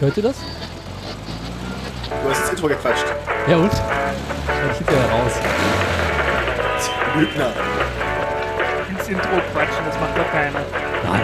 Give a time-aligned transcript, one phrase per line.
[0.00, 0.36] Hört ihr das?
[2.22, 3.06] Du hast das Intro gequatscht.
[3.48, 3.72] Ja und?
[3.72, 5.32] Dann schickt er raus.
[7.18, 7.52] Lügner.
[8.90, 10.60] Ins Intro quatschen, das macht doch keiner.
[11.04, 11.22] Nein.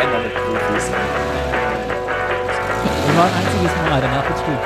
[0.00, 0.90] Einmal mit Profis.
[3.06, 4.58] Wir waren ein einziges Mal, danach wird's gut.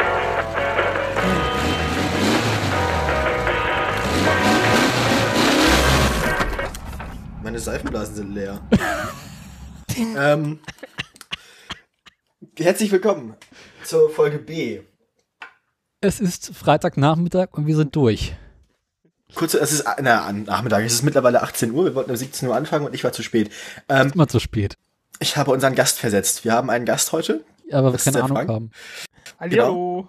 [7.42, 8.58] Meine Seifenblasen sind leer.
[9.96, 10.58] ähm,
[12.66, 13.36] herzlich willkommen
[13.84, 14.80] zur Folge B.
[16.00, 18.34] Es ist Freitagnachmittag und wir sind durch.
[19.36, 22.56] Kurz, es ist na, Nachmittag, es ist mittlerweile 18 Uhr, wir wollten um 17 Uhr
[22.56, 23.50] anfangen und ich war zu spät.
[23.88, 24.74] Ähm, Immer zu spät.
[25.20, 26.44] ich habe unseren Gast versetzt.
[26.44, 27.44] Wir haben einen Gast heute.
[27.70, 28.50] Aber wir keine Ahnung Frank.
[28.50, 28.70] haben.
[29.38, 30.08] Hallo.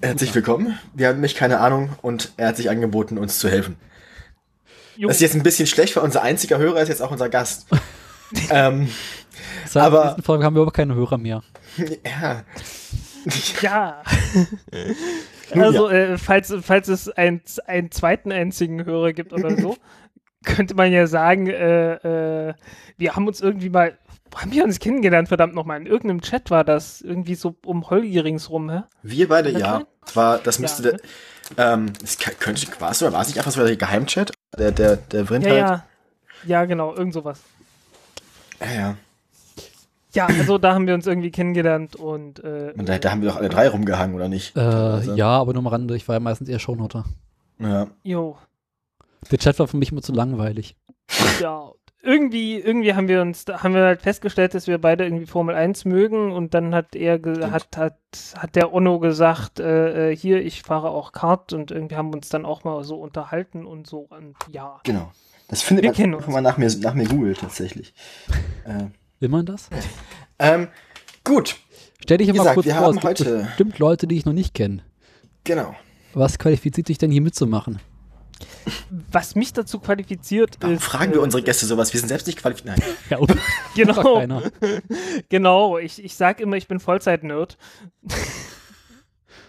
[0.00, 0.78] Herzlich willkommen.
[0.94, 3.74] Wir haben nämlich keine Ahnung und er hat sich angeboten, uns zu helfen.
[4.96, 5.08] Jo.
[5.08, 7.66] Das ist jetzt ein bisschen schlecht, weil unser einziger Hörer ist jetzt auch unser Gast.
[8.50, 8.88] ähm,
[9.66, 11.42] Seit Aber- der nächsten Folge haben wir aber keine Hörer mehr.
[12.06, 12.44] ja.
[13.62, 14.02] Ja.
[15.54, 19.76] Also, äh, falls, falls es ein, einen zweiten einzigen Hörer gibt oder so,
[20.44, 22.54] könnte man ja sagen, äh, äh,
[22.96, 23.96] wir haben uns irgendwie mal,
[24.34, 28.18] haben wir uns kennengelernt, verdammt nochmal, in irgendeinem Chat war das, irgendwie so um Holgi
[28.48, 28.82] rum, hä?
[29.02, 29.82] Wir beide, das ja.
[30.04, 30.96] Das war, das müsste, Ja,
[31.56, 34.32] der, ähm, es ka- könnte, war es oder war es nicht einfach so der Geheimchat?
[34.58, 35.60] Der, der, der Vrind Ja, halt.
[35.60, 35.84] ja.
[36.44, 37.40] Ja, genau, irgend sowas.
[38.60, 38.72] ja.
[38.72, 38.96] ja.
[40.14, 43.30] Ja, also da haben wir uns irgendwie kennengelernt und äh, Und da, da haben wir
[43.30, 44.56] doch alle drei rumgehangen, oder nicht?
[44.56, 45.96] Äh, Also, ja, aber nur am Rande.
[45.96, 47.04] Ich war ja meistens eher Shownoter.
[47.58, 47.86] ja.
[48.02, 48.36] jo,
[49.30, 50.76] Der Chat war für mich immer zu langweilig.
[51.40, 51.70] ja.
[52.04, 55.54] Irgendwie, irgendwie haben wir uns, da haben wir halt festgestellt, dass wir beide irgendwie Formel
[55.54, 57.20] 1 mögen und dann hat er,
[57.52, 57.94] hat, hat,
[58.36, 62.16] hat der Onno gesagt, äh, äh, hier, ich fahre auch Kart und irgendwie haben wir
[62.16, 64.80] uns dann auch mal so unterhalten und so und ja.
[64.82, 65.12] Genau.
[65.46, 66.34] Das findet Wir man, kennen wenn uns.
[66.34, 67.94] man nach mir, nach mir googelt, tatsächlich.
[68.64, 68.86] äh,
[69.22, 69.68] Will man das?
[70.40, 70.66] ähm,
[71.22, 71.54] gut,
[72.02, 74.32] Stell dich gesagt, kurz wir vor, haben es gibt heute- bestimmt Leute, die ich noch
[74.32, 74.82] nicht kenne.
[75.44, 75.76] genau.
[76.14, 77.78] Was qualifiziert dich denn hier mitzumachen?
[79.12, 80.82] Was mich dazu qualifiziert Warum ist.
[80.84, 81.92] fragen äh, wir unsere Gäste sowas?
[81.92, 82.78] Wir sind selbst nicht qualifiziert.
[82.78, 82.88] Nein.
[83.10, 83.32] Ja, und
[83.76, 84.42] Genau,
[85.28, 85.78] genau.
[85.78, 87.56] Ich, ich sag immer, ich bin Vollzeit-Nerd.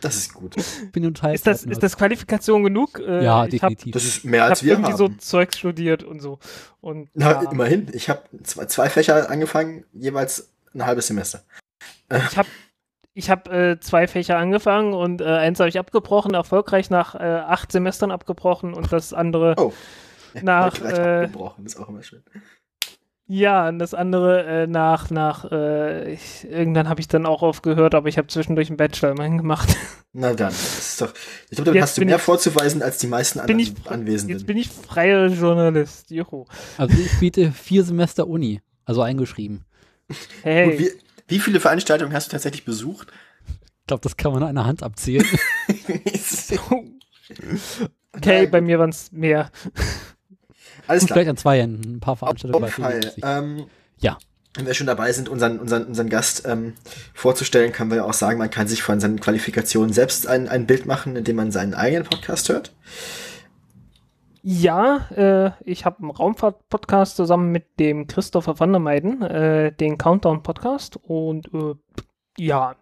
[0.04, 0.56] Das ist gut.
[0.92, 3.00] Bin total Ist das, ist das Qualifikation genug?
[3.00, 3.94] Äh, Ja, ich hab, definitiv.
[3.94, 4.98] Das ist mehr als wir irgendwie haben.
[4.98, 6.40] so Zeugs studiert und so.
[6.82, 7.90] Und Na, ja, immerhin.
[7.94, 11.44] Ich habe zwei, zwei Fächer angefangen, jeweils ein halbes Semester.
[12.10, 12.48] ich habe
[13.16, 17.20] ich hab, äh, zwei Fächer angefangen und äh, eins habe ich abgebrochen, erfolgreich nach äh,
[17.20, 19.72] acht Semestern abgebrochen und das andere, Oh.
[20.42, 22.24] Nach, äh, abgebrochen, ist auch immer schön.
[23.28, 27.96] Ja, und das andere äh, nach, nach, äh, ich, irgendwann habe ich dann auch aufgehört,
[27.96, 29.76] aber ich habe zwischendurch einen Bachelor immerhin gemacht.
[30.14, 31.14] Na dann, das ist doch.
[31.50, 34.38] Ich glaube, dann Jetzt hast du mehr ich- vorzuweisen als die meisten anderen ich, Anwesenden.
[34.38, 36.12] jetzt bin ich freier Journalist.
[36.12, 36.46] Juhu.
[36.78, 39.66] Also ich biete vier Semester Uni, also eingeschrieben.
[40.44, 40.92] Hey, Gut, wie,
[41.30, 43.08] wie viele Veranstaltungen hast du tatsächlich besucht?
[43.82, 45.26] Ich glaube, das kann man an einer Hand abzählen.
[48.16, 49.50] okay, bei mir waren es mehr.
[50.94, 51.16] Alles Und klar.
[51.18, 51.96] vielleicht an zwei Händen.
[51.96, 52.64] Ein paar Auf Veranstaltungen.
[52.66, 53.02] jeden bei Fall.
[53.02, 53.24] 50.
[53.26, 53.66] Ähm,
[54.00, 54.18] Ja.
[54.56, 56.74] Wenn wir schon dabei sind, unseren, unseren, unseren Gast ähm,
[57.16, 60.68] vorzustellen, können wir ja auch sagen, man kann sich von seinen Qualifikationen selbst ein, ein
[60.68, 62.72] Bild machen, indem man seinen eigenen Podcast hört.
[64.44, 69.98] Ja, äh, ich habe einen Raumfahrt-Podcast zusammen mit dem Christopher van der Meiden, äh, den
[69.98, 70.98] Countdown-Podcast.
[71.02, 71.76] Und äh,
[72.38, 72.76] ja,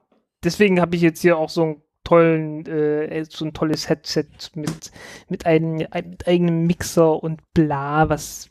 [0.43, 4.91] deswegen habe ich jetzt hier auch so einen tollen, äh, so ein tolles Headset mit,
[5.29, 8.49] mit einem, einem eigenen Mixer und bla, was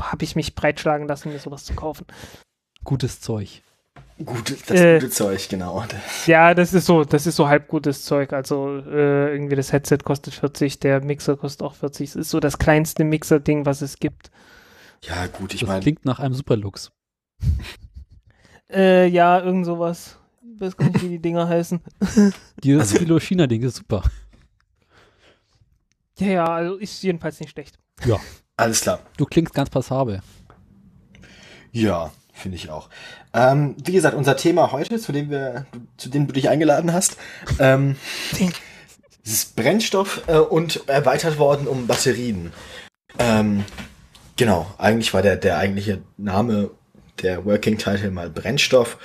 [0.00, 2.06] habe ich mich breitschlagen lassen, mir sowas zu kaufen.
[2.84, 3.62] Gutes Zeug.
[4.24, 5.00] Gute, das Äh.
[5.00, 5.84] gute Zeug, genau.
[6.26, 8.32] Ja, das ist so, das ist so halb gutes Zeug.
[8.32, 12.10] Also äh, irgendwie das Headset kostet 40, der Mixer kostet auch 40.
[12.10, 14.30] Es ist so das kleinste Mixer-Ding, was es gibt.
[15.02, 16.92] Ja, gut, ich Das meine, klingt nach einem Superlux.
[18.70, 20.18] Äh, ja, irgend sowas.
[20.62, 21.80] Weiß gar nicht, wie die Dinger heißen.
[22.62, 24.04] Dieses Also- Kilo China-Ding ist super.
[26.18, 27.80] Ja, ja, also ist jedenfalls nicht schlecht.
[28.56, 29.00] alles klar.
[29.16, 30.22] Du klingst ganz passabel.
[31.72, 32.90] Ja, finde ich auch.
[33.34, 35.66] Ähm, wie gesagt, unser Thema heute, zu dem wir,
[35.96, 37.16] zu dem du dich eingeladen hast,
[37.58, 37.96] ähm,
[39.24, 42.52] ist Brennstoff äh, und erweitert worden um Batterien.
[43.18, 43.64] Ähm,
[44.36, 46.70] genau, eigentlich war der, der eigentliche Name
[47.20, 48.96] der Working Title mal Brennstoff.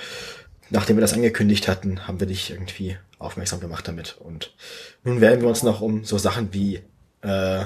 [0.70, 4.16] Nachdem wir das angekündigt hatten, haben wir dich irgendwie aufmerksam gemacht damit.
[4.18, 4.52] Und
[5.04, 6.82] nun werden wir uns noch um so Sachen wie
[7.22, 7.64] äh,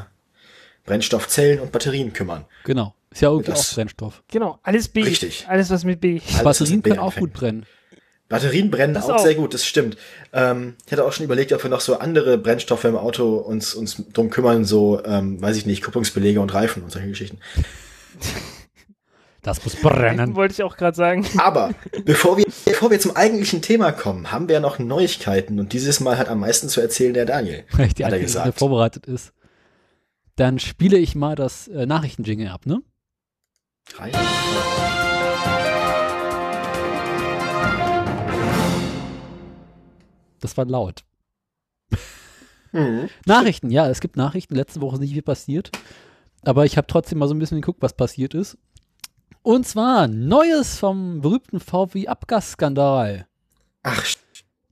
[0.84, 2.44] Brennstoffzellen und Batterien kümmern.
[2.64, 2.94] Genau.
[3.10, 4.22] Ist ja irgendwie Das- auch Brennstoff.
[4.28, 5.02] Genau, alles B.
[5.02, 5.46] Richtig.
[5.49, 6.20] Alles, was mit B.
[6.32, 7.66] Alles, Batterien mit B können auch gut brennen.
[8.28, 9.22] Batterien brennen Das auch, auch.
[9.22, 9.98] sehr gut, das stimmt.
[10.32, 13.75] Ähm, ich hatte auch schon überlegt, ob wir noch so andere Brennstoffe im Auto uns,
[13.75, 17.38] uns drum kümmern, so, ähm, weiß ich nicht, Kupplungsbelege und Reifen und solche Geschichten.
[19.42, 20.34] Das muss brennen.
[20.36, 21.26] Wollte ich auch gerade sagen.
[21.38, 21.70] Aber
[22.04, 25.98] bevor wir, bevor wir zum eigentlichen Thema kommen, haben wir ja noch Neuigkeiten und dieses
[25.98, 27.64] Mal hat am meisten zu erzählen der Daniel.
[27.72, 28.58] Weil ich die Hat er gesagt.
[28.58, 29.32] vorbereitet ist.
[30.36, 32.82] Dann spiele ich mal das äh, Nachrichtenjingle ab, ne?
[33.92, 34.12] Drei.
[40.40, 41.04] Das war laut.
[42.70, 43.10] Mhm.
[43.26, 44.54] Nachrichten, ja, es gibt Nachrichten.
[44.54, 45.70] Letzte Woche ist nicht viel passiert.
[46.44, 48.56] Aber ich habe trotzdem mal so ein bisschen geguckt, was passiert ist.
[49.42, 53.26] Und zwar Neues vom berühmten VW-Abgasskandal.
[53.82, 54.04] Ach,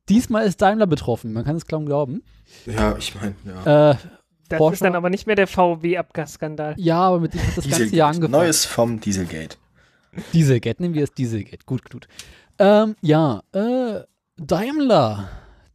[0.09, 2.23] Diesmal ist Daimler betroffen, man kann es kaum glauben.
[2.67, 3.91] ja, ich meine, ja.
[3.93, 3.97] Äh,
[4.49, 6.75] Das Porsche- ist dann aber nicht mehr der VW-Abgasskandal.
[6.79, 7.97] ja, aber mit dem hat das ganze Dieselgate.
[7.97, 8.33] Jahr angefangen.
[8.33, 9.57] Neues vom Dieselgate.
[10.33, 11.65] Dieselgate, nehmen wir es Dieselgate.
[11.65, 12.09] Gut, gut.
[12.59, 14.01] Ähm, ja, äh,
[14.37, 15.29] Daimler,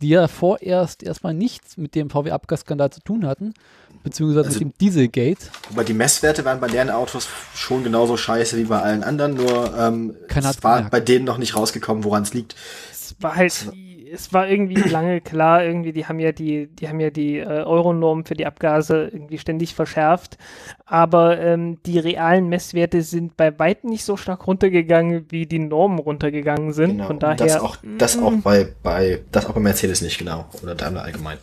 [0.06, 3.56] die ja vorerst erstmal nichts mit dem VW-Abgasskandal zu tun hatten,
[4.04, 5.48] beziehungsweise Also- mit dem Dieselgate.
[5.72, 9.74] Aber die Messwerte waren bei deren Autos schon genauso scheiße wie bei allen anderen, nur
[9.76, 10.92] ähm, es war gemerkt.
[10.92, 12.56] bei denen noch nicht rausgekommen, woran es liegt.
[12.92, 13.72] Es war halt,
[14.12, 17.46] es war irgendwie lange klar, irgendwie, die haben ja die, die haben ja die äh,
[17.46, 20.38] Euronorm für die Abgase irgendwie ständig verschärft,
[20.86, 26.00] aber ähm, die realen Messwerte sind bei weitem nicht so stark runtergegangen, wie die Normen
[26.00, 26.92] runtergegangen sind.
[26.92, 27.08] Genau.
[27.08, 27.36] Von daher.
[27.36, 30.46] das auch, das auch mm, bei, bei, das auch bei Mercedes nicht, genau.
[30.62, 31.38] Oder Daimler allgemein.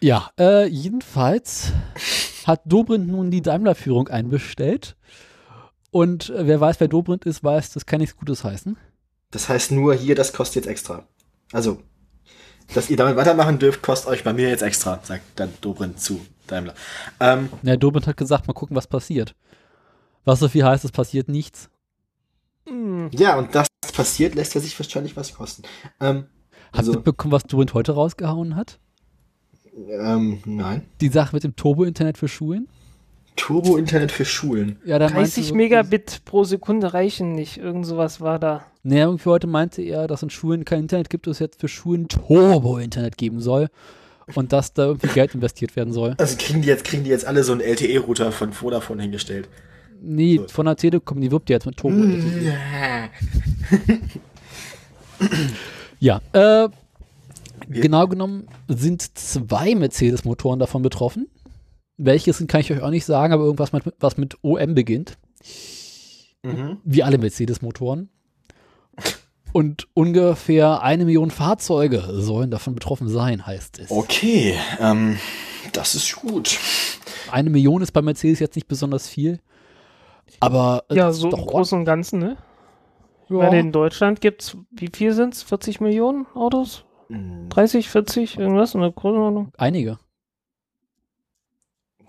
[0.00, 1.72] Ja, äh, jedenfalls
[2.46, 4.96] hat Dobrindt nun die Daimler-Führung einbestellt.
[5.90, 8.76] Und äh, wer weiß, wer Dobrindt ist, weiß, das kann nichts Gutes heißen.
[9.30, 11.06] Das heißt nur hier, das kostet jetzt extra.
[11.52, 11.82] Also,
[12.74, 16.20] dass ihr damit weitermachen dürft, kostet euch bei mir jetzt extra, sagt dann Dobrindt zu
[16.46, 16.74] Daimler.
[17.20, 19.34] Ähm, Ja, Dobrindt hat gesagt, mal gucken, was passiert.
[20.24, 21.68] Was so viel heißt, es passiert nichts.
[22.68, 25.62] mm, ja, und das passiert, lässt er sich wahrscheinlich was kosten.
[26.00, 26.26] Ähm,
[26.66, 28.78] Habt ihr also, mitbekommen, was Dobrindt heute rausgehauen hat?
[29.88, 30.86] ähm, nein.
[31.00, 32.68] Die Sache mit dem Turbo-Internet für Schulen?
[33.36, 34.78] Turbo-Internet für Schulen.
[34.84, 37.58] Ja, da meinte 30 so- Megabit pro Sekunde reichen nicht.
[37.58, 38.64] Irgend sowas war da.
[38.82, 42.08] Nee, irgendwie heute meinte er, dass in Schulen kein Internet gibt, es jetzt für Schulen
[42.08, 43.68] Turbo-Internet geben soll.
[44.34, 46.14] Und dass da irgendwie Geld investiert werden soll.
[46.18, 49.48] Also kriegen die jetzt, kriegen die jetzt alle so einen LTE-Router von Vodafone hingestellt.
[50.00, 50.48] Nee, So.
[50.48, 51.96] von der Telekom, die wirbt ja jetzt mit Turbo.
[51.96, 53.08] Ja.
[56.00, 56.68] Ja, äh,
[57.68, 61.28] genau genommen sind zwei Mercedes-Motoren davon betroffen.
[61.96, 65.18] Welches sind, kann ich euch auch nicht sagen, aber irgendwas, mit, was mit OM beginnt.
[66.42, 66.78] Mhm.
[66.84, 68.08] Wie alle Mercedes-Motoren.
[69.52, 73.90] Und ungefähr eine Million Fahrzeuge sollen davon betroffen sein, heißt es.
[73.90, 75.18] Okay, ähm,
[75.72, 76.58] das ist gut.
[77.30, 79.40] Eine Million ist bei Mercedes jetzt nicht besonders viel.
[80.40, 82.36] Aber Ja, so im doch Großen und Ganzen, ne?
[83.28, 83.36] ja.
[83.36, 85.42] Weil in Deutschland gibt's, wie viel sind's?
[85.42, 86.84] 40 Millionen Autos?
[87.50, 89.52] 30, 40, irgendwas in der Größenordnung?
[89.58, 89.98] einige.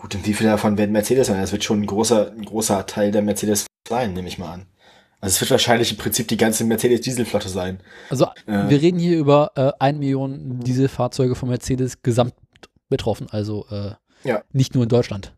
[0.03, 1.39] Gut, und wie viele davon werden Mercedes sein?
[1.39, 4.65] Das wird schon ein großer, ein großer Teil der Mercedes sein, nehme ich mal an.
[5.21, 7.79] Also es wird wahrscheinlich im Prinzip die ganze Mercedes-Dieselflotte sein.
[8.09, 8.67] Also Äh.
[8.67, 12.33] wir reden hier über äh, eine Million Dieselfahrzeuge von Mercedes gesamt
[12.89, 13.91] betroffen, also äh,
[14.27, 14.43] Ja.
[14.51, 15.33] nicht nur in Deutschland.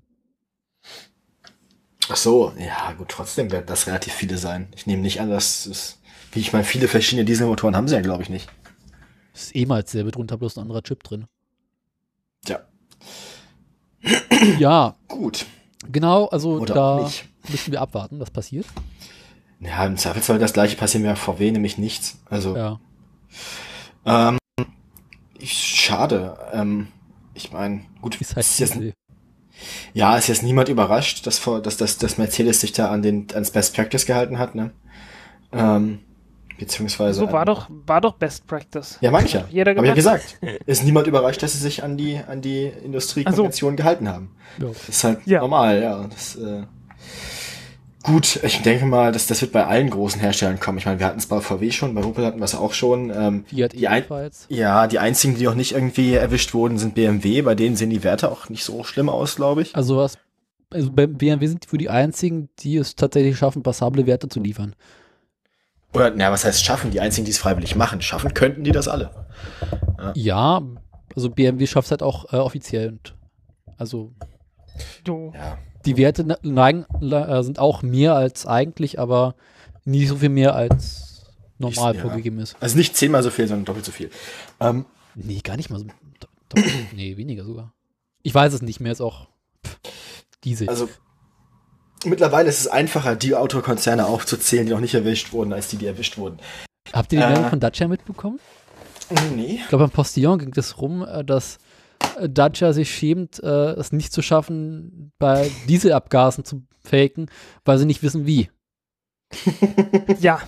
[2.10, 4.70] Ach so, ja gut, trotzdem werden das relativ viele sein.
[4.76, 6.00] Ich nehme nicht an, dass es,
[6.32, 8.50] wie ich meine, viele verschiedene Dieselmotoren haben sie ja, glaube ich, nicht.
[9.36, 11.28] Ist eh mal dasselbe drunter, bloß ein anderer Chip drin.
[12.48, 12.62] Ja,
[14.60, 15.46] Ja, gut.
[15.92, 17.10] genau, also Oder da
[17.50, 18.66] müssen wir abwarten, was passiert.
[19.60, 22.20] Ja, im Zweifel soll das gleiche passieren wie bei VW, nämlich nichts.
[22.30, 22.80] Also, Ja.
[24.06, 24.38] ähm,
[25.40, 26.38] ich, schade.
[26.54, 26.88] Ähm,
[27.34, 28.78] ich meine, gut, Ist halt ist jetzt,
[29.94, 33.52] ja, ist jetzt niemand überrascht, dass, dass, dass, dass Mercedes sich da an den, ans
[33.52, 34.72] Best Practice gehalten hat, ne?
[35.52, 36.00] Ähm,
[36.58, 37.20] beziehungsweise.
[37.20, 38.98] So war an- doch, war doch Best Practice.
[39.02, 39.46] Ja, mancher.
[39.52, 40.40] Jeder Hab ich ja gesagt.
[40.66, 44.32] Ist niemand überrascht, dass sie sich an die, an die Industriekonvention gehalten haben.
[44.60, 44.68] Ja.
[44.68, 45.40] Das ist halt Ja.
[45.42, 46.08] normal, ja.
[46.08, 46.64] Das, äh,
[48.04, 50.78] gut, ich denke mal, das, das wird bei allen großen Herstellern kommen.
[50.78, 53.10] Ich meine, wir hatten es bei VW schon, bei Opel hatten wir es auch schon.
[53.10, 54.04] Ähm, Fiat die, ein,
[54.50, 57.42] ja, die einzigen, die noch nicht irgendwie erwischt wurden, sind BMW.
[57.42, 59.76] Bei denen sehen die Werte auch nicht so schlimm aus, glaube ich.
[59.76, 60.18] Also was,
[60.72, 64.76] also bei BMW sind für die einzigen, die es tatsächlich schaffen, passable Werte zu liefern.
[65.96, 66.92] Oder, na, was heißt schaffen?
[66.92, 68.02] Die einzigen, die es freiwillig machen.
[68.02, 69.12] Schaffen könnten die das alle.
[70.14, 70.62] Ja,
[71.16, 72.90] also BMW schafft es halt auch äh, offiziell.
[72.90, 73.16] Und
[73.78, 74.14] also
[75.08, 75.32] Jo.
[75.34, 75.58] Ja.
[75.86, 79.36] die Werte ne- neigen, äh, sind auch mehr als eigentlich, aber
[79.86, 81.26] nie so viel mehr als
[81.58, 82.08] normal Ich- ja.
[82.08, 82.56] vorgegeben ist.
[82.60, 84.10] Also nicht zehnmal so viel, sondern doppelt so viel.
[84.60, 84.86] Ähm,
[85.16, 85.86] Nee, gar nicht mal so.
[85.86, 86.62] do- do-
[86.94, 87.72] nee, weniger sogar.
[88.22, 89.28] Ich weiß es nicht mehr, ist auch
[89.66, 89.78] pff,
[90.44, 90.68] Diesel.
[90.68, 90.90] also
[92.04, 95.88] mittlerweile ist es einfacher, die Autokonzerne aufzuzählen, die noch nicht erwischt wurden, als die, die
[95.88, 96.40] erwischt wurden.
[96.94, 98.40] Habt ihr die äh, Meldung von Dacia mitbekommen?
[99.36, 99.60] Nee.
[99.62, 101.58] Ich glaube, beim Postillon ging es rum, äh, dass
[102.20, 107.28] äh, Dacia sich schämt, äh, es nicht zu schaffen, bei Dieselabgasen zu faken,
[107.64, 108.50] weil sie nicht wissen, wie.
[110.20, 110.40] ja,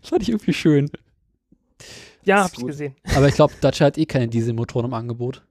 [0.00, 0.90] Das fand ich irgendwie schön.
[2.24, 2.94] ja, hab ich gesehen.
[3.14, 5.42] Aber ich glaube, Dacia hat eh keine Dieselmotoren im Angebot.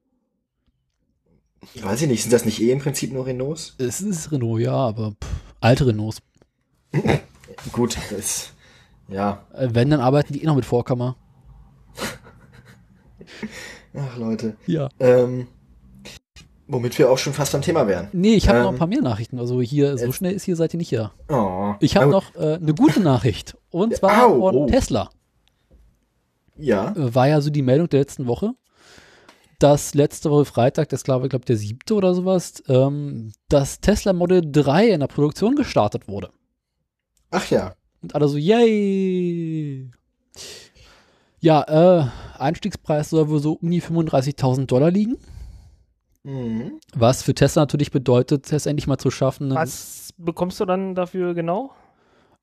[1.81, 3.75] Weiß ich nicht, sind das nicht eh im Prinzip nur Renaults?
[3.77, 6.19] Es ist Renault, ja, aber pff, alte Renaults.
[7.71, 8.53] Gut, das,
[9.07, 9.45] ja.
[9.53, 11.15] Äh, Wenn, dann arbeiten die eh noch mit Vorkammer.
[13.95, 14.55] Ach, Leute.
[14.65, 14.89] Ja.
[14.99, 15.47] Ähm,
[16.67, 18.09] womit wir auch schon fast am Thema wären.
[18.13, 19.39] Nee, ich habe noch Ähm, ein paar mehr Nachrichten.
[19.39, 21.11] Also hier, so jetzt- schnell ist hier seid ihr nicht ja.
[21.29, 21.73] Oh.
[21.79, 23.57] Ich habe noch äh, eine gute Nachricht.
[23.71, 24.67] Und zwar Au, von oh.
[24.67, 25.09] Tesla.
[26.57, 26.91] Ja.
[26.91, 28.53] Äh, War ja so die Meldung der letzten Woche,
[29.59, 34.13] dass letzte Woche Freitag, das glaube ich, glaub, der siebte oder sowas, ähm, das Tesla
[34.13, 36.29] Model 3 in der Produktion gestartet wurde.
[37.31, 37.75] Ach ja.
[38.01, 39.91] Und alle so, yay!
[41.39, 42.07] Ja, äh,
[42.39, 45.17] Einstiegspreis soll wohl so um die 35.000 Dollar liegen.
[46.23, 46.79] Mhm.
[46.93, 49.53] Was für Tesla natürlich bedeutet, es endlich mal zu schaffen.
[49.53, 51.71] Was bekommst du dann dafür genau?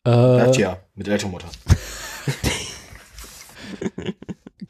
[0.04, 1.50] Äh, Dacia mit Elektromotor.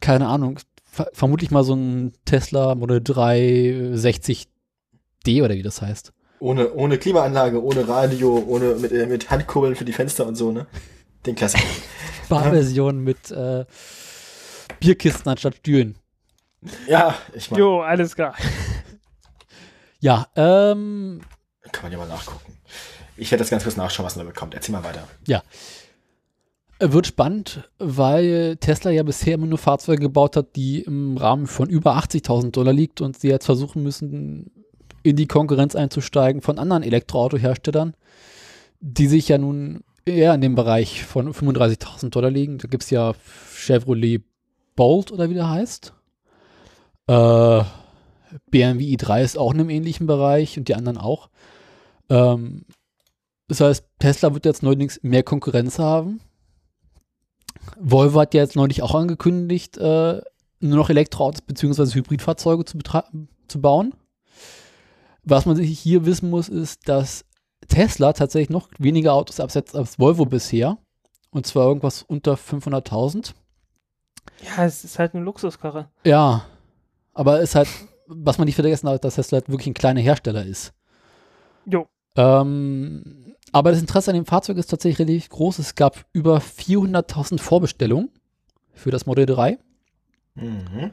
[0.01, 0.59] keine Ahnung,
[0.95, 6.13] ver vermutlich mal so ein Tesla Model 3 60D oder wie das heißt.
[6.41, 10.53] Ohne, ohne Klimaanlage, ohne Radio, ohne mit, äh, mit Handkurbeln für die Fenster und so,
[10.53, 10.67] ne?
[11.27, 11.65] Den Klassiker.
[12.29, 13.65] Barversion mit äh,
[14.81, 15.97] Bierkisten anstatt Stühlen.
[16.89, 18.35] ja, ich meine, Jo, alles klar.
[20.01, 21.23] Ja, ähm,
[21.73, 22.53] kann man ja mal nachgucken.
[23.17, 24.53] Ich werde das ganz kurz nachschauen, was man da bekommt.
[24.53, 25.09] Erzähl mal weiter.
[26.93, 31.69] Wird spannend, weil Tesla ja bisher immer nur Fahrzeuge gebaut hat, die im Rahmen von
[31.69, 34.51] über 80.000 Dollar liegt und sie jetzt versuchen müssen,
[35.03, 37.95] in die Konkurrenz einzusteigen von anderen Elektroautoherstellern,
[38.81, 42.59] die sich ja nun eher in dem Bereich von 35.000 Dollar liegen.
[42.59, 43.15] Da gibt es ja
[43.55, 44.23] Chevrolet
[44.77, 45.93] Bolt oder wie der heißt.
[47.07, 47.63] Äh,
[48.51, 51.29] BMW i3 ist auch in einem ähnlichen Bereich und die anderen auch.
[52.09, 52.65] Ähm,
[53.49, 56.21] das heißt, Tesla wird jetzt neuerdings mehr Konkurrenz haben.
[57.79, 60.21] Volvo hat ja jetzt neulich auch angekündigt, äh,
[60.61, 61.95] nur noch Elektroautos bzw.
[61.95, 62.79] Hybridfahrzeuge zu,
[63.49, 63.95] zu bauen.
[65.23, 67.25] Was man sich hier wissen muss, ist, dass
[67.69, 70.79] Tesla tatsächlich noch weniger Autos absetzt als Volvo bisher.
[71.31, 73.33] Und zwar irgendwas unter 500.000.
[74.43, 75.89] Ja, es ist halt eine Luxuskarre.
[76.05, 76.45] Ja,
[77.13, 77.69] aber ist halt,
[78.07, 80.73] was man nicht vergessen hat, dass Tesla halt wirklich ein kleiner Hersteller ist.
[81.67, 81.87] Jo.
[82.17, 83.24] Ähm,
[83.55, 85.61] aber das Interesse an dem Fahrzeug ist tatsächlich relativ groß.
[85.61, 88.11] Es gab über 400.000 Vorbestellungen
[88.73, 89.59] für das Modell 3,
[90.35, 90.91] Mhm.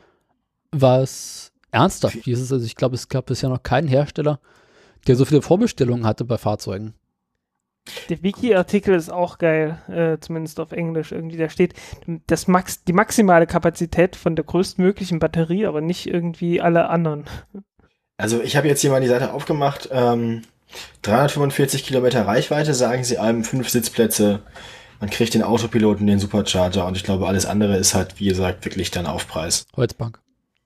[0.72, 2.52] was ernsthaft ist.
[2.52, 4.40] Also ich glaube, es gab bisher noch keinen Hersteller,
[5.08, 6.94] der so viele Vorbestellungen hatte bei Fahrzeugen.
[8.10, 11.38] Der Wiki-Artikel ist auch geil, äh, zumindest auf Englisch irgendwie.
[11.38, 11.74] Da steht
[12.28, 17.26] das Max, die maximale Kapazität von der größtmöglichen Batterie, aber nicht irgendwie alle anderen.
[18.18, 19.90] Also ich habe jetzt hier mal die Seite aufgemacht.
[19.92, 20.44] Ähm,
[21.04, 24.42] 345 Kilometer Reichweite, sagen sie einem, fünf Sitzplätze.
[25.00, 28.64] Man kriegt den Autopiloten, den Supercharger und ich glaube, alles andere ist halt, wie gesagt,
[28.66, 29.66] wirklich dann Aufpreis.
[29.76, 30.20] Holzbank.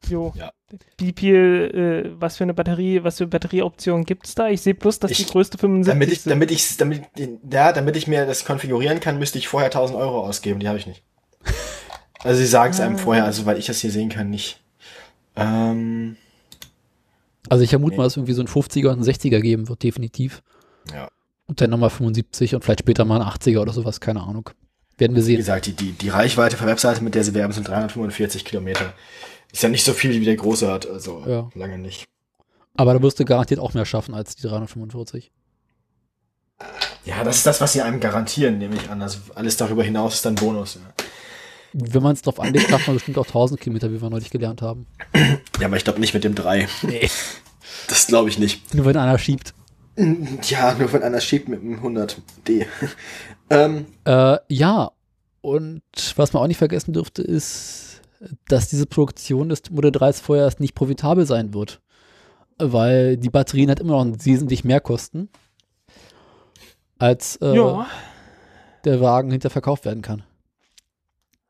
[0.10, 0.34] Jo.
[0.36, 0.52] Ja.
[1.00, 4.50] Wie viel, äh, was für eine Batterie, was für Batterieoptionen gibt's da?
[4.50, 6.30] Ich sehe bloß, dass die Ich- größte 75 Damit ich, sind.
[6.32, 7.02] damit ich, damit,
[7.52, 10.60] ja, damit ich mir das konfigurieren kann, müsste ich vorher 1000 Euro ausgeben.
[10.60, 11.02] Die habe ich nicht.
[12.24, 13.00] Also sie sagen es einem Ah.
[13.00, 14.60] vorher, also weil ich das hier sehen kann, nicht.
[15.36, 16.18] Ähm,
[17.50, 17.98] Also ich vermute Nee.
[17.98, 20.42] mal, dass es irgendwie so ein 50er und ein 60er geben wird, definitiv.
[20.94, 21.08] Ja.
[21.48, 24.50] Und dann nochmal 75 und vielleicht später mal ein 80er oder sowas, keine Ahnung.
[24.98, 25.38] Werden wir wie sehen.
[25.38, 28.94] gesagt, die, die, die Reichweite von Webseite, mit der sie werben, sind 345 Kilometer.
[29.52, 31.50] Ist ja nicht so viel, wie der große hat, also Ja.
[31.54, 32.06] lange nicht.
[32.78, 35.32] Aber da wirst du garantiert auch mehr schaffen als die 345.
[37.06, 39.02] Ja, das ist das, was sie einem garantieren, nehme ich an.
[39.02, 40.76] Also alles darüber hinaus ist dann Bonus.
[40.76, 40.82] Ja,
[41.74, 44.62] Wenn man es drauf anlegt, schafft man bestimmt auch 1000 Kilometer, wie wir neulich gelernt
[44.62, 44.88] haben.
[45.60, 46.68] ja aber ich glaube nicht mit dem 3.
[46.84, 47.10] Nee.
[47.88, 48.74] Das glaube ich nicht.
[48.74, 49.54] Nur wenn einer schiebt.
[50.44, 52.66] Ja, nur wenn einer schiebt mit dem 100D.
[53.50, 54.92] ähm, Äh, ja,
[55.42, 55.84] und
[56.16, 58.02] was man auch nicht vergessen dürfte, ist,
[58.48, 61.82] dass diese Produktion des Modell 3 vorher erst nicht profitabel sein wird.
[62.58, 65.30] Weil die Batterien halt immer noch wesentlich mehr kosten,
[66.98, 67.86] als äh, ja,
[68.86, 70.24] der Wagen hinter verkauft werden kann.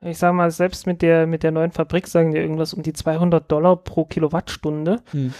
[0.06, 2.94] Ich sag mal, selbst mit der, mit der neuen Fabrik sagen die irgendwas um die
[2.94, 5.02] 200 Dollar pro Kilowattstunde.
[5.12, 5.34] Hm.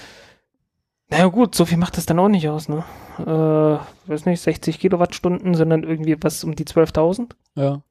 [1.10, 2.84] Naja gut, so viel macht das dann auch nicht aus, ne?
[3.20, 7.32] Äh, weiß nicht, 60 Kilowattstunden sind dann irgendwie was um die 12.000.
[7.56, 7.82] Ja.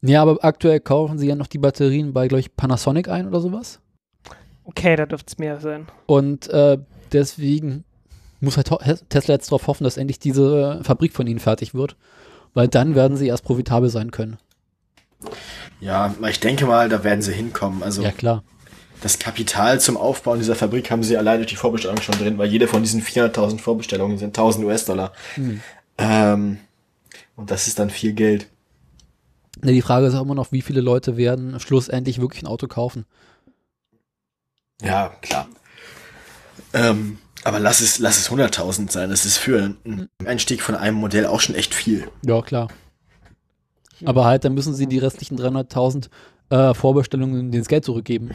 [0.00, 3.40] Ja, aber aktuell kaufen sie ja noch die Batterien bei, glaube ich, Panasonic ein oder
[3.40, 3.80] sowas.
[4.64, 5.86] Okay, da dürfte es mehr sein.
[6.06, 6.78] Und äh,
[7.12, 7.84] deswegen
[8.40, 8.70] muss halt
[9.08, 11.96] Tesla jetzt darauf hoffen, dass endlich diese äh, Fabrik von ihnen fertig wird.
[12.54, 14.38] Weil dann werden sie erst profitabel sein können.
[15.80, 17.82] Ja, ich denke mal, da werden sie hinkommen.
[17.82, 18.42] Also Ja, klar.
[19.02, 22.48] das Kapital zum Aufbauen dieser Fabrik haben sie allein durch die Vorbestellung schon drin, weil
[22.50, 25.12] jede von diesen 400.000 Vorbestellungen sind 1000 US-Dollar.
[25.34, 25.60] Hm.
[25.98, 26.58] Ähm,
[27.36, 28.48] Und das ist dann viel Geld.
[29.64, 32.66] Ja, die Frage ist auch immer noch, wie viele Leute werden schlussendlich wirklich ein Auto
[32.68, 33.04] kaufen.
[34.82, 35.48] Ja, klar.
[36.72, 39.10] Ähm, aber lass es, lass es 100.000 sein.
[39.10, 42.08] Das ist für einen Einstieg von einem Modell auch schon echt viel.
[42.24, 42.68] Ja, klar.
[44.04, 46.08] Aber halt, dann müssen sie die restlichen 300.000
[46.50, 48.30] äh, Vorbestellungen ins Geld zurückgeben.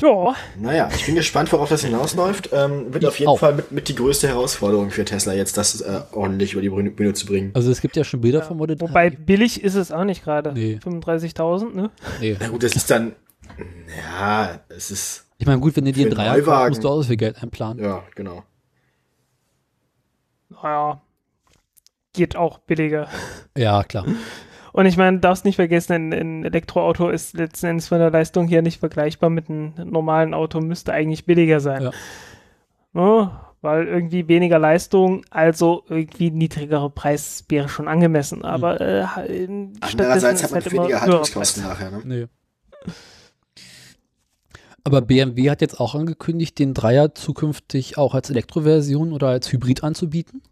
[0.00, 2.48] Ja, Naja, ich bin gespannt, worauf das hinausläuft.
[2.54, 3.38] Ähm, wird Ich auf jeden auch.
[3.38, 7.12] Fall mit, mit die größte Herausforderung für Tesla jetzt, das äh, ordentlich über die Bühne
[7.12, 7.50] zu bringen.
[7.54, 8.88] Also es gibt ja schon Bilder vom Model 3.
[8.88, 10.54] wobei billig ist es auch nicht gerade.
[10.54, 10.78] Nee.
[10.82, 11.90] 35.000, ne?
[12.20, 12.36] Nee.
[12.40, 13.12] Na gut, das ist dann,
[14.18, 16.96] ja, es ist, Ich meine, gut, wenn du dir einen Dreier kaufst, musst du auch
[16.96, 17.84] so viel Geld einplanen.
[17.84, 18.42] ja, genau.
[20.48, 21.00] Naja,
[22.12, 23.08] geht auch billiger.
[23.56, 24.06] Ja, klar.
[24.72, 28.46] Und ich meine, darfst nicht vergessen, ein, ein Elektroauto ist letzten Endes von der Leistung
[28.46, 31.82] her nicht vergleichbar mit einem normalen Auto, müsste eigentlich billiger sein.
[31.82, 31.90] Ja.
[32.92, 33.30] Ne?
[33.62, 38.42] Weil irgendwie weniger Leistung, also irgendwie niedrigerer Preis wäre schon angemessen.
[38.44, 42.00] Aber äh, stattdessen Andererseits hat man halt immer weniger Haltungskosten nachher, ne?
[42.04, 42.26] Nee.
[44.82, 49.84] Aber BMW hat jetzt auch angekündigt, den Dreier zukünftig auch als Elektroversion oder als Hybrid
[49.84, 50.42] anzubieten.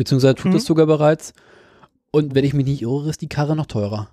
[0.00, 0.56] Beziehungsweise tut Mhm.
[0.56, 1.34] es sogar bereits.
[2.10, 4.08] Und wenn ich mich nicht irre, ist die Karre noch teurer.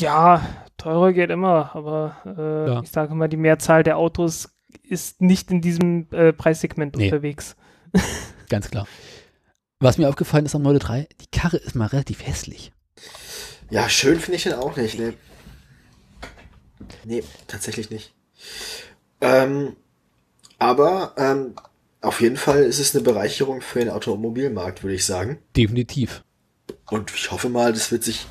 [0.00, 0.44] Ja,
[0.78, 2.82] teurer geht immer, aber äh, Ja.
[2.82, 4.48] ich sage mal, die Mehrzahl der Autos
[4.82, 7.04] ist nicht in diesem äh, Preissegment Nee.
[7.04, 7.54] unterwegs.
[8.48, 8.88] Ganz klar.
[9.78, 12.72] Was mir aufgefallen ist am Model 3, die Karre ist mal relativ hässlich.
[13.70, 15.14] Ja, schön finde ich den auch nicht, ne?
[17.04, 18.12] Nee, tatsächlich nicht.
[19.20, 19.76] Ähm,
[20.58, 21.54] aber ähm,
[22.02, 25.38] auf jeden Fall ist es eine Bereicherung für den Automobilmarkt, würde ich sagen.
[25.56, 26.24] Definitiv.
[26.90, 28.26] Und ich hoffe mal, das wird sich.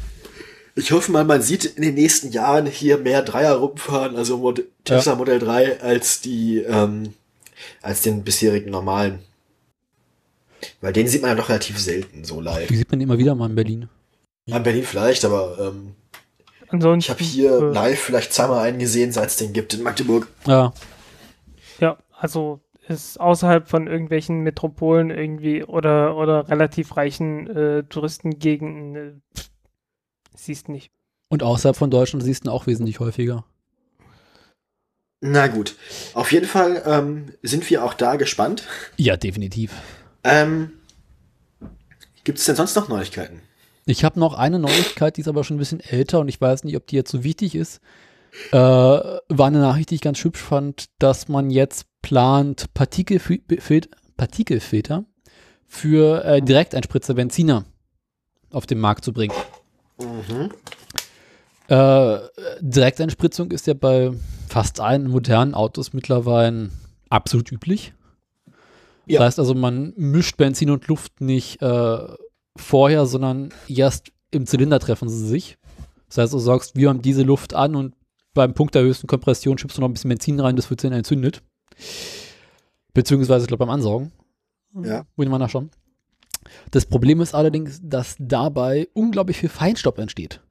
[0.75, 4.63] Ich hoffe mal, man sieht in den nächsten Jahren hier mehr Dreier rumfahren, also Mod
[4.86, 7.13] Tesla Modell 3, als die, ähm,
[7.82, 9.20] als den bisherigen normalen.
[10.80, 12.67] Weil den sieht man ja doch relativ selten so live.
[12.67, 13.89] Die sieht man immer wieder mal in Berlin.
[14.45, 15.95] Ja, in Berlin vielleicht, aber ähm,
[16.69, 19.84] Ansonsten, ich habe hier äh, live vielleicht zweimal einen gesehen, seit es den gibt in
[19.84, 20.28] Magdeburg.
[20.45, 20.74] Ja,
[21.80, 29.38] Ja, also ist außerhalb von irgendwelchen Metropolen irgendwie oder, oder relativ reichen äh, Touristengegenden äh,
[29.38, 29.49] pff,
[30.36, 30.91] siehst nicht.
[31.30, 33.45] und außerhalb von Deutschland siehst du auch wesentlich häufiger.
[35.21, 35.75] Na gut.
[36.15, 38.67] Auf jeden Fall ähm, sind wir auch da gespannt.
[38.97, 39.71] Ja, definitiv.
[40.23, 40.71] Ähm,
[42.23, 43.41] Gibt es denn sonst noch Neuigkeiten?
[43.86, 46.63] Ich habe noch eine Neuigkeit, die ist aber schon ein bisschen älter und ich weiß
[46.63, 47.82] nicht, ob die jetzt so wichtig ist.
[48.51, 53.42] Äh, war eine Nachricht, die ich ganz hübsch fand, dass man jetzt plant, Partikelfil
[54.18, 55.06] Partikelfilter
[55.68, 57.66] für äh, Direkteinspritzer Benziner
[58.52, 59.34] auf den Markt zu bringen.
[60.00, 60.52] Mhm.
[61.68, 62.20] Äh,
[62.60, 64.12] Direkteinspritzung ist ja bei
[64.50, 66.70] fast allen modernen Autos mittlerweile
[67.10, 67.94] absolut üblich.
[69.06, 69.20] Ja.
[69.20, 71.98] Das heißt also, man mischt Benzin und Luft nicht äh,
[72.58, 75.58] vorher, sondern erst im Zylinder treffen sie sich.
[76.10, 77.96] Das heißt, du sagst, wir haben diese Luft an und
[78.34, 80.94] beim Punkt der höchsten Kompression schiebst du noch ein bisschen Benzin rein, das wird dann
[80.94, 81.42] entzündet.
[82.93, 84.12] Beziehungsweise, ich glaube, beim Ansaugen.
[84.73, 85.05] Ja.
[85.15, 85.71] Muss ich mal nachschauen.
[86.71, 90.41] Das Problem ist allerdings, dass dabei unglaublich viel Feinstaub entsteht.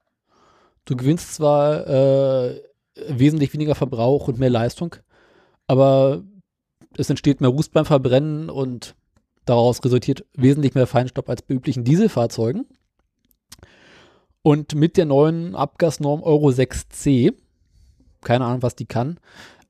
[0.85, 2.61] Du gewinnst zwar äh,
[3.07, 4.95] wesentlich weniger Verbrauch und mehr Leistung,
[5.67, 6.23] aber
[6.97, 8.95] es entsteht mehr Ruß beim Verbrennen und
[9.45, 12.65] daraus resultiert wesentlich mehr Feinstaub als bei üblichen Dieselfahrzeugen.
[14.43, 17.33] Und mit der neuen Abgasnorm Euro 6c,
[18.21, 19.19] keine Ahnung, was die kann,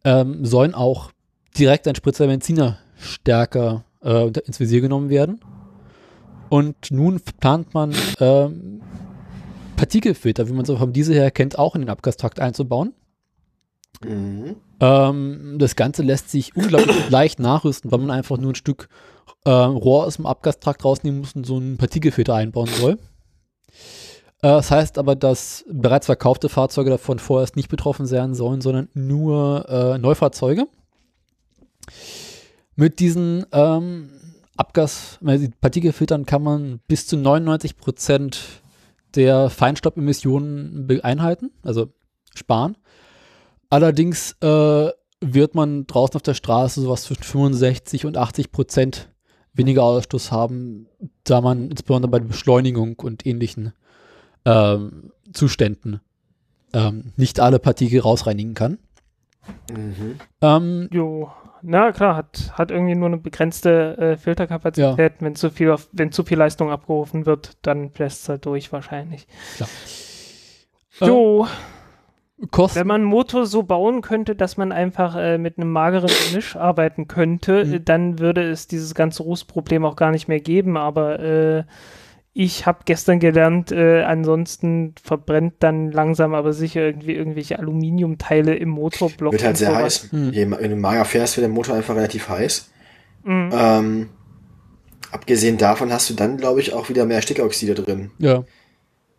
[0.06, 1.12] ähm, sollen auch
[1.58, 5.42] Direkteinspritzer Benziner stärker äh, ins Visier genommen werden.
[6.50, 8.82] Und nun plant man ähm,
[9.78, 12.94] Partikelfilter, wie man so vom Diesel her kennt, auch in den Abgastrakt einzubauen.
[14.04, 14.56] Mhm.
[14.80, 18.90] Ähm, das Ganze lässt sich unglaublich leicht nachrüsten, weil man einfach nur ein Stück
[19.46, 22.98] äh, Rohr aus dem Abgastrakt rausnehmen muss und so einen Partikelfilter einbauen soll.
[24.42, 28.90] Äh, das heißt aber, dass bereits verkaufte Fahrzeuge davon vorerst nicht betroffen sein sollen, sondern
[28.94, 30.68] nur äh, Neufahrzeuge.
[32.76, 34.10] Mit diesen ähm,
[34.58, 38.62] Abgas, äh, Partikelfiltern kann man bis zu 99 Prozent
[39.16, 41.94] der Feinstaubemissionen beeinhalten, also
[42.34, 42.78] sparen.
[43.70, 44.90] Allerdings äh,
[45.22, 49.10] wird man draußen auf der Straße sowas zwischen 65 und 80 Prozent
[49.54, 50.88] weniger Ausstoß haben,
[51.24, 53.74] da man insbesondere bei der Beschleunigung und ähnlichen
[54.46, 56.02] ähm, Zuständen
[56.74, 58.80] ähm, nicht alle Partikel rausreinigen kann.
[59.70, 60.20] Mhm.
[60.42, 61.32] Ähm, Jo,
[61.64, 65.14] na klar, hat, hat irgendwie nur eine begrenzte äh, Filterkapazität.
[65.20, 68.72] Wenn zu viel auf, wenn zu viel Leistung abgerufen wird, dann bläst es halt durch
[68.72, 69.28] wahrscheinlich.
[69.58, 69.70] Klar.
[71.02, 71.48] Jo,
[72.50, 72.80] Kosten.
[72.80, 76.56] Wenn man einen Motor so bauen könnte, dass man einfach äh, mit einem mageren Gemisch
[76.56, 77.74] arbeiten könnte, Mhm.
[77.76, 80.76] äh, dann würde es dieses ganze Rußproblem auch gar nicht mehr geben.
[80.76, 81.64] Aber äh,
[82.34, 88.70] ich habe gestern gelernt, äh, ansonsten verbrennt dann langsam aber sicher irgendwie irgendwelche Aluminiumteile im
[88.70, 89.34] Motorblock.
[89.34, 90.04] Wird halt sehr sowas.
[90.04, 90.12] heiß.
[90.12, 90.32] Hm.
[90.32, 92.72] Je, wenn du mager fährst, wird der Motor einfach relativ heiß.
[93.24, 93.50] Mhm.
[93.54, 94.10] Ähm,
[95.12, 98.12] abgesehen davon hast du dann, glaube ich, auch wieder mehr Stickoxide drin.
[98.18, 98.46] Ja.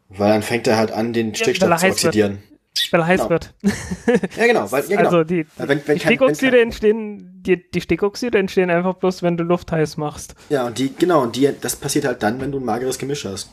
[0.09, 2.43] Weil dann fängt er halt an, den er Stickstoff zu oxidieren.
[2.91, 3.31] Weil er heiß Genau.
[3.31, 3.55] wird.
[4.37, 4.71] Ja, genau.
[4.73, 5.09] Weil, ja, genau.
[5.09, 9.23] Also die, Weil wenn, wenn die Stickoxide kein, entstehen, die, die Stickoxide entstehen einfach bloß,
[9.23, 10.35] wenn du Luft heiß machst.
[10.49, 13.25] ja, und die, genau, und die, das passiert halt dann, wenn du ein mageres Gemisch
[13.25, 13.51] hast.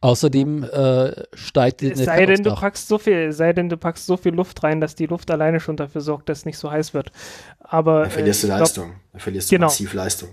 [0.00, 4.16] Außerdem äh, steigt die sei denn, du packst so viel, sei denn, du packst so
[4.16, 6.94] viel Luft rein, dass die Luft alleine schon dafür sorgt, dass es nicht so heiß
[6.94, 7.10] wird.
[7.58, 8.92] Aber Dann verlierst äh, du ich glaub, Leistung.
[9.12, 9.66] Dann verlierst du Genau.
[9.66, 10.28] massiv Leistung.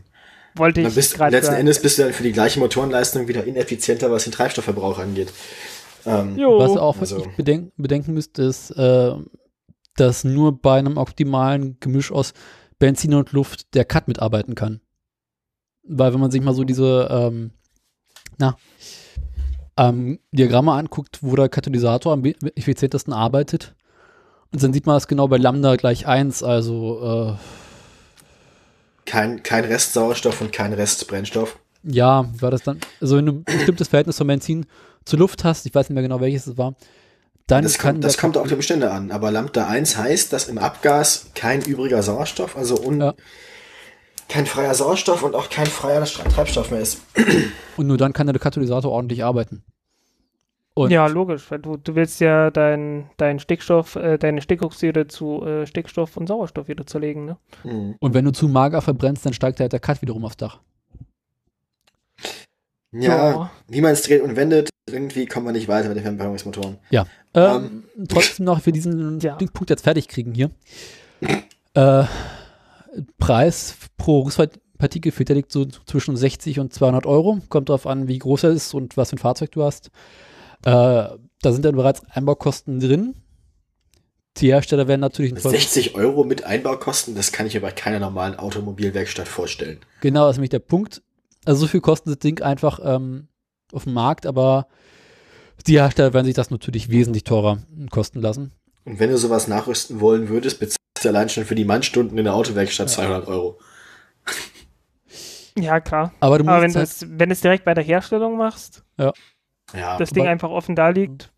[0.54, 1.60] wollte Dann ich bist, gerade letzten sagen.
[1.62, 5.34] Endes bist du dann für die gleiche Motorenleistung wieder ineffizienter, was den Treibstoffverbrauch angeht.
[6.06, 6.38] Ähm.
[6.38, 9.14] Was ihr auch Also- wirklich bedenken, bedenken müsst, ist, äh,
[9.96, 12.34] dass nur bei einem optimalen Gemisch aus
[12.80, 14.82] Benzin und Luft der Cut mitarbeiten kann.
[15.88, 17.52] Weil wenn man sich mal so diese ähm,
[18.38, 18.58] na,
[19.78, 23.76] ähm, Diagramme anguckt, wo der Katalysator am effizientesten arbeitet,
[24.52, 27.38] und dann sieht man das genau bei Lambda gleich 1, also
[29.06, 31.60] kein, kein Rest Sauerstoff und kein Rest Brennstoff.
[31.86, 34.66] äh, ja, war das dann, also wenn du ein bestimmtes Verhältnis von Benzin
[35.06, 36.76] zu Luft hast, ich weiß nicht mehr genau welches es war,
[37.48, 39.12] dann Das, kann kommt, das der kommt auf die Bestände an.
[39.12, 43.14] Aber Lambda 1 heißt, dass im Abgas kein übriger Sauerstoff, also un, Ja.
[44.28, 47.02] kein freier Sauerstoff und auch kein freier Treibstoff mehr ist.
[47.78, 49.64] Und nur dann kann der Katalysator ordentlich arbeiten.
[50.74, 55.42] Und ja, logisch, weil du, du willst ja dein, dein Stickstoff, äh, deine Stickoxide zu
[55.46, 57.38] äh, Stickstoff und Sauerstoff wieder zerlegen, ne?
[57.64, 57.96] Mhm.
[58.00, 60.60] Und wenn du zu mager verbrennst, dann steigt halt der Cut wiederum aufs Dach.
[63.02, 63.52] Ja, Ja.
[63.68, 66.78] wie man es dreht und wendet, irgendwie kommen wir nicht weiter mit den Fernbeherrschungsmotoren.
[67.34, 69.36] Ähm, trotzdem noch für diesen Ja.
[69.36, 70.50] Punkt jetzt fertig kriegen hier.
[71.74, 72.04] äh,
[73.18, 77.40] Preis pro Rußpartikelfilter liegt so zwischen 60 und 200 Euro.
[77.50, 79.88] Kommt darauf an, wie groß er ist und was für ein Fahrzeug du hast.
[80.64, 80.72] Äh,
[81.42, 83.16] da sind dann bereits Einbaukosten drin.
[84.38, 88.00] Die Hersteller werden natürlich ein 60 Euro mit Einbaukosten, das kann ich mir bei keiner
[88.00, 89.80] normalen Automobilwerkstatt vorstellen.
[90.02, 91.02] Genau, das ist nämlich der Punkt.
[91.46, 93.28] Also so viel kostet das Ding einfach ähm,
[93.72, 94.68] auf dem Markt, aber
[95.68, 98.52] die Hersteller werden sich das natürlich wesentlich teurer kosten lassen.
[98.84, 102.26] Und wenn du sowas nachrüsten wollen würdest, bezahlst du allein schon für die Mannstunden in
[102.26, 103.58] der Autowerkstatt 200 Euro.
[105.58, 106.14] Ja, klar.
[106.20, 109.14] Aber du Aber wenn halt, es wenn du es direkt bei der Herstellung machst, Ja,
[109.98, 111.32] das Ding aber- einfach offen da liegt,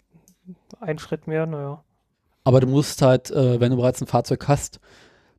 [0.79, 1.83] ein Schritt mehr, naja.
[2.43, 4.79] aber du musst halt, äh, wenn du bereits ein Fahrzeug hast,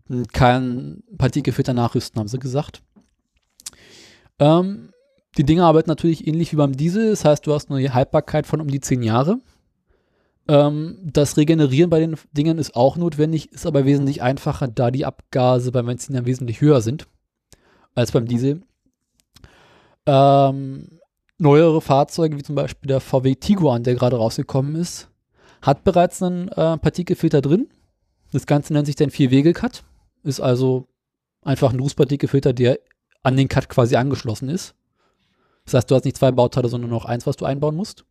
[0.09, 2.83] m, kein Partikelfilter nachrüsten, haben sie gesagt.
[4.39, 4.91] Ähm,
[5.37, 8.61] die Dinge arbeiten natürlich ähnlich wie beim Diesel, das heißt, du hast eine Haltbarkeit von
[8.61, 9.39] um die 10 Jahre.
[10.49, 15.05] Ähm, das Regenerieren bei den Dingen ist auch notwendig, ist aber wesentlich einfacher, da die
[15.05, 17.07] Abgase beim Benzin ja wesentlich höher sind
[17.95, 18.63] als beim Diesel.
[20.07, 20.99] Ähm,
[21.39, 25.09] neuere Fahrzeuge, wie zum Beispiel der VW Tiguan, der gerade rausgekommen ist,
[25.61, 27.69] hat bereits einen äh, Partikelfilter drin.
[28.33, 29.85] Das Ganze nennt sich dann Vier-Wege-Cut.
[30.23, 30.87] Ist also
[31.43, 32.79] einfach ein Rußpartikelfilter, der
[33.23, 34.75] an den Cut quasi angeschlossen ist.
[35.65, 38.05] Das heißt, du hast nicht zwei Bauteile, sondern noch eins, was du einbauen musst.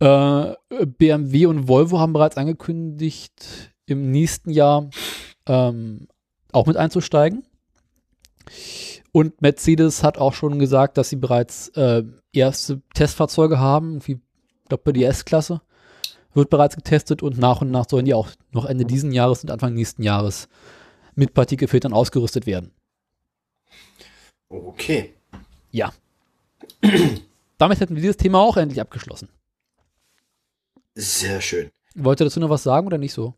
[0.00, 0.54] Äh,
[0.98, 4.88] BMW und Volvo haben bereits angekündigt, im nächsten Jahr
[5.46, 6.08] ähm,
[6.52, 7.44] auch mit einzusteigen.
[9.12, 14.18] Und Mercedes hat auch schon gesagt, dass sie bereits äh, erste Testfahrzeuge haben, ich
[14.68, 15.62] glaube, die S-Klasse
[16.34, 19.50] wird bereits getestet und nach und nach sollen die auch noch Ende diesen Jahres und
[19.50, 20.48] Anfang nächsten Jahres
[21.14, 22.72] mit Partikelfiltern ausgerüstet werden.
[24.48, 25.12] Okay.
[27.58, 29.28] Damit hätten wir dieses Thema auch endlich abgeschlossen.
[30.94, 31.70] Sehr schön.
[31.94, 33.34] Wollt ihr dazu noch was sagen oder nicht so?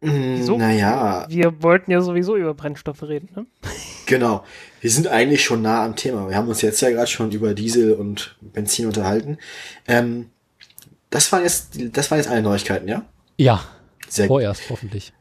[0.00, 0.56] Wieso?
[0.56, 3.46] Mm, Naja, Wir wollten ja sowieso über Brennstoffe reden, ne?
[4.06, 4.44] genau.
[4.80, 6.28] Wir sind eigentlich schon nah am Thema.
[6.28, 9.36] Wir haben uns jetzt ja gerade schon über Diesel und Benzin unterhalten.
[9.86, 10.30] Ähm,
[11.10, 13.04] das waren jetzt, das waren jetzt alle Neuigkeiten, ja?
[13.36, 13.62] Ja,
[14.08, 14.36] Sehr gut.
[14.36, 15.12] vorerst hoffentlich.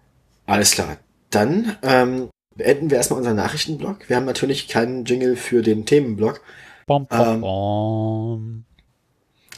[0.45, 0.97] Alles klar.
[1.29, 4.07] Dann ähm, beenden wir erstmal unseren Nachrichtenblock.
[4.07, 6.41] Wir haben natürlich keinen Jingle für den Themenblock.
[6.85, 7.41] Bom, bom, Ähm.
[7.41, 8.65] bom.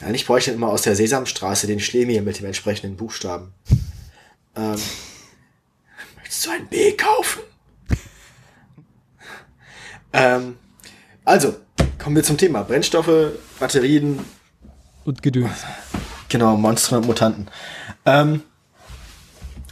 [0.00, 3.52] Eigentlich bräuchte ich immer aus der Sesamstraße den Schlemier mit dem entsprechenden Buchstaben.
[4.56, 4.76] Ähm,
[6.16, 7.40] möchtest du ein B kaufen?
[10.12, 10.56] ähm,
[11.24, 11.54] also,
[11.98, 12.62] kommen wir zum Thema.
[12.62, 14.18] Brennstoffe, Batterien,
[15.04, 15.64] Und Gedöns.
[16.28, 17.48] genau, Monster und Mutanten.
[18.04, 18.42] Ähm,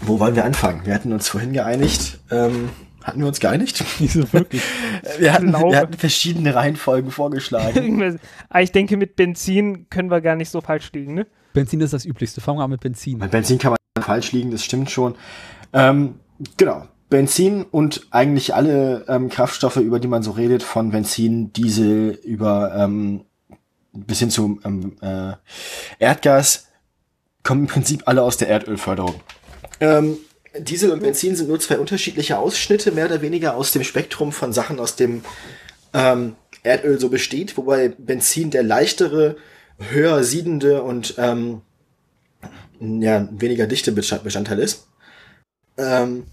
[0.03, 0.87] wo wollen wir anfangen?
[0.87, 2.21] Wir hatten uns vorhin geeinigt.
[2.31, 2.71] Ähm,
[3.03, 3.85] hatten wir uns geeinigt?
[4.01, 4.63] Nicht so wirklich.
[5.19, 8.21] Wir hatten, wir hatten verschiedene Reihenfolgen vorgeschlagen.
[8.49, 11.27] Aber ich denke, mit Benzin können wir gar nicht so falsch liegen, ne?
[11.53, 12.41] Benzin ist das Üblichste.
[12.41, 13.19] Fangen wir an mit Benzin.
[13.19, 15.15] Bei Benzin kann man falsch liegen, das stimmt schon.
[15.73, 16.17] Ähm,
[16.57, 16.87] genau.
[17.09, 22.75] Benzin und eigentlich alle ähm, Kraftstoffe, über die man so redet, von Benzin, Diesel über
[22.77, 23.25] ähm,
[23.93, 25.33] bis hin zu ähm, äh,
[25.99, 26.69] Erdgas,
[27.43, 29.15] kommen im Prinzip alle aus der Erdölförderung.
[29.81, 30.19] Ähm,
[30.59, 34.53] Diesel und Benzin sind nur zwei unterschiedliche Ausschnitte, mehr oder weniger aus dem Spektrum von
[34.53, 35.23] Sachen, aus dem
[35.95, 39.37] ähm, Erdöl so besteht, wobei Benzin der leichtere,
[39.79, 41.63] höher siedende und ähm,
[42.81, 44.89] ja, weniger dichte Bestandteil ist.
[45.77, 46.27] Ähm,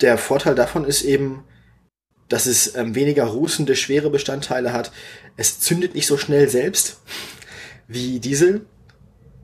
[0.00, 1.44] der Vorteil davon ist eben,
[2.28, 4.92] dass es ähm, weniger rußende, schwere Bestandteile hat.
[5.36, 7.00] Es zündet nicht so schnell selbst
[7.86, 8.64] wie Diesel.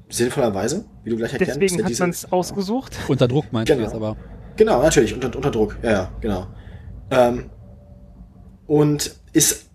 [0.08, 2.96] Sinnvollerweise, wie du gleich erklärt Deswegen hat man es ausgesucht.
[3.08, 3.80] Unter Druck meinst genau.
[3.80, 4.16] du jetzt aber.
[4.56, 5.76] Genau, natürlich, unter, unter Druck.
[5.82, 6.46] Ja, ja, genau.
[7.10, 7.50] Ähm,
[8.66, 9.66] und ist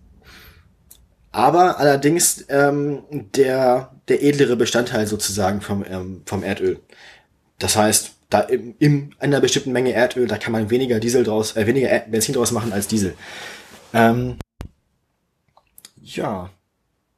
[1.30, 6.80] aber allerdings ähm, der, der edlere Bestandteil sozusagen vom, ähm, vom Erdöl.
[7.58, 11.56] Das heißt, da im, in einer bestimmten Menge Erdöl, da kann man weniger Diesel draus,
[11.56, 13.14] äh, weniger Benzin draus machen als Diesel.
[13.94, 14.36] Ähm,
[16.02, 16.50] ja.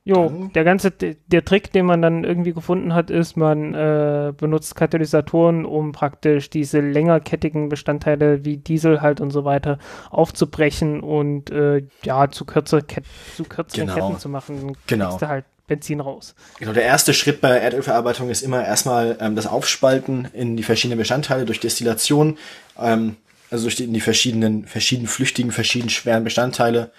[0.06, 0.52] Jo, dann.
[0.52, 5.64] der ganze, der Trick, den man dann irgendwie gefunden hat, ist, man äh, benutzt Katalysatoren,
[5.64, 9.78] um praktisch diese längerkettigen Bestandteile wie Diesel halt und so weiter
[10.10, 14.08] aufzubrechen und äh, ja, zu, kürzer Ket zu kürzeren genau.
[14.08, 14.76] Ketten zu machen.
[14.86, 15.18] Genau.
[15.22, 16.34] halt Benzin raus.
[16.58, 20.98] Genau, der erste Schritt bei Erdölverarbeitung ist immer erstmal ähm, das Aufspalten in die verschiedenen
[20.98, 22.36] Bestandteile durch Destillation,
[22.78, 23.16] ähm,
[23.50, 26.92] also durch die, in die verschiedenen, verschiedenen flüchtigen, verschieden schweren Bestandteile.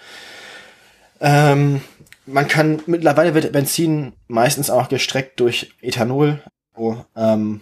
[1.20, 1.82] Ähm,
[2.26, 6.42] man kann, mittlerweile wird Benzin meistens auch gestreckt durch Ethanol,
[6.74, 7.60] wo, ähm,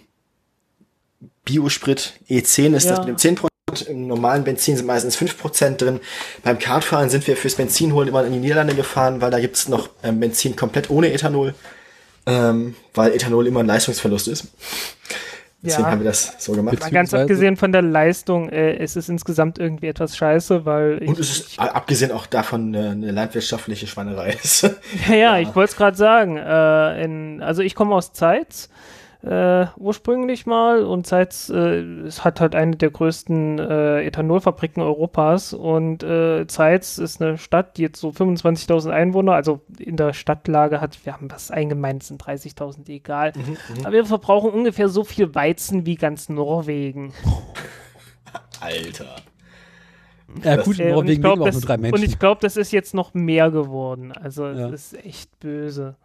[1.45, 2.95] Biosprit E10 ist ja.
[2.95, 3.47] das mit dem 10%.
[3.87, 5.99] Im normalen Benzin sind meistens 5% drin.
[6.43, 9.89] Beim Kartfahren sind wir fürs Benzinholen immer in die Niederlande gefahren, weil da gibt's noch
[10.03, 11.53] ähm, Benzin komplett ohne Ethanol,
[12.25, 14.47] ähm, weil Ethanol immer ein Leistungsverlust ist.
[15.65, 15.91] Deswegen ja.
[15.91, 16.79] haben wir das so gemacht.
[16.79, 20.99] Mal ganz abgesehen von der Leistung, äh, es ist insgesamt irgendwie etwas scheiße, weil.
[20.99, 24.63] Und es ist abgesehen auch davon eine, eine landwirtschaftliche Schweinerei ist.
[24.63, 24.71] ja,
[25.09, 26.37] ja, ja, ich wollte es gerade sagen.
[26.37, 28.69] Äh, in, also ich komme aus Zeitz
[29.25, 35.53] äh, ursprünglich mal und Zeitz äh, es hat halt eine der größten äh, Ethanolfabriken Europas
[35.53, 40.79] und äh, Zeitz ist eine Stadt, die jetzt so 25.000 Einwohner, also in der Stadtlage
[40.79, 43.33] hat, wir haben was eingemeint, sind 30.000, egal.
[43.35, 47.11] Mhm, mhm, Aber wir verbrauchen ungefähr so viel Weizen wie ganz Norwegen.
[48.59, 49.15] Alter.
[50.43, 51.95] Ja, gut, in Norwegen leben auch nur drei Menschen.
[51.95, 54.11] Und ich glaube, das ist jetzt noch mehr geworden.
[54.11, 54.69] Also, es ja.
[54.69, 55.95] ist echt böse.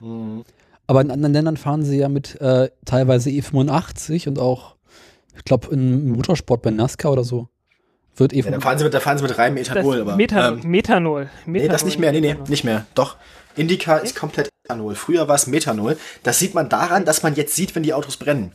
[0.00, 0.44] Mhm.
[0.90, 4.74] Aber in anderen Ländern fahren sie ja mit äh, teilweise E85 und auch,
[5.36, 7.46] ich glaube, im Motorsport bei NASCAR oder so.
[8.16, 8.44] Wird E85.
[8.44, 9.98] Ja, da, fahren sie mit, da fahren sie mit reinem Ethanol.
[9.98, 11.20] Das aber, Methanol, ähm, Methanol.
[11.22, 11.30] Methanol.
[11.46, 12.10] Nee, das nicht mehr.
[12.10, 12.86] Nee, nee, nicht mehr.
[12.96, 13.18] Doch.
[13.54, 14.96] Indica ist komplett Ethanol.
[14.96, 15.96] Früher war es Methanol.
[16.24, 18.50] Das sieht man daran, dass man jetzt sieht, wenn die Autos brennen.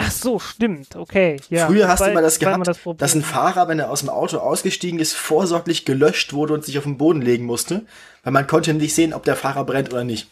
[0.00, 1.40] Ach so, stimmt, okay.
[1.50, 4.10] Ja, Früher hast du mal das gehabt, das dass ein Fahrer, wenn er aus dem
[4.10, 7.84] Auto ausgestiegen ist, vorsorglich gelöscht wurde und sich auf den Boden legen musste,
[8.22, 10.30] weil man konnte nicht sehen, ob der Fahrer brennt oder nicht.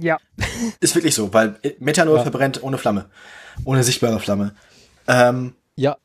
[0.00, 0.18] Ja.
[0.80, 2.22] Ist wirklich so, weil Methanol ja.
[2.24, 3.04] verbrennt ohne Flamme,
[3.64, 4.56] ohne sichtbare Flamme.
[5.06, 5.96] Ähm, ja.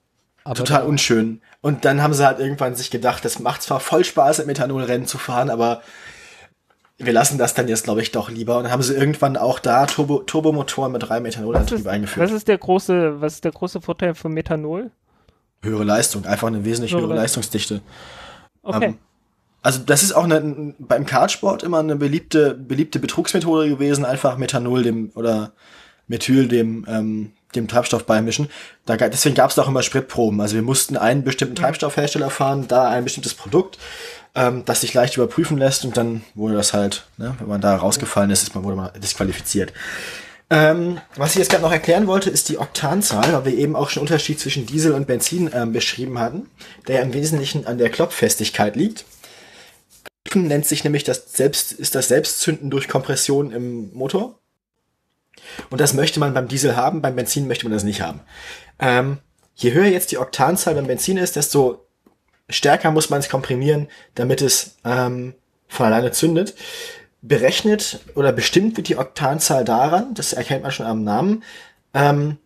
[0.53, 1.41] total unschön.
[1.61, 5.07] Und dann haben sie halt irgendwann sich gedacht, das macht zwar voll Spaß, im Methanolrennen
[5.07, 5.81] zu fahren, aber
[7.05, 8.57] wir lassen das dann jetzt, glaube ich, doch lieber.
[8.57, 12.25] Und dann haben sie irgendwann auch da Turbo, Turbomotoren mit reinem Ethanolantrieb eingeführt.
[12.25, 14.91] Was ist der große, was ist der große Vorteil von Methanol?
[15.63, 17.81] Höhere Leistung, einfach eine wesentlich höhere, höhere Leistungsdichte.
[18.63, 18.85] Okay.
[18.85, 18.97] Ähm,
[19.61, 24.83] also das ist auch eine, beim Kartsport immer eine beliebte, beliebte Betrugsmethode gewesen, einfach Methanol
[24.83, 25.53] dem oder
[26.07, 28.49] Methyl dem, ähm, dem Treibstoff beimischen.
[28.85, 30.41] Da, deswegen gab es auch immer Spritproben.
[30.41, 31.63] Also wir mussten einen bestimmten mhm.
[31.63, 33.77] Treibstoffhersteller fahren, da ein bestimmtes Produkt
[34.35, 37.75] ähm, das sich leicht überprüfen lässt und dann wurde das halt, ne, wenn man da
[37.75, 39.73] rausgefallen ist, ist man, wurde man disqualifiziert.
[40.49, 43.89] Ähm, was ich jetzt gerade noch erklären wollte, ist die Oktanzahl, weil wir eben auch
[43.89, 46.49] schon Unterschied zwischen Diesel und Benzin ähm, beschrieben hatten,
[46.87, 49.05] der im Wesentlichen an der Klopffestigkeit liegt.
[50.25, 54.39] Klopfen nennt sich nämlich das Selbst, ist das Selbstzünden durch Kompression im Motor.
[55.69, 58.19] Und das möchte man beim Diesel haben, beim Benzin möchte man das nicht haben.
[58.79, 59.19] Ähm,
[59.55, 61.87] je höher jetzt die Oktanzahl beim Benzin ist, desto
[62.49, 65.35] stärker muss man es komprimieren, damit es ähm,
[65.67, 66.55] von alleine zündet.
[67.21, 71.43] Berechnet oder bestimmt wird die Oktanzahl daran, das erkennt man schon am Namen.
[71.93, 72.37] Ähm,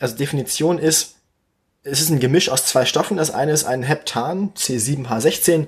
[0.00, 1.16] also Definition ist,
[1.84, 3.16] es ist ein Gemisch aus zwei Stoffen.
[3.16, 5.66] Das eine ist ein Heptan, C7H16,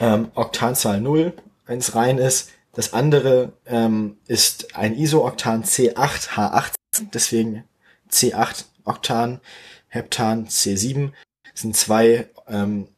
[0.00, 1.32] ähm, Oktanzahl 0,
[1.66, 2.50] wenn es rein ist.
[2.72, 6.74] Das andere ähm, ist ein Isooktan C8H18,
[7.12, 7.64] deswegen
[8.10, 9.40] C8 Oktan,
[9.88, 11.12] Heptan C7.
[11.50, 12.88] Das sind zwei ähm,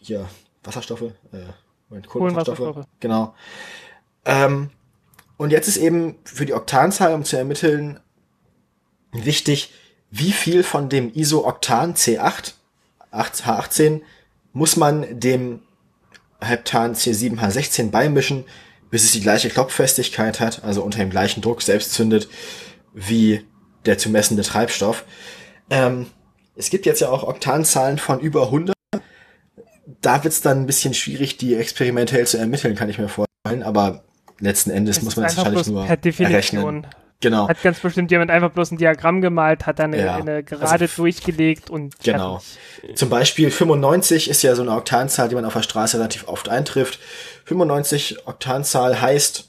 [0.00, 0.28] hier
[0.64, 1.52] Wasserstoffe, äh,
[1.88, 3.34] Moment, Kohlenwasserstoffe, genau.
[4.24, 4.70] Ähm,
[5.36, 8.00] Und jetzt ist eben für die Oktanzahl, um zu ermitteln,
[9.12, 9.72] wichtig,
[10.10, 12.54] wie viel von dem Iso-Oktan C8,
[13.12, 14.02] H18,
[14.52, 15.60] muss man dem
[16.40, 18.44] Heptan C7H16 beimischen,
[18.90, 22.28] bis es die gleiche Klopffestigkeit hat, also unter dem gleichen Druck selbst zündet,
[22.92, 23.44] wie
[23.86, 25.04] der zu messende Treibstoff.
[25.70, 26.06] Ähm,
[26.58, 28.74] es gibt jetzt ja auch Oktanzahlen von über 100.
[30.02, 33.62] Da wird es dann ein bisschen schwierig, die experimentell zu ermitteln, kann ich mir vorstellen.
[33.62, 34.02] Aber
[34.40, 36.32] letzten Endes Das muss man einfach wahrscheinlich nur per Definition.
[36.84, 36.86] errechnen.
[37.20, 37.48] Genau.
[37.48, 40.16] Hat ganz bestimmt jemand einfach bloß ein Diagramm gemalt, hat dann eine, Ja.
[40.16, 42.40] eine gerade Also- durchgelegt und Genau.
[42.80, 42.96] fertig.
[42.96, 46.48] Zum Beispiel 95 ist ja so eine Oktanzahl, die man auf der Straße relativ oft
[46.48, 47.00] eintrifft.
[47.44, 49.48] 95 Oktanzahl heißt,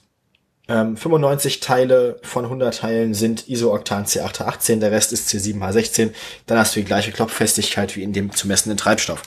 [0.69, 6.12] ähm, 95 Teile von 100 Teilen sind Iso-Oktan C8H18, der Rest ist C7H16.
[6.45, 9.23] Dann hast du die gleiche Klopffestigkeit wie in dem zu messenden Treibstoff.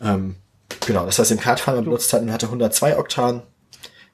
[0.00, 0.36] Ähm,
[0.86, 3.42] genau, das heißt, im Kartfahren benutzt hat, man hatte 102 Oktan,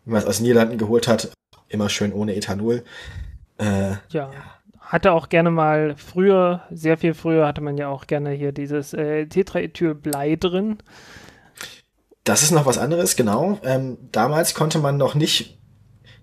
[0.06, 1.28] wie man es aus den Niederlanden geholt hat,
[1.68, 2.82] immer schön ohne Ethanol.
[3.58, 4.30] Äh, Ja.
[4.80, 8.92] Hatte auch gerne mal früher, sehr viel früher hatte man ja auch gerne hier dieses
[8.92, 10.78] äh, Tetraethylblei drin.
[12.22, 13.58] Das ist noch was anderes, genau.
[13.64, 15.58] Ähm, damals konnte man noch nicht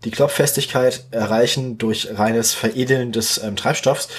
[0.04, 4.10] die Klopffestigkeit erreichen durch reines Veredeln des ähm, Treibstoffs,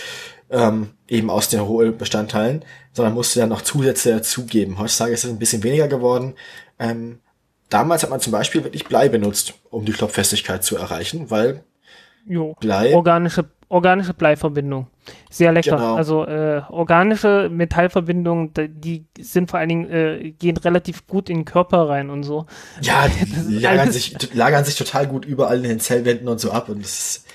[0.50, 4.78] ähm, eben aus den Rohölbestandteilen, sondern musste dann noch Zusätze dazugeben.
[4.78, 6.34] Heutzutage ist es ein bisschen weniger geworden.
[6.78, 7.20] Ähm,
[7.68, 11.64] damals hat man zum Beispiel wirklich Blei benutzt, um die Klopffestigkeit zu erreichen, weil
[12.26, 12.54] Jo.
[12.60, 14.88] Blei, Organische, organische Bleiverbindung.
[15.30, 15.76] Sehr lecker.
[15.76, 15.94] Genau.
[15.94, 21.44] Also äh, organische Metallverbindungen, die sind vor allen Dingen, äh, gehen relativ gut in den
[21.46, 22.46] Körper rein und so.
[22.82, 23.06] ja,
[23.48, 26.82] die lagern sich, lagern sich total gut überall in den Zellwänden und so ab und
[26.82, 27.26] das ist,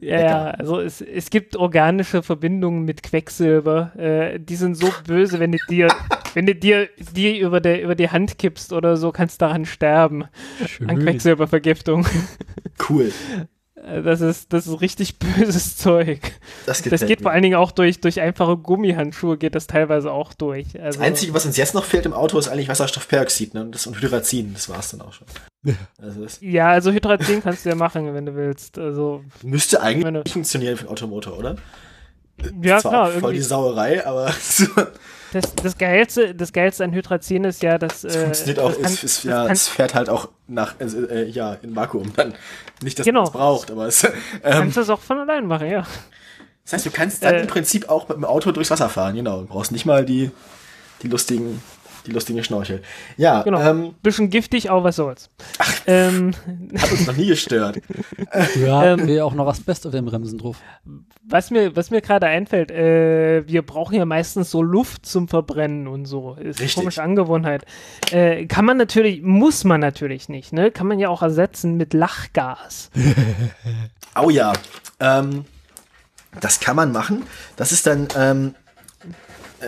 [0.00, 3.92] Ja, ja, also es, es gibt organische Verbindungen mit Quecksilber.
[3.96, 5.88] Äh, die sind so böse, wenn du dir,
[6.32, 9.66] wenn du dir die über, der, über die Hand kippst oder so, kannst du daran
[9.66, 10.22] sterben.
[10.22, 10.98] An Schön.
[11.00, 12.06] Quecksilbervergiftung.
[12.88, 13.12] cool.
[13.84, 16.20] Äh, Das ist, das ist richtig böses Zeug.
[16.66, 17.22] Das, Das geht mir.
[17.24, 20.80] vor allen Dingen auch durch, durch einfache Gummihandschuhe, geht das teilweise auch durch.
[20.80, 23.62] Also, Das Einzige, was uns jetzt noch fehlt im Auto, ist eigentlich Wasserstoffperoxid ne?
[23.62, 24.54] und das und Hydrazin.
[24.54, 25.26] Das war's dann auch schon.
[26.00, 28.78] Also das ja, also Hydrazin kannst du ja machen, wenn du willst.
[28.78, 31.56] Also, müsste eigentlich funktionieren für den Automotor, oder?
[32.62, 33.34] ja Zwar klar, voll irgendwie.
[33.34, 34.66] die Sauerei, aber so,
[35.32, 38.04] Das, das, Geilste, das Geilste an Hydrazin ist ja, dass.
[38.04, 38.68] es äh, funktioniert auch.
[38.70, 41.74] das kann- es, es, das ja, es fährt halt auch nach, also, äh, ja, in
[41.74, 42.34] Vakuum dann.
[42.82, 43.20] Nicht, dass Genau.
[43.20, 44.10] man es braucht, aber es, ähm,
[44.44, 45.86] kannst das auch von allein machen, ja.
[46.64, 49.14] das heißt, du kannst dann Äh, im Prinzip auch mit dem Auto durchs Wasser fahren,
[49.14, 49.40] genau.
[49.40, 50.30] Du brauchst nicht mal die,
[51.02, 51.62] die lustigen,
[52.06, 52.82] die lustigen Schnorchel.
[53.16, 53.60] Ja, Genau.
[53.60, 55.30] ähm, Bisschen giftig, aber was soll's.
[55.86, 56.32] Ähm,
[56.78, 57.80] hat uns noch nie gestört.
[58.30, 60.56] Hatten Ähm, wir ja auch noch Asbest auf den Bremsen drauf.
[61.28, 65.86] was mir, was mir gerade einfällt, äh, wir brauchen ja meistens so Luft zum Verbrennen
[65.88, 66.32] und so.
[66.34, 66.74] Ist eine Richtig.
[66.74, 67.64] komische Angewohnheit.
[68.10, 70.70] Äh, kann man natürlich, muss man natürlich nicht, ne?
[70.70, 72.90] Kann man ja auch ersetzen mit Lachgas.
[74.20, 74.52] Oh ja,
[75.00, 75.46] ähm,
[76.40, 77.22] das kann man machen.
[77.56, 78.61] Das ist dann, ähm, äh,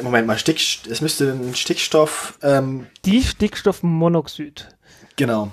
[0.03, 4.69] Moment mal, Stick, es müsste ein Stickstoff, ähm, Die Stickstoffmonoxid.
[5.17, 5.51] genau.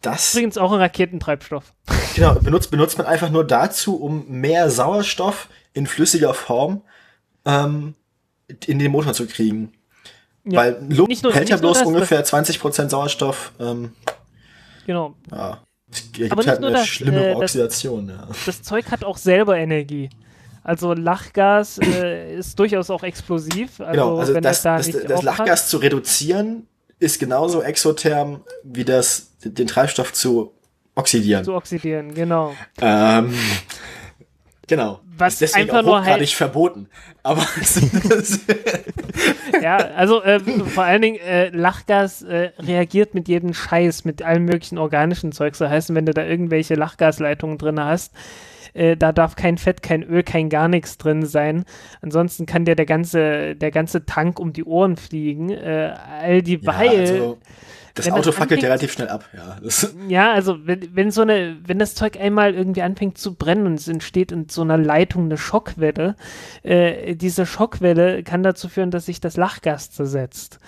[0.00, 1.72] Das Übrigens auch ein Raketentreibstoff.
[2.16, 6.82] genau, benutzt, benutzt man einfach nur dazu, um mehr Sauerstoff in flüssiger Form
[7.44, 7.94] ähm,
[8.66, 9.72] in den Motor zu kriegen.
[10.44, 13.52] Ja, Weil Luft nicht nur- hält ja bloß das, ungefähr 20% Sauerstoff.
[13.60, 13.92] Ähm,
[14.86, 15.14] Genau.
[15.30, 18.08] ja, es gibt Aber nicht halt nur eine das, schlimme äh, das- Oxidation.
[18.08, 18.28] Ja.
[18.44, 20.10] Das Zeug hat auch selber Energie.
[20.64, 23.80] Also Lachgas äh, ist durchaus auch explosiv.
[23.80, 26.66] Also, Genau, also wenn das, da das, nicht das Lachgas zu reduzieren
[27.02, 30.52] ist genauso exotherm wie das den Treibstoff zu
[30.94, 31.44] oxidieren.
[31.44, 32.54] zu oxidieren, genau.
[32.80, 33.34] Ähm,
[34.68, 35.00] genau.
[35.18, 36.88] Was ist deswegen einfach auch nur halt- verboten.
[37.24, 37.42] Aber
[39.62, 44.44] Ja, also äh, vor allen Dingen äh, Lachgas äh, reagiert mit jedem Scheiß, mit allem
[44.44, 45.54] möglichen organischen Zeug.
[45.54, 48.12] So heißen, wenn du da irgendwelche Lachgasleitungen drin hast,
[48.74, 51.64] äh, da darf kein Fett, kein Öl, kein gar nichts drin sein.
[52.00, 55.50] Ansonsten kann dir der ganze, der ganze Tank um die Ohren fliegen.
[55.50, 57.00] Äh, all die ja, weil.
[57.00, 57.38] also,
[57.94, 59.28] das wenn das Auto fackelt ja relativ schnell ab.
[59.34, 59.58] Ja,
[60.08, 63.74] Ja, also wenn, wenn so eine, wenn das Zeug einmal irgendwie anfängt zu brennen und
[63.74, 66.16] es entsteht in so einer Leitung eine Schockwelle,
[66.62, 70.58] äh, diese Schockwelle kann dazu führen, dass sich das Lachgas zersetzt.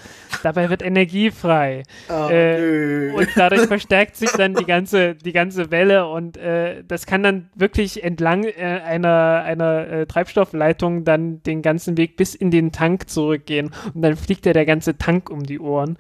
[0.43, 1.85] Dabei wird Energie frei.
[2.11, 3.13] oh, Äh.
[3.13, 7.49] Und dadurch verstärkt sich dann die ganze, die ganze Welle und äh, das kann dann
[7.55, 13.09] wirklich entlang äh, einer, einer äh, Treibstoffleitung dann den ganzen Weg bis in den Tank
[13.09, 15.97] zurückgehen und dann fliegt dir der ganze Tank um die Ohren.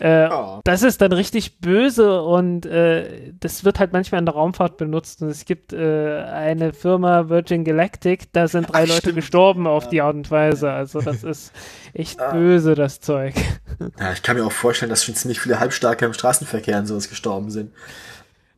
[0.00, 0.60] Äh, Oh.
[0.64, 5.22] Das ist dann richtig böse und äh, das wird halt manchmal in der Raumfahrt benutzt
[5.22, 9.16] und es gibt äh, eine Firma Virgin Galactic, da sind drei Ach, Leute stimmt.
[9.16, 10.70] gestorben auf die Art und Weise.
[10.70, 11.52] Also das ist
[11.94, 13.34] echt böse, das Zeug.
[14.00, 17.08] ja, ich kann mir auch vorstellen, dass schon ziemlich viele Halbstarke im Straßenverkehr und sowas
[17.08, 17.72] gestorben sind.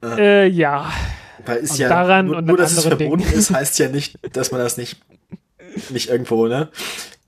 [0.02, 0.90] Äh, ja.
[1.44, 3.32] Weil ist Und ja daran nur, und nur dass es verboten Dingen.
[3.32, 5.00] ist, heißt ja nicht, dass man das nicht
[5.90, 6.68] nicht irgendwo, ne?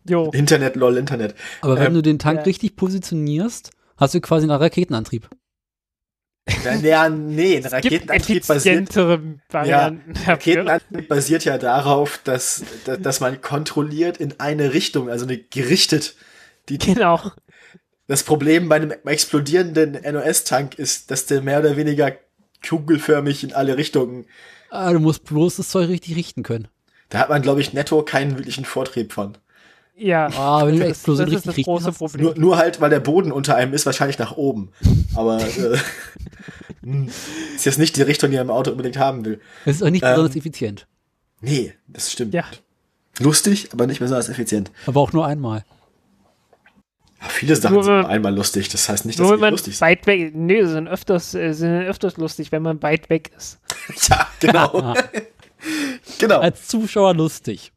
[0.04, 0.30] Jo.
[0.32, 1.34] Internet, lol, Internet.
[1.60, 2.44] Aber wenn Ähm, du den Tank ja.
[2.44, 3.70] richtig positionierst,
[4.00, 5.28] hast du quasi einen Raketenantrieb.
[6.64, 9.98] Ja, ja, nee, ein Raketenantrieb basiert, dafür.
[10.26, 16.16] Raketenantrieb basiert ja darauf, dass, dass, dass man kontrolliert in eine Richtung, also eine gerichtet.
[16.68, 17.20] Die, Genau.
[18.08, 22.12] das Problem bei einem explodierenden NOS-Tank ist, dass der mehr oder weniger
[22.66, 24.26] kugelförmig in alle Richtungen.
[24.70, 26.68] Ah, du musst bloß das Zeug richtig richten können.
[27.08, 29.36] Da hat man, glaube ich, netto keinen wirklichen Vortrieb von.
[30.00, 30.28] Ja.
[30.28, 32.24] Ah, wenn du das, Explosion das ist das große Problem.
[32.24, 34.70] Nur, nur halt, weil der Boden unter einem ist, wahrscheinlich nach oben.
[35.14, 35.76] Aber äh,
[36.82, 37.08] hm,
[37.54, 39.40] ist jetzt nicht die Richtung, die er im Auto unbedingt haben will.
[39.66, 40.86] Das ist auch nicht Ähm, besonders effizient.
[41.42, 42.32] Nee, das stimmt.
[42.32, 42.44] Ja.
[43.18, 44.70] Lustig, aber nicht besonders effizient.
[44.86, 45.64] Aber auch nur einmal.
[47.20, 48.70] Ja, viele Sachen Nur, sind einmal lustig.
[48.70, 49.86] Das heißt nicht, dass sie lustig sind.
[49.86, 53.58] weit weg, nee, sie sind öfters, äh, sind öfters lustig, wenn man weit weg ist.
[54.08, 54.94] Ja, genau.
[56.18, 56.40] Genau.
[56.40, 57.70] als Zuschauer lustig.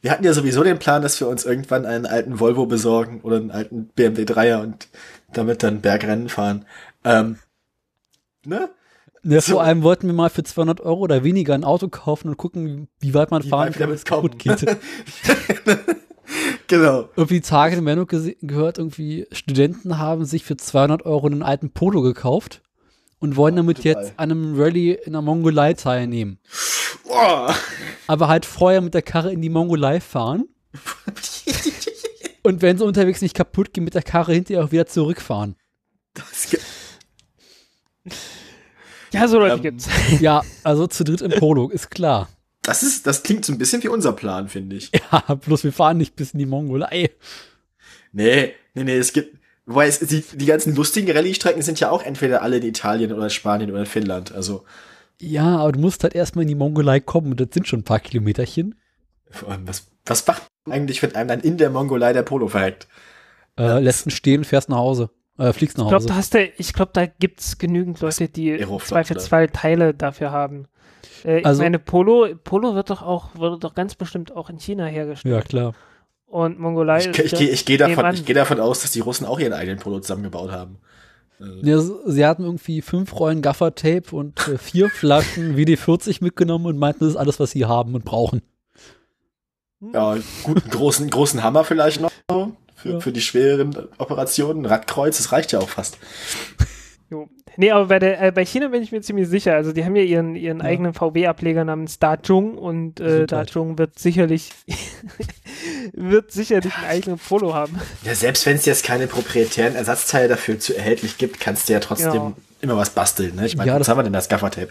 [0.00, 3.36] Wir hatten ja sowieso den Plan, dass wir uns irgendwann einen alten Volvo besorgen oder
[3.36, 4.88] einen alten BMW 3er und
[5.32, 6.64] damit dann Bergrennen fahren.
[7.04, 7.38] Ähm,
[8.44, 8.68] ne?
[9.24, 9.54] Ja, So.
[9.54, 12.86] Vor allem wollten wir mal für 200 Euro oder weniger ein Auto kaufen und gucken,
[13.00, 14.64] wie weit man Wie fahren kann, damit es kaputt geht.
[16.66, 17.08] Genau.
[17.16, 21.70] irgendwie Tage in Meldung gese- gehört, irgendwie Studenten haben sich für 200 Euro einen alten
[21.70, 22.60] Polo gekauft
[23.18, 24.02] und wollen damit total.
[24.02, 26.38] jetzt an einem Rallye in der Mongolei teilnehmen.
[27.08, 27.48] Oh.
[28.06, 30.44] Aber halt vorher mit der Karre in die Mongolei fahren
[32.42, 35.56] und wenn sie unterwegs nicht kaputt gehen, mit der Karre hinterher auch wieder zurückfahren.
[36.14, 36.60] Das, ge-
[39.12, 39.88] Ja, so Leute Ähm, gibt's.
[40.20, 42.28] Ja, also zu dritt im Polo, ist klar.
[42.62, 44.90] das ist, das klingt so ein bisschen wie unser Plan, finde ich.
[45.12, 47.10] Ja, bloß wir fahren nicht bis in die Mongolei.
[48.12, 49.36] Nee, nee, nee, es gibt,
[49.66, 53.30] wobei es, die, die ganzen lustigen Rallye-Strecken sind ja auch entweder alle in Italien oder
[53.30, 54.32] Spanien oder Finnland.
[54.32, 54.64] Also,
[55.20, 57.84] Ja, aber du musst halt erstmal in die Mongolei kommen und das sind schon ein
[57.84, 58.74] paar Kilometerchen.
[59.30, 62.48] vor allem, was, was macht man eigentlich, wenn einem dann in der Mongolei der Polo
[62.48, 62.86] verreckt?
[63.58, 65.10] Äh, lässt ihn stehen fährst nach Hause.
[65.38, 66.08] Äh, fliegst nach Ich glaube, Hause.
[66.08, 70.66] da hast du, ich glaube, da gibt's genügend Leute, die Zweifelsfall Teile dafür haben.
[71.24, 74.58] Äh, Also- ich meine, Polo, Polo wird doch auch, wird doch ganz bestimmt auch in
[74.58, 75.34] China hergestellt.
[75.34, 75.74] Ja, klar.
[76.26, 79.26] Und Mongolei Ich, ich, gehe- ich gehe davon, ich gehe davon aus, dass die Russen
[79.26, 80.78] auch ihren eigenen Polo zusammengebaut haben.
[81.40, 86.78] Äh, Ja, sie hatten irgendwie fünf Rollen Gaffertape und äh, vier Flaschen WD-40 mitgenommen und
[86.78, 88.42] meinten, das ist alles, was sie haben und brauchen.
[89.92, 92.10] Ja, gut, einen großen, großen Hammer vielleicht noch
[92.76, 93.00] für, Ja.
[93.00, 94.64] für die schwereren Operationen.
[94.66, 95.98] Radkreuz, das reicht ja auch fast.
[97.10, 97.28] Jo.
[97.56, 99.54] Nee, aber bei, der, äh, bei China bin ich mir ziemlich sicher.
[99.54, 100.64] Also die haben ja ihren, ihren Ja.
[100.64, 103.26] eigenen VW-Ableger namens Dachung und äh.
[103.26, 104.50] Dachung wird sicherlich
[105.92, 107.78] wird sicherlich einen eigenen Polo haben.
[108.04, 111.80] Ja, selbst wenn es jetzt keine proprietären Ersatzteile dafür zu erhältlich gibt, kannst du ja
[111.80, 112.32] trotzdem Ja.
[112.60, 113.36] immer was basteln.
[113.36, 113.46] Ne?
[113.46, 114.68] Ich meine, Ja, was das- haben wir denn das Gaffertape?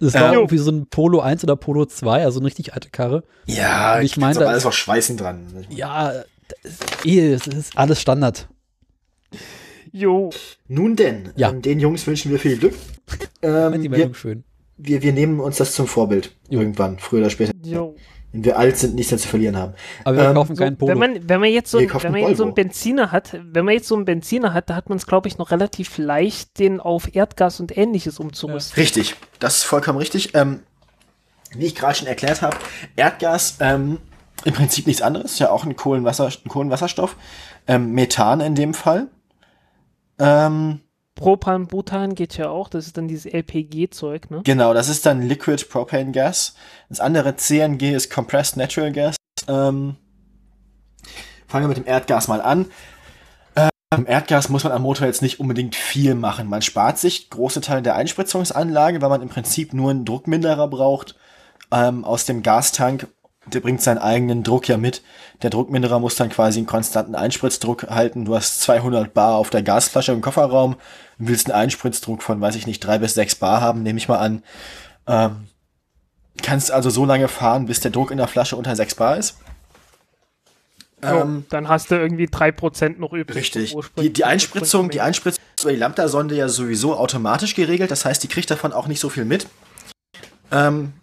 [0.00, 2.90] Das war Ähm, irgendwie so ein Polo 1 oder Polo 2, also eine richtig alte
[2.90, 3.24] Karre.
[3.46, 5.66] Ja, Ich ich meine, da- alles auch Schweißen dran.
[5.68, 6.12] Ja,
[6.62, 8.48] das ist, eh, das ist alles Standard.
[9.96, 10.30] Jo.
[10.66, 11.50] Nun denn, Ja.
[11.50, 12.74] ähm, den Jungs wünschen wir viel Glück.
[13.42, 14.42] Ähm, die wir, schön.
[14.76, 16.34] wir, wir nehmen uns das zum Vorbild.
[16.48, 16.58] Jo.
[16.60, 17.52] Irgendwann, früher oder später.
[17.62, 17.94] Jo.
[18.32, 19.74] Wenn wir alt sind, nichts mehr zu verlieren haben.
[20.02, 20.90] Aber wir Ähm, kaufen keinen Polo.
[20.90, 22.54] wenn man, wenn man jetzt so, ein- wenn man einen jetzt so einen.
[22.54, 25.38] Benziner hat, wenn man jetzt so einen Benziner hat, da hat man es, glaube ich,
[25.38, 28.74] noch relativ leicht, den auf Erdgas und ähnliches umzurüsten.
[28.82, 30.34] Richtig, das ist vollkommen richtig.
[30.34, 30.60] Ähm,
[31.56, 32.56] wie ich gerade schon erklärt habe,
[32.96, 33.98] Erdgas ähm,
[34.44, 37.14] im Prinzip nichts anderes, ist ja auch ein, Kohlenwasser, ein Kohlenwasserstoff.
[37.68, 39.06] Ähm, Methan in dem Fall.
[40.18, 40.80] Ähm,
[41.14, 44.40] Propan, Butan geht ja auch, das ist dann dieses LPG-Zeug, ne?
[44.44, 46.54] genau, das ist dann Liquid Propane Gas.
[46.88, 49.16] Das andere CNG ist Compressed Natural Gas.
[49.46, 49.96] Ähm,
[51.46, 52.66] fangen wir mit dem Erdgas mal an.
[53.94, 56.48] Beim Erdgas muss man am Motor jetzt nicht unbedingt viel machen.
[56.48, 61.14] Man spart sich große Teile der Einspritzungsanlage, weil man im Prinzip nur einen Druckminderer braucht
[61.70, 63.06] ähm, aus dem Gastank.
[63.46, 65.02] Der bringt seinen eigenen Druck ja mit.
[65.42, 68.24] Der Druckminderer muss dann quasi einen konstanten Einspritzdruck halten.
[68.24, 70.76] Du hast 200 Bar auf der Gasflasche im Kofferraum,
[71.18, 74.18] willst einen Einspritzdruck von, weiß ich nicht, drei bis sechs Bar haben, nehme ich mal
[74.18, 74.42] an.
[75.06, 75.48] Ähm,
[76.42, 79.36] kannst also so lange fahren, bis der Druck in der Flasche unter 6 Bar ist.
[81.02, 83.36] Jo, Ähm, dann hast du irgendwie 3% noch übrig.
[83.36, 83.76] Richtig.
[83.98, 87.90] Die, die Einspritzung, die Einspritzung über die Lambda-Sonde ja sowieso automatisch geregelt.
[87.90, 89.46] Das heißt, die kriegt davon auch nicht so viel mit.
[90.50, 90.94] Ähm,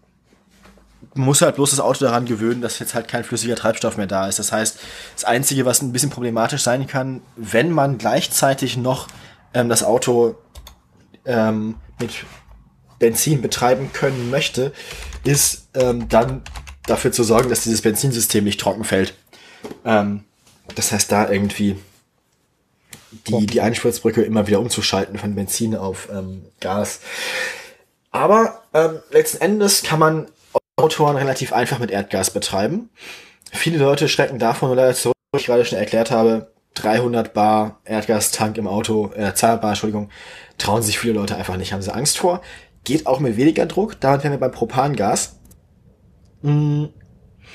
[1.13, 4.07] man muss halt bloß das Auto daran gewöhnen, dass jetzt halt kein flüssiger Treibstoff mehr
[4.07, 4.39] da ist.
[4.39, 4.79] Das heißt,
[5.15, 9.07] das Einzige, was ein bisschen problematisch sein kann, wenn man gleichzeitig noch
[9.53, 10.35] ähm, das Auto
[11.25, 12.11] ähm, mit
[12.99, 14.71] Benzin betreiben können möchte,
[15.23, 16.43] ist ähm, dann
[16.85, 19.15] dafür zu sorgen, dass dieses Benzinsystem nicht trocken fällt.
[19.83, 20.23] Ähm,
[20.75, 21.77] das heißt, da irgendwie
[23.27, 27.01] die, die Einspritzbrücke immer wieder umzuschalten von Benzin auf ähm, Gas.
[28.11, 30.27] Aber ähm, letzten Endes kann man
[30.81, 32.89] Autoren relativ einfach mit Erdgas betreiben.
[33.51, 36.51] Viele Leute schrecken davon leider zurück, wie ich gerade schon erklärt habe.
[36.75, 40.09] 300 Bar Erdgastank im Auto, äh, 200 Bar, Entschuldigung,
[40.57, 42.41] trauen sich viele Leute einfach nicht, haben sie Angst vor.
[42.83, 45.39] Geht auch mit weniger Druck, damit wären wir beim Propangas.
[46.41, 46.89] Mhm.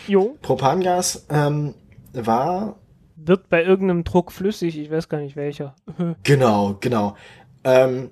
[0.07, 0.37] Jo.
[0.43, 1.75] Propangas ähm,
[2.13, 2.77] war.
[3.17, 5.75] Wird bei irgendeinem Druck flüssig, ich weiß gar nicht welcher.
[6.23, 7.17] genau, genau.
[7.65, 8.11] Ähm,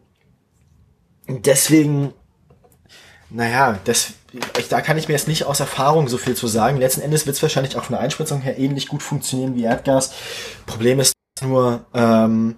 [1.28, 2.12] deswegen,
[3.35, 4.12] naja, das,
[4.59, 6.78] ich, da kann ich mir jetzt nicht aus Erfahrung so viel zu sagen.
[6.78, 10.12] Letzten Endes wird es wahrscheinlich auch von der Einspritzung her ähnlich gut funktionieren wie Erdgas.
[10.66, 12.55] Problem ist nur, ähm,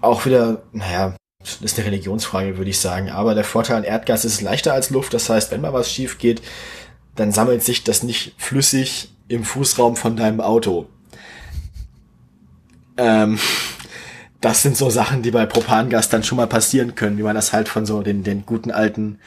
[0.00, 3.10] auch wieder, naja, das ist eine Religionsfrage, würde ich sagen.
[3.10, 5.12] Aber der Vorteil an Erdgas ist, leichter als Luft.
[5.12, 6.40] Das heißt, wenn mal was schief geht,
[7.16, 10.86] dann sammelt sich das nicht flüssig im Fußraum von deinem Auto.
[12.96, 13.38] Ähm,
[14.40, 17.52] das sind so Sachen, die bei Propangas dann schon mal passieren können, wie man das
[17.52, 19.18] halt von so den, den guten alten,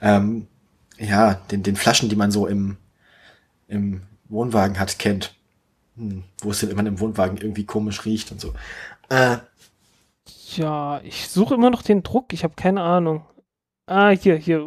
[0.00, 0.46] ähm,
[0.98, 2.76] ja, den, den Flaschen, die man so im,
[3.68, 5.34] im Wohnwagen hat, kennt.
[5.96, 8.52] Hm, wo es dann immer im Wohnwagen irgendwie komisch riecht und so.
[9.10, 9.36] Äh,
[10.56, 13.24] ja, ich suche immer noch den Druck, ich habe keine Ahnung.
[13.86, 14.66] Ah, hier, hier,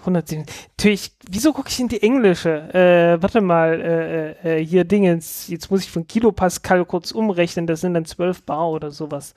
[0.00, 0.44] 110.
[0.76, 2.74] Natürlich, wieso gucke ich in die englische?
[2.74, 7.68] Äh, warte mal, äh, äh, äh, hier Dingens, jetzt muss ich von Kilopascal kurz umrechnen,
[7.68, 9.34] das sind dann 12 Bar oder sowas.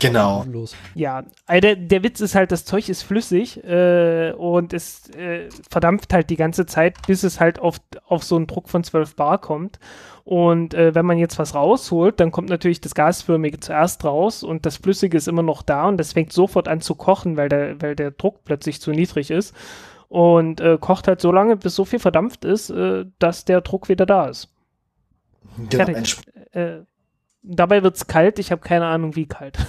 [0.00, 0.44] Genau.
[0.96, 5.48] Ja, also der, der Witz ist halt, das Zeug ist flüssig äh, und es äh,
[5.70, 7.76] verdampft halt die ganze Zeit, bis es halt auf,
[8.08, 9.78] auf so einen Druck von 12 Bar kommt.
[10.24, 14.64] Und äh, wenn man jetzt was rausholt, dann kommt natürlich das Gasförmige zuerst raus und
[14.64, 17.80] das Flüssige ist immer noch da und das fängt sofort an zu kochen, weil der,
[17.82, 19.54] weil der Druck plötzlich zu niedrig ist.
[20.08, 23.88] Und äh, kocht halt so lange, bis so viel verdampft ist, äh, dass der Druck
[23.88, 24.48] wieder da ist.
[25.68, 25.92] Genau,
[26.52, 26.82] äh,
[27.42, 29.58] dabei wird es kalt, ich habe keine Ahnung, wie kalt.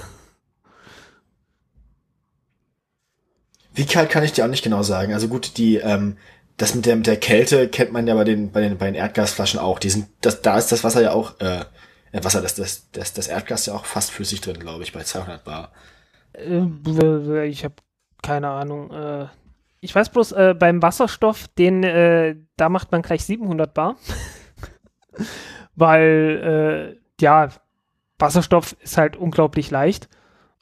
[3.77, 5.13] Wie kalt kann ich dir auch nicht genau sagen.
[5.13, 6.15] Also gut, die, ähm,
[6.57, 8.95] das mit der, mit der Kälte kennt man ja bei den, bei den, bei den
[8.95, 9.79] Erdgasflaschen auch.
[9.79, 11.65] Die sind, das, da ist das Wasser ja auch, äh,
[12.13, 15.43] Wasser, das, das, das, das Erdgas ja auch fast flüssig drin, glaube ich, bei 200
[15.43, 15.71] Bar.
[16.33, 17.75] Äh, ich habe
[18.21, 18.91] keine Ahnung.
[18.91, 19.27] Äh,
[19.81, 23.97] ich weiß bloß, äh, beim Wasserstoff, den, äh, da macht man gleich 700 Bar.
[25.75, 27.49] Weil, äh, ja,
[28.17, 30.07] Wasserstoff ist halt unglaublich leicht.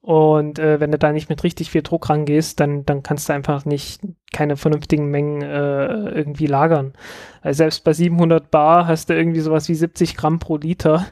[0.04, 3.34] Und äh, wenn du da nicht mit richtig viel Druck rangehst, dann, dann kannst du
[3.34, 4.01] einfach nicht
[4.34, 6.91] keine vernünftigen Mengen äh, irgendwie lagern.
[7.41, 11.06] Also selbst bei 700 Bar hast du irgendwie sowas wie 70 Gramm pro Liter.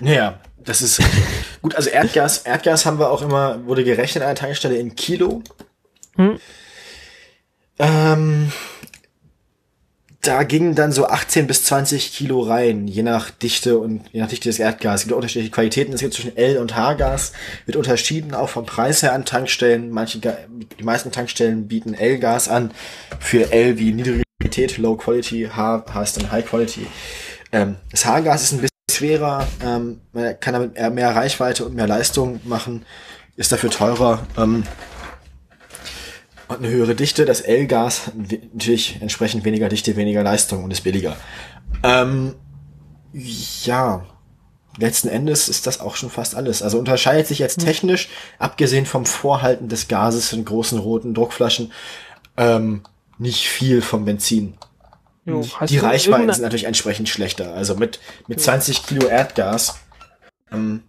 [0.00, 1.02] Ja, das ist
[1.60, 1.74] gut.
[1.74, 5.42] Also Erdgas, Erdgas haben wir auch immer, wurde gerechnet an der Tankstelle in Kilo.
[6.14, 6.38] Hm.
[7.80, 8.52] Ähm,
[10.26, 14.28] da gingen dann so 18 bis 20 Kilo rein, je nach Dichte und je nach
[14.28, 15.00] Dichte des Erdgas.
[15.00, 15.92] Es gibt unterschiedliche Qualitäten.
[15.92, 17.32] Es gibt zwischen L- und H-Gas,
[17.64, 19.90] wird unterschieden auch vom Preis her an Tankstellen.
[19.90, 22.72] Manche, die meisten Tankstellen bieten L-Gas an.
[23.20, 26.86] Für L wie niedrige Qualität, Low Quality, H heißt dann High Quality.
[27.52, 31.86] Ähm, das H-Gas ist ein bisschen schwerer, ähm, man kann damit mehr Reichweite und mehr
[31.86, 32.84] Leistung machen,
[33.36, 34.26] ist dafür teurer.
[34.36, 34.64] Ähm,
[36.48, 37.24] und eine höhere Dichte.
[37.24, 41.16] Das L-Gas natürlich entsprechend weniger Dichte, weniger Leistung und ist billiger.
[41.82, 42.34] Ähm,
[43.12, 44.04] ja,
[44.78, 46.62] letzten Endes ist das auch schon fast alles.
[46.62, 47.66] Also unterscheidet sich jetzt hm.
[47.66, 51.72] technisch, abgesehen vom Vorhalten des Gases in großen roten Druckflaschen,
[52.36, 52.82] ähm,
[53.18, 54.54] nicht viel vom Benzin.
[55.24, 57.52] Jo, die Reichweiten sind natürlich entsprechend schlechter.
[57.54, 59.80] Also mit, mit 20 Kilo Erdgas
[60.52, 60.84] ähm,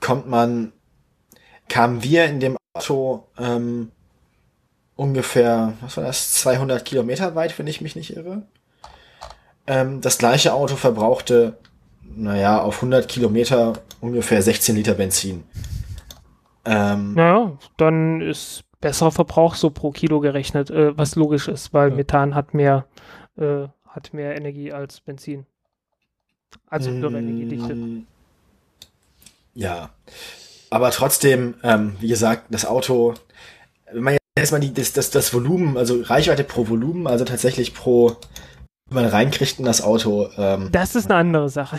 [0.00, 0.72] kommt man,
[1.68, 3.92] kamen wir in dem Auto ähm,
[4.96, 8.42] ungefähr, was war das, 200 Kilometer weit, wenn ich mich nicht irre.
[9.66, 11.58] Ähm, das gleiche Auto verbrauchte,
[12.02, 15.44] naja, auf 100 Kilometer ungefähr 16 Liter Benzin.
[16.64, 21.90] Ähm, naja, dann ist besserer Verbrauch so pro Kilo gerechnet, äh, was logisch ist, weil
[21.90, 21.96] ja.
[21.96, 22.86] Methan hat mehr,
[23.36, 25.46] äh, hat mehr Energie als Benzin.
[26.68, 27.76] Also höhere Energiedichte.
[29.54, 29.90] Ja,
[30.70, 33.14] aber trotzdem, ähm, wie gesagt, das Auto,
[33.92, 38.16] wenn man erstmal die, das, das, das Volumen, also Reichweite pro Volumen, also tatsächlich pro,
[38.88, 40.28] wenn man reinkriegt in das Auto.
[40.36, 41.78] Ähm, das ist eine andere Sache.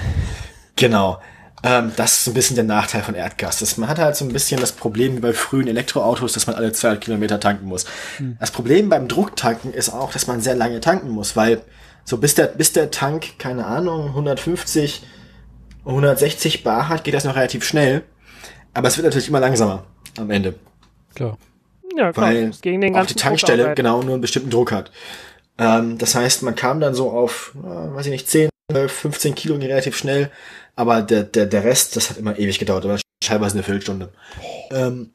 [0.75, 1.21] Genau.
[1.63, 3.59] Ähm, das ist ein bisschen der Nachteil von Erdgas.
[3.59, 6.55] Das, man hat halt so ein bisschen das Problem wie bei frühen Elektroautos, dass man
[6.55, 7.85] alle 200 Kilometer tanken muss.
[8.17, 8.37] Hm.
[8.39, 11.61] Das Problem beim Drucktanken ist auch, dass man sehr lange tanken muss, weil
[12.03, 15.03] so bis der, bis der Tank, keine Ahnung, 150,
[15.85, 18.03] 160 Bar hat, geht das noch relativ schnell.
[18.73, 19.83] Aber es wird natürlich immer langsamer
[20.17, 20.55] am Ende.
[21.15, 21.37] Klar.
[21.97, 22.27] Ja, klar.
[22.27, 24.91] Weil gegen den ganzen auch die Tankstelle genau nur einen bestimmten Druck hat.
[25.57, 29.35] Ähm, das heißt, man kam dann so auf, äh, weiß ich nicht, 10, 12, 15
[29.35, 30.29] Kilo relativ schnell,
[30.75, 34.09] aber der, der, der Rest, das hat immer ewig gedauert, aber teilweise eine Viertelstunde.
[34.71, 35.11] Ähm,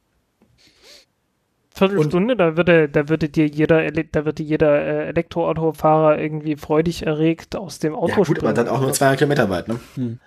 [1.74, 7.56] Viertelstunde, da würde, da würde dir jeder, da würde jeder äh, Elektroautofahrer irgendwie freudig erregt
[7.56, 9.80] aus dem Auto ja, gut, aber dann auch nur 200 Kilometer weit, ne?
[9.94, 10.18] Hm.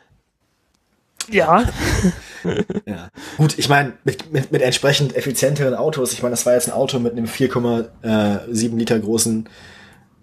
[1.30, 1.66] Ja.
[2.86, 3.10] ja.
[3.38, 6.74] Gut, ich meine, mit, mit, mit entsprechend effizienteren Autos, ich meine, das war jetzt ein
[6.74, 9.50] Auto mit einem 4,7 Liter großen,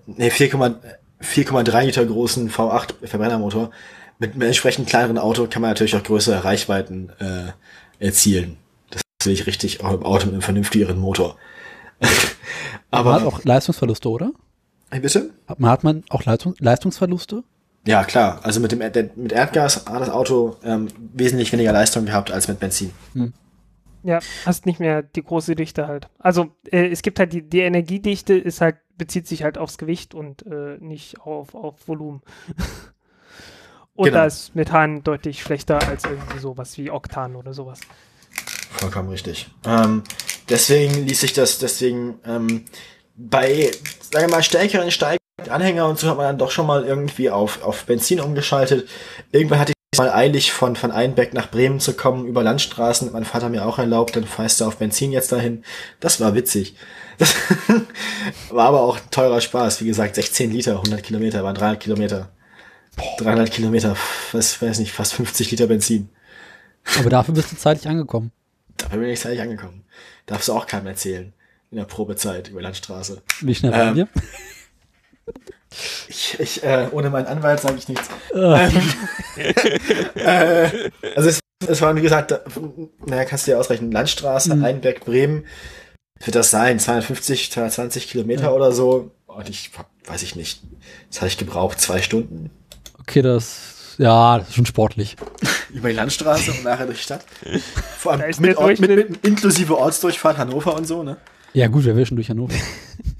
[0.07, 3.71] nee, 4,3 Liter großen V8 Verbrennermotor.
[4.19, 7.53] Mit einem entsprechend kleineren Auto kann man natürlich auch größere Reichweiten äh,
[7.99, 8.57] erzielen.
[8.91, 11.37] Das sehe ich richtig, auch im Auto mit einem vernünftigeren Motor.
[12.91, 14.33] Aber man hat auch Leistungsverluste, oder?
[14.91, 15.31] Bitte?
[15.49, 17.45] Hat man auch Leistung, Leistungsverluste?
[17.85, 18.41] Ja, klar.
[18.43, 18.79] Also mit dem
[19.17, 22.93] mit Erdgas hat das Auto ähm, wesentlich weniger Leistung gehabt als mit Benzin.
[23.15, 23.33] Hm.
[24.05, 26.09] Ja, hast nicht mehr die große Dichte halt.
[26.19, 30.15] Also äh, es gibt halt die, die Energiedichte ist halt, bezieht sich halt aufs Gewicht
[30.15, 32.23] und äh, nicht auf, auf Volumen.
[33.95, 34.19] und genau.
[34.19, 37.81] da ist Methan deutlich schlechter als irgendwie sowas wie Oktan oder sowas.
[38.73, 39.51] Vollkommen richtig.
[39.65, 40.03] Ähm,
[40.49, 42.65] deswegen ließ sich das, deswegen ähm,
[43.15, 43.71] bei,
[44.11, 47.31] sagen wir mal, stärkeren Steig Anhänger und so hat man dann doch schon mal irgendwie
[47.31, 48.89] auf, auf Benzin umgeschaltet.
[49.31, 53.25] Irgendwann hatte ich mal eilig von, von Einbeck nach Bremen zu kommen, über Landstraßen, mein
[53.25, 55.65] Vater mir auch erlaubt, dann fährst du auf Benzin jetzt dahin.
[56.01, 56.77] Das war witzig.
[57.19, 57.35] Das
[58.51, 59.83] war aber auch teurer Spaß.
[59.83, 62.31] Wie gesagt, 16 Liter, 100 Kilometer, waren 300 Kilometer.
[63.19, 63.97] 300 Kilometer,
[64.33, 66.09] was weiß nicht, fast 50 Liter Benzin.
[66.99, 68.33] Aber dafür bist du zeitig angekommen.
[68.77, 69.85] Dafür bin ich zeitig angekommen.
[70.27, 71.33] Darfst du auch keinem erzählen.
[71.71, 73.23] In der Probezeit über Landstraße.
[73.41, 74.09] Wie schnell waren ähm, wir?
[76.09, 78.09] Ich, ich äh, ohne meinen Anwalt sage ich nichts.
[78.35, 78.71] ähm,
[80.15, 82.35] äh, also es, es waren, wie gesagt,
[83.07, 84.65] naja, kannst du dir ausrechnen, Landstraße, mhm.
[84.65, 85.47] Einberg, Bremen,
[86.25, 88.53] wird das sein, 250, 220 Kilometer ja.
[88.53, 89.13] oder so.
[89.27, 89.71] Und ich,
[90.07, 90.63] weiß ich nicht,
[91.09, 92.51] das hatte ich gebraucht, zwei Stunden.
[93.01, 95.17] Okay, das, ja, das ist schon sportlich.
[95.73, 97.25] Über die Landstraße und nachher durch die Stadt.
[97.99, 101.17] Vor allem mit, Ort, mit, mit, inklusive Ortsdurchfahrt Hannover und so, ne?
[101.55, 102.55] Ja gut, wir wischen durch Hannover.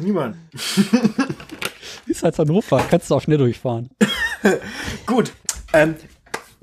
[0.00, 0.36] Niemand.
[2.06, 3.90] ist halt Hannover, kannst du auch schnell durchfahren.
[5.06, 5.32] Gut.
[5.72, 5.96] Ähm,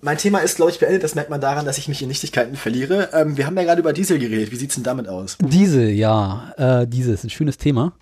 [0.01, 1.03] mein Thema ist, glaube ich, beendet.
[1.03, 3.09] Das merkt man daran, dass ich mich in Nichtigkeiten verliere.
[3.13, 4.51] Ähm, wir haben ja gerade über Diesel geredet.
[4.51, 5.37] Wie sieht's denn damit aus?
[5.39, 6.53] Diesel, ja.
[6.57, 7.93] Äh, Diesel ist ein schönes Thema.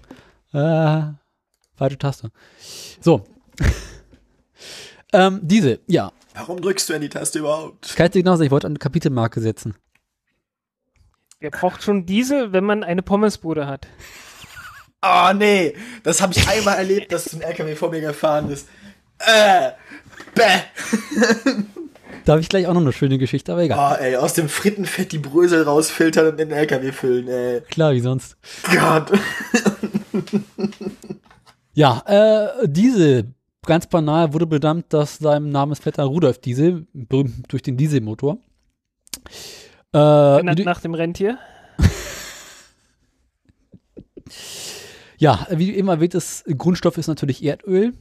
[0.53, 1.01] Äh,
[1.75, 2.31] falsche Taste.
[3.01, 3.25] So.
[5.13, 6.11] ähm, Diesel, ja.
[6.35, 7.95] Warum drückst du an die Taste überhaupt?
[7.95, 9.75] Kann ich genau sagen, ich wollte eine Kapitelmarke setzen.
[11.41, 13.87] Wer braucht schon Diesel, wenn man eine Pommesbude hat?
[15.01, 15.73] Oh nee,
[16.03, 18.67] das habe ich einmal erlebt, dass ein LKW vor mir gefahren ist.
[19.19, 19.71] Äh,
[20.35, 21.63] bäh.
[22.25, 23.97] Da habe ich gleich auch noch eine schöne Geschichte, aber egal.
[23.97, 27.61] Oh ey, aus dem Frittenfett die Brösel rausfiltern und in den LKW füllen, ey.
[27.61, 28.37] Klar, wie sonst.
[28.71, 29.11] Gott.
[31.73, 33.33] ja, äh, Diesel,
[33.65, 38.37] ganz banal, wurde bedammt, dass sein Name ist Vetter Rudolf Diesel, berühmt durch den Dieselmotor.
[39.91, 41.39] Äh, nach dem Rentier?
[45.19, 47.93] Ja, wie eben erwähnt, das Grundstoff ist natürlich Erdöl.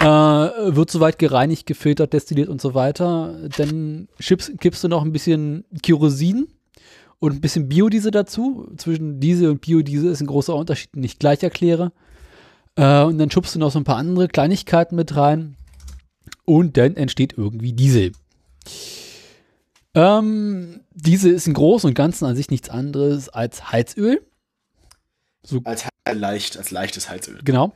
[0.00, 3.38] Äh, wird soweit gereinigt, gefiltert, destilliert und so weiter.
[3.58, 6.48] Dann kippst, kippst du noch ein bisschen Kerosin
[7.18, 8.72] und ein bisschen Biodiesel dazu.
[8.78, 11.92] Zwischen Diesel und Biodiesel ist ein großer Unterschied, den ich gleich erkläre.
[12.76, 15.56] Äh, und dann schubst du noch so ein paar andere Kleinigkeiten mit rein.
[16.46, 18.12] Und dann entsteht irgendwie Diesel.
[19.94, 24.22] Ähm, Diesel ist im Großen und Ganzen an sich nichts anderes als Heizöl.
[25.42, 27.40] So, als leicht, als leichtes Heizöl.
[27.44, 27.72] Genau.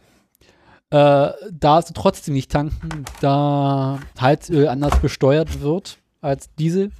[0.90, 6.92] Äh, da du trotzdem nicht tanken, da Heizöl anders besteuert wird als Diesel.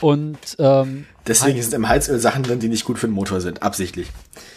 [0.00, 3.62] Und ähm, deswegen sind im Heizöl Sachen drin, die nicht gut für den Motor sind,
[3.62, 4.08] absichtlich.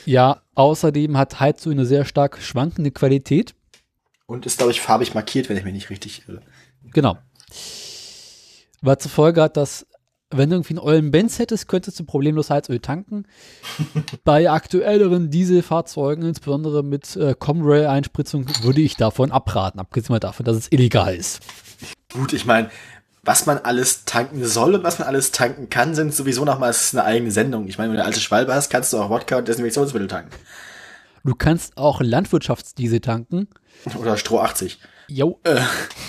[0.05, 3.55] Ja, außerdem hat Heizöl eine sehr stark schwankende Qualität.
[4.27, 6.41] Und ist, glaube ich, farbig markiert, wenn ich mich nicht richtig irre.
[6.91, 7.17] Genau.
[8.81, 9.85] Was zur Folge hat, dass
[10.31, 13.25] wenn du irgendwie einen ollen Benz hättest, könntest du problemlos Heizöl tanken.
[14.23, 20.57] Bei aktuelleren Dieselfahrzeugen, insbesondere mit äh, Comrail-Einspritzung, würde ich davon abraten, abgesehen mal davon, dass
[20.57, 21.41] es illegal ist.
[22.13, 22.69] Gut, ich meine,
[23.23, 27.03] was man alles tanken soll und was man alles tanken kann, sind sowieso nochmals eine
[27.03, 27.67] eigene Sendung.
[27.67, 30.31] Ich meine, wenn du eine alte Schwalbe hast, kannst du auch Wodka und Desinfektionsmittel tanken.
[31.23, 33.47] Du kannst auch Landwirtschaftsdiesel tanken.
[33.99, 34.79] Oder Stroh 80.
[35.07, 35.39] Jo.
[35.43, 35.59] Äh.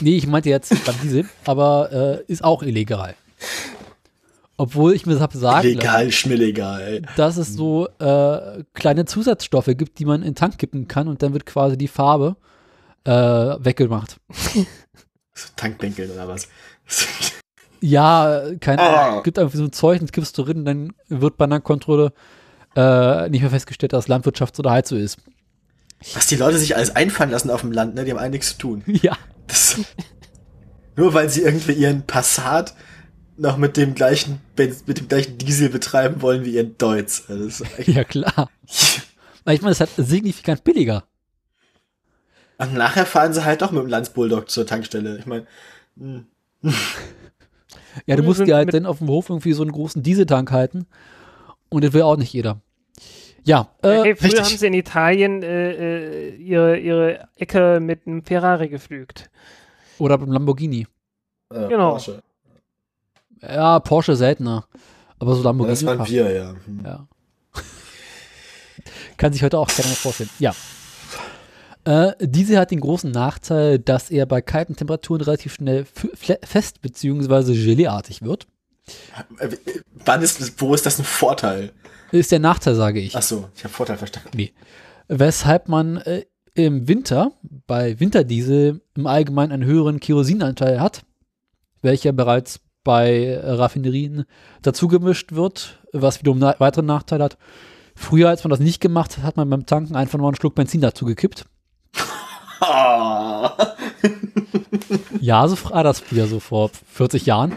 [0.01, 3.15] Nee, ich meinte jetzt beim Diesel, aber äh, ist auch illegal.
[4.59, 7.03] Obwohl ich mir das habe sagen Legal, schmillegal, ey.
[7.17, 11.23] dass es so äh, kleine Zusatzstoffe gibt, die man in den Tank kippen kann und
[11.23, 12.37] dann wird quasi die Farbe
[13.05, 14.17] äh, weggemacht.
[15.39, 16.49] So Tankbänkeln oder was?
[17.83, 19.19] ja, keine Ahnung.
[19.19, 19.23] Oh.
[19.23, 22.15] Gibt einfach so ein Zeug, das gibst du drin, dann wird bei einer Kontrolle
[22.75, 25.19] äh, nicht mehr festgestellt, dass Landwirtschaft oder Heizung ist.
[26.15, 28.05] Was die Leute sich alles einfallen lassen auf dem Land, ne?
[28.05, 28.83] Die haben eigentlich nichts zu tun.
[29.03, 29.17] Ja.
[29.47, 29.77] Das,
[30.97, 32.75] nur weil sie irgendwie ihren Passat
[33.37, 37.25] noch mit dem gleichen, mit dem gleichen Diesel betreiben wollen wie in Deutsch.
[37.29, 38.51] Also ja, klar.
[38.67, 39.03] ich
[39.45, 41.05] meine, es ist halt signifikant billiger.
[42.59, 45.19] Und nachher fahren sie halt doch mit dem Landsbulldog zur Tankstelle.
[45.19, 45.47] Ich meine.
[45.99, 46.27] Hm.
[48.07, 50.87] ja, du musst dir halt dann auf dem Hof irgendwie so einen großen Dieseltank halten.
[51.69, 52.61] Und das will auch nicht jeder.
[53.45, 54.41] Ja, äh, hey, früher richtig.
[54.41, 59.31] haben sie in Italien äh, äh, ihre, ihre Ecke mit einem Ferrari geflügt.
[59.99, 60.87] Oder mit einem Lamborghini.
[61.51, 61.91] Äh, genau.
[61.91, 62.23] Porsche.
[63.49, 64.67] Ja, Porsche seltener.
[65.19, 65.75] Aber so Lamborghini.
[65.75, 66.55] Das waren wir, ja.
[66.67, 66.83] Hm.
[66.85, 67.07] ja.
[69.17, 70.31] Kann sich heute auch keiner mehr vorstellen.
[70.39, 70.55] Ja.
[71.85, 75.87] Äh, diese hat den großen Nachteil, dass er bei kalten Temperaturen relativ schnell
[76.43, 77.55] fest bzw.
[77.55, 78.47] geleartig wird.
[79.39, 79.51] Äh,
[80.05, 81.73] wann ist, wo ist das ein Vorteil?
[82.13, 83.17] Ist der Nachteil, sage ich.
[83.17, 84.31] Ach so, ich habe Vorteil verstanden.
[84.35, 84.53] Nee.
[85.09, 86.25] Weshalb man äh,
[86.55, 87.33] im Winter
[87.67, 91.03] bei Winterdiesel im Allgemeinen einen höheren Kerosinanteil hat,
[91.83, 94.27] welcher bereits bei Raffinerien
[94.63, 97.37] dazugemischt wird, was wiederum na weitere Nachteile hat.
[97.97, 100.55] Früher, als man das nicht gemacht hat, hat man beim Tanken einfach nur einen Schluck
[100.55, 101.47] Benzin dazu gekippt.
[105.21, 107.55] ja, so war das früher, so vor 40 Jahren.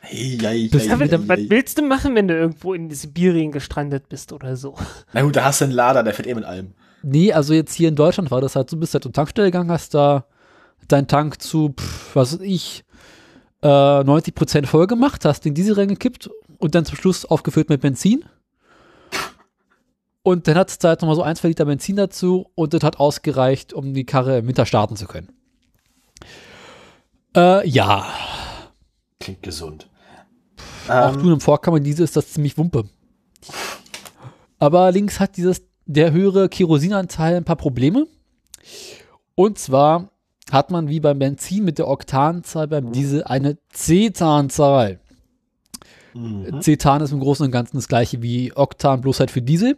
[0.00, 4.32] Hey, hey, hey, ja, was willst du machen, wenn du irgendwo in Sibirien gestrandet bist
[4.32, 4.74] oder so?
[5.12, 6.72] Na gut, da hast du einen Lader, der fährt eh mit allem.
[7.02, 9.70] Nee, also jetzt hier in Deutschland war das halt so, bist halt zur Tankstelle gegangen,
[9.70, 10.24] hast da
[10.88, 12.85] deinen Tank zu, pff, was weiß ich,
[13.62, 18.24] äh, 90% voll gemacht, hast den Diesel reingekippt und dann zum Schluss aufgefüllt mit Benzin.
[20.22, 22.98] Und dann hat es halt nochmal so ein, zwei Liter Benzin dazu und das hat
[22.98, 25.28] ausgereicht, um die Karre im Winter starten zu können.
[27.36, 28.06] Äh, ja.
[29.20, 29.88] Klingt gesund.
[30.88, 32.88] Auch ähm, du im Vorkammer, diese ist das ziemlich Wumpe.
[34.58, 38.06] Aber links hat dieses, der höhere Kerosinanteil ein paar Probleme.
[39.34, 40.10] Und zwar
[40.50, 45.00] hat man wie beim Benzin mit der Oktanzahl beim Diesel eine Cetanzahl.
[46.14, 46.60] Mhm.
[46.62, 49.76] Cetan ist im Großen und Ganzen das gleiche wie Oktan, bloß halt für Diesel.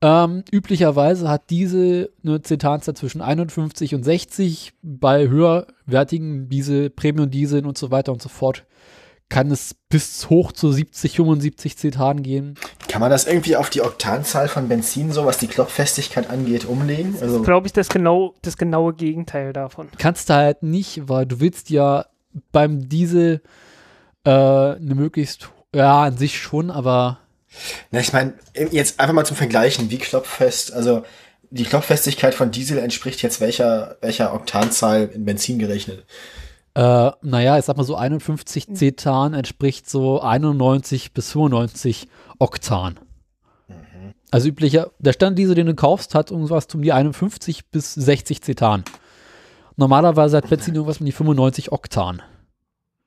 [0.00, 4.74] Ähm, üblicherweise hat diese eine Cetanzahl zwischen 51 und 60.
[4.82, 8.64] Bei höherwertigen Diesel, Premium-Dieseln und so weiter und so fort
[9.28, 12.54] kann es bis hoch zu 70, 75 Cetan gehen.
[12.88, 17.16] Kann man das irgendwie auf die Oktanzahl von Benzin, so was die Klopffestigkeit angeht, umlegen?
[17.20, 19.88] Also glaube ich, das, genau, das genaue Gegenteil davon.
[19.98, 22.06] Kannst du halt nicht, weil du willst ja
[22.52, 23.42] beim Diesel
[24.24, 27.18] äh, eine möglichst, ja, an sich schon, aber.
[27.90, 28.34] Na, ich meine,
[28.70, 31.04] jetzt einfach mal zum Vergleichen, wie klopffest, also
[31.50, 36.04] die Klopffestigkeit von Diesel entspricht jetzt welcher, welcher Oktanzahl in Benzin gerechnet?
[36.74, 42.08] Äh, naja, ich sag mal so 51 Cetan entspricht so 91 bis 95
[42.38, 42.98] Oktan.
[43.68, 44.14] Mhm.
[44.30, 48.84] Also üblicher, der Standdiesel, den du kaufst, hat irgendwas um die 51 bis 60 Cetan.
[49.76, 52.22] Normalerweise hat Benzin irgendwas um die 95 Oktan.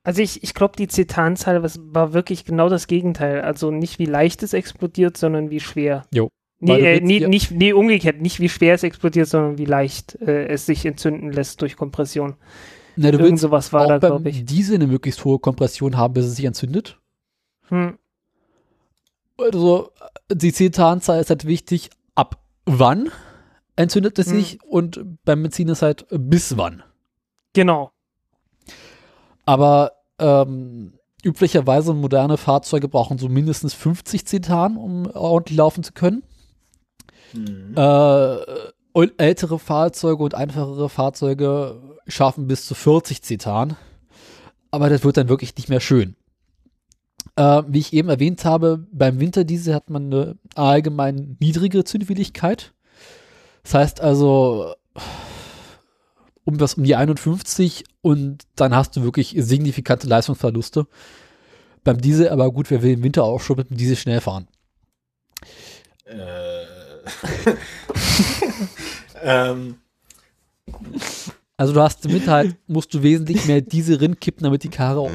[0.02, 3.42] Also ich, ich glaube, die Cetanzahl war wirklich genau das Gegenteil.
[3.42, 6.06] Also nicht wie leicht es explodiert, sondern wie schwer.
[6.14, 6.30] Jo.
[6.60, 10.46] Nee, äh, nee, nicht, nee, umgekehrt, nicht wie schwer es explodiert, sondern wie leicht äh,
[10.46, 12.36] es sich entzünden lässt durch Kompression.
[13.00, 14.44] Na, du Irgend sowas war da, glaube ich.
[14.44, 16.98] Diese eine möglichst hohe Kompression haben, bis es sich entzündet.
[17.68, 17.96] Hm.
[19.38, 19.92] Also,
[20.32, 23.10] die Cetanzahl ist halt wichtig, ab wann
[23.76, 24.34] entzündet es hm.
[24.34, 26.82] sich und beim Benzin ist halt bis wann.
[27.52, 27.92] Genau.
[29.46, 36.24] Aber ähm, üblicherweise moderne Fahrzeuge brauchen so mindestens 50 Cetan, um ordentlich laufen zu können.
[37.32, 37.74] Mhm.
[37.76, 43.76] Äh, ältere Fahrzeuge und einfachere Fahrzeuge schaffen bis zu 40 Zitan.
[44.70, 46.16] Aber das wird dann wirklich nicht mehr schön.
[47.36, 52.72] Äh, wie ich eben erwähnt habe, beim Winterdiesel hat man eine allgemein niedrige Zündwilligkeit.
[53.62, 54.74] Das heißt also,
[56.44, 60.86] um was um die 51 und dann hast du wirklich signifikante Leistungsverluste.
[61.84, 64.48] Beim Diesel, aber gut, wer will im Winter auch schon mit dem Diesel schnell fahren?
[66.06, 66.64] Äh.
[69.22, 69.76] ähm.
[71.58, 75.00] Also du hast mit halt, musst du wesentlich mehr diese Rind kippen, damit die Karre
[75.00, 75.10] auch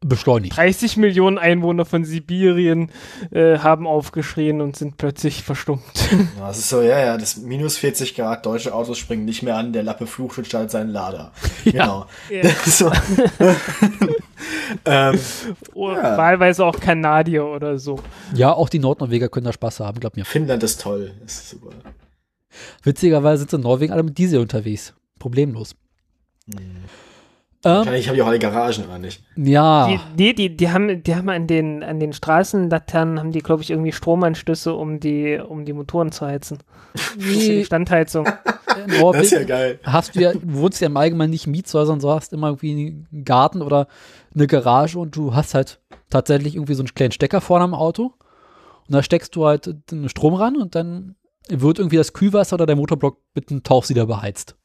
[0.00, 0.56] beschleunigt.
[0.56, 2.90] 30 Millionen Einwohner von Sibirien
[3.30, 5.82] äh, haben aufgeschrien und sind plötzlich verstummt.
[6.10, 6.18] Ja,
[6.48, 9.72] das ist so, ja, ja, das minus 40 Grad, deutsche Autos springen nicht mehr an,
[9.72, 11.32] der Lappe flucht und startet seinen Lader.
[11.64, 11.72] Ja.
[11.72, 12.06] Genau.
[12.28, 12.50] Ja.
[12.66, 12.92] so.
[14.84, 15.18] ähm,
[15.72, 16.18] oder ja.
[16.18, 17.98] Wahlweise auch Kanadier oder so.
[18.34, 20.26] Ja, auch die Nordnorweger können da Spaß haben, glaub mir.
[20.26, 21.12] Finnland ist toll.
[21.22, 21.70] Das ist super.
[22.82, 24.92] Witzigerweise sind in Norwegen alle mit Diesel unterwegs.
[25.18, 25.74] Problemlos.
[26.46, 26.84] Hm.
[27.64, 29.22] Wahrscheinlich haben die auch alle Garagen, oder nicht?
[29.36, 29.88] Ja.
[29.88, 33.62] Die, die, die, die, haben, die haben an den, an den Straßenlaternen, haben die, glaube
[33.62, 36.58] ich, irgendwie Stromanschlüsse, um die, um die Motoren zu heizen.
[37.16, 37.58] Nee.
[37.58, 38.28] Die Standheizung.
[38.86, 39.78] Das ist ja geil.
[39.84, 43.06] hast du ja, du wohnst ja im Allgemeinen nicht in Mietshäusern, so hast immer irgendwie
[43.12, 43.86] einen Garten oder
[44.34, 45.80] eine Garage und du hast halt
[46.10, 48.14] tatsächlich irgendwie so einen kleinen Stecker vorne am Auto
[48.86, 51.14] und da steckst du halt den Strom ran und dann
[51.48, 54.56] wird irgendwie das Kühlwasser oder der Motorblock mit einem Tauchsieder beheizt.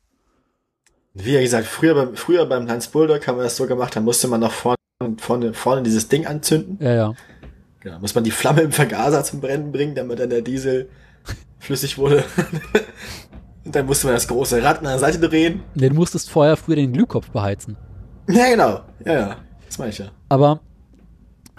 [1.14, 4.28] Wie gesagt, früher beim, früher beim Hans Bulldog haben wir das so gemacht, da musste
[4.28, 4.78] man noch vorne,
[5.18, 6.78] vorne, vorne dieses Ding anzünden.
[6.80, 7.14] Ja, ja.
[7.82, 10.90] Genau, muss man die Flamme im Vergaser zum Brennen bringen, damit dann der Diesel
[11.60, 12.24] flüssig wurde.
[13.66, 15.62] Und dann musste man das große Rad an der Seite drehen.
[15.76, 17.78] Nee, du musstest vorher früher den Glühkopf beheizen.
[18.28, 18.82] Ja, genau.
[19.06, 19.38] Ja, ja.
[19.66, 20.12] Das meine ich ja.
[20.30, 20.62] Aber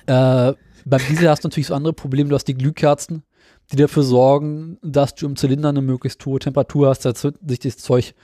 [0.06, 0.52] äh,
[0.84, 2.28] beim Diesel hast du natürlich so andere Probleme.
[2.28, 3.22] Du hast die Glühkerzen,
[3.70, 7.76] die dafür sorgen, dass du im Zylinder eine möglichst hohe Temperatur hast, dass sich das
[7.78, 8.14] Zeug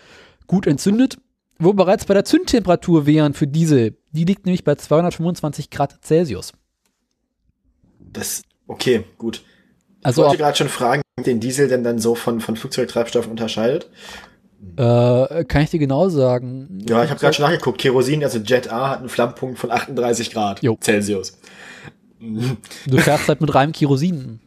[0.47, 1.19] gut entzündet.
[1.59, 3.97] Wo wir bereits bei der Zündtemperatur wären für Diesel.
[4.13, 6.53] Die liegt nämlich bei 225 Grad Celsius.
[7.99, 9.43] Das, okay, gut.
[10.01, 13.27] Ich Also wollte gerade schon fragen, wie den Diesel denn dann so von, von Flugzeugtreibstoff
[13.27, 13.89] unterscheidet.
[14.77, 16.85] äh, kann ich dir genau sagen.
[16.87, 17.79] Ja, ich habe gerade schon nachgeguckt.
[17.79, 20.77] Kerosin, also Jet A, hat einen Flammpunkt von 38 Grad Jo.
[20.83, 21.39] Celsius.
[22.21, 24.41] Du fährst halt mit reinem Kerosin.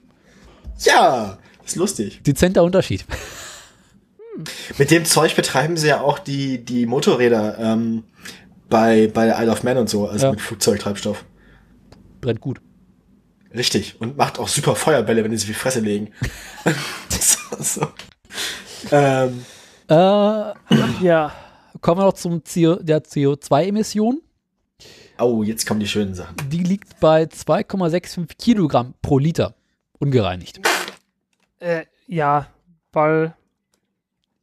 [0.79, 2.21] Ja, ist lustig.
[2.23, 3.05] Dezenter Unterschied.
[4.77, 8.03] Mit dem Zeug betreiben sie ja auch die, die Motorräder ähm,
[8.69, 10.31] bei, bei der Isle of Man und so, also Ja.
[10.31, 11.25] mit Flugzeugtreibstoff.
[12.21, 12.61] Brennt gut.
[13.53, 13.99] Richtig.
[13.99, 16.11] Und macht auch super Feuerbälle, wenn die sich die Fresse legen.
[17.09, 17.87] so, so.
[18.91, 19.43] Ähm,
[19.89, 19.93] Äh,
[21.01, 21.33] Ja.
[21.81, 24.21] kommen wir noch zum CO, der CO2-Emission.
[25.19, 26.35] oh, jetzt kommen die schönen Sachen.
[26.49, 29.55] Die liegt bei 2,65 Kilogramm pro Liter.
[29.97, 30.61] Ungereinigt.
[31.59, 32.47] Äh, ja,
[32.93, 33.33] weil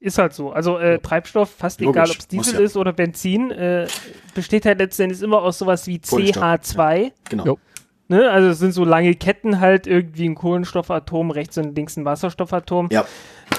[0.07, 0.53] ist halt so.
[0.53, 2.67] Also äh, Treibstoff, fast Logisch, egal, ob es muss Diesel ja.
[2.67, 3.87] ist oder Benzin, äh,
[4.35, 7.13] besteht halt letztendlich immer aus sowas wie Kohlenstoff, CH2.
[7.29, 7.45] Genau.
[7.45, 7.59] Jo.
[8.09, 8.31] Ne?
[8.31, 12.89] Also es sind so lange Ketten halt, irgendwie ein Kohlenstoffatom, rechts und links ein Wasserstoffatom.
[12.93, 13.05] Ja.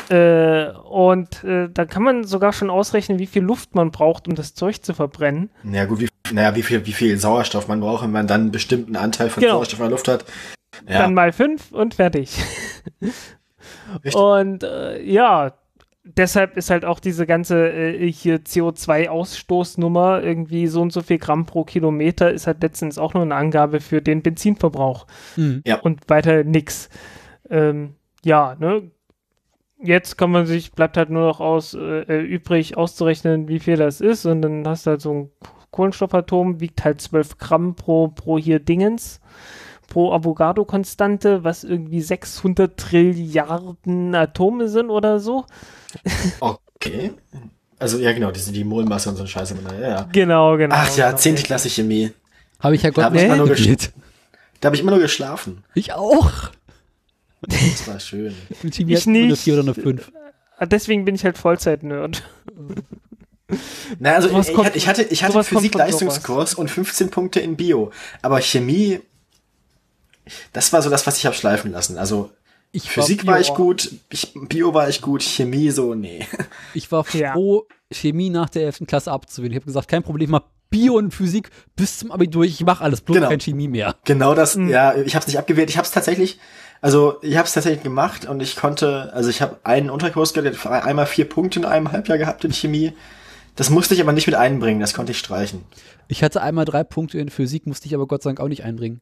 [0.09, 4.35] Äh, und äh, da kann man sogar schon ausrechnen, wie viel Luft man braucht, um
[4.35, 5.49] das Zeug zu verbrennen.
[5.63, 8.51] Naja, gut, wie, naja, wie viel, wie viel Sauerstoff man braucht, wenn man dann einen
[8.51, 9.55] bestimmten Anteil von Genau.
[9.55, 10.25] Sauerstoff in der Luft hat.
[10.87, 12.37] Ja, Dann mal fünf und fertig.
[13.01, 14.15] Richtig.
[14.15, 15.53] Und äh, ja,
[16.16, 21.45] deshalb ist halt auch diese ganze äh, hier CO2-Ausstoßnummer irgendwie so und so viel Gramm
[21.45, 25.64] pro Kilometer ist halt letztens auch nur eine Angabe für den Benzinverbrauch Mhm.
[25.76, 26.89] und weiter nix.
[27.49, 28.91] Ähm, ja, ne?
[29.80, 33.76] Jetzt kann man sich, bleibt halt nur noch aus äh, äh, übrig auszurechnen, wie viel
[33.78, 35.30] das ist und dann hast du halt so ein
[35.70, 39.20] Kohlenstoffatom, wiegt halt 12 Gramm pro, pro hier Dingens
[39.88, 45.45] pro Avogadro-Konstante, was irgendwie 600 Trilliarden Atome sind oder so.
[46.39, 47.11] Okay.
[47.79, 49.55] Also, ja, genau, die sind die Molmasse und so ein Scheiße.
[49.79, 50.09] Ja, ja.
[50.11, 50.75] Genau, genau.
[50.77, 51.17] Ach ja, genau.
[51.17, 51.35] 10.
[51.35, 52.11] Klasse Chemie.
[52.59, 53.91] Habe ich ja Gott hab ich nicht mal nur gespielt.
[54.59, 55.63] Da habe ich immer nur geschlafen.
[55.75, 56.31] Ich auch.
[57.41, 58.33] Das war schön.
[58.63, 59.43] Ich wir eine nicht.
[59.43, 60.11] 4 oder eine 5.
[60.57, 62.23] Ah, Deswegen bin ich halt Vollzeit-Nerd.
[63.99, 67.91] Na, also ich, kommt- hatte, ich hatte, ich hatte Physik-Leistungskurs und 15 Punkte in Bio.
[68.23, 69.01] Aber Chemie,
[70.53, 71.97] das war so das, was ich habe schleifen lassen.
[71.97, 72.32] Also
[72.71, 76.25] Ich Physik Bio war ich gut, ich, Bio war ich gut, Chemie so, nee.
[76.73, 77.34] Ich war Ja.
[77.34, 78.84] froh, Chemie nach der 11.
[78.88, 79.51] Klasse abzuwählen.
[79.53, 82.43] Ich habe gesagt, kein Problem, mach Bio und Physik bis zum Abitur.
[82.43, 83.30] Ich mache alles, bloß Genau.
[83.30, 83.95] kein Chemie mehr.
[84.03, 84.69] Genau das, Mhm.
[84.69, 85.69] ja, ich habe es nicht abgewählt.
[85.69, 86.39] Ich habe es tatsächlich,
[86.82, 90.67] also ich habe es tatsächlich gemacht und ich konnte, also ich habe einen Unterkurs gehabt,
[90.67, 92.91] einmal vier Punkte in einem Halbjahr gehabt in Chemie.
[93.55, 95.63] Das musste ich aber nicht mit einbringen, das konnte ich streichen.
[96.09, 98.63] Ich hatte einmal drei Punkte in Physik, musste ich aber Gott sei Dank auch nicht
[98.65, 98.99] einbringen.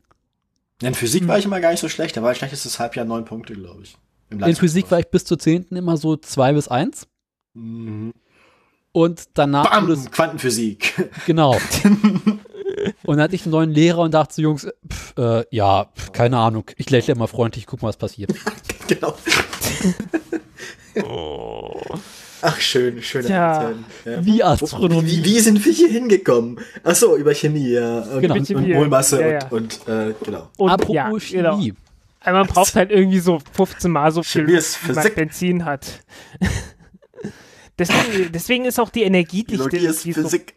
[0.82, 1.28] In Physik Mhm.
[1.30, 3.84] war ich immer gar nicht so schlecht, da war ich schlechtestes Halbjahr neun Punkte, glaube
[3.84, 3.98] ich.
[4.30, 5.68] Im In Physik war ich bis zur 10.
[5.72, 7.08] immer so 2 bis 1.
[7.54, 8.14] Mhm.
[8.92, 11.12] Und danach Bam, es, Quantenphysik.
[11.26, 11.52] genau.
[13.04, 16.12] und dann hatte ich einen neuen Lehrer und dachte so, Jungs, pff, äh, ja, pff,
[16.12, 16.66] keine Ahnung.
[16.78, 18.34] Ich lächle immer freundlich, guck mal, was passiert.
[18.88, 19.16] genau.
[22.48, 23.72] Ach, schön, schöne Ja.
[24.06, 24.24] Ja.
[24.24, 25.08] Wie Astronomie.
[25.08, 26.60] Wie, wie sind wir hier hingekommen?
[26.84, 28.02] Ach so, über Chemie, ja.
[28.02, 28.34] Und, Genau.
[28.36, 29.48] und, und Chemie, Molmasse ja, ja.
[29.48, 30.50] und, und äh, genau.
[30.58, 31.58] Und Apropos ja, genau.
[31.58, 31.74] Chemie.
[32.22, 35.16] Aber man braucht halt irgendwie so 15 Mal so viel, Chemie ist wie man Physik.
[35.16, 35.88] Benzin hat.
[37.80, 40.54] deswegen, deswegen ist auch die Energiedichte ist irgendwie so Physik.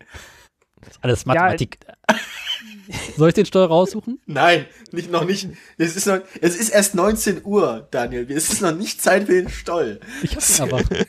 [1.01, 1.79] Alles Mathematik.
[3.17, 4.21] Soll ich den Steuer raussuchen?
[4.27, 5.49] Nein, nicht, noch nicht.
[5.77, 8.27] Es ist, noch, es ist erst 19 Uhr, Daniel.
[8.31, 10.01] Es ist noch nicht Zeit für den Stoll.
[10.23, 10.79] Ich hab ihn aber.
[10.79, 11.09] Nicht.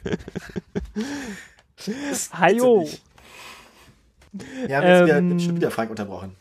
[4.67, 6.35] Ja, wir haben jetzt Ähm, wieder, schon wieder Frank unterbrochen.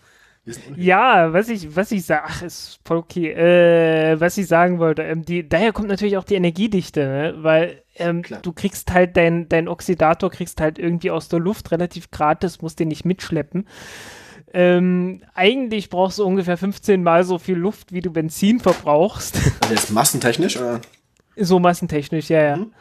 [0.44, 0.78] Sind.
[0.78, 3.32] Ja, was ich, was ich sage, ach, ist voll okay.
[3.32, 7.34] Äh, was ich sagen wollte, ähm, die, daher kommt natürlich auch die Energiedichte, ne?
[7.38, 12.10] weil ähm, du kriegst halt dein, dein Oxidator kriegst halt irgendwie aus der Luft relativ
[12.10, 13.68] gratis, musst den nicht mitschleppen.
[14.54, 19.38] Ähm, eigentlich brauchst du ungefähr 15 Mal so viel Luft, wie du Benzin verbrauchst.
[19.60, 20.80] Also jetzt massentechnisch, oder?
[21.40, 22.56] so massentechnisch, ja, ja.
[22.56, 22.72] Mhm.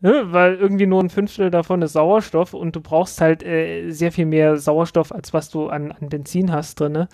[0.00, 0.32] Ne?
[0.32, 4.26] Weil irgendwie nur ein Fünftel davon ist Sauerstoff und du brauchst halt äh, sehr viel
[4.26, 6.92] mehr Sauerstoff, als was du an, an Benzin hast drin.
[6.92, 7.08] Ne?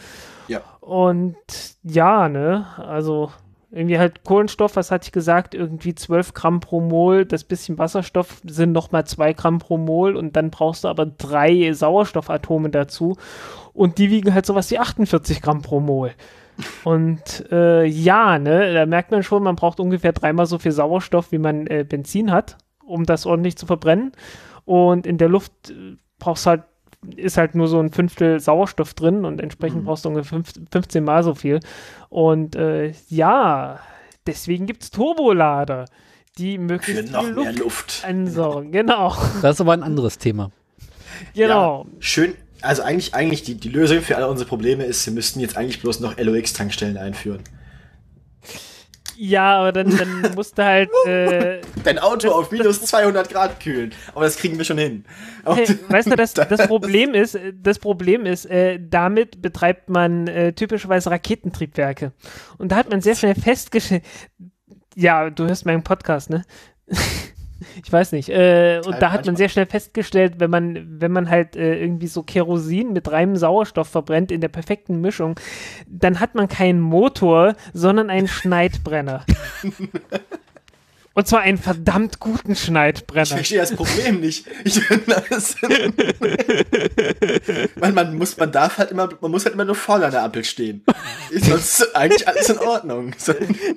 [0.49, 0.63] Ja.
[0.81, 1.37] Und
[1.83, 3.31] ja, ne, also
[3.71, 8.41] irgendwie halt Kohlenstoff, was hatte ich gesagt, irgendwie 12 Gramm pro Mol, das bisschen Wasserstoff
[8.45, 13.17] sind nochmal 2 Gramm pro Mol und dann brauchst du aber drei Sauerstoffatome dazu
[13.75, 16.13] und die wiegen halt sowas wie 48 Gramm pro Mol.
[16.85, 21.31] Und äh, ja, ne, da merkt man schon, man braucht ungefähr dreimal so viel Sauerstoff,
[21.31, 24.13] wie man äh, Benzin hat, um das ordentlich zu verbrennen.
[24.65, 26.63] Und in der Luft äh, brauchst halt,
[27.17, 29.85] ist halt nur so ein Fünftel Sauerstoff drin und entsprechend Mhm.
[29.87, 31.61] brauchst du ungefähr fünf, 15 Mal so viel.
[32.09, 33.79] Und äh, ja,
[34.27, 35.85] deswegen gibt es Turbolader,
[36.39, 38.05] die Für möglichst noch viel mehr Luft Luft.
[38.07, 38.73] ansaugen.
[38.73, 40.51] Genau, Das ist aber ein anderes Thema.
[41.35, 41.85] genau.
[41.85, 42.35] Ja, schön.
[42.61, 45.81] Also eigentlich, eigentlich die, die Lösung für alle unsere Probleme ist, wir müssten jetzt eigentlich
[45.81, 47.43] bloß noch LOX-Tankstellen einführen.
[49.21, 53.93] Ja, aber dann, dann musst du halt, äh, Dein Auto auf minus 200 Grad kühlen.
[54.15, 55.05] Aber das kriegen wir schon hin.
[55.45, 60.29] Hey, weißt du, das, das Problem ist, äh, das Problem ist, äh, damit betreibt man
[60.29, 62.13] äh, typischerweise Raketentriebwerke.
[62.59, 64.05] Und da hat man sehr schnell festgestellt,
[64.95, 66.45] ja, du hörst meinen Podcast, ne?
[67.85, 68.29] ich weiß nicht.
[68.29, 71.81] Äh, und Halt da hat man sehr schnell festgestellt, wenn man, wenn man halt äh,
[71.81, 75.39] irgendwie so Kerosin mit reinem Sauerstoff verbrennt in der perfekten Mischung,
[75.87, 79.25] dann hat man keinen Motor, sondern einen Schneidbrenner.
[81.19, 83.27] Und zwar einen verdammt guten Ich Schneidbrenner.
[83.27, 84.47] verstehe das Problem nicht.
[84.63, 84.81] Ich,
[85.29, 85.57] das,
[87.81, 90.23] man, man, muss, man darf halt immer, man muss halt immer nur vorne an der
[90.23, 90.85] Ampel stehen.
[91.33, 93.15] Sonst ist eigentlich alles in Ordnung.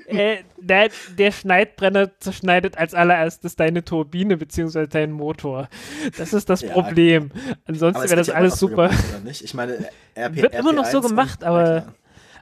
[0.06, 5.68] Äh, der, der Schneidbrenner zerschneidet als allererstes deine Turbine beziehungsweise deinen Motor.
[6.20, 6.74] Das ist das Ja.
[6.74, 7.32] Problem.
[7.66, 8.89] Ansonsten wäre das alles super.
[8.89, 9.42] gemacht?
[9.42, 11.86] Ich meine, RP, Wird immer noch so RP1 gemacht, und- aber-.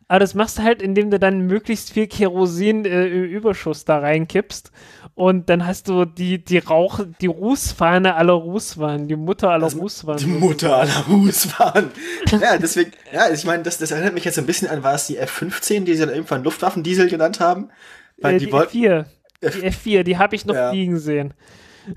[0.10, 4.00] Aber das machst du halt, indem du dann möglichst viel Kerosin äh, im Überschuss da
[4.00, 4.72] reinkippst.
[5.14, 9.78] Und dann hast du die, die Rauch, die Rußfahne aller Rußwahn, die Mutter aller Das-
[9.78, 10.18] Rußwahn.
[10.18, 11.92] Die Mutter aller Husfahren.
[12.32, 15.06] ja, deswegen, ja, ich meine, das, das erinnert mich jetzt ein bisschen an, war es
[15.08, 17.70] die F-15, die sie dann irgendwann Luftwaffendiesel genannt haben?
[18.18, 19.06] Weil Äh, die, die wollten, F4.
[19.44, 20.72] Die F4, die habe ich noch Ja.
[20.72, 21.34] liegen sehen.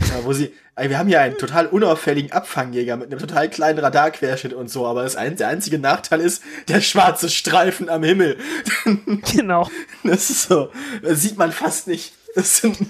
[0.00, 4.54] Ja, wo sie, wir haben ja einen total unauffälligen Abfangjäger mit einem total kleinen Radarquerschnitt
[4.54, 8.38] und so, aber das ein, der einzige Nachteil ist der schwarze Streifen am Himmel.
[9.32, 9.68] Genau.
[10.04, 10.70] Das ist so,
[11.02, 12.12] das sieht man fast nicht.
[12.34, 12.78] Das sind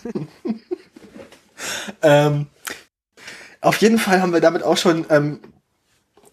[2.03, 2.47] ähm,
[3.61, 5.41] auf jeden Fall haben wir damit auch schon ähm,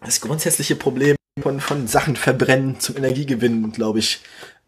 [0.01, 4.22] das grundsätzliche Problem von, von Sachen verbrennen zum Energiegewinnen, glaube ich,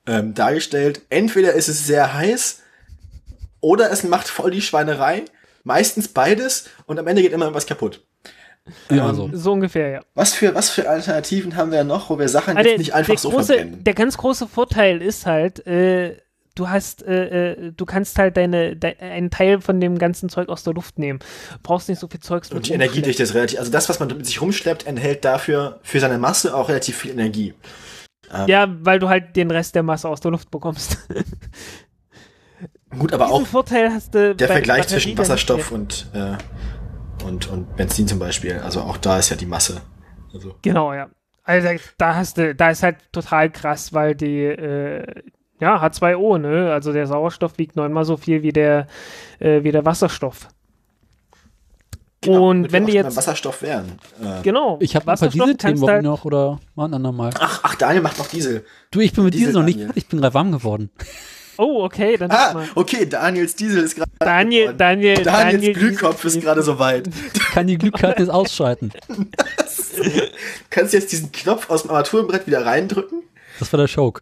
[0.06, 1.02] ähm, dargestellt.
[1.10, 2.62] Entweder ist es sehr heiß
[3.60, 5.26] oder es macht voll die Schweinerei.
[5.64, 8.04] Meistens beides und am Ende geht immer was kaputt.
[8.90, 9.30] Ja, Ähm, so.
[9.34, 10.02] So ungefähr, ja.
[10.14, 13.14] Was für, was für Alternativen haben wir noch, wo wir Sachen Ah, jetzt nicht einfach
[13.14, 13.84] der so große, verbrennen?
[13.84, 16.18] Der ganz große Vorteil ist halt, äh,
[16.56, 20.50] du hast, äh, äh, du kannst halt deine, de, einen Teil von dem ganzen Zeug
[20.50, 21.20] aus der Luft nehmen.
[21.64, 22.74] Brauchst nicht so viel Zeugs Und die.
[22.74, 26.56] Energiedichte ist relativ, also das, was man mit sich rumschleppt, enthält dafür für seine Masse
[26.56, 27.54] auch relativ viel Energie.
[28.48, 30.98] Ja, weil du halt den Rest der Masse aus der Luft bekommst.
[32.98, 36.34] Gut, aber auch Vorteil hast du der Vergleich zwischen Wasserstoff und, äh,
[37.26, 38.60] und, und Benzin zum Beispiel.
[38.60, 39.82] Also auch da ist ja die Masse.
[40.34, 41.10] Also, Genau, ja.
[41.44, 45.06] Also da hast du, da ist halt total krass, weil die, äh,
[45.60, 46.72] ja, H2O, ne?
[46.72, 48.88] Also der Sauerstoff wiegt neunmal so viel wie der,
[49.40, 50.48] äh, wie der Wasserstoff.
[52.28, 53.94] Und damit wenn wir jetzt, Wasserstoff wären.
[54.24, 57.32] Äh, genau, Ich habe ein paar Wasserstoff Diesel-Themen halt, noch oder mal ein andermal.
[57.40, 58.64] ach, ach, Daniel macht noch Diesel.
[58.92, 59.88] Du, ich bin mit Diesel, Diesel noch nicht Daniel.
[59.88, 60.92] fertig, ich bin gerade warm geworden.
[61.62, 62.68] Oh, okay, dann Ah, mal.
[62.74, 64.10] okay, Daniels Diesel ist gerade.
[64.18, 64.74] Daniel.
[64.74, 67.08] Daniel, Daniels Daniel, Glühkopf ist gerade soweit.
[67.54, 68.92] Kann die Glühkarte jetzt ausschalten.
[70.70, 73.22] Kannst du jetzt diesen Knopf aus dem Armaturenbrett wieder reindrücken?
[73.60, 74.22] Das war der Choke.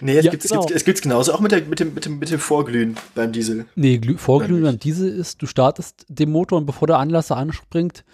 [0.00, 0.60] Nee, jetzt Ja, gibt's, genau.
[0.62, 3.32] gibt's, es gibt's genauso auch mit, der, mit, dem, mit, dem, mit dem Vorglühen beim
[3.32, 3.66] Diesel.
[3.76, 8.04] Nee, Glüh Vorglühen beim Diesel ist, du startest den Motor und bevor der Anlasser anspringt,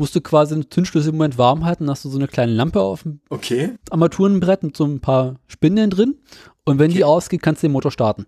[0.00, 2.80] musst du quasi den Zündschlüssel im Moment warm halten, hast du so eine kleine Lampe
[2.80, 3.74] auf dem Okay.
[3.90, 6.16] Armaturenbrett mit so ein paar Spindeln drin
[6.64, 8.26] und wenn die ausgeht, kannst du den Motor starten.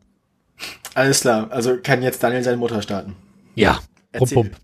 [0.95, 1.51] Alles klar.
[1.51, 3.17] Also kann jetzt Daniel seinen Motor starten.
[3.55, 3.81] Ja.
[4.13, 4.57] Pump, pump.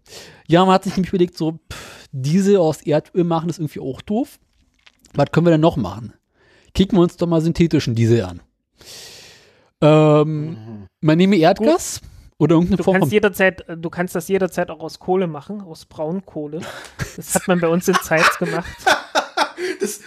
[0.46, 4.02] Ja, man hat sich nämlich überlegt, so, pff, Diesel aus Erdöl machen ist irgendwie auch
[4.02, 4.38] doof.
[5.14, 6.12] Was können wir denn noch machen?
[6.74, 8.40] Kicken wir uns doch mal synthetischen Diesel an.
[9.80, 12.00] Ähm, man nehme Erdgas
[12.38, 15.84] oder irgendeine Du Form kannst jederzeit, du kannst das jederzeit auch aus Kohle machen, aus
[15.84, 16.60] Braunkohle.
[17.16, 18.68] Das hat man bei uns in Zeitz gemacht.
[19.80, 20.00] Das,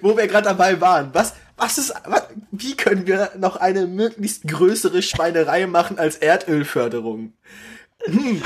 [0.00, 1.10] wo, wir gerade dabei waren.
[1.12, 7.32] Was, was ist, was, wie können wir noch eine möglichst größere Schweinerei machen als Erdölförderung?
[8.04, 8.42] Hm,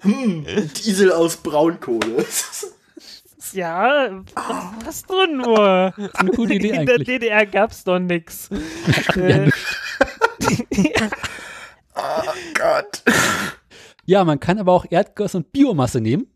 [0.00, 2.24] hm, Diesel aus Braunkohle.
[3.52, 5.92] Ja, was, was drin nur?
[6.14, 7.06] eine gute Idee In der eigentlich.
[7.06, 8.48] DDR gab's doch nix.
[9.16, 9.48] Ja,
[10.70, 11.10] Äh,
[12.02, 12.22] Oh
[12.54, 13.02] Gott.
[14.06, 16.26] Ja, man kann aber auch Erdgas und Biomasse nehmen.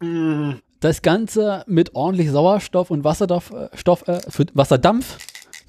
[0.00, 5.18] Mm, Das Ganze mit ordentlich Sauerstoff und Wasserdampf, äh, Stoff, äh, für Wasserdampf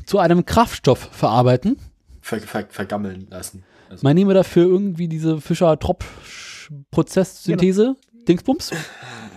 [0.05, 1.77] zu einem Kraftstoff verarbeiten.
[2.21, 3.63] ver, ver, vergammeln lassen.
[3.89, 7.95] Also, Man nehme dafür irgendwie diese Fischer-Tropsch-Prozesssynthese,
[8.27, 8.71] Dingsbums.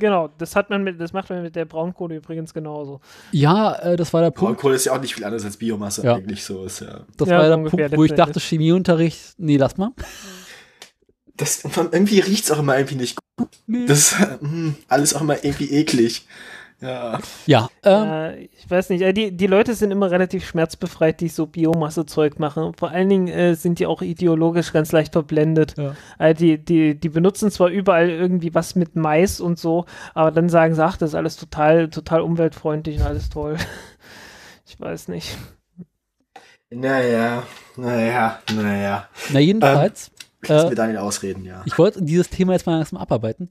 [0.01, 3.01] Genau, das hat man mit, das macht man mit der Braunkohle übrigens genauso.
[3.31, 4.55] Ja, äh, das war der Punkt.
[4.57, 6.15] Braunkohle ist ja auch nicht viel anderes als Biomasse Ja.
[6.17, 7.03] eigentlich so ist ja.
[7.17, 9.91] Das Ja, war der ungefähr, Punkt, wo ich dachte, Chemieunterricht, nee, lass mal.
[11.37, 13.49] Das, irgendwie riecht's auch immer irgendwie nicht gut.
[13.89, 16.27] Das ist mm, alles auch immer irgendwie eklig.
[16.81, 17.19] Ja.
[17.47, 21.29] Ja, ähm, Äh, ich weiß nicht, äh, die, die Leute sind immer relativ schmerzbefreit, die
[21.29, 22.73] so Biomasse-Zeug machen.
[22.77, 25.75] Vor allen Dingen äh, sind die auch ideologisch ganz leicht verblendet.
[25.77, 25.95] Ja.
[26.19, 30.49] Äh, die, die, die benutzen zwar überall irgendwie was mit Mais und so, aber dann
[30.49, 33.57] sagen sie, ach, das ist alles total, total umweltfreundlich und alles toll.
[34.67, 35.37] Ich weiß nicht.
[36.71, 37.43] Naja,
[37.77, 39.09] naja, naja.
[39.31, 40.13] na jedenfalls,
[40.47, 41.63] Lass Äh, mir Daniel ausreden, ja.
[41.67, 43.51] ich wollte dieses Thema jetzt mal langsam abarbeiten.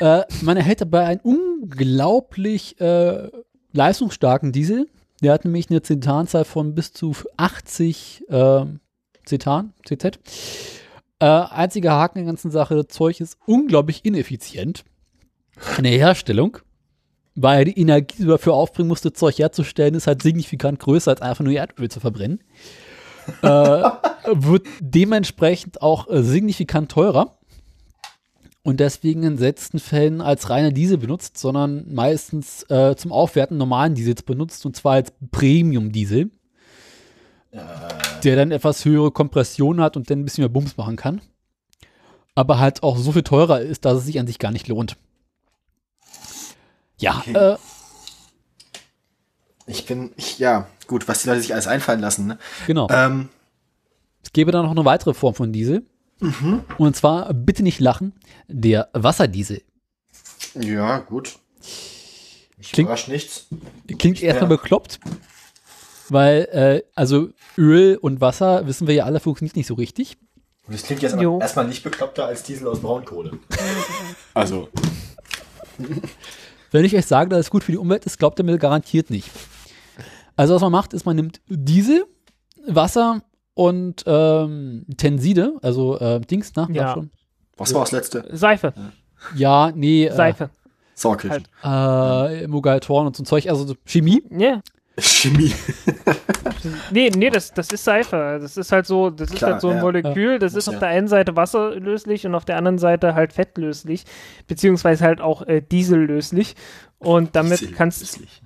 [0.00, 3.28] Äh, man erhält dabei einen unglaublich äh,
[3.72, 4.88] leistungsstarken Diesel.
[5.22, 8.64] Der hat nämlich eine Zetanzahl von bis zu 80 äh,
[9.24, 10.18] Zetan, CZ.
[11.18, 14.84] Äh, einziger Haken der ganzen Sache, das Zeug ist unglaublich ineffizient
[15.78, 16.58] in der Herstellung,
[17.34, 21.12] weil die Energie, die du dafür aufbringen musst, das Zeug herzustellen, ist halt signifikant größer,
[21.12, 22.40] als einfach nur Erdöl zu verbrennen.
[23.42, 23.46] äh,
[24.26, 27.38] wird dementsprechend auch äh, signifikant teurer
[28.66, 33.94] und deswegen in seltensten Fällen als reiner Diesel benutzt, sondern meistens äh, zum Aufwerten normalen
[33.94, 36.30] Diesels benutzt und zwar als Premium-Diesel,
[38.24, 41.20] der dann etwas höhere Kompression hat und dann ein bisschen mehr Bums machen kann.
[42.34, 44.96] Aber halt auch so viel teurer ist, dass es sich an sich gar nicht lohnt.
[46.98, 47.32] Ja, Okay.
[47.34, 47.56] äh,
[49.66, 52.38] Ich bin, ich, ja, gut, was die Leute sich alles einfallen lassen, ne?
[52.66, 52.88] genau.
[52.90, 53.28] Ähm,
[54.22, 55.84] Es gäbe da noch eine weitere Form von Diesel.
[56.78, 58.12] Und zwar, bitte nicht lachen,
[58.48, 59.62] der Wasserdiesel.
[60.54, 61.38] ja, gut.
[62.58, 63.46] Ich Klingt- nichts.
[63.98, 64.56] Klingt erstmal Ja.
[64.56, 64.98] bekloppt,
[66.08, 70.16] weil, äh, also Öl und Wasser, wissen wir ja alle, funktioniert nicht so richtig.
[70.66, 71.38] Und das klingt jetzt Jo.
[71.38, 73.38] erstmal nicht bekloppter als Diesel aus Braunkohle.
[74.34, 74.68] also,
[76.72, 79.10] Wenn ich euch sage, dass es gut für die Umwelt ist, glaubt ihr mir garantiert
[79.10, 79.30] nicht.
[80.34, 82.06] Also was man macht, ist, man nimmt Diesel,
[82.66, 83.22] Wasser
[83.56, 86.88] und ähm, Tenside, also äh, Dings, na, Ja.
[86.88, 87.10] sag schon.
[87.56, 88.28] was war das letzte?
[88.36, 88.72] Seife,
[89.34, 90.50] Ja, nee, äh, Seife.
[90.94, 91.44] Sauerkirchen.
[91.64, 94.22] äh, Mugaltoren und so ein Zeug, also so Chemie.
[94.30, 94.60] Ja.
[94.98, 95.52] Chemie.
[96.90, 98.38] Nee, nee, das, das ist Seife.
[98.40, 99.82] Das ist halt so, das ist Klar, halt so ein ja.
[99.82, 100.80] Molekül, das Muss ist auf ja.
[100.80, 104.04] der einen Seite wasserlöslich und auf der anderen Seite halt fettlöslich,
[104.48, 106.56] beziehungsweise halt auch äh, diesellöslich.
[106.98, 108.42] Und damit Diesel- kannst Dieselig.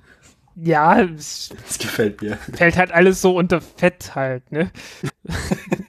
[0.62, 2.36] Ja, es Das gefällt mir.
[2.52, 4.70] fällt halt alles so unter Fett halt, ne?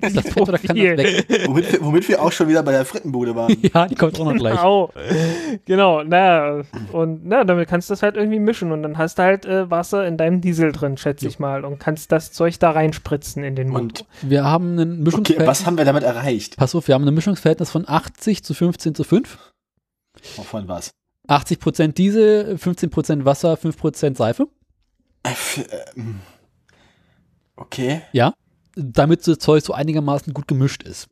[0.02, 1.26] Das Fett oder kann das weg?
[1.46, 3.56] Womit, wir- womit wir auch schon wieder bei der Frittenbude waren.
[3.74, 4.60] Ja, die kommt auch noch gleich.
[4.60, 4.92] Au.
[5.66, 9.24] Genau, naja, und na, damit kannst du das halt irgendwie mischen und dann hast du
[9.24, 12.72] halt äh, Wasser in deinem Diesel drin, schätze ich mal, und kannst das Zeug da
[12.72, 14.06] reinspritzen in den Mund.
[14.22, 15.48] Und Wir haben ein okay, Mischungsverhältnis.
[15.48, 16.58] was haben wir damit erreicht?
[16.58, 19.38] Pass auf, wir haben ein Mischungsverhältnis von 80 zu 15 zu 5.
[20.38, 20.92] Wovon was?
[21.30, 24.48] 80% Diesel, 15% Wasser, 5% Seife.
[25.24, 25.34] Äh,
[25.96, 26.22] ähm,
[27.62, 28.02] Okay.
[28.12, 28.34] Ja.
[28.76, 31.08] Damit das Zeug so einigermaßen gut gemischt ist.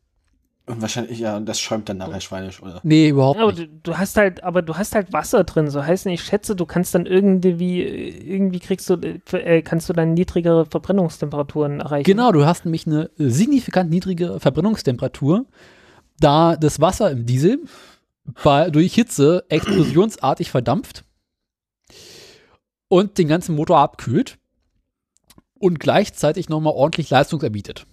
[0.66, 2.80] Und wahrscheinlich, ja, und das schäumt dann nachher schweinisch, oder?
[2.84, 3.70] Nee, überhaupt Ja, aber nicht.
[3.72, 6.56] du, du hast halt, aber du hast halt Wasser drin, so heißt nicht, ich schätze,
[6.56, 8.94] du kannst dann irgendwie, irgendwie kriegst du,
[9.31, 12.03] äh, kannst du dann niedrigere Verbrennungstemperaturen erreichen.
[12.06, 15.45] Genau, du hast nämlich eine signifikant niedrige Verbrennungstemperatur,
[16.19, 17.64] da das Wasser im Diesel
[18.44, 21.03] bei, durch Hitze explosionsartig verdampft
[22.90, 24.38] und den ganzen Motor abkühlt
[25.57, 27.86] und gleichzeitig nochmal ordentlich Leistung erbietet.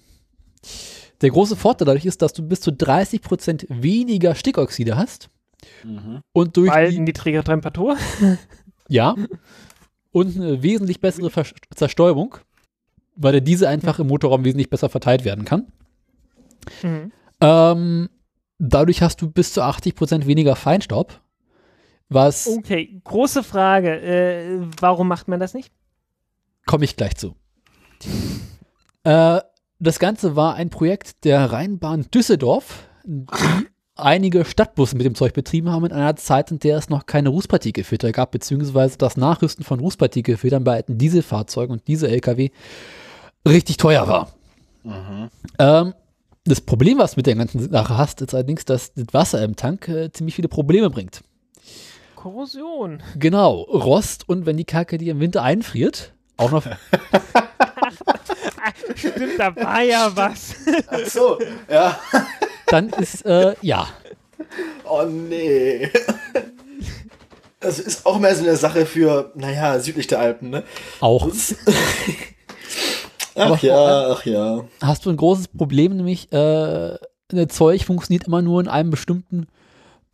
[1.20, 5.30] Der große Vorteil dadurch ist, dass du bis zu 30% weniger Stickoxide hast
[6.32, 7.96] und durch Weil die, niedrigere Temperatur.
[8.88, 9.14] ja,
[10.12, 11.44] und eine wesentlich bessere Ver
[11.74, 12.36] Zerstäubung,
[13.14, 15.66] weil der Diesel einfach im Motorraum wesentlich besser verteilt werden kann.
[16.82, 17.12] Mhm.
[17.40, 18.08] Ähm,
[18.58, 21.20] dadurch hast du bis zu 80% weniger Feinstaub.
[22.08, 24.00] Was Okay, große Frage.
[24.00, 25.72] Äh, warum macht man das nicht?
[26.66, 27.34] komme ich gleich zu.
[29.04, 29.40] Äh,
[29.78, 35.70] das Ganze war ein Projekt der Rheinbahn Düsseldorf, die einige Stadtbusse mit dem Zeug betrieben
[35.70, 39.80] haben in einer Zeit, in der es noch keine Rußpartikelfilter gab, beziehungsweise das Nachrüsten von
[39.80, 42.50] Rußpartikelfiltern bei alten Dieselfahrzeugen und Diesel-LKW
[43.48, 44.32] richtig teuer war.
[45.58, 45.94] Ähm,
[46.44, 49.56] das Problem, was du mit der ganzen Sache hast, ist allerdings, dass das Wasser im
[49.56, 51.22] Tank äh, ziemlich viele Probleme bringt.
[52.26, 53.04] Korrosion.
[53.16, 56.66] Genau, Rost und wenn die Kacke dir im Winter einfriert, auch noch
[58.96, 60.56] Stimmt, da war ja was.
[60.88, 61.38] Ach so,
[61.70, 61.96] ja.
[62.66, 63.86] dann ist, äh, ja,
[64.82, 65.88] Oh nee.
[67.60, 70.64] Das ist auch mehr so eine Sache für, naja, südlich der Alpen, ne?
[70.98, 71.28] Auch.
[73.36, 74.64] ach Aber ja, ach ja.
[74.82, 76.96] Hast du ein großes Problem, nämlich äh,
[77.32, 79.46] ein Zeug funktioniert immer nur in einem bestimmten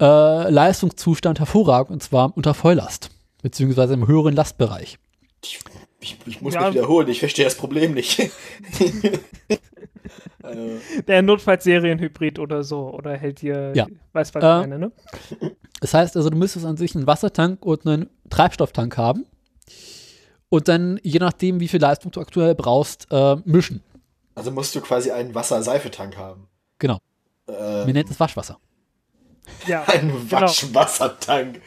[0.02, 3.10] äh, Leistungszustand hervorragend, und zwar unter Volllast,
[3.42, 4.98] beziehungsweise im höheren Lastbereich.
[5.44, 5.60] Ich,
[6.00, 6.62] ich, ich muss Ja.
[6.66, 8.18] mich wiederholen, ich verstehe das Problem nicht.
[8.18, 8.30] äh,
[11.08, 12.90] Der Notfallserienhybrid oder so.
[12.90, 13.86] Oder hält dir, Ja.
[14.12, 14.92] weiß was Äh, ich meine, ne?
[15.80, 19.26] Das heißt also, du müsstest an sich einen Wassertank und einen Treibstofftank haben
[20.48, 23.82] und dann, je nachdem, wie viel Leistung du aktuell brauchst, äh, mischen.
[24.34, 26.46] also musst du quasi einen Wasser-Seifetank haben.
[26.78, 26.98] Genau.
[27.48, 27.52] Äh,
[27.86, 28.58] Wir nennen es Waschwasser.
[29.66, 30.42] Ja, Einen genau.
[30.42, 31.60] Waschwassertank.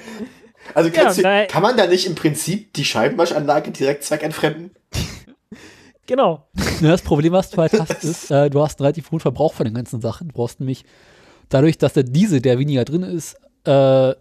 [0.74, 4.72] Also kannst Ja, du, kann man da nicht im Prinzip die Scheibenwaschanlage direkt zweckentfremden?
[6.08, 6.48] Genau.
[6.82, 9.66] Das Problem, was du halt hast, ist, äh, du hast einen relativ hohen Verbrauch von
[9.66, 10.28] den ganzen Sachen.
[10.30, 10.86] Du brauchst nämlich,
[11.50, 13.36] dadurch, dass der Diesel, der weniger drin ist,
[13.66, 14.14] äh,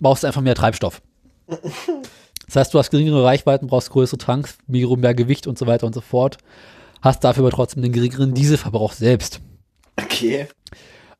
[0.00, 1.00] brauchst du einfach mehr Treibstoff.
[2.46, 5.86] Das heißt, du hast geringere Reichweiten, brauchst größere Tanks, mehr mehr Gewicht und so weiter
[5.86, 6.38] und so fort.
[7.00, 9.40] Hast dafür aber trotzdem den geringeren Dieselverbrauch selbst.
[10.00, 10.48] Okay.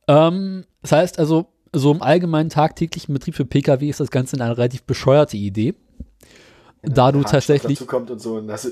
[0.09, 4.57] Ähm, das heißt also, so im allgemeinen tagtäglichen Betrieb für Pkw ist das Ganze eine
[4.57, 5.75] relativ bescheuerte Idee.
[6.81, 7.77] Da du tatsächlich,
[8.17, 8.39] so.
[8.41, 8.71] Das,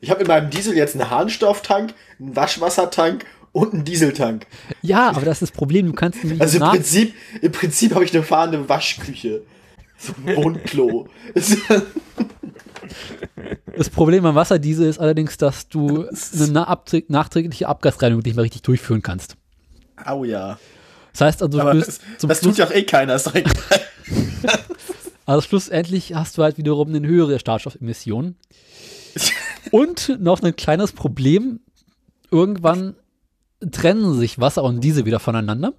[0.00, 4.46] ich habe in meinem Diesel jetzt einen Harnstofftank, einen Waschwassertank und einen Dieseltank.
[4.82, 8.04] ja, aber das ist das Problem, du kannst nämlich Also im Prinzip, im Prinzip habe
[8.04, 9.42] ich eine fahrende Waschküche.
[9.96, 11.08] So ein Wohnklo.
[13.76, 16.66] Das Problem beim Wasserdiesel ist allerdings, dass du eine
[17.08, 19.36] nachträgliche Abgasreinigung nicht mehr richtig durchführen kannst.
[20.04, 20.58] Au ja.
[21.12, 23.20] Das heißt also, du Aber das, das tut ja auch eh keiner.
[25.28, 28.36] Also schlussendlich hast du halt wiederum eine höhere Schadstoffemission.
[29.72, 31.58] Und noch ein kleines Problem,
[32.30, 32.94] irgendwann
[33.72, 35.72] trennen sich Wasser und Diesel wieder voneinander.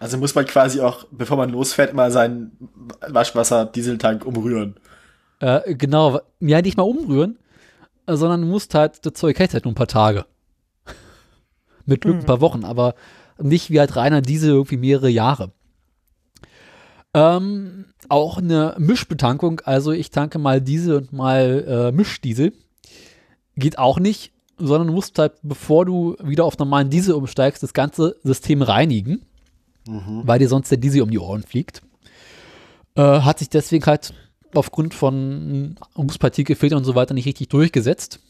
[0.00, 2.52] Also muss man quasi auch, bevor man losfährt, mal seinen
[3.06, 4.74] Waschwasser-Dieseltank umrühren.
[5.40, 7.38] Äh, genau, ja, nicht mal umrühren,
[8.06, 10.24] sondern du musst halt, das Zeug hält halt nur ein paar Tage.
[11.88, 12.94] Mit Glück ein paar Wochen, aber
[13.40, 15.52] nicht wie halt reiner Diesel irgendwie mehrere Jahre.
[17.14, 22.52] Ähm, auch eine Mischbetankung, also ich tanke mal Diesel und mal äh, Mischdiesel,
[23.56, 27.72] geht auch nicht, sondern du musst halt, bevor du wieder auf normalen Diesel umsteigst, das
[27.72, 29.22] ganze System reinigen,
[30.26, 31.82] weil dir sonst der Diesel um die Ohren fliegt.
[32.96, 34.12] Äh, hat sich deswegen halt
[34.54, 38.20] aufgrund von Rußpartikelfiltern und so weiter nicht richtig durchgesetzt.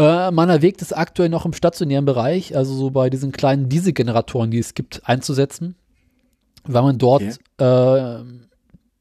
[0.00, 4.50] Äh, man erwägt es aktuell noch im stationären Bereich, also so bei diesen kleinen Dieselgeneratoren,
[4.50, 5.74] die es gibt, einzusetzen,
[6.64, 8.24] weil man dort äh,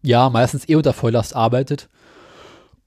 [0.02, 1.88] ja meistens eh unter Volllast arbeitet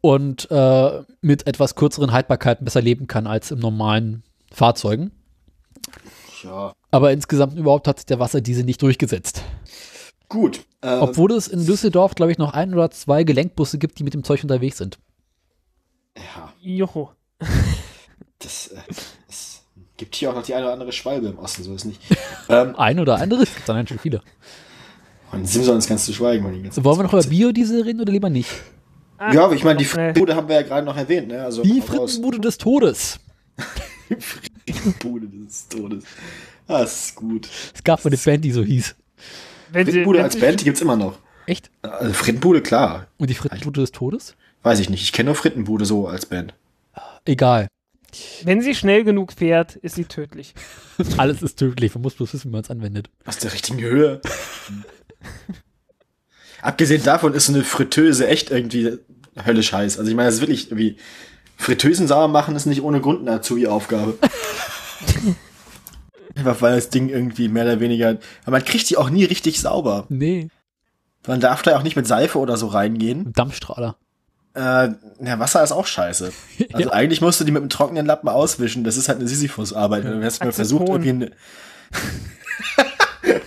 [0.03, 5.13] und äh, mit etwas kürzeren Haltbarkeiten besser leben kann als im normalen Fahrzeugen.
[6.45, 6.75] Ja.
[6.91, 9.43] Aber insgesamt überhaupt hat sich der Wasserdiesel nicht durchgesetzt.
[10.29, 10.67] Gut.
[10.83, 14.13] Äh, Obwohl es in Düsseldorf, glaube ich, noch ein oder zwei Gelenkbusse gibt, die mit
[14.13, 14.99] dem Zeug unterwegs sind.
[16.15, 17.13] ja, Joho.
[18.43, 18.81] das, äh,
[19.29, 19.63] es
[19.97, 22.01] gibt hier auch noch die eine oder andere Schwalbe im Osten, so ist nicht.
[22.49, 24.23] ähm, Ein oder andere, es gibt dann schon viele.
[25.31, 26.45] von Simsons kannst du schweigen.
[26.45, 28.51] Wenn die ganze Wollen wir noch über Biodiesel reden oder lieber nicht?
[29.33, 29.85] Ja, aber ich meine, die.
[29.85, 31.43] Frittenbude haben wir ja gerade noch erwähnt, ne?
[31.45, 31.81] Also, Die.
[31.81, 33.21] Frittenbude des Todes.
[34.19, 36.05] Frittenbude des Todes.
[36.67, 37.49] Ah, das ist gut.
[37.75, 38.95] Es gab mal eine Band, die so hieß.
[39.71, 41.19] Wenn sie, Frittenbude wenn als sie- Band, die gibt's immer noch.
[41.47, 41.71] Echt?
[41.83, 43.07] Also Frittenbude, klar.
[43.19, 44.35] Und die Frittenbude des Todes?
[44.63, 45.03] Weiß ich nicht.
[45.03, 46.55] Ich kenne nur Frittenbude so als Band.
[47.25, 47.69] Egal.
[48.45, 50.55] Wenn sie schnell genug fährt, ist sie tödlich.
[51.17, 51.95] Alles ist tödlich.
[51.95, 53.09] Man muss bloß wissen, wie man es anwendet.
[53.25, 54.21] Aus der richtigen Höhe.
[56.63, 58.99] Abgesehen davon ist so eine Fritteuse echt irgendwie
[59.45, 59.99] höllisch heiß.
[59.99, 60.97] Also ich meine, das ist wirklich irgendwie.
[61.57, 64.19] Fritteusen sauer machen ist nicht ohne Grund eine Azubi-Aufgabe.
[66.35, 68.19] Einfach weil das Ding irgendwie mehr oder weniger.
[68.43, 70.07] Aber man kriegt die auch nie richtig sauber.
[70.09, 70.49] Nee.
[71.27, 73.33] Man darf da auch nicht mit Seife oder so reingehen.
[73.35, 73.97] Dampfstrahler.
[74.55, 74.61] Äh,
[75.25, 76.33] ja, Wasser ist auch scheiße.
[76.73, 76.95] Also Ja.
[76.95, 78.85] eigentlich musst du die mit einem trockenen Lappen auswischen.
[78.85, 80.05] Das ist halt eine Sisyphus-Arbeit.
[80.05, 81.31] Du hast mal versucht, irgendwie eine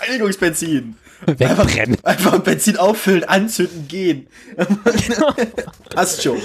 [0.00, 0.96] Reinigungsbenzin.
[1.26, 1.98] Wegbrennen.
[2.02, 4.26] Einfach Benzin auffüllen, anzünden, gehen.
[5.94, 6.38] Passt schon.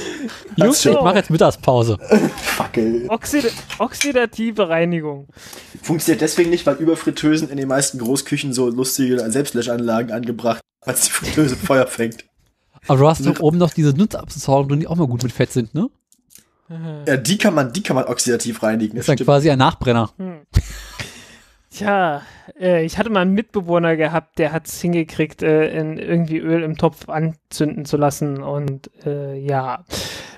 [0.58, 0.94] Jungs, schon.
[0.96, 1.98] ich mache jetzt Mittagspause.
[2.44, 3.06] Fackel.
[3.08, 5.28] Oxid oxidative Reinigung.
[5.82, 10.96] Funktioniert deswegen nicht, weil über Fritteusen in den meisten Großküchen so lustige Selbstlöschanlagen angebracht, weil
[10.96, 12.26] die Fritteuse Feuer fängt.
[12.88, 15.74] Aber du hast doch oben noch diese Nutzabsaugung, die auch mal gut mit Fett sind,
[15.74, 15.90] ne?
[17.08, 18.98] Ja, die kann man, die kann man oxidativ reinigen.
[18.98, 20.10] Ist dann quasi ein Nachbrenner.
[21.70, 22.24] Tja,
[22.60, 26.64] äh, ich hatte mal einen Mitbewohner gehabt, der hat es hingekriegt, äh, in irgendwie Öl
[26.64, 28.42] im Topf anzünden zu lassen.
[28.42, 29.84] Und äh, ja,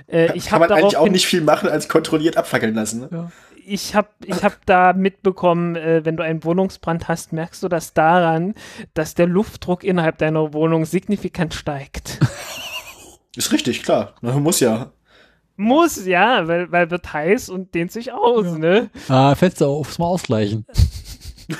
[0.07, 3.07] äh, ich kann man eigentlich auch nicht viel machen, als kontrolliert abfackeln lassen.
[3.09, 3.31] Ne?
[3.67, 7.93] Ich habe ich hab da mitbekommen, äh, wenn du einen Wohnungsbrand hast, merkst du das
[7.93, 8.53] daran,
[8.93, 12.19] dass der Luftdruck innerhalb deiner Wohnung signifikant steigt.
[13.35, 14.13] Ist richtig, klar.
[14.21, 14.91] Man muss ja.
[15.57, 18.57] Muss, ja, weil, weil wird heiß und dehnt sich aus, Ja.
[18.57, 18.89] ne?
[19.09, 20.65] Ah, Fenster aufs Mal ausgleichen.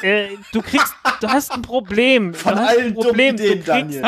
[0.01, 2.33] Äh, du kriegst, du hast ein Problem.
[2.33, 3.35] Von du hast allen ein dummen Problem.
[3.35, 4.01] Ideen, du kriegst, Daniel.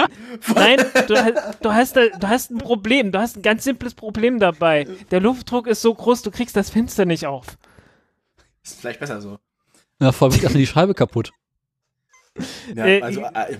[0.53, 0.77] Nein,
[1.07, 3.13] du, hast- du, hast, da- du hast ein Problem.
[3.13, 4.87] Du hast ein ganz simples Problem dabei.
[5.11, 7.45] Der Luftdruck ist so groß, du kriegst das Fenster nicht auf.
[8.63, 9.39] Ist vielleicht besser so.
[9.99, 11.31] Na, vor allem geht erstmal die Scheibe kaputt.
[12.75, 13.57] Ja, Äh, also äh,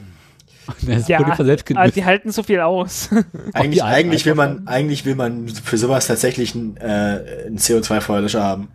[0.85, 3.09] Das Ja, Problem war selbst die halten so viel aus.
[3.53, 8.69] eigentlich, eigentlich will man, eigentlich will man für sowas tatsächlich einen, äh, einen CO2-Feuerlöscher haben.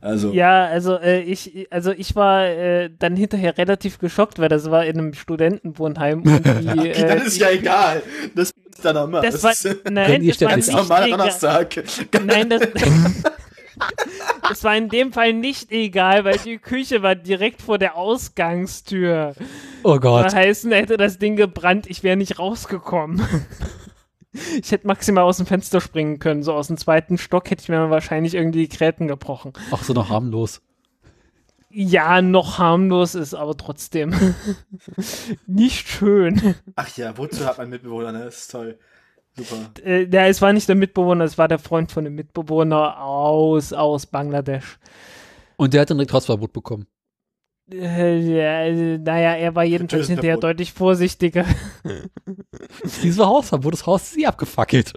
[0.00, 4.70] Also, Ja, also äh, ich, also ich war äh, dann hinterher relativ geschockt, weil das
[4.70, 8.02] war in einem Studentenwohnheim und die, okay, äh, dann ist ja egal.
[8.34, 9.22] Das ist dann auch immer.
[9.22, 11.08] das war, ist nein, das war es normaler.
[11.08, 11.82] Donnerstag.
[12.24, 12.60] Nein, das,
[14.48, 19.34] das war in dem Fall nicht egal, weil die Küche war direkt vor der Ausgangstür.
[19.82, 20.24] Oh Gott.
[20.24, 23.22] Das heißen, hätte das Ding gebrannt, ich wäre nicht rausgekommen.
[24.60, 26.42] Ich hätte maximal aus dem Fenster springen können.
[26.42, 29.54] So aus dem zweiten Stock hätte ich mir wahrscheinlich irgendwie die Gräten gebrochen.
[29.70, 30.60] Ach so, noch harmlos.
[31.70, 34.14] Ja, noch harmlos ist, aber trotzdem
[35.46, 36.54] nicht schön.
[36.74, 38.24] Ach ja, wozu hat man Mitbewohner, ne?
[38.24, 38.78] Das ist toll.
[39.36, 39.70] Super.
[39.84, 43.72] Äh, ja, es war nicht der Mitbewohner, es war der Freund von dem Mitbewohner aus,
[43.72, 44.78] aus Bangladesch.
[45.56, 46.86] Und der hat ein Rekordverbot bekommen.
[47.70, 51.44] Äh, ja, äh, naja, er war jedenfalls hinterher deutlich vorsichtiger.
[53.02, 54.92] Dieses Hausverbot, das Haus ist sie abgefackelt.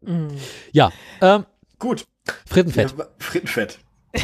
[0.00, 0.28] Mm.
[0.72, 1.46] Ja, ähm,
[1.78, 2.06] Gut.
[2.46, 2.94] Frittenfett.
[2.96, 3.78] Ja, Frittenfett.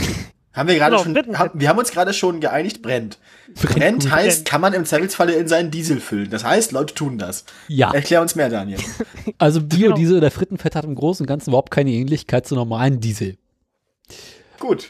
[0.52, 3.18] haben wir gerade Genau, schon, haben, wir haben uns gerade schon geeinigt, brennt.
[3.60, 4.12] Brennt gut.
[4.12, 6.31] heißt, kann man im Zweifelsfalle in seinen Diesel füllen.
[6.31, 7.44] Das heißt, Leute tun das.
[7.68, 8.78] Ja, Erklär uns mehr, Daniel.
[9.39, 9.74] also Genau.
[9.77, 13.36] Biodiesel oder Frittenfett hat im Großen und Ganzen überhaupt keine Ähnlichkeit zu normalen Diesel.
[14.59, 14.89] Gut.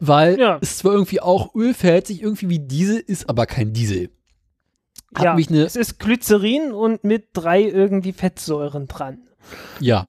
[0.00, 0.58] Weil Ja.
[0.60, 4.10] es zwar irgendwie auch Öl verhält sich irgendwie wie Diesel, ist aber kein Diesel.
[5.14, 9.18] Hat Ja, mich eine, es ist Glycerin und mit drei irgendwie Fettsäuren dran.
[9.80, 10.06] ja,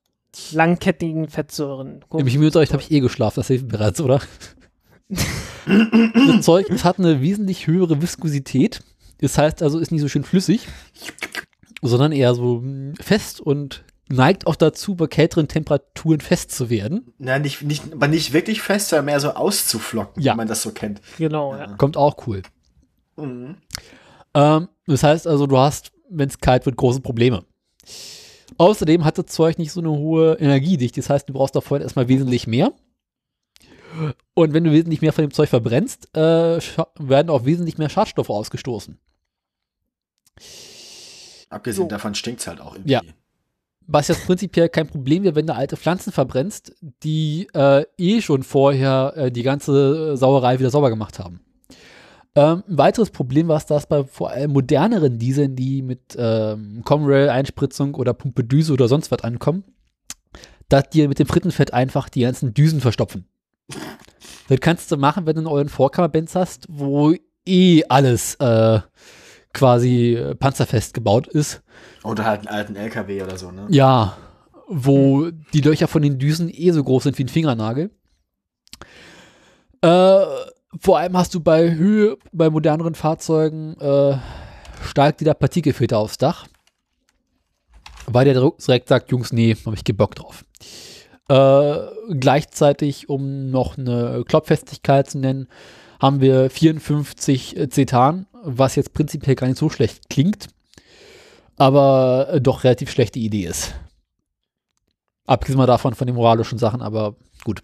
[0.52, 2.04] Langkettigen Fettsäuren.
[2.14, 4.22] im Chemieunterricht habe ich eh geschlafen, das hilft bereits, oder?
[5.66, 8.82] das Zeug, es hat eine wesentlich höhere Viskosität.
[9.20, 10.68] Das heißt also, ist nicht so schön flüssig,
[11.82, 17.14] sondern eher so mm, fest und neigt auch dazu, bei kälteren Temperaturen fest zu werden.
[17.18, 20.34] Na, nicht, nicht, aber nicht wirklich fest, sondern mehr so auszuflocken, Ja.
[20.34, 21.02] wie man das so kennt.
[21.18, 21.68] Genau, ja.
[21.78, 22.42] Kommt auch cool.
[23.16, 23.56] Mhm.
[24.34, 27.44] Ähm, das heißt also, du hast, wenn es kalt wird, große Probleme.
[28.58, 31.02] Außerdem hat das Zeug nicht so eine hohe Energiedichte.
[31.02, 32.74] Das heißt, du brauchst davor erstmal wesentlich mehr.
[34.34, 36.60] Und wenn du wesentlich mehr von dem Zeug verbrennst, äh,
[37.00, 39.00] werden auch wesentlich mehr Schadstoffe ausgestoßen.
[41.50, 41.90] Abgesehen So.
[41.90, 42.92] davon stinkt's halt auch irgendwie.
[42.92, 43.02] Ja.
[43.88, 46.74] Was jetzt prinzipiell kein Problem wäre, wenn du alte Pflanzen verbrennst,
[47.04, 51.45] die äh, eh schon vorher äh, die ganze Sauerei wieder sauber gemacht haben.
[52.36, 56.82] Ähm, ein weiteres Problem war es, dass bei vor allem moderneren Dieseln, die mit ähm,
[56.84, 59.64] Comrail-Einspritzung oder Pumpedüse oder sonst was ankommen,
[60.68, 63.26] dass die mit dem Frittenfett einfach die ganzen Düsen verstopfen.
[64.50, 68.80] Das kannst du machen, wenn du einen euren Vorkammerbenz hast, wo eh alles äh,
[69.54, 71.64] quasi äh, panzerfest gebaut ist.
[72.04, 73.66] Oder halt einen alten LKW oder so, ne?
[73.70, 74.18] Ja,
[74.68, 77.92] wo die Löcher von den Düsen eh so groß sind wie ein Fingernagel.
[79.82, 80.26] Äh,
[80.80, 84.18] vor allem hast du bei Höhe, bei moderneren Fahrzeugen, äh,
[84.84, 86.48] steigt dir der Partikelfilter aufs Dach.
[88.08, 90.46] Weil der direkt sagt, Jungs, nee, hab ich keinen Bock drauf.
[91.28, 91.78] Äh,
[92.20, 95.48] gleichzeitig, um noch eine Klopffestigkeit zu nennen,
[96.00, 100.50] haben wir 54 Cetan, was jetzt prinzipiell gar nicht so schlecht klingt,
[101.58, 103.74] aber äh, doch relativ schlechte Idee ist.
[105.26, 107.64] Abgesehen mal davon, von den moralischen Sachen, aber gut.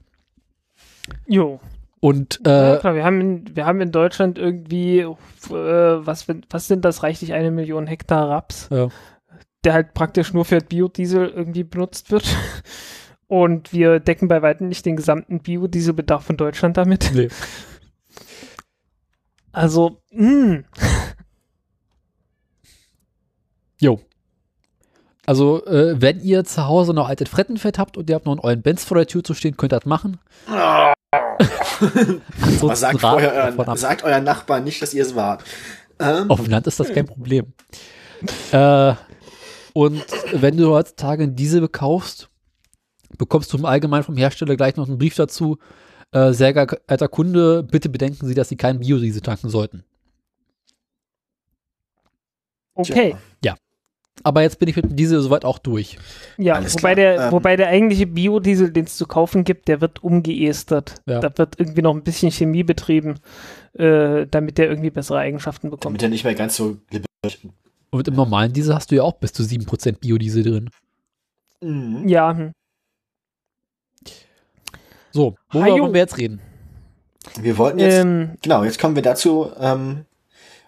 [1.27, 1.59] Jo.
[2.01, 5.15] Und ja, äh, klar, wir haben in, wir haben in Deutschland irgendwie, äh,
[5.49, 8.89] was, was sind das, reichlich eine Million Hektar Raps, Ja.
[9.63, 12.25] der halt praktisch nur für Biodiesel irgendwie benutzt wird.
[13.27, 17.11] Und wir decken bei weitem nicht den gesamten Biodieselbedarf von Deutschland damit.
[17.15, 17.29] nee.
[19.53, 20.63] Also, mh,
[23.79, 23.99] Jo.
[25.25, 28.39] Also, äh, wenn ihr zu Hause noch altes Frettenfett habt und ihr habt noch einen
[28.39, 30.19] euren Benz vor der Tür zu stehen, könnt ihr das machen.
[31.11, 31.37] Aber
[32.41, 35.43] Ansonsten sagt, vorher euren, sagt euren Nachbarn nicht, dass ihr es wart.
[35.99, 37.53] Ähm, Auf dem Land ist das kein Problem.
[38.51, 38.93] äh,
[39.73, 42.29] und wenn du heutzutage einen Diesel kaufst,
[43.17, 45.57] bekommst du im Allgemeinen vom Hersteller gleich noch einen Brief dazu.
[46.11, 49.83] Äh, sehr geehrter Kunde, bitte bedenken Sie, dass Sie keinen Biodiesel tanken sollten.
[52.73, 53.15] okay.
[53.41, 53.55] Tja.
[54.23, 55.97] Aber jetzt bin ich mit dem Diesel soweit auch durch.
[56.37, 56.95] Ja, Alles wobei klar.
[56.95, 61.01] der, Ähm, wobei der eigentliche Biodiesel, den es zu kaufen gibt, der wird umgeestert.
[61.07, 61.19] Ja.
[61.19, 63.15] Da wird irgendwie noch ein bisschen Chemie betrieben,
[63.73, 65.85] äh, damit der irgendwie bessere Eigenschaften bekommt.
[65.85, 66.77] Damit er nicht mehr ganz so
[67.89, 70.69] Und im normalen Diesel hast du ja auch bis zu 7% Biodiesel drin.
[71.61, 72.07] mhm.
[72.07, 72.51] Ja, hm.
[75.13, 76.39] So, worüber wollen wir jetzt reden?
[77.39, 80.05] Wir wollten jetzt, ähm, genau, jetzt kommen wir dazu, ähm,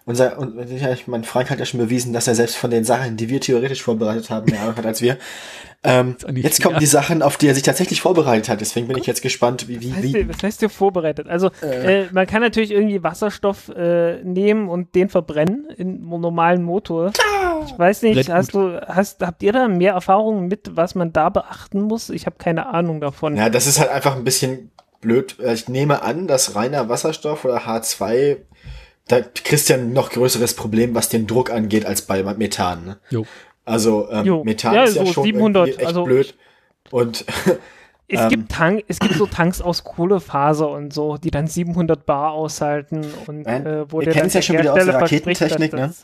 [0.06, 2.84] unser, und ja, ich mein Frank hat ja schon bewiesen, dass er selbst von den
[2.84, 5.16] Sachen, die wir theoretisch vorbereitet haben, mehr Ahnung hat als wir.
[5.86, 8.60] Ähm, jetzt kommen die Sachen, auf die er sich tatsächlich vorbereitet hat.
[8.60, 10.08] Deswegen bin ich jetzt gespannt, wie, wie, was, heißt wie.
[10.08, 11.28] hier, was heißt hier vorbereitet?
[11.28, 16.62] Also, äh, man kann natürlich irgendwie Wasserstoff äh, nehmen und den verbrennen in einem normalen
[16.62, 17.12] Motor.
[17.66, 21.28] Ich weiß nicht, hast du, hast, habt ihr da mehr Erfahrung mit, was man da
[21.28, 22.08] beachten muss?
[22.08, 23.36] Ich habe keine Ahnung davon.
[23.36, 24.70] Ja, das ist halt einfach ein bisschen
[25.02, 25.38] blöd.
[25.38, 28.38] Äh, Ich nehme an, dass reiner Wasserstoff oder H2,
[29.08, 32.84] da kriegst du ja ein noch größeres Problem, was den Druck angeht, als bei Methan.
[32.84, 32.96] Ne?
[33.10, 33.26] Jo.
[33.64, 34.44] Also ähm, Jo.
[34.44, 36.34] Methan Ja, ist ja so schon 700, irgendwie echt also- blöd.
[36.90, 37.24] Und
[38.06, 38.28] Es, Ähm.
[38.28, 43.02] gibt Tank, es gibt so Tanks aus Kohlefaser und so, die dann 700 Bar aushalten
[43.26, 45.94] und äh, wo wir kennen's dann ja schon der wieder aus der Raketentechnik, ne?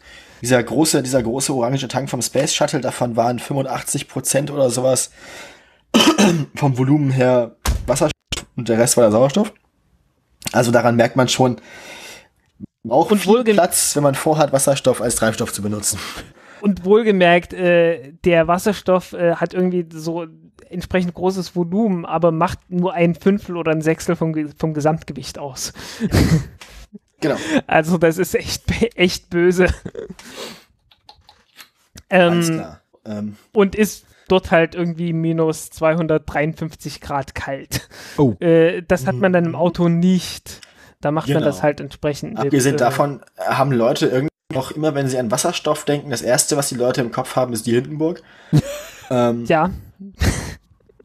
[0.41, 5.11] dieser große, dieser große orange Tank vom Space Shuttle, davon waren 85 Prozent oder sowas
[6.57, 7.57] vom Volumen her
[7.87, 9.53] Wasserstoff und der Rest war der Sauerstoff.
[10.53, 11.57] Also daran merkt man schon,
[12.89, 15.99] auch Und viel Platz, wenn man vorhat, Wasserstoff als Treibstoff zu benutzen.
[16.61, 20.27] Und wohlgemerkt, äh, der Wasserstoff äh, hat irgendwie so
[20.69, 25.73] entsprechend großes Volumen, aber macht nur ein Fünftel oder ein Sechstel vom, vom Gesamtgewicht aus.
[27.23, 27.37] Genau.
[27.67, 28.63] Also das ist echt,
[28.97, 29.67] echt böse.
[32.09, 32.81] Alles Ähm, klar.
[33.05, 37.89] Ähm, und ist dort halt irgendwie minus 253 Grad kalt.
[38.17, 38.37] Oh.
[38.41, 40.61] Äh, das hat man dann im Auto nicht.
[41.01, 41.47] Da macht man Genau.
[41.47, 42.35] das halt entsprechend.
[42.35, 46.23] mit, abgesehen äh, davon haben Leute irgendwie noch immer, wenn sie an Wasserstoff denken, das
[46.23, 48.23] erste, was die Leute im Kopf haben, ist die Hindenburg.
[49.11, 49.71] ähm, Ja,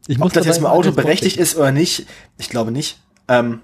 [0.08, 2.06] Ich Ob das jetzt im Auto berechtigt ist oder nicht,
[2.38, 3.00] ich glaube nicht.
[3.28, 3.60] Ähm,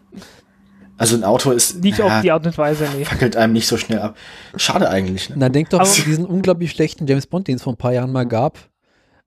[0.96, 3.04] also ein Auto ist nicht ja, auf die Art und Weise, nee.
[3.04, 4.16] fackelt einem nicht so schnell ab.
[4.56, 5.28] Schade eigentlich.
[5.30, 5.36] Ne?
[5.38, 8.12] Na, denk doch an diesen unglaublich schlechten James Bond, den es vor ein paar Jahren
[8.12, 8.58] mal gab.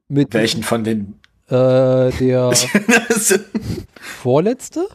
[0.07, 2.51] Mit Welchen von den Äh, der
[3.99, 4.87] vorletzte?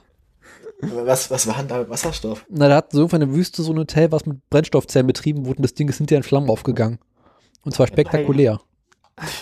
[0.82, 2.44] Was, was war denn da mit Wasserstoff?
[2.48, 5.58] Na, da hat so von der Wüste so ein Hotel, was mit Brennstoffzellen betrieben wurde
[5.58, 6.98] und das Ding ist hinterher in Flammen aufgegangen.
[7.62, 8.60] Und zwar spektakulär.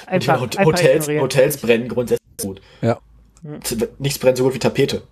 [0.07, 1.23] Einfach, Hot einfach Hotels, ignorieren.
[1.23, 2.61] Hotels brennen grundsätzlich gut.
[2.83, 2.99] Ja.
[3.99, 5.03] Nichts brennt so gut wie Tapete.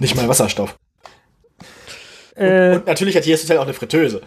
[0.00, 0.78] nicht mal Wasserstoff.
[2.36, 4.22] Äh, Und natürlich hat jedes Hotel auch eine Fritteuse.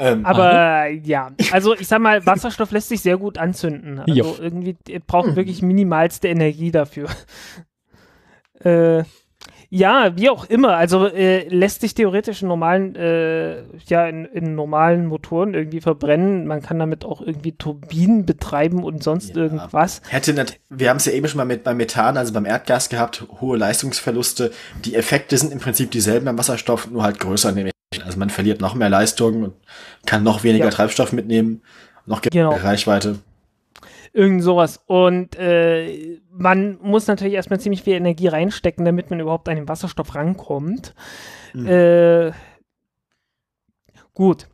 [0.00, 3.98] Ähm, aber ja, also ich sag mal, Wasserstoff lässt sich sehr gut anzünden.
[3.98, 4.36] Also Jo.
[4.38, 7.08] irgendwie ihr braucht wirklich minimalste Energie dafür.
[8.60, 9.04] Äh,
[9.70, 10.76] ja, wie auch immer.
[10.76, 16.46] Also äh, lässt sich theoretisch in normalen, äh, ja, in, in normalen Motoren irgendwie verbrennen.
[16.46, 19.42] Man kann damit auch irgendwie Turbinen betreiben und sonst Ja.
[19.42, 20.00] irgendwas.
[20.08, 22.88] Hätte nicht, wir haben es ja eben schon mal mit beim Methan, also beim Erdgas
[22.88, 24.52] gehabt, hohe Leistungsverluste.
[24.84, 27.52] Die Effekte sind im Prinzip dieselben beim Wasserstoff, nur halt größer.
[27.52, 27.72] Nämlich.
[28.04, 29.54] Also man verliert noch mehr Leistung und
[30.06, 30.70] kann noch weniger Ja.
[30.70, 31.62] Treibstoff mitnehmen,
[32.06, 32.52] noch Genau.
[32.54, 33.18] Reichweite.
[34.12, 34.80] Irgend sowas.
[34.86, 39.68] Und äh, man muss natürlich erstmal ziemlich viel Energie reinstecken, damit man überhaupt an den
[39.68, 40.94] Wasserstoff rankommt.
[41.54, 41.66] Mhm.
[41.66, 42.32] Äh,
[44.14, 44.46] gut.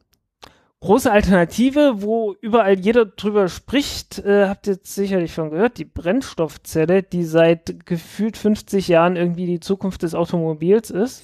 [0.81, 5.87] Große Alternative, wo überall jeder drüber spricht, äh, habt ihr jetzt sicherlich schon gehört, die
[5.87, 11.23] Brennstoffzelle, die seit gefühlt 50 Jahren irgendwie die Zukunft des Automobils ist.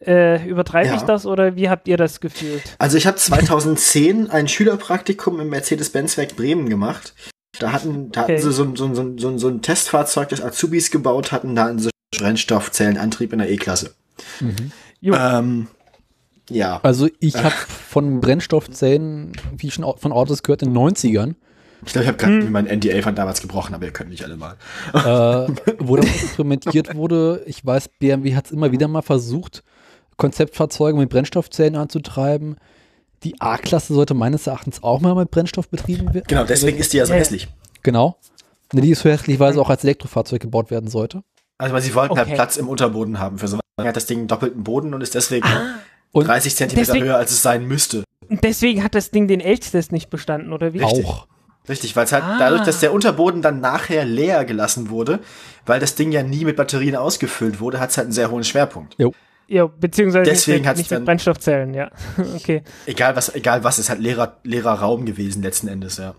[0.00, 0.94] Äh, übertreibe Ja.
[0.96, 2.74] ich das oder wie habt ihr das gefühlt?
[2.78, 7.14] Also ich habe 2010 ein Schülerpraktikum im Mercedes-Benz-Werk Bremen gemacht.
[7.58, 8.42] Da hatten, da hatten Okay.
[8.42, 11.54] sie so, ein- so, ein- so, ein- so, so ein Testfahrzeug, das Azubis gebaut hatten,
[11.54, 13.94] da hatten sie Brennstoffzellenantrieb in der E-Klasse.
[15.00, 15.68] Jo, Ähm,
[16.48, 16.80] ja.
[16.82, 21.34] Also ich habe von Brennstoffzellen, wie schon von Autos gehört, in den 90ern,
[21.84, 22.52] Ich glaube, ich habe gerade Hm.
[22.52, 24.54] mein NDA von damals gebrochen, aber ihr könnt nicht alle mal.
[24.94, 27.42] äh, wo das experimentiert wurde.
[27.46, 29.64] Ich weiß, BMW hat es immer wieder mal versucht,
[30.16, 32.56] Konzeptfahrzeuge mit Brennstoffzellen anzutreiben.
[33.24, 36.24] Die A-Klasse sollte meines Erachtens auch mal mit Brennstoff betrieben werden.
[36.28, 37.18] Genau, deswegen ist die ja so Ja.
[37.18, 37.48] hässlich.
[37.82, 38.16] Genau.
[38.72, 41.22] Ne, die ist so hässlich, weil sie auch als Elektrofahrzeug gebaut werden sollte.
[41.58, 42.34] Also weil sie wollten halt Okay.
[42.34, 43.60] Platz im Unterboden haben für sowas.
[43.76, 45.46] Dann hat das Ding einen doppelten Boden und ist deswegen
[46.12, 48.04] Und 30 Zentimeter deswegen- höher, als es sein müsste.
[48.28, 50.78] und deswegen hat das Ding den Elchtest nicht bestanden, oder wie?
[50.82, 51.04] Richtig.
[51.06, 51.26] auch.
[51.68, 52.38] Richtig, weil es halt Ah.
[52.40, 55.20] dadurch, dass der Unterboden dann nachher leer gelassen wurde,
[55.64, 58.42] weil das Ding ja nie mit Batterien ausgefüllt wurde, hat es halt einen sehr hohen
[58.42, 58.96] Schwerpunkt.
[59.48, 61.90] Ja, beziehungsweise Deswegen nicht, nicht mit Brennstoffzellen, ja.
[62.36, 62.62] okay.
[62.86, 66.14] Egal was, egal was, ist halt leerer, leerer Raum gewesen letzten Endes, ja.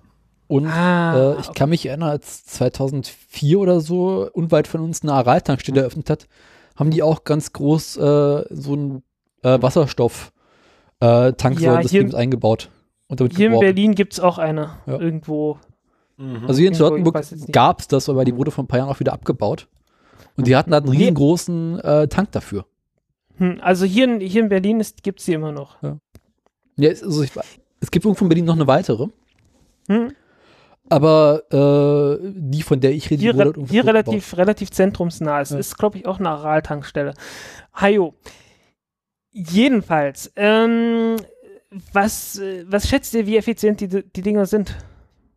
[0.47, 5.13] Und Ah, äh, ich kann mich erinnern, als 2004 oder so unweit von uns eine
[5.13, 6.27] Aral-Tankstelle eröffnet hat,
[6.75, 9.03] haben die auch ganz groß äh, so ein
[9.41, 10.31] äh, Wasserstoff
[11.01, 11.75] äh, Ja,
[12.15, 12.69] eingebaut.
[13.07, 13.67] Und damit Hier in beworben.
[13.67, 14.77] Berlin gibt es auch eine.
[14.85, 14.99] Ja.
[14.99, 15.57] Irgendwo.
[16.17, 16.45] Mhm.
[16.47, 18.99] Also hier in Charlottenburg gab es das, aber die wurde vor ein paar Jahren auch
[18.99, 19.67] wieder abgebaut.
[20.35, 22.65] Und die hatten halt einen riesengroßen äh, Tank dafür.
[23.37, 25.77] Hm, also hier in, hier in Berlin gibt es sie immer noch.
[26.75, 27.31] Ja, es, also ich,
[27.79, 29.07] es gibt irgendwo in Berlin noch eine weitere,
[29.87, 30.13] Hm?
[30.89, 31.43] aber
[32.21, 33.87] äh, die, von der ich rede, Hier, re halt hier zurückgebaut.
[33.87, 35.41] relativ, relativ zentrumsnah.
[35.41, 35.57] Es Ja.
[35.57, 37.13] ist, glaube ich, auch eine Aral-Tankstelle.
[37.73, 38.13] Hajo.
[39.31, 41.15] Jedenfalls, ähm,
[41.91, 44.75] was, äh, was schätzt ihr, wie effizient die, die Dinger sind?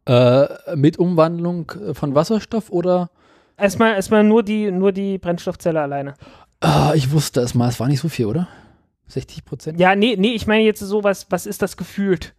[0.06, 0.47] Äh,
[0.77, 3.10] mit Umwandlung äh, von Wasserstoff oder?
[3.56, 6.14] Erstmal, erstmal nur die, nur die Brennstoffzelle alleine.
[6.66, 8.48] Ah, ich wusste es mal, es war nicht so viel, oder?
[9.06, 9.78] 60 Prozent?
[9.78, 12.34] Ja, nee, nee, ich meine jetzt so, was, was ist das gefühlt?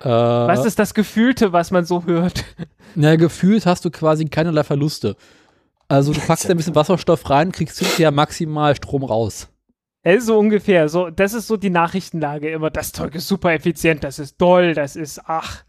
[0.00, 2.44] Äh, Was ist das Gefühlte, was man so hört?
[2.96, 5.16] Na, gefühlt hast du quasi keinerlei Verluste.
[5.86, 9.48] Also du packst ein bisschen Wasserstoff rein, kriegst hinterher maximal Strom raus.
[10.04, 10.88] Ja, so ungefähr.
[10.88, 12.70] So, das ist so die Nachrichtenlage immer.
[12.70, 15.62] Das Zeug ist super effizient, das ist toll, das ist ach.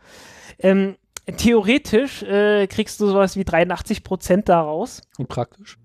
[0.57, 0.95] Ähm,
[1.37, 5.01] theoretisch äh, kriegst du sowas wie 83 Prozent daraus.
[5.19, 5.77] Und praktisch.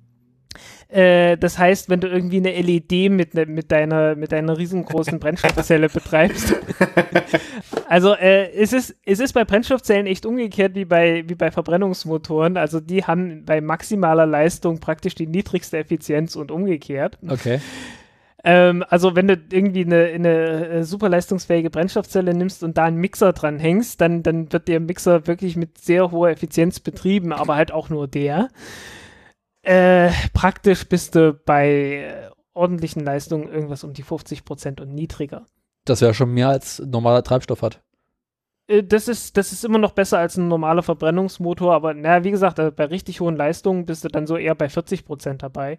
[0.95, 5.19] Äh, das heißt, wenn du irgendwie eine LED mit, ne, mit, deiner, mit deiner riesengroßen
[5.21, 6.55] Brennstoffzelle betreibst.
[7.89, 12.57] also äh, es, ist, es ist bei Brennstoffzellen echt umgekehrt wie bei, wie bei Verbrennungsmotoren.
[12.57, 17.19] Also die haben bei maximaler Leistung praktisch die niedrigste Effizienz und umgekehrt.
[17.29, 17.59] Okay.
[18.45, 22.99] Ähm, also wenn du irgendwie eine, eine äh, super leistungsfähige Brennstoffzelle nimmst und da einen
[22.99, 27.57] Mixer dran hängst, dann, dann wird der Mixer wirklich mit sehr hoher Effizienz betrieben, aber
[27.57, 28.49] halt auch nur der.
[29.65, 35.47] Äh, praktisch bist du bei äh, ordentlichen Leistungen irgendwas um die 50% und niedriger.
[35.85, 37.82] Das wäre schon mehr als normaler Treibstoff hat.
[38.69, 42.31] Äh, Das ist, das ist immer noch besser als ein normaler Verbrennungsmotor, aber naja, wie
[42.31, 45.78] gesagt, äh, bei richtig hohen Leistungen bist du dann so eher bei 40% dabei.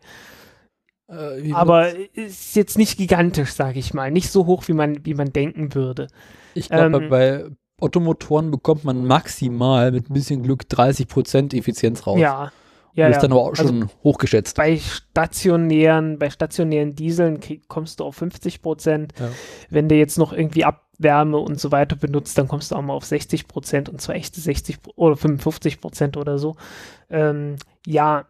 [1.07, 4.10] Äh, Aber ist jetzt nicht gigantisch, sage ich mal.
[4.10, 6.07] Nicht so hoch, wie man, wie man denken würde.
[6.56, 7.45] Ich glaube, Ähm, bei
[7.80, 12.20] Ottomotoren bekommt man maximal mit ein bisschen Glück 30% Effizienz raus.
[12.20, 12.52] Ja.
[12.96, 13.22] Ja, ist ja.
[13.24, 14.56] dann aber auch Also schon hochgeschätzt.
[14.56, 19.14] bei stationären, bei stationären Dieseln krieg, kommst du auf 50 Prozent.
[19.20, 19.30] Ja.
[19.70, 22.94] Wenn du jetzt noch irgendwie Abwärme und so weiter benutzt, dann kommst du auch mal
[22.94, 26.56] auf 60 Prozent und zwar echte 60 Pro- oder 55 Prozent oder so.
[27.10, 28.28] Ähm, ja,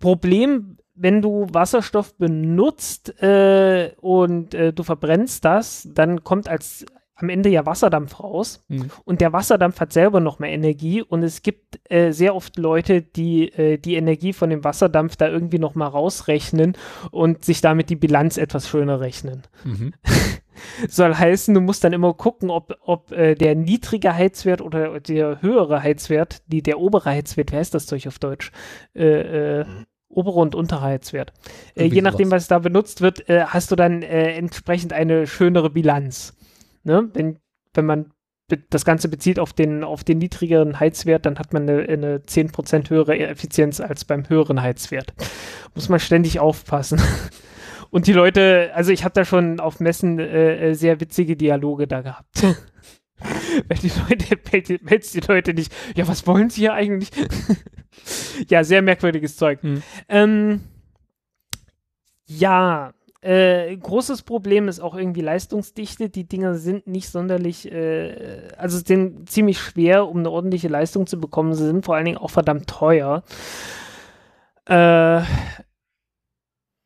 [0.00, 6.86] Problem, wenn du Wasserstoff benutzt äh, und äh, du verbrennst das, dann kommt als
[7.22, 8.90] am Ende ja Wasserdampf raus Mhm.
[9.04, 13.02] und der Wasserdampf hat selber noch mehr Energie und es gibt äh, sehr oft Leute,
[13.02, 16.76] die äh, die Energie von dem Wasserdampf da irgendwie noch mal rausrechnen
[17.10, 19.42] und sich damit die Bilanz etwas schöner rechnen.
[19.64, 19.92] Mhm.
[20.88, 25.40] Soll heißen, du musst dann immer gucken, ob, ob äh, der niedrige Heizwert oder der
[25.40, 28.52] höhere Heizwert, die, der obere Heizwert, wie heißt das Zeug auf Deutsch?
[28.94, 29.64] Äh, äh,
[30.08, 31.32] obere und untere Heizwert.
[31.76, 35.70] Äh, je nachdem, was da benutzt wird, äh, hast du dann äh, entsprechend eine schönere
[35.70, 36.36] Bilanz.
[36.84, 37.10] Ne?
[37.12, 37.38] Wenn,
[37.74, 38.12] wenn man
[38.70, 42.90] das Ganze bezieht auf den, auf den niedrigeren Heizwert, dann hat man eine, eine 10%
[42.90, 45.12] höhere Effizienz als beim höheren Heizwert.
[45.74, 47.00] Muss man ständig aufpassen.
[47.90, 51.86] Und die Leute, also ich habe da schon auf Messen äh, äh, sehr witzige Dialoge
[51.86, 52.42] da gehabt.
[53.68, 57.10] Weil die Leute, meldet die Leute nicht, ja, was wollen sie hier eigentlich?
[58.48, 59.62] ja, sehr merkwürdiges Zeug.
[59.62, 59.82] Hm.
[60.08, 60.60] Ähm,
[62.26, 66.08] ja, äh, großes Problem ist auch irgendwie Leistungsdichte.
[66.08, 71.20] Die Dinger sind nicht sonderlich, äh, also sind ziemlich schwer, um eine ordentliche Leistung zu
[71.20, 71.52] bekommen.
[71.54, 73.22] Sie sind vor allen Dingen auch verdammt teuer.
[74.64, 75.22] Äh,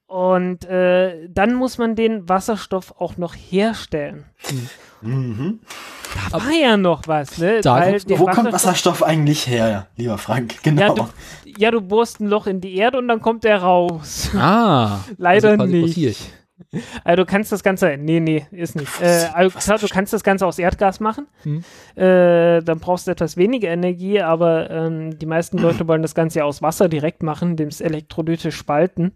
[0.07, 4.25] und äh, dann muss man den Wasserstoff auch noch herstellen.
[5.05, 5.61] Mhm.
[6.31, 7.61] Da war ja noch was, ne?
[7.65, 10.63] Weil Wo kommt Wasserstoff- Wasserstoff eigentlich her, lieber Frank?
[10.63, 10.81] Genau.
[10.81, 11.09] Ja du,
[11.59, 14.31] ja, du bohrst ein Loch in die Erde und dann kommt der raus.
[14.37, 14.99] Ah.
[15.19, 16.19] Leider also nicht.
[17.03, 19.01] Also du kannst das Ganze, nee, nee, ist nicht.
[19.01, 21.27] Äh, also klar, du kannst das Ganze aus Erdgas machen.
[21.43, 21.65] Hm.
[21.97, 26.41] Äh, dann brauchst du etwas weniger Energie, aber ähm, die meisten Leute wollen das Ganze
[26.41, 29.13] ja aus Wasser direkt machen, indem es elektrolytisch spalten.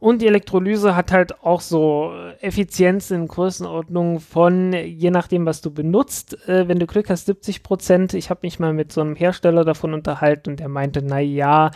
[0.00, 5.60] Und die Elektrolyse hat halt auch so äh, Effizienz in Größenordnung von, je nachdem, was
[5.60, 8.14] du benutzt, äh, wenn du Glück hast, 70 Prozent.
[8.14, 11.70] Ich habe mich mal mit so einem Hersteller davon unterhalten und der meinte, na ja,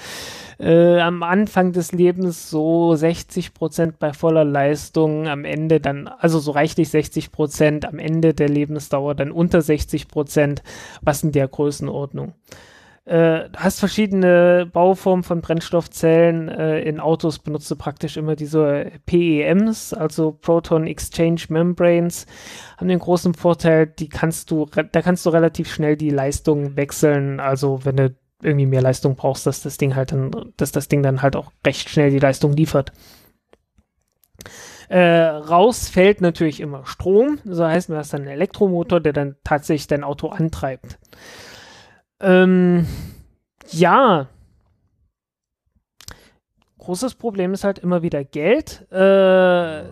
[0.59, 6.39] äh, am Anfang des Lebens so 60 Prozent bei voller Leistung, am Ende dann, also
[6.39, 10.63] so reichlich 60 Prozent, am Ende der Lebensdauer dann unter 60 Prozent,
[11.01, 12.35] was in der Größenordnung.
[13.09, 16.51] Äh, du hast verschiedene Bauformen von Brennstoffzellen.
[16.51, 22.27] Äh, in Autos benutzt du praktisch immer diese PEMs, also Proton Exchange Membranes,
[22.77, 27.41] haben den großen Vorteil, die kannst du, da kannst du relativ schnell die Leistung wechseln.
[27.41, 31.03] Also wenn du irgendwie mehr Leistung brauchst, dass das Ding halt dann, dass das Ding
[31.03, 32.93] dann halt auch recht schnell die Leistung liefert.
[34.91, 37.39] Äh, raus fällt natürlich immer Strom.
[37.45, 40.99] So heißt, du hast dann einen Elektromotor, der dann tatsächlich dein Auto antreibt.
[42.21, 42.87] Ähm,
[43.71, 44.29] ja.
[46.79, 48.91] Großes Problem ist halt immer wieder Geld.
[48.91, 49.85] Äh,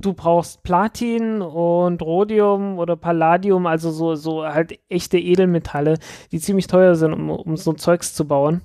[0.00, 5.98] du brauchst Platin und Rhodium oder Palladium, also so, so halt echte Edelmetalle,
[6.32, 8.62] die ziemlich teuer sind, um, um so Zeugs zu bauen.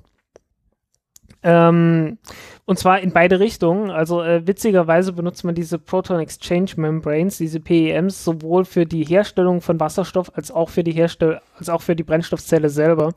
[1.46, 2.18] Ähm,
[2.66, 3.92] und zwar in beide Richtungen.
[3.92, 9.62] Also äh, witzigerweise benutzt man diese Proton Exchange Membranes, diese PEMs, sowohl für die Herstellung
[9.62, 13.14] von Wasserstoff als auch für die Herstellung, als auch für die Brennstoffzelle selber.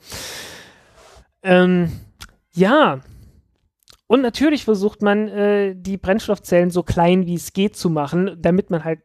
[1.43, 1.91] Ähm,
[2.53, 3.01] ja.
[4.07, 8.69] Und natürlich versucht man, äh, die Brennstoffzellen so klein wie es geht zu machen, damit
[8.69, 9.01] man halt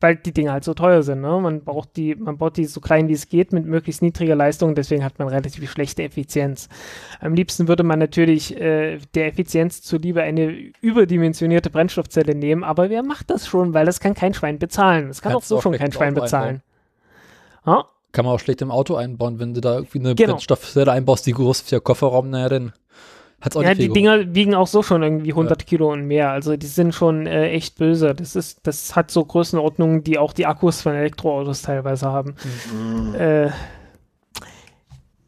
[0.00, 1.20] weil die Dinge halt so teuer sind.
[1.20, 1.40] Ne?
[1.40, 4.74] Man braucht die, man baut die so klein wie es geht mit möglichst niedriger Leistung,
[4.74, 6.68] deswegen hat man relativ schlechte Effizienz.
[7.20, 10.50] Am liebsten würde man natürlich äh, der Effizienz zuliebe eine
[10.80, 13.74] überdimensionierte Brennstoffzelle nehmen, aber wer macht das schon?
[13.74, 15.08] Weil das kann kein Schwein bezahlen.
[15.08, 16.62] Das kann Kannst auch so schon kein Schwein Auto bezahlen.
[17.66, 17.84] Ja?
[18.12, 20.32] Kann man auch schlecht im Auto einbauen, wenn du da irgendwie eine Genau.
[20.34, 22.72] Brennstoffzelle einbaust, die groß ist für Kofferraum, naja, dann
[23.40, 26.30] hat's auch Ja, nicht die Dinger wiegen auch so schon irgendwie 100 Kilo und mehr.
[26.30, 28.14] Also die sind schon äh, echt böse.
[28.14, 32.34] Das ist, das hat so Größenordnungen, die auch die Akkus von Elektroautos teilweise haben.
[32.72, 33.14] Mhm.
[33.14, 33.50] Äh,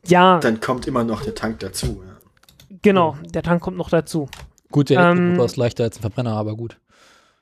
[0.07, 2.03] ja, Dann kommt immer noch der Tank dazu.
[2.05, 2.77] Ja.
[2.82, 3.16] genau.
[3.35, 4.28] Der Tank kommt noch dazu.
[4.70, 6.78] Gut, der Ähm, Elektromotor ist leichter als ein Verbrenner, aber gut.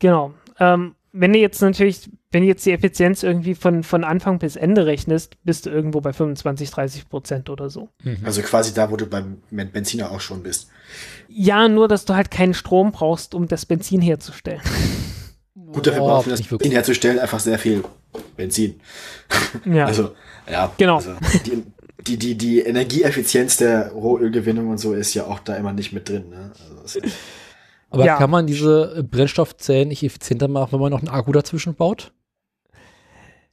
[0.00, 0.32] Genau.
[0.58, 4.56] Ähm, wenn du jetzt natürlich, wenn du jetzt die Effizienz irgendwie von, von Anfang bis
[4.56, 7.88] Ende rechnest, bist du irgendwo bei 25, 30 Prozent oder so.
[8.02, 8.18] Mhm.
[8.24, 10.68] Also quasi da, wo du beim Ben- Benziner auch schon bist.
[11.28, 14.60] Ja, nur, dass du halt keinen Strom brauchst, um das Benzin herzustellen.
[15.72, 16.74] Gut, dafür Oh, braucht man das nicht Benzin wirklich.
[16.74, 17.82] herzustellen einfach sehr viel
[18.36, 18.80] Benzin.
[19.64, 19.84] Ja.
[19.86, 20.10] Also,
[20.50, 20.72] ja.
[20.78, 20.96] Genau.
[20.96, 21.12] Also,
[21.46, 21.62] die,
[22.06, 26.08] die, die, die Energieeffizienz der Rohölgewinnung und so ist ja auch da immer nicht mit
[26.08, 26.28] drin.
[26.30, 26.52] Ne?
[26.82, 27.00] Also,
[27.90, 28.16] Aber Ja.
[28.16, 32.12] kann man diese Brennstoffzellen nicht effizienter machen, wenn man noch einen Akku dazwischen baut?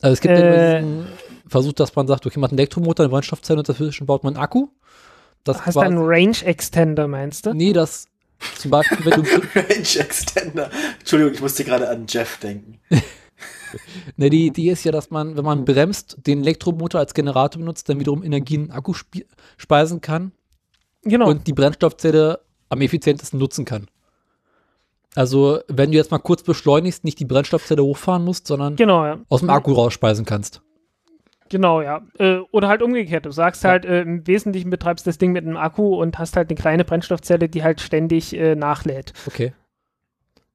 [0.05, 0.79] Also es gibt Äh.
[0.81, 1.07] diesen
[1.47, 4.35] Versuch, dass man sagt, okay, man hat einen Elektromotor, eine Brennstoffzelle und dazwischen baut man
[4.35, 4.67] einen Akku.
[5.43, 7.53] Das Hast du einen Range Extender, meinst du?
[7.55, 8.05] Nee, das
[8.59, 10.69] zum Beispiel, wenn du, Range Extender.
[10.99, 12.79] Entschuldigung, ich musste gerade an Jeff denken.
[14.17, 17.89] ne, die Idee ist ja, dass man, wenn man bremst, den Elektromotor als Generator benutzt,
[17.89, 19.25] dann wiederum Energie in den Akku spe-
[19.57, 20.33] speisen kann
[21.03, 21.29] Genau.
[21.29, 23.87] und die Brennstoffzelle am effizientesten nutzen kann.
[25.15, 29.17] Also, wenn du jetzt mal kurz beschleunigst, nicht die Brennstoffzelle hochfahren musst, sondern genau, ja.
[29.29, 30.61] aus dem Akku rausspeisen kannst.
[31.49, 32.01] Genau, ja.
[32.17, 33.25] Äh, oder halt umgekehrt.
[33.25, 36.49] Du sagst halt, äh, im Wesentlichen betreibst das Ding mit einem Akku und hast halt
[36.49, 39.13] eine kleine Brennstoffzelle, die halt ständig äh, nachlädt.
[39.27, 39.53] Okay.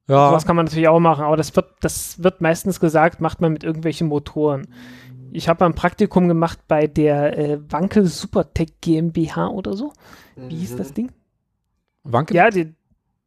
[0.07, 3.39] Ja, Sowas kann man natürlich auch machen, aber das wird, das wird meistens gesagt, macht
[3.39, 4.67] man mit irgendwelchen Motoren.
[5.31, 9.93] Ich habe mal ein Praktikum gemacht bei der äh, Wankel Supertech GmbH oder so.
[10.35, 11.11] Wie hieß das Ding?
[12.03, 12.35] Wankel?
[12.35, 12.73] Ja, die,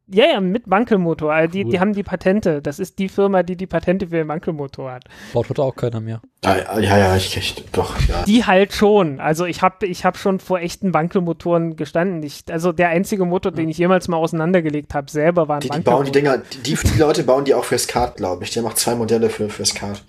[0.07, 1.33] ja, ja, mit Wankelmotor.
[1.33, 1.71] Also die, Cool.
[1.71, 2.61] die haben die Patente.
[2.61, 5.05] Das ist die Firma, die die Patente für den Wankelmotor hat.
[5.33, 6.21] Baut heute auch keiner mehr.
[6.43, 8.23] Ja, ja, ja, ich, ich doch, ja.
[8.23, 9.19] Die halt schon.
[9.19, 12.21] Also ich habe ich hab schon vor echten Wankelmotoren gestanden.
[12.21, 15.69] Ich, also der einzige Motor, den ich jemals mal auseinandergelegt habe, selber war ein Die,
[15.69, 16.37] die bauen die Wankelmotor.
[16.39, 18.51] Dinger, die, die, die Leute bauen die auch fürs Kart, glaube ich.
[18.51, 20.03] Der macht zwei Modelle für, fürs Kart.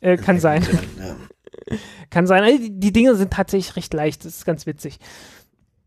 [0.00, 0.66] Äh, kann sein.
[0.98, 1.16] Ja.
[2.10, 2.44] Kann sein.
[2.44, 4.24] Also die, die Dinge sind tatsächlich recht leicht.
[4.24, 5.00] Das ist ganz witzig.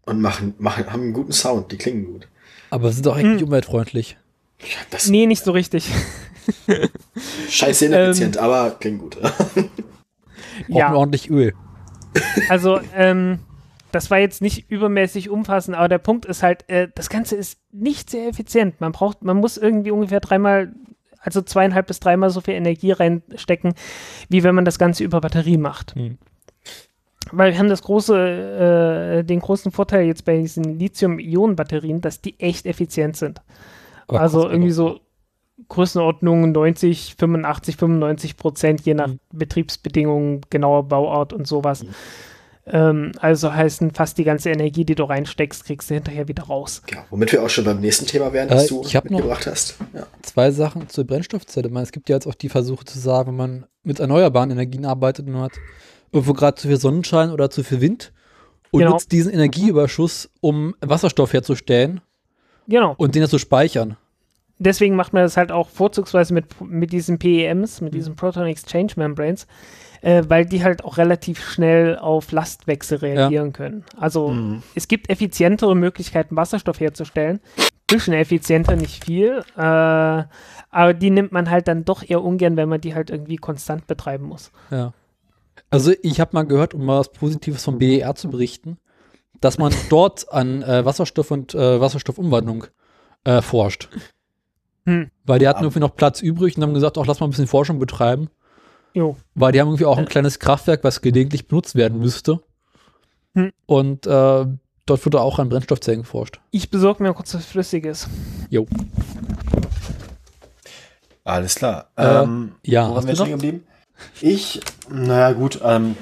[0.05, 2.27] Und machen, machen, haben einen guten Sound, die klingen gut.
[2.69, 3.43] Aber sind auch echt Hm.
[3.43, 4.17] umweltfreundlich.
[4.61, 5.89] Ja, das Nee, nicht so richtig.
[7.49, 9.17] scheiße ineffizient, aber klingen gut.
[9.21, 9.71] Brauchen
[10.67, 10.93] ja.
[10.93, 11.53] ordentlich Öl.
[12.49, 13.39] Also, ähm,
[13.91, 17.59] das war jetzt nicht übermäßig umfassend, aber der Punkt ist halt, äh, das Ganze ist
[17.71, 18.81] nicht sehr effizient.
[18.81, 20.73] Man braucht, man muss irgendwie ungefähr dreimal,
[21.21, 23.73] also zweieinhalb bis dreimal so viel Energie reinstecken,
[24.29, 25.95] wie wenn man das Ganze über Batterie macht.
[25.95, 26.17] Hm.
[27.31, 32.39] Weil wir haben das große, äh, den großen Vorteil jetzt bei diesen Lithium-Ionen-Batterien, dass die
[32.39, 33.41] echt effizient sind.
[34.07, 34.99] Aber also irgendwie so
[35.67, 39.19] Größenordnung 90, 85, 95 Prozent, je nach Mhm.
[39.33, 41.83] Betriebsbedingungen, genauer Bauart und sowas.
[41.83, 41.89] Mhm.
[42.71, 46.81] Ähm, also heißen fast die ganze Energie, die du reinsteckst, kriegst du hinterher wieder raus.
[46.91, 49.11] Ja, womit wir auch schon beim nächsten Thema wären, das Äh, du ich hab noch-
[49.11, 49.75] mitgebracht hast.
[49.93, 50.05] Ja.
[50.21, 51.67] Zwei Sachen zur Brennstoffzelle.
[51.67, 54.51] Ich meine, es gibt ja jetzt auch die Versuche zu sagen, wenn man mit erneuerbaren
[54.51, 55.53] Energien arbeitet und man hat
[56.11, 58.11] irgendwo gerade zu viel Sonnenschein oder zu viel Wind
[58.71, 58.91] und Genau.
[58.93, 62.01] nutzt diesen Energieüberschuss, um Wasserstoff herzustellen
[62.67, 62.93] Genau.
[62.97, 63.97] und den zu speichern.
[64.61, 67.85] Deswegen macht man das halt auch vorzugsweise mit, mit diesen PEMs, Mhm.
[67.85, 69.47] mit diesen Proton Exchange Membranes,
[70.01, 73.85] äh, weil die halt auch relativ schnell auf Lastwechsel reagieren können.
[73.97, 74.61] Also Mhm.
[74.75, 77.39] es gibt effizientere Möglichkeiten, Wasserstoff herzustellen.
[77.87, 79.43] Bisschen effizienter, nicht viel.
[79.57, 83.37] Äh, aber die nimmt man halt dann doch eher ungern, wenn man die halt irgendwie
[83.37, 84.51] konstant betreiben muss.
[84.69, 84.93] Ja.
[85.69, 88.77] Also ich habe mal gehört, um mal was Positives vom BER zu berichten,
[89.41, 92.65] dass man dort an äh, Wasserstoff und äh, Wasserstoffumwandlung
[93.23, 93.89] äh, forscht.
[94.85, 95.11] Hm.
[95.25, 97.47] Weil die hatten irgendwie noch Platz übrig und haben gesagt, auch lass mal ein bisschen
[97.47, 98.29] Forschung betreiben.
[98.93, 99.15] Jo.
[99.35, 102.41] Weil die haben irgendwie auch ein kleines Kraftwerk, was gelegentlich benutzt werden müsste.
[103.35, 103.51] Hm.
[103.65, 104.45] Und äh,
[104.85, 106.39] dort wurde auch an Brennstoffzellen geforscht.
[106.51, 108.07] Ich besorge mir kurz was Flüssiges.
[108.49, 108.65] Jo.
[111.23, 111.91] Alles klar.
[111.95, 113.63] Äh, ähm, ja, wo waren wir stehen geblieben?
[114.21, 114.59] Ich,
[114.89, 115.95] naja, gut, ähm,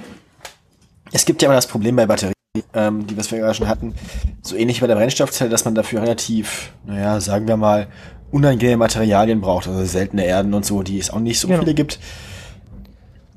[1.12, 2.34] es gibt ja immer das Problem bei Batterien,
[2.74, 3.96] ähm, die was wir gerade schon hatten,
[4.42, 7.88] so ähnlich wie bei der Brennstoffzelle, dass man dafür relativ, naja, sagen wir mal,
[8.32, 11.60] unangenehme Materialien braucht, also seltene Erden und so, die es auch nicht so genau.
[11.60, 12.00] viele gibt.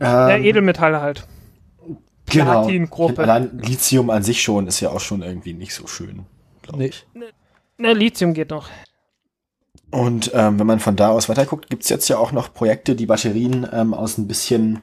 [0.00, 1.26] ja, ähm, Edelmetalle halt.
[2.30, 2.68] Genau.
[3.16, 6.26] Allein Lithium an sich schon ist ja auch schon irgendwie nicht so schön,
[6.62, 7.06] glaube ich.
[7.14, 7.26] Ne,
[7.76, 8.68] ne, Lithium geht noch.
[9.90, 13.06] Und ähm, wenn man von da aus weiterguckt, gibt's jetzt ja auch noch Projekte, die
[13.06, 14.82] Batterien ähm, aus ein bisschen,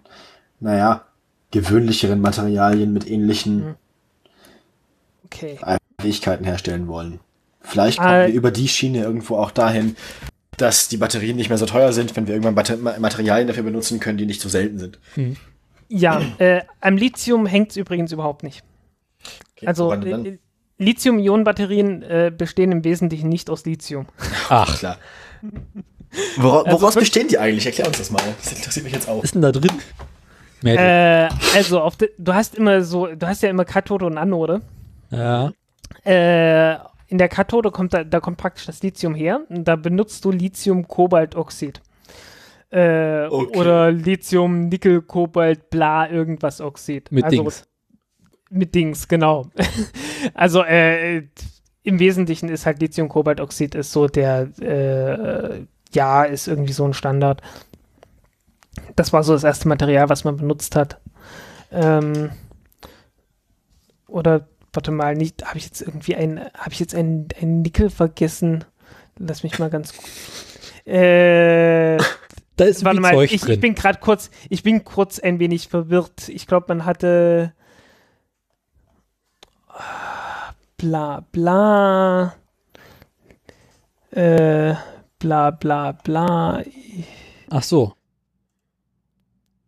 [0.59, 1.05] naja,
[1.51, 3.75] gewöhnlicheren Materialien mit ähnlichen hm.
[5.25, 5.59] okay.
[5.99, 7.19] Fähigkeiten herstellen wollen.
[7.61, 9.95] Vielleicht kommen äh, wir über die Schiene irgendwo auch dahin,
[10.57, 13.99] dass die Batterien nicht mehr so teuer sind, wenn wir irgendwann Batter Materialien dafür benutzen
[13.99, 14.99] können, die nicht so selten sind.
[15.13, 15.37] Hm.
[15.89, 18.63] Ja, äh, am Lithium hängt's übrigens überhaupt nicht.
[19.55, 20.37] Okay, also äh,
[20.77, 24.07] Lithium-Ionen-Batterien äh, bestehen im Wesentlichen nicht aus Lithium.
[24.49, 24.97] Ach, klar.
[26.37, 27.65] Wora, also woraus also, bestehen die eigentlich?
[27.65, 28.21] Erklär uns das mal.
[28.43, 29.17] Das interessiert mich jetzt auch.
[29.17, 29.71] Was ist denn da drin?
[30.63, 34.61] Äh, also, de, du hast immer so, du hast ja immer Kathode und Anode.
[35.11, 35.51] Ja.
[36.03, 36.75] Äh,
[37.07, 39.41] in der Kathode kommt da, da kommt praktisch das Lithium her.
[39.49, 41.81] Und da benutzt du Lithium-Kobaltoxid.
[42.69, 43.57] Äh, okay.
[43.57, 47.11] Oder Lithium, Nickel, Kobalt, bla, irgendwas Oxid.
[47.11, 47.67] Mit also, Dings.
[48.49, 49.49] Mit Dings, genau.
[50.33, 51.23] also äh,
[51.83, 57.41] im Wesentlichen ist halt Lithium-Kobaltoxid ist so der, äh, ja, ist irgendwie so ein Standard.
[58.95, 60.99] Das war so das erste Material, was man benutzt hat.
[61.71, 62.31] Ähm,
[64.07, 67.89] oder, warte mal, nicht, habe ich jetzt irgendwie ein, habe ich jetzt ein, ein Nickel
[67.89, 68.65] vergessen?
[69.17, 69.93] Lass mich mal ganz.
[70.85, 71.97] Äh,
[72.55, 73.53] da ist warte mal, Zeug ich, drin.
[73.53, 76.29] ich bin gerade kurz, ich bin kurz ein wenig verwirrt.
[76.29, 77.53] Ich glaube, man hatte
[80.77, 82.33] bla bla
[84.11, 84.73] äh,
[85.19, 86.63] bla bla bla.
[87.49, 87.93] Ach so.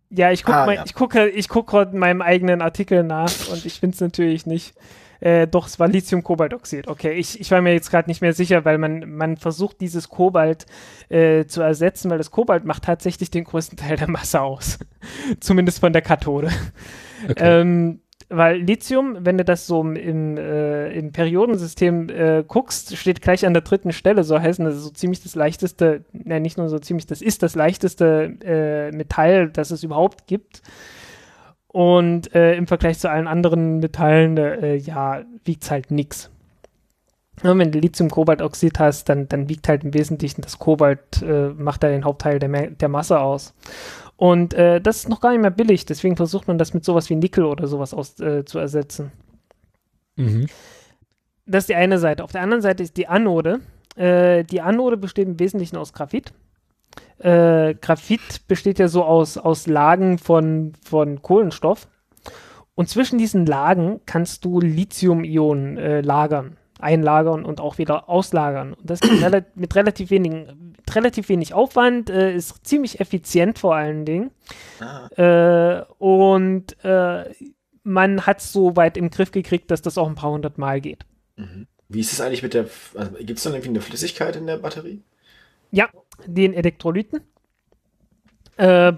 [0.09, 0.83] Ja, ich gucke ah, ja.
[0.85, 4.45] ich gucke, ich gucke gerade in meinem eigenen Artikel nach und ich finde es natürlich
[4.45, 4.73] nicht.
[5.19, 6.87] Äh, doch, es war Lithium-Kobaltoxid.
[6.87, 10.07] Okay, ich, ich war mir jetzt gerade nicht mehr sicher, weil man, man versucht, dieses
[10.07, 10.65] Kobalt
[11.09, 14.79] äh, zu ersetzen, weil das Kobalt macht tatsächlich den größten Teil der Masse aus.
[15.41, 16.49] Zumindest von der Kathode.
[17.29, 17.61] Okay.
[17.61, 23.45] Ähm, weil Lithium, wenn du das so im, äh, im Periodensystem äh, guckst, steht gleich
[23.45, 26.69] an der dritten Stelle, so heißen das ist so ziemlich das leichteste, ne, nicht nur
[26.69, 30.61] so ziemlich, das ist das leichteste äh, Metall, das es überhaupt gibt.
[31.67, 36.31] Und äh, im Vergleich zu allen anderen Metallen, äh, ja, wiegt halt nichts.
[37.43, 41.83] Ja, wenn du Lithium-Kobaltoxid hast, dann, dann wiegt halt im Wesentlichen das Kobalt, äh, macht
[41.83, 43.53] da den Hauptteil der, der Masse aus.
[44.19, 47.09] Und äh, das ist noch gar nicht mehr billig, deswegen versucht man das mit sowas
[47.09, 49.13] wie Nickel oder sowas aus, äh, zu ersetzen.
[50.17, 50.47] Mhm.
[51.45, 52.25] Das ist die eine Seite.
[52.25, 53.61] Auf der anderen Seite ist die Anode.
[53.95, 56.33] Äh, die Anode besteht im Wesentlichen aus Graphit.
[57.19, 61.87] Äh, Graphit besteht ja so aus, aus Lagen von, von Kohlenstoff.
[62.75, 68.73] Und zwischen diesen Lagen kannst du Lithium-Ionen äh, lagern einlagern und auch wieder auslagern.
[68.73, 73.59] Und das geht rel mit relativ, wenigen, mit relativ wenig Aufwand, äh, ist ziemlich effizient
[73.59, 74.31] vor allen Dingen.
[74.79, 75.07] Ah.
[75.15, 77.25] Äh, und äh,
[77.83, 80.81] man hat es so weit im Griff gekriegt, dass das auch ein paar hundert Mal
[80.81, 81.05] geht.
[81.35, 81.67] Mhm.
[81.89, 84.57] Wie ist es eigentlich mit der, also, gibt es dann irgendwie eine Flüssigkeit in der
[84.57, 85.01] Batterie?
[85.71, 85.89] Ja,
[86.25, 87.21] den Elektrolyten.
[88.57, 88.93] Äh,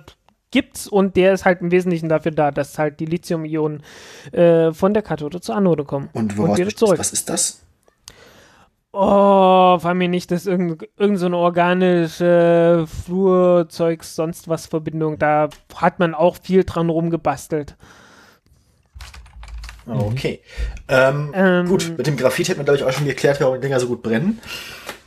[0.51, 3.83] gibt's und der ist halt im Wesentlichen dafür da, dass halt die Lithium-Ionen
[4.33, 6.09] äh, von der Kathode zur Anode kommen.
[6.13, 6.99] Und, und wieder zurück.
[6.99, 7.60] Was ist das?
[8.93, 8.99] Oh,
[9.81, 15.99] war mir nicht, dass irgend, irgend so eine organische Flurzeugs, sonst was Verbindung, da hat
[15.99, 17.77] man auch viel dran rumgebastelt.
[19.87, 20.41] Okay.
[20.89, 23.61] Ähm, ähm, gut, mit dem Graphit hätten wir, glaube ich, auch schon geklärt, warum die
[23.61, 24.41] Dinger so gut brennen.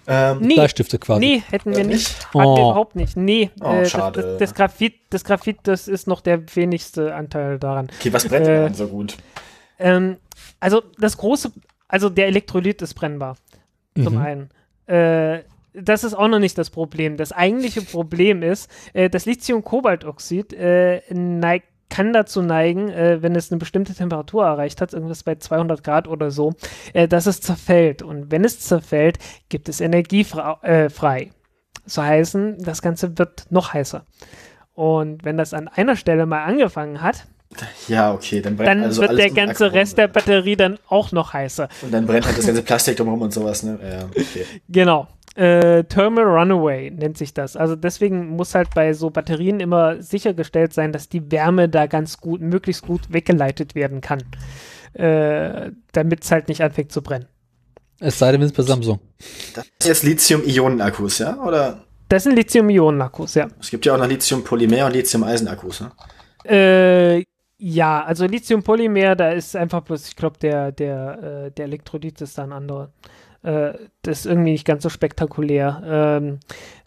[0.07, 1.21] Ähm, nee, Bleistifte quasi.
[1.21, 2.09] Nee, hätten wir äh, nicht.
[2.09, 2.29] nicht?
[2.33, 2.41] Oh.
[2.41, 3.17] Hatten wir überhaupt nicht.
[3.17, 4.21] Nee, oh, äh, schade.
[4.21, 7.89] Das, das, das, Graphit, das Graphit, das ist noch der wenigste Anteil daran.
[8.01, 9.17] Okay, was brennt äh, denn so gut?
[9.79, 10.17] Ähm,
[10.59, 11.53] also das große,
[11.89, 13.37] also der Elektrolyt ist brennbar
[14.03, 14.21] zum mhm.
[14.21, 14.49] einen.
[14.87, 15.45] Äh,
[15.75, 17.17] das ist auch noch nicht das Problem.
[17.17, 23.53] Das eigentliche Problem ist, äh, das Lithium-Kobaltoxid äh, neigt kann dazu neigen, äh, wenn es
[23.53, 26.55] eine bestimmte Temperatur erreicht hat, irgendwas bei 200 Grad oder so,
[26.93, 28.03] äh, dass es zerfällt.
[28.03, 29.19] Und wenn es zerfällt,
[29.49, 30.27] gibt es Energie
[30.63, 31.31] äh, frei.
[31.87, 34.05] So heißen, das Ganze wird noch heißer.
[34.73, 37.27] Und wenn das an einer Stelle mal angefangen hat,
[37.89, 41.33] ja, okay, dann brennt Dann also wird der ganze Rest der Batterie dann auch noch
[41.33, 41.69] heißer.
[41.83, 43.79] Und dann brennt halt das ganze Plastik drumherum und sowas, ne?
[43.83, 44.47] Ja, okay.
[44.69, 45.09] Genau.
[45.37, 47.57] Äh, Thermal Runaway nennt sich das.
[47.57, 52.19] Also deswegen muss halt bei so Batterien immer sichergestellt sein, dass die Wärme da ganz
[52.19, 54.23] gut, möglichst gut weggeleitet werden kann.
[54.93, 57.27] Äh, damit es halt nicht anfängt zu brennen.
[57.99, 59.01] Es sei denn, es ist bei Samsung.
[59.55, 61.37] Das sind jetzt Lithium-Ionen-Akkus, ja?
[61.43, 61.85] Oder?
[62.09, 63.49] Das sind Lithium-Ionen-Akkus, ja.
[63.61, 65.91] Es gibt ja auch noch Lithium-Polymer und Lithium-Eisen-Akkus, ne?
[66.45, 67.25] Äh,
[67.59, 72.37] ja, also Lithium-Polymer, da ist einfach bloß, ich glaube, der, der, äh, der Elektrolyt ist
[72.37, 72.91] da ein anderer.
[73.43, 75.83] Äh, das ist irgendwie nicht ganz so spektakulär.
[75.87, 76.41] Ähm,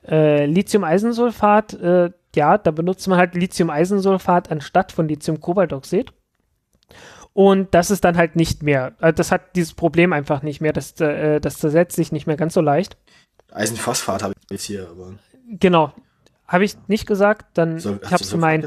[0.07, 6.13] äh, Lithium-Eisensulfat, äh, ja, da benutzt man halt Lithium-Eisensulfat anstatt von Lithium-Kobaltoxid.
[7.33, 10.73] Und das ist dann halt nicht mehr, äh, das hat dieses Problem einfach nicht mehr,
[10.73, 12.97] das, äh, das zersetzt sich nicht mehr ganz so leicht.
[13.51, 15.13] Eisenphosphat habe ich jetzt hier, aber.
[15.47, 15.93] Genau.
[16.47, 18.65] Habe ich nicht gesagt, dann So, ich hab's so gemeint.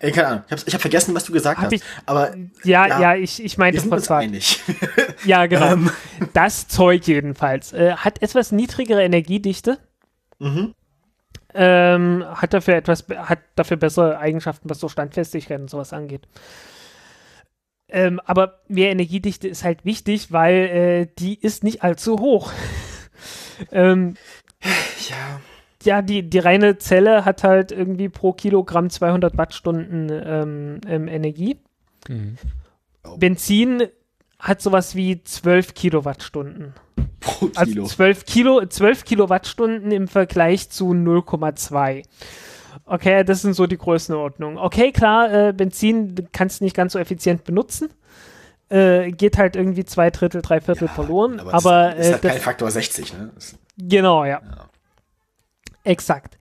[0.00, 0.42] Ey, keine Ahnung.
[0.48, 1.72] Ich habe hab vergessen, was du gesagt Hab hast.
[1.72, 2.34] ich- aber
[2.64, 4.28] Ja, Ja, ja, ich, ich meinte vor zwei.
[5.24, 5.72] Ja, genau.
[5.72, 5.90] Ähm.
[6.32, 7.72] Das Zeug jedenfalls.
[7.72, 9.78] Äh, hat etwas niedrigere Energiedichte,
[10.40, 10.74] mhm.
[11.54, 16.26] ähm, hat dafür etwas, hat dafür bessere Eigenschaften, was so Standfestigkeit und sowas angeht.
[17.88, 22.52] Ähm, aber mehr Energiedichte ist halt wichtig, weil äh, die ist nicht allzu hoch.
[23.72, 24.16] ähm,
[25.08, 25.40] Ja.
[25.84, 31.58] Ja, die, die reine Zelle hat halt irgendwie pro Kilogramm 200 Wattstunden ähm, ähm, Energie.
[32.08, 32.36] Mhm.
[33.16, 33.84] Benzin
[34.38, 36.74] hat sowas wie 12 Kilowattstunden.
[37.20, 37.86] Pro Also Kilo.
[37.86, 42.04] 12, Kilo, 12 Kilowattstunden im Vergleich zu 0,2.
[42.84, 44.58] Okay, das sind so die Größenordnungen.
[44.58, 47.90] Okay, klar, äh, Benzin kannst du nicht ganz so effizient benutzen.
[48.70, 51.40] Äh, geht halt irgendwie zwei Drittel, drei Viertel verloren.
[51.40, 53.30] aber Aber, es ist äh, halt das, kein Faktor 60, ne?
[53.78, 54.42] Genau, ja.
[54.44, 54.67] Ja.
[55.88, 56.36] Exakt.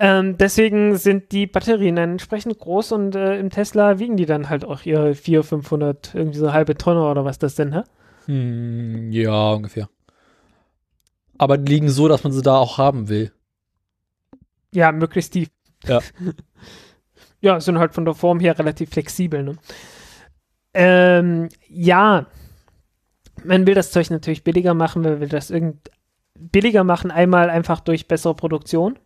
[0.00, 4.48] Ähm, deswegen sind die Batterien dann entsprechend groß und äh, im Tesla wiegen die dann
[4.48, 7.82] halt auch ihre 400, 500, irgendwie so halbe Tonne oder was das denn, hä?
[8.26, 9.88] Hm, ja, ungefähr.
[11.38, 13.32] Aber die liegen so, dass man sie da auch haben will.
[14.74, 15.48] Ja, möglichst tief.
[15.84, 16.00] Ja.
[17.40, 19.44] ja, sind halt von der Form her relativ flexibel.
[19.44, 19.56] Ne?
[20.74, 22.26] Ähm, ja,
[23.44, 25.88] man will das Zeug natürlich billiger machen, man will das irgend
[26.38, 28.98] billiger machen, einmal einfach durch bessere Produktion.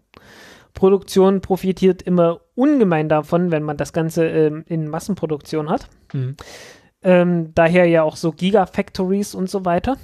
[0.75, 5.89] Produktion profitiert immer ungemein davon, wenn man das Ganze ähm, in Massenproduktion hat.
[6.13, 6.37] Mhm.
[7.03, 9.97] Ähm, daher ja auch so Gigafactories und so weiter.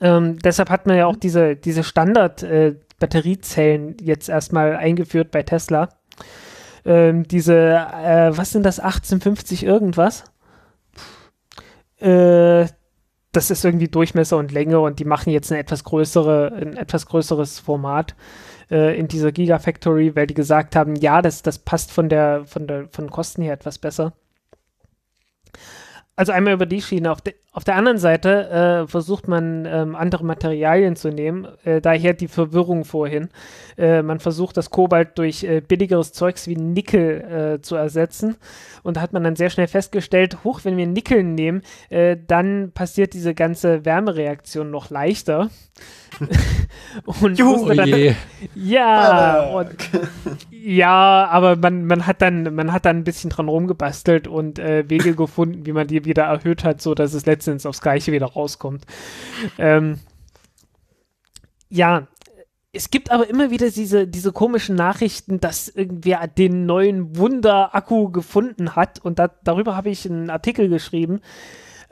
[0.00, 5.88] Ähm, deshalb hat man ja auch diese, diese Standard-Batteriezellen jetzt erstmal eingeführt bei Tesla.
[6.84, 10.24] Ähm, diese, äh, was sind das, 1850 irgendwas?
[12.00, 12.66] Äh,
[13.32, 17.06] das ist irgendwie Durchmesser und Länge und die machen jetzt eine etwas größere, ein etwas
[17.06, 18.14] größeres Format
[18.70, 22.66] äh, in dieser Gigafactory, weil die gesagt haben, ja, das, das passt von der, von
[22.66, 24.12] der, von Kosten her etwas besser.
[26.14, 27.10] Also einmal über die Schiene.
[27.10, 28.48] Auf, de, auf der anderen Seite
[28.84, 31.46] äh, versucht man ähm, andere Materialien zu nehmen.
[31.64, 33.28] Äh, daher die Verwirrung vorhin.
[33.76, 38.36] Äh, man versucht das Kobalt durch äh, billigeres Zeugs wie Nickel äh, zu ersetzen.
[38.82, 41.60] Und da hat man dann sehr schnell festgestellt, hoch, wenn wir Nickel nehmen,
[41.90, 45.50] äh, dann passiert diese ganze Wärmereaktion noch leichter.
[47.20, 47.70] und Juhu.
[47.70, 48.14] Oh dann, je.
[48.54, 49.76] ja, und,
[50.50, 54.88] ja, aber man, man hat dann, man hat dann ein bisschen dran rumgebastelt und äh,
[54.88, 58.26] Wege gefunden, wie man die wieder erhöht hat, so dass es letztendlich aufs Gleiche wieder
[58.26, 58.84] rauskommt.
[59.58, 59.98] Ähm,
[61.68, 62.06] ja,
[62.72, 68.74] es gibt aber immer wieder diese, diese komischen Nachrichten, dass irgendwer den neuen Wunder-Akku gefunden
[68.76, 71.20] hat und da, darüber habe ich einen Artikel geschrieben,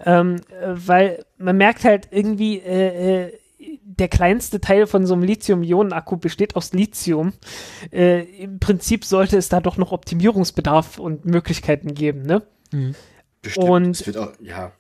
[0.05, 3.39] ähm, äh, weil man merkt halt irgendwie, äh, äh,
[3.83, 7.35] der kleinste Teil von so einem Lithium-Ionen-Akku besteht aus Lithium.
[7.93, 12.43] Äh, Im Prinzip sollte es da doch noch Optimierungsbedarf und Möglichkeiten geben, ne?
[12.73, 12.95] Mhm.
[13.43, 13.69] Bestimmt.
[13.69, 14.73] Und- es wird auch, ja.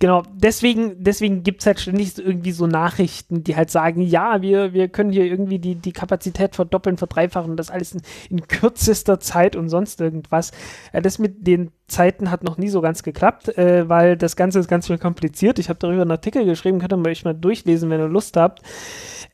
[0.00, 4.72] Genau, deswegen, deswegen gibt es halt ständig irgendwie so Nachrichten, die halt sagen, ja, wir,
[4.72, 9.20] wir können hier irgendwie die, die Kapazität verdoppeln, verdreifachen und das alles in, in kürzester
[9.20, 10.50] Zeit und sonst irgendwas.
[10.92, 14.58] Äh, das mit den Zeiten hat noch nie so ganz geklappt, äh, weil das Ganze
[14.58, 15.58] ist ganz viel kompliziert.
[15.58, 18.62] Ich habe darüber einen Artikel geschrieben, könnt ihr euch mal durchlesen, wenn ihr Lust habt.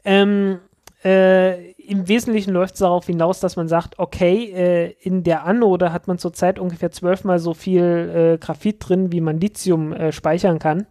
[0.05, 0.59] Ähm,
[1.07, 5.93] äh, Im Wesentlichen läuft es darauf hinaus, dass man sagt, okay, äh, in der Anode
[5.93, 10.59] hat man zurzeit ungefähr zwölfmal so viel äh, Graphit drin, wie man Lithium äh, speichern
[10.59, 10.87] kann.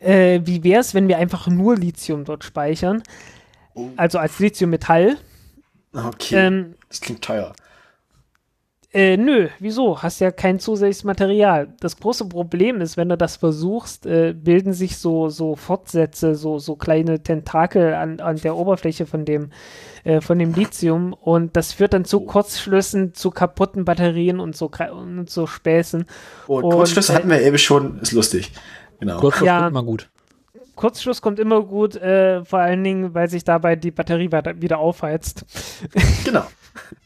[0.00, 3.02] Äh, wie wäre es, wenn wir einfach nur Lithium dort speichern?
[3.74, 5.16] Oh, Also als Lithiummetall.
[5.94, 6.34] okay.
[6.34, 7.54] Ähm, das klingt teuer.
[8.90, 10.02] Äh, nö, wieso?
[10.02, 11.68] Hast ja kein zusätzliches Material.
[11.80, 16.58] Das große Problem ist, wenn du das versuchst, äh, bilden sich so, so Fortsätze, so,
[16.58, 19.50] so kleine Tentakel an, an der Oberfläche von dem,
[20.04, 24.70] äh, von dem Lithium und das führt dann zu Kurzschlüssen, zu kaputten Batterien und so,
[24.92, 26.06] und so Späßen.
[26.46, 28.52] Oh, Und, Kurzschlüsse äh, hatten wir eben schon, ist lustig.
[29.00, 29.20] Genau.
[29.20, 29.68] Kurz Ja.
[29.68, 30.08] mal gut.
[30.76, 34.78] Kurzschluss kommt immer gut, äh, vor allen Dingen, weil sich dabei die Batterie weiter, wieder
[34.78, 35.44] aufheizt.
[36.24, 36.44] Genau.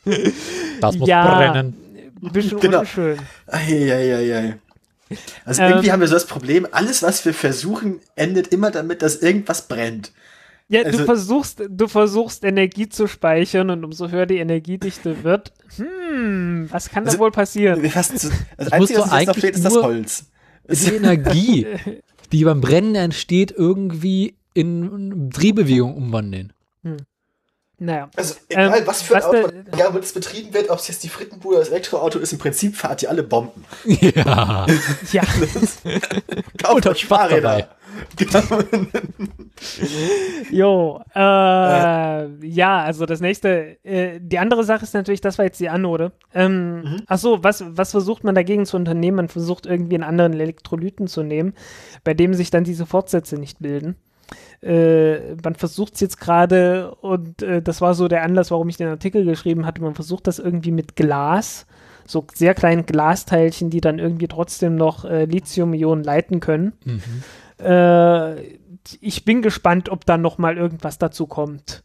[0.80, 1.74] Das muss ja, brennen.
[2.22, 2.80] Ein bisschen Genau.
[2.80, 3.18] unschön.
[3.46, 4.58] Eieieiei.
[5.44, 5.70] Also Ähm.
[5.70, 9.68] irgendwie haben wir so das Problem, alles, was wir versuchen, endet immer damit, dass irgendwas
[9.68, 10.12] brennt.
[10.68, 15.52] Ja, Also- du versuchst, du versuchst Energie zu speichern und umso höher die Energiedichte wird,
[15.76, 17.82] hm, was kann Also, da wohl passieren?
[17.82, 20.24] Wir fast so, das musst Einzige, du was jetzt noch eigentlich fehlt, ist das Holz.
[20.70, 21.66] Die Energie,
[22.32, 26.52] die beim Brennen entsteht, irgendwie in Drehbewegung umwandeln.
[27.84, 28.08] Naja.
[28.16, 30.86] Also egal, Ähm, was für ein was Auto, egal, womit es betrieben wird, ob es
[30.88, 33.64] jetzt die Frittenbude oder das Elektroauto ist, im Prinzip fahrt ihr alle Bomben.
[33.84, 34.66] Ja.
[35.10, 35.22] Ja,
[36.62, 37.68] Kauft euch Fahrräder.
[38.16, 38.40] Genau.
[40.50, 41.00] jo.
[41.14, 41.18] Äh,
[42.46, 46.12] ja, also das nächste, äh, die andere Sache ist natürlich, das war jetzt die Anode.
[46.34, 47.02] Ähm, Mhm.
[47.06, 49.16] Ach so, was, was versucht man dagegen zu unternehmen?
[49.16, 51.54] Man versucht irgendwie einen anderen Elektrolyten zu nehmen,
[52.04, 53.96] bei dem sich dann diese Fortsätze nicht bilden.
[54.62, 58.76] Äh, man versucht es jetzt gerade und äh, das war so der Anlass, warum ich
[58.76, 59.82] den Artikel geschrieben hatte.
[59.82, 61.66] Man versucht das irgendwie mit Glas,
[62.06, 66.74] so sehr kleinen Glasteilchen, die dann irgendwie trotzdem noch äh, Lithium-Ionen leiten können.
[66.84, 67.64] Mhm.
[67.64, 68.40] Äh,
[69.00, 71.82] ich bin gespannt, ob da noch mal irgendwas dazu kommt.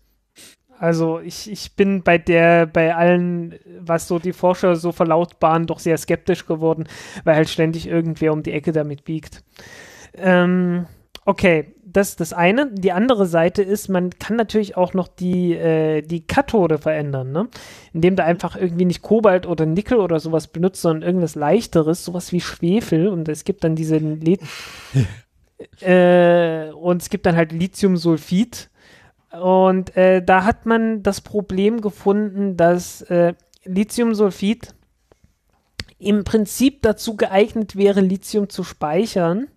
[0.79, 5.79] Also ich, ich bin bei der, bei allen, was so die Forscher so verlautbaren, doch
[5.79, 6.87] sehr skeptisch geworden,
[7.23, 9.43] weil halt ständig irgendwer um die Ecke damit biegt.
[10.13, 10.85] Ähm,
[11.25, 12.69] okay, das ist das eine.
[12.71, 17.47] Die andere Seite ist, man kann natürlich auch noch die, äh, die Kathode verändern, ne?
[17.93, 22.33] Indem du einfach irgendwie nicht Kobalt oder Nickel oder sowas benutzt, sondern irgendwas leichteres, sowas
[22.33, 24.37] wie Schwefel und es gibt dann diese Le
[26.69, 28.69] äh, und es gibt dann halt Lithiumsulfid.
[29.31, 33.33] Und äh, da hat man das Problem gefunden, dass äh,
[33.63, 34.73] Lithiumsulfid
[35.99, 39.47] im Prinzip dazu geeignet wäre, Lithium zu speichern.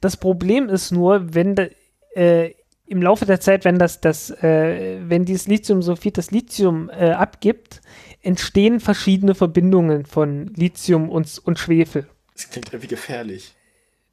[0.00, 1.66] Das Problem ist nur, wenn da,
[2.14, 2.54] äh,
[2.86, 7.80] im Laufe der Zeit, wenn das, das, äh, wenn dieses Lithiumsulfid das Lithium äh, abgibt,
[8.22, 12.08] entstehen verschiedene Verbindungen von Lithium und, und Schwefel.
[12.34, 13.54] Das klingt irgendwie gefährlich.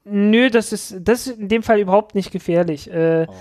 [0.06, 2.90] Nö, das ist, das ist in dem Fall überhaupt nicht gefährlich.
[2.92, 3.34] Äh, Oh.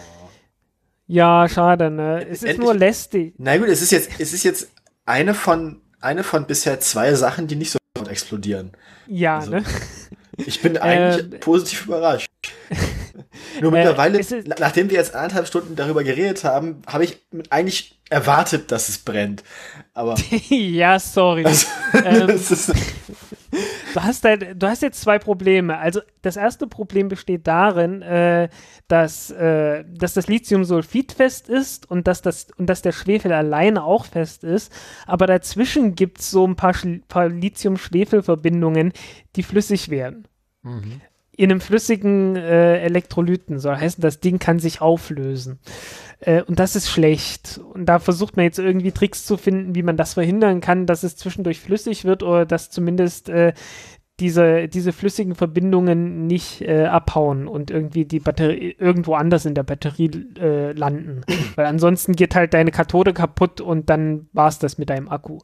[1.06, 2.22] ja, schade, ne?
[2.26, 3.34] Es ist Endlich- nur lästig.
[3.38, 4.70] Na gut, es ist jetzt, es ist jetzt
[5.04, 8.72] eine von, eine von bisher zwei Sachen, die nicht sofort explodieren.
[9.06, 9.64] Ja, Also, ne?
[10.38, 12.28] Ich bin eigentlich Äh, positiv überrascht.
[13.60, 17.18] Nur äh, mittlerweile, na- nachdem wir jetzt anderthalb Stunden darüber geredet haben, habe ich
[17.50, 19.42] eigentlich erwartet, dass es brennt.
[19.94, 20.14] Aber
[20.48, 21.44] ja, sorry.
[21.44, 21.66] also,
[22.04, 22.38] Ähm,
[23.94, 25.78] Du hast, halt, du hast jetzt zwei Probleme.
[25.78, 28.48] Also das erste Problem besteht darin, äh,
[28.88, 33.84] dass, äh, dass das Lithiumsulfid fest ist und dass, das, und dass der Schwefel alleine
[33.84, 34.72] auch fest ist.
[35.06, 36.74] Aber dazwischen gibt es so ein paar,
[37.08, 38.92] paar Lithium-Schwefel-Verbindungen,
[39.36, 40.28] die flüssig werden.
[40.62, 41.00] Mhm.
[41.36, 43.58] In einem flüssigen äh, Elektrolyten.
[43.58, 45.58] Soll heißen, das Ding kann sich auflösen.
[46.20, 47.60] Äh, und das ist schlecht.
[47.72, 51.02] Und da versucht man jetzt irgendwie Tricks zu finden, wie man das verhindern kann, dass
[51.02, 53.52] es zwischendurch flüssig wird oder dass zumindest äh,
[54.18, 59.62] diese, diese flüssigen Verbindungen nicht äh, abhauen und irgendwie die Batterie irgendwo anders in der
[59.62, 60.10] Batterie
[60.40, 61.20] äh, landen.
[61.54, 65.40] Weil ansonsten geht halt deine Kathode kaputt und dann war es das mit deinem Akku.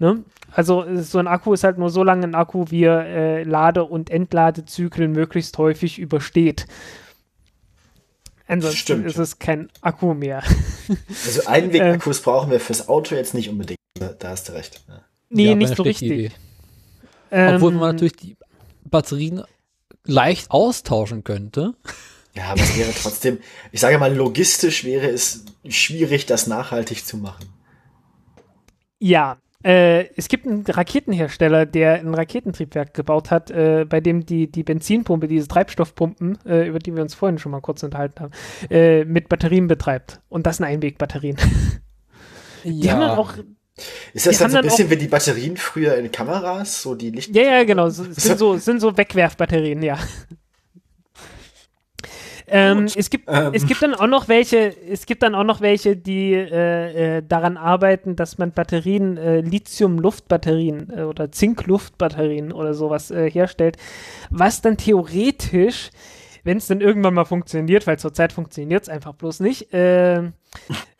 [0.00, 0.24] Ne?
[0.50, 3.42] Also äh, so ein Akku ist halt nur so lange ein Akku, wie er äh,
[3.44, 6.66] Lade- und Entladezyklen möglichst häufig übersteht.
[8.48, 9.06] Ansonsten Stimmt.
[9.06, 10.42] ist es kein Akku mehr.
[11.24, 13.78] also Einwegakkus brauchen wir fürs Auto jetzt nicht unbedingt.
[13.94, 14.82] Da, da hast du recht.
[14.88, 15.02] Ja.
[15.28, 16.10] Nee, Ja, nicht so richtig.
[16.10, 16.30] Idee.
[17.30, 18.36] Obwohl Ähm, man natürlich die
[18.84, 19.44] Batterien
[20.04, 21.74] leicht austauschen könnte.
[22.34, 23.38] Ja, aber es wäre trotzdem,
[23.70, 27.46] ich sage mal, logistisch wäre es schwierig, das nachhaltig zu machen.
[28.98, 34.50] Ja, äh, es gibt einen Raketenhersteller, der ein Raketentriebwerk gebaut hat, äh, bei dem die,
[34.50, 38.32] die Benzinpumpe, diese Treibstoffpumpen, äh, über die wir uns vorhin schon mal kurz unterhalten haben,
[38.70, 40.20] äh, mit Batterien betreibt.
[40.28, 41.36] Und das sind Einwegbatterien.
[42.64, 43.32] Die haben dann auch,
[44.12, 47.34] Ist das dann so ein bisschen wie die Batterien früher in Kameras, so die Licht.
[47.34, 49.98] ja, ja, genau, so- sind so, sind so Wegwerfbatterien, ja.
[52.52, 53.52] Ähm, es, gibt, Ähm.
[53.54, 57.22] es gibt dann auch noch welche, es gibt dann auch noch welche, die äh, äh,
[57.22, 63.76] daran arbeiten, dass man Batterien, äh, Lithium-Luftbatterien äh, oder Zink-Luftbatterien oder sowas äh, herstellt,
[64.30, 65.90] was dann theoretisch,
[66.42, 70.22] wenn es dann irgendwann mal funktioniert, weil zurzeit funktioniert es einfach bloß nicht, äh,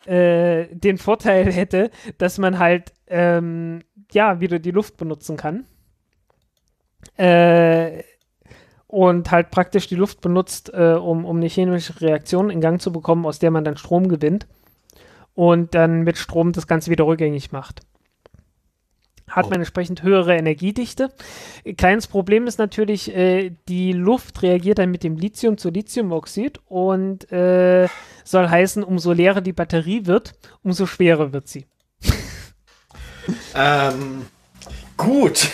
[0.05, 3.81] äh, den Vorteil hätte, dass man halt ähm,
[4.13, 5.65] ja wieder die Luft benutzen kann.
[7.17, 8.03] Äh,
[8.91, 12.91] und halt praktisch die Luft benutzt, äh, um, um eine chemische Reaktion in Gang zu
[12.91, 14.47] bekommen, aus der man dann Strom gewinnt
[15.33, 17.81] und dann mit Strom das Ganze wieder rückgängig macht.
[19.29, 21.09] hat man entsprechend höhere Energiedichte.
[21.77, 27.31] Kleines Problem ist natürlich, äh, die Luft reagiert dann mit dem Lithium zu Lithiumoxid und
[27.31, 27.87] äh,
[28.25, 31.65] soll heißen, umso leerer die Batterie wird, umso schwerer wird sie.
[33.55, 34.25] Ähm,
[34.97, 35.47] gut.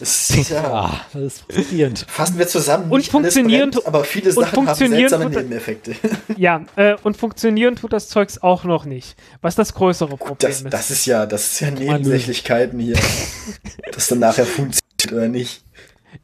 [0.00, 2.06] Das ist ja, Ja, das ist frustrierend.
[2.08, 2.90] fassen wir zusammen.
[2.90, 5.94] Und nicht alles funktionieren brennt, aber viele Sachen haben seltsame tut- Nebeneffekte.
[6.36, 9.16] Ja, äh, und funktionieren tut das Zeugs auch noch nicht.
[9.42, 10.72] Was das größere Problem Das, ist.
[10.72, 12.96] das ist ja, das ist ja Nebensächlichkeiten hier.
[13.92, 15.62] das dann nachher funktioniert oder nicht.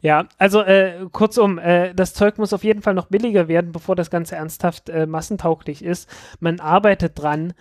[0.01, 3.95] Ja, also äh, kurzum, äh, das Zeug muss auf jeden Fall noch billiger werden, bevor
[3.95, 6.09] das Ganze ernsthaft äh, massentauglich ist.
[6.39, 7.53] Man arbeitet dran,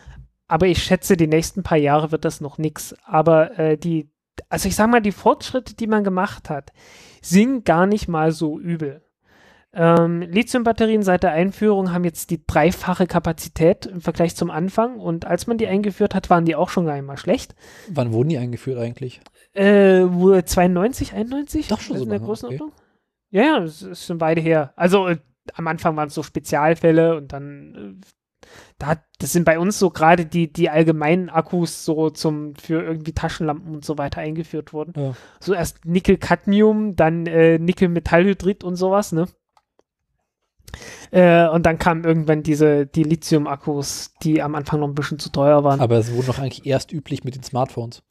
[0.49, 2.95] aber ich schätze, die nächsten paar Jahre wird das noch nix.
[3.05, 4.09] Aber äh, die,
[4.49, 6.73] also ich sag mal, die Fortschritte, die man gemacht hat,
[7.23, 9.03] sind gar nicht mal so übel.
[9.73, 15.27] Ähm, Lithiumbatterien seit der Einführung haben jetzt die dreifache Kapazität im Vergleich zum Anfang und
[15.27, 17.55] als man die eingeführt hat, waren die auch schon gar nicht mal schlecht.
[17.91, 19.21] Wann wurden die eingeführt eigentlich?
[19.53, 21.69] Äh, wo- 92, 91?
[21.69, 22.73] Doch schon so in der Größenordnung?
[23.31, 24.73] Ja, ja, das ist schon beide her.
[24.77, 25.19] Also äh,
[25.55, 28.07] am Anfang waren es so Spezialfälle und dann äh,
[28.79, 33.13] da, das sind bei uns so gerade die, die allgemeinen Akkus so zum, für irgendwie
[33.13, 34.93] Taschenlampen und so weiter eingeführt worden.
[34.97, 35.15] Ja.
[35.41, 39.29] So erst Nickel-Cadmium, dann äh, Nickel-Metallhydrid und sowas, ne?
[41.11, 45.31] Äh, und dann kamen irgendwann diese, die Lithium-Akkus, die am Anfang noch ein bisschen zu
[45.31, 45.81] teuer waren.
[45.81, 48.03] Aber es wurde noch eigentlich erst üblich mit den Smartphones.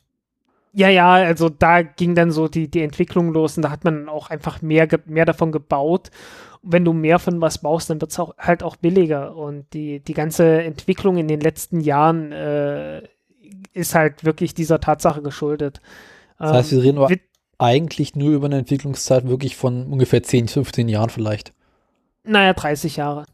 [0.74, 4.10] Ja, ja, also da ging dann so die, die Entwicklung los und da hat man
[4.10, 6.12] auch einfach mehr, mehr davon gebaut.
[6.68, 9.36] Wenn du mehr von was baust, dann wird es auch, halt auch billiger.
[9.36, 13.04] Und die, die ganze Entwicklung in den letzten Jahren äh,
[13.74, 15.80] ist halt wirklich dieser Tatsache geschuldet.
[16.40, 17.22] Das heißt, wir reden aber wird-
[17.60, 21.54] eigentlich nur über eine Entwicklungszeit wirklich von ungefähr 10, 15 Jahren vielleicht.
[22.24, 23.26] naja, 30 Jahre.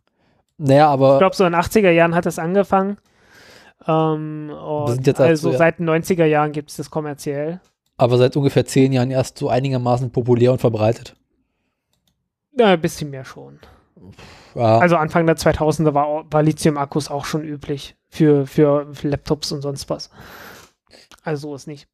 [0.57, 2.97] Naja, Ich aber glaube, so in den 80er Jahren hat es angefangen.
[3.87, 5.57] Ähm, also so, ja.
[5.57, 7.59] seit den 90er Jahren gibt es das kommerziell.
[7.97, 11.15] aber seit ungefähr 10 Jahren erst so einigermaßen populär und verbreitet.
[12.57, 13.59] Ja, ein bisschen mehr schon.
[14.55, 19.51] Ja, Also Anfang der 2000er war, war Lithium-Akkus auch schon üblich für, für, für Laptops
[19.51, 20.09] und sonst was.
[21.23, 21.87] Also so ist nicht.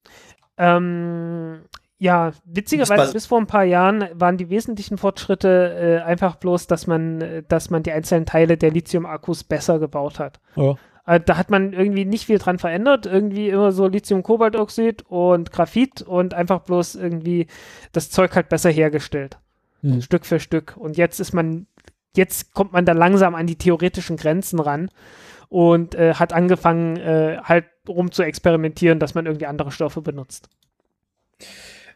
[0.58, 1.62] Ähm,
[2.00, 6.88] ja, witzigerweise bis vor ein paar Jahren waren die wesentlichen Fortschritte äh, einfach bloß, dass
[6.88, 10.40] man, dass man die einzelnen Teile der Lithium-Akkus besser gebaut hat.
[10.56, 10.76] ja.
[11.08, 13.06] Äh, da hat man irgendwie nicht viel dran verändert.
[13.06, 17.48] Irgendwie immer so Lithium-Kobaltoxid und Graphit und einfach bloß irgendwie
[17.94, 19.40] das Zeug halt besser hergestellt.
[19.82, 20.02] Hm.
[20.02, 20.76] Stück für Stück.
[20.78, 21.68] Und jetzt ist man,
[22.16, 24.90] jetzt kommt man da langsam an die theoretischen Grenzen ran
[25.50, 30.50] und äh, hat angefangen, äh, halt rum zu experimentieren, dass man irgendwie andere Stoffe benutzt.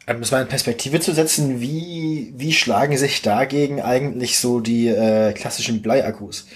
[0.10, 4.88] Um das mal in Perspektive zu setzen, wie, wie schlagen sich dagegen eigentlich so die
[4.88, 6.48] äh, klassischen Bleiakkus,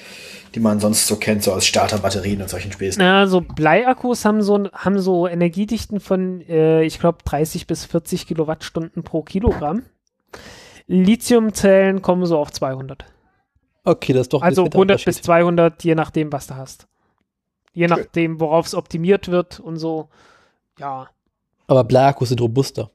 [0.55, 2.99] die man sonst so kennt, so aus Starterbatterien und solchen Späßen?
[2.99, 8.25] Na, so Bleiakkus haben so, haben so Energiedichten von, äh, ich glaube, 30 bis 40
[8.25, 9.83] Kilowattstunden pro Kilogramm.
[10.87, 13.05] Lithiumzellen kommen so auf 200.
[13.83, 15.25] Okay, das ist doch ein Also bisschen der 100 bis Unterschied.
[15.25, 16.87] 200, je nachdem, was du hast.
[17.73, 20.09] Je nachdem, worauf es optimiert wird und so.
[20.79, 21.09] Ja.
[21.67, 22.89] Aber Bleiakkus sind robuster.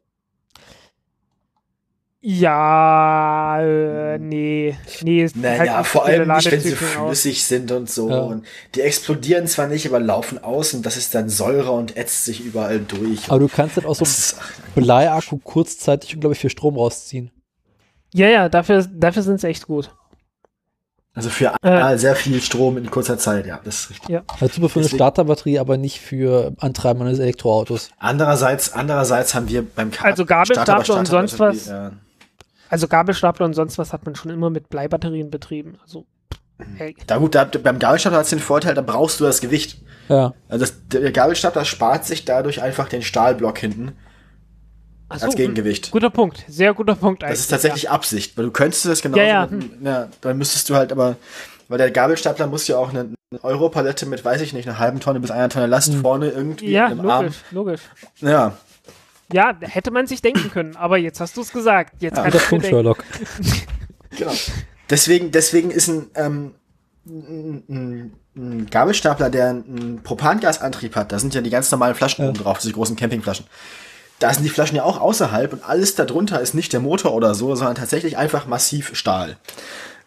[2.22, 4.76] Ja, äh, nee.
[5.02, 7.06] Nee, Naja, halt vor allem nicht, wenn sie Ladezyklen aus.
[7.22, 8.10] flüssig sind und so.
[8.10, 8.20] Ja.
[8.20, 8.44] Und
[8.74, 12.40] die explodieren zwar nicht, aber laufen aus und das ist dann Säure und ätzt sich
[12.44, 13.30] überall durch.
[13.30, 17.30] Aber du kannst dann aus so einem Bleiakku kurzzeitig, glaube ich, für Strom rausziehen.
[18.12, 19.90] Ja, ja, dafür, dafür sind sie echt gut.
[21.14, 21.96] also für Äh.
[21.98, 24.20] sehr viel Strom in kurzer Zeit, ja, das ist richtig.
[24.40, 27.90] Also super für eine Starterbatterie, aber nicht für Antreiben eines Elektroautos.
[27.98, 31.66] Andererseits, andererseits haben wir beim Ka Also Gabelstapler Starter- und sonst was.
[31.66, 31.92] Ja.
[32.68, 35.78] Also Gabelstapler und sonst was hat man schon immer mit Bleibatterien betrieben.
[35.82, 36.06] Also,
[36.76, 36.94] hey.
[37.06, 39.82] Da gut, da, beim Gabelstapler hat es den Vorteil, da brauchst du das Gewicht.
[40.08, 40.34] Ja.
[40.48, 43.92] Also das, der Gabelstapler spart sich dadurch einfach den Stahlblock hinten
[45.18, 45.90] so, als Gegengewicht.
[45.90, 49.20] Guter Punkt, sehr guter Punkt Das ist tatsächlich Absicht, weil du könntest das genauso.
[49.20, 51.16] Ja, ja, Mit, ja, dann müsstest du halt aber,
[51.68, 53.00] weil der Gabelstapler muss ja auch eine,
[53.30, 56.70] eine Europalette mit, weiß ich nicht, einer halben Tonne bis einer Tonne Last vorne irgendwie
[56.70, 57.32] Ja, im logisch, Arm.
[57.50, 57.80] logisch.
[58.20, 58.56] Ja,
[59.32, 61.94] Ja, hätte man sich denken können, aber jetzt hast du es gesagt.
[62.00, 62.66] Jetzt Ja, kann ich Punkt.
[62.66, 63.04] Sherlock.
[64.16, 64.32] genau.
[64.88, 66.54] Deswegen, deswegen ist ein, ähm,
[67.06, 72.24] ein, ein, ein Gabelstapler, der einen Propangasantrieb hat, da sind ja die ganz normalen Flaschen
[72.24, 72.30] Ja.
[72.30, 73.46] oben drauf, diese großen Campingflaschen.
[74.20, 77.34] Da sind die Flaschen ja auch außerhalb und alles darunter ist nicht der Motor oder
[77.34, 79.36] so, sondern tatsächlich einfach massiv Stahl.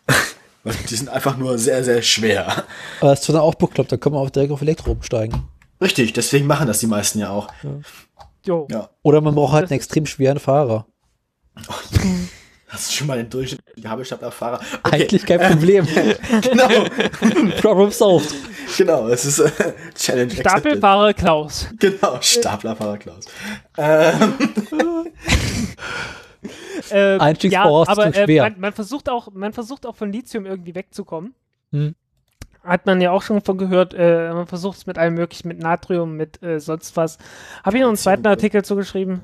[0.90, 2.64] Die sind einfach nur sehr, sehr schwer.
[3.02, 5.46] Aber das ist schon auch bekloppt, da können wir auch direkt auf Elektro umsteigen.
[5.82, 7.50] Richtig, deswegen machen das die meisten ja auch.
[8.46, 8.68] Jo.
[8.72, 8.90] Ja.
[9.02, 10.86] Oder man braucht halt einen extrem schweren Fahrer.
[12.74, 14.60] Hast du schon mal den durchschnittlichen Gabelstaplerfahrer?
[14.82, 15.88] Okay, Eigentlich kein Problem.
[16.42, 16.68] genau.
[17.62, 18.34] Problem solved.
[18.76, 20.50] genau, es ist äh, Challenge accepted.
[20.52, 21.68] Stapelfahrer Klaus.
[21.78, 23.26] Genau, Staplerfahrer Klaus.
[23.78, 24.34] Ähm,
[26.90, 28.44] Äh, Einstiegsvoraussetzung aber, äh, schwer.
[28.44, 31.34] Man, man, versucht auch, man versucht auch von Lithium irgendwie wegzukommen.
[31.72, 31.96] Hm.
[32.64, 35.60] Hat man ja auch schon von gehört, äh, man versucht es mit allem möglichen, mit
[35.60, 37.18] Natrium, mit äh, sonst was.
[37.64, 39.22] Habe ich noch einen zweiten Artikel zugeschrieben.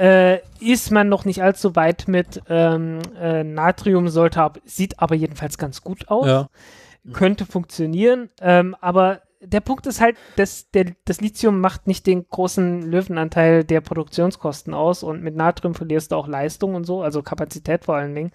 [0.00, 5.14] Äh, ist man noch nicht allzu weit mit ähm, äh, Natrium, sollte ab, sieht aber
[5.14, 6.26] jedenfalls ganz gut aus.
[6.26, 6.48] Ja.
[7.12, 12.26] Könnte funktionieren, ähm, aber der Punkt ist halt, dass der, das Lithium macht nicht den
[12.28, 17.22] großen Löwenanteil der Produktionskosten aus und mit Natrium verlierst du auch Leistung und so, also
[17.22, 18.32] Kapazität vor allen Dingen.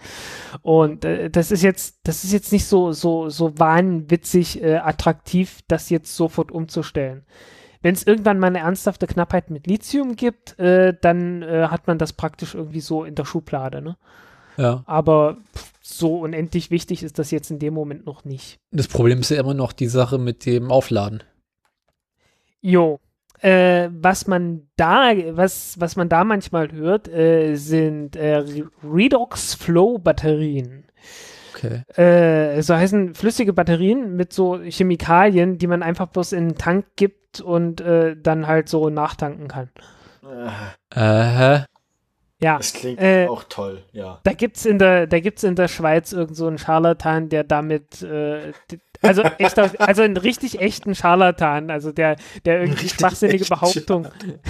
[0.62, 5.62] Und äh, das ist jetzt, das ist jetzt nicht so, so, so wahnwitzig äh, attraktiv,
[5.68, 7.26] das jetzt sofort umzustellen.
[7.82, 11.98] Wenn es irgendwann mal eine ernsthafte Knappheit mit Lithium gibt, äh, dann äh, hat man
[11.98, 13.98] das praktisch irgendwie so in der Schublade, ne?
[14.58, 14.84] ja.
[14.86, 18.60] Aber pff, so unendlich wichtig ist das jetzt in dem Moment noch nicht.
[18.72, 21.24] Das Problem ist ja immer noch die Sache mit dem Aufladen.
[22.62, 23.00] Jo.
[23.42, 28.64] Äh, was man da, was, was man da manchmal hört, äh, sind äh,
[31.56, 31.84] Okay.
[31.96, 36.86] Äh, so heißen flüssige Batterien mit so Chemikalien, die man einfach bloß in den Tank
[36.96, 39.70] gibt und äh, dann halt so nachtanken kann.
[40.96, 41.60] äh,
[42.42, 42.58] Ja.
[42.58, 44.20] das klingt Äh, auch toll, ja.
[44.24, 48.02] Da gibt's in der, da gibt's in der Schweiz irgend so einen Scharlatan, der damit,
[48.02, 48.52] äh,
[49.08, 52.16] also echter, also einen richtig echten Scharlatan, also der,
[52.46, 54.08] der irgendwie schwachsinnige Behauptung,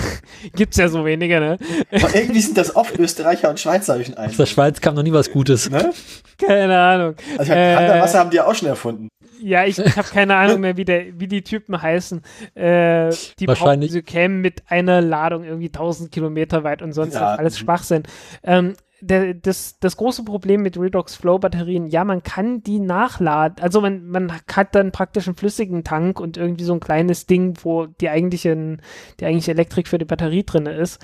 [0.55, 1.57] gibt's ja so wenige, ne?
[1.91, 4.95] Aber irgendwie sind das oft Österreicher und Schweizer, habe ich einen aus der Schweiz kam
[4.95, 5.69] noch nie was Gutes.
[5.69, 5.91] Ne?
[6.37, 7.15] Keine Ahnung.
[7.37, 9.09] Also ich Äh, hab, Wasser haben die ja auch schon erfunden.
[9.41, 12.21] Ja, ich, ich habe keine Ahnung mehr, wie, der, wie die Typen heißen.
[12.55, 13.09] Äh,
[13.39, 17.35] die behaupten, Wahrscheinlich- sie kämen mit einer Ladung irgendwie 1000 Kilometer weit und sonst Ja.
[17.35, 18.03] Alles Schwachsinn.
[18.43, 23.57] Ähm, der, das, das große Problem mit Redox Flow Batterien, ja, man kann die nachladen.
[23.61, 27.55] Also man, man hat dann praktisch einen flüssigen Tank und irgendwie so ein kleines Ding,
[27.63, 28.77] wo die eigentliche,
[29.19, 30.99] die eigentliche Elektrik für die Batterie drin ist.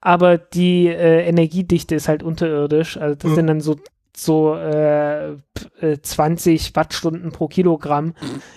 [0.00, 2.96] Aber die äh, Energiedichte ist halt unterirdisch.
[2.98, 3.34] Also das Mhm.
[3.34, 3.76] sind dann so
[4.16, 8.12] so äh, p- äh, 20 Wattstunden pro Kilogramm.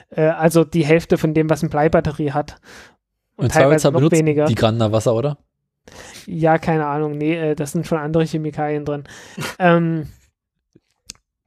[0.10, 2.58] Äh, also die Hälfte von dem, was eine Bleibatterie hat.
[3.38, 4.46] Und, Und teilweise noch benutzt weniger.
[4.46, 5.38] die Grander Wasser, oder?
[6.26, 7.18] Ja, keine Ahnung.
[7.18, 9.04] Nee, äh, das sind schon andere Chemikalien drin.
[9.60, 10.08] ähm,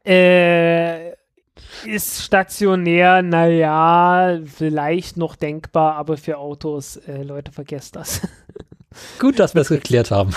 [0.05, 1.13] äh,
[1.85, 8.21] ist stationär, naja, vielleicht noch denkbar, aber für Autos, äh, Leute, vergesst das.
[9.19, 10.35] Gut, dass wir es geklärt haben.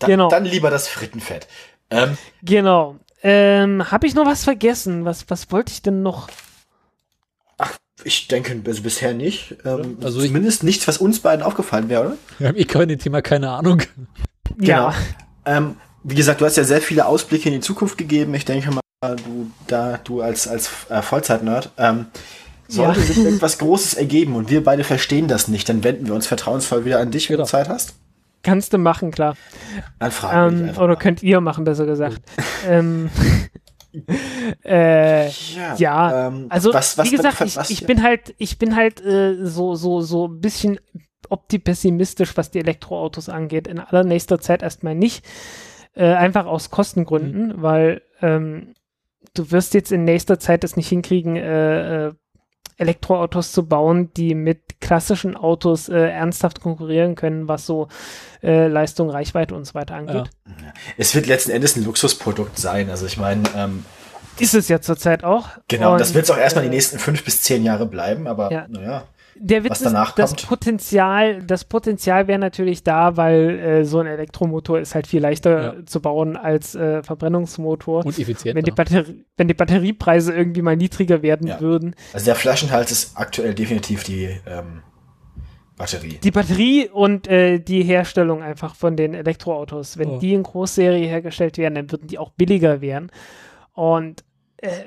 [0.00, 0.28] Da, genau.
[0.28, 1.48] Dann lieber das Frittenfett.
[1.90, 2.96] Ähm, genau.
[3.22, 5.04] Ähm, Habe ich noch was vergessen?
[5.04, 6.28] Was, was wollte ich denn noch?
[8.04, 9.56] Ich denke also bisher nicht.
[9.64, 12.16] Ähm, Also ich- zumindest nichts, was uns beiden aufgefallen wäre, oder?
[12.38, 13.82] Wir haben eh kein Thema, keine Ahnung.
[14.60, 14.94] Ja,
[15.44, 18.34] Ähm, wie gesagt, du hast ja sehr viele Ausblicke in die Zukunft gegeben.
[18.34, 22.06] Ich denke mal, du da, du als, als äh, Vollzeit-Nerd, ähm,
[22.68, 23.06] sollte Ja.
[23.06, 26.84] sich etwas Großes ergeben und wir beide verstehen das nicht, dann wenden wir uns vertrauensvoll
[26.84, 27.46] wieder an dich, wenn Genau.
[27.46, 27.94] du Zeit hast.
[28.42, 29.36] kannst du machen, klar.
[29.98, 30.96] Dann fragen Ähm, einfach oder mal.
[30.98, 32.20] könnt ihr machen, besser gesagt.
[32.66, 33.10] ähm,
[34.64, 38.76] äh, Ja, ja, ähm, also was, was, wie gesagt, ich, ich bin halt, ich bin
[38.76, 40.78] halt äh, so, so, so ein bisschen
[41.28, 43.66] optipessimistisch, was die Elektroautos angeht.
[43.66, 45.24] In allernächster Zeit erstmal nicht.
[45.94, 47.62] Äh, einfach aus Kostengründen, Mhm.
[47.62, 48.74] weil ähm,
[49.34, 52.12] du wirst jetzt in nächster Zeit es nicht hinkriegen, äh, äh,
[52.78, 57.88] Elektroautos zu bauen, die mit klassischen Autos äh, ernsthaft konkurrieren können, was so
[58.42, 60.30] äh, Leistung, Reichweite und so weiter angeht.
[60.96, 62.88] es wird letzten Endes ein Luxusprodukt sein.
[62.88, 63.84] Also ich meine, ähm,
[64.38, 65.48] Ist es ja zurzeit auch.
[65.66, 68.26] genau, Und, das wird es auch erstmal die äh, nächsten fünf bis zehn Jahre bleiben,
[68.26, 68.66] aber Ja.
[68.68, 69.02] naja.
[69.40, 70.48] Der Witz was danach ist, das kommt.
[70.48, 75.74] Potenzial, das Potenzial wäre natürlich da, weil äh, so ein Elektromotor ist halt viel leichter
[75.78, 75.86] Ja.
[75.86, 78.04] zu bauen als äh, Verbrennungsmotor.
[78.04, 78.54] Und effizient.
[78.56, 81.60] Wenn die, Batterie, wenn die Batteriepreise irgendwie mal niedriger werden Ja.
[81.60, 81.94] würden.
[82.12, 84.82] Also der Flaschenhals ist aktuell definitiv die ähm,
[85.76, 86.18] Batterie.
[86.22, 90.18] Die Batterie und äh, die Herstellung einfach von den Elektroautos, wenn Oh.
[90.18, 93.10] die in Großserie hergestellt werden, dann würden die auch billiger werden.
[93.74, 94.24] Und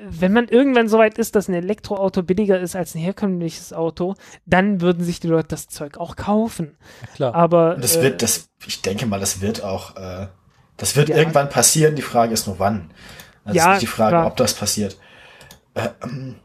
[0.08, 4.14] wenn man irgendwann so weit ist, dass ein Elektroauto billiger ist als ein herkömmliches Auto,
[4.44, 6.76] dann würden sich die Leute das Zeug auch kaufen.
[7.14, 7.34] Klar.
[7.34, 10.26] Aber Und das äh, wird, das, ich denke mal, das wird auch, äh,
[10.76, 11.16] das wird Ja.
[11.16, 11.94] irgendwann passieren.
[11.94, 12.90] Die Frage ist nur wann.
[13.44, 14.26] Also Ja, die Frage, klar.
[14.26, 14.98] ob das passiert.
[15.74, 16.36] Äh, ähm,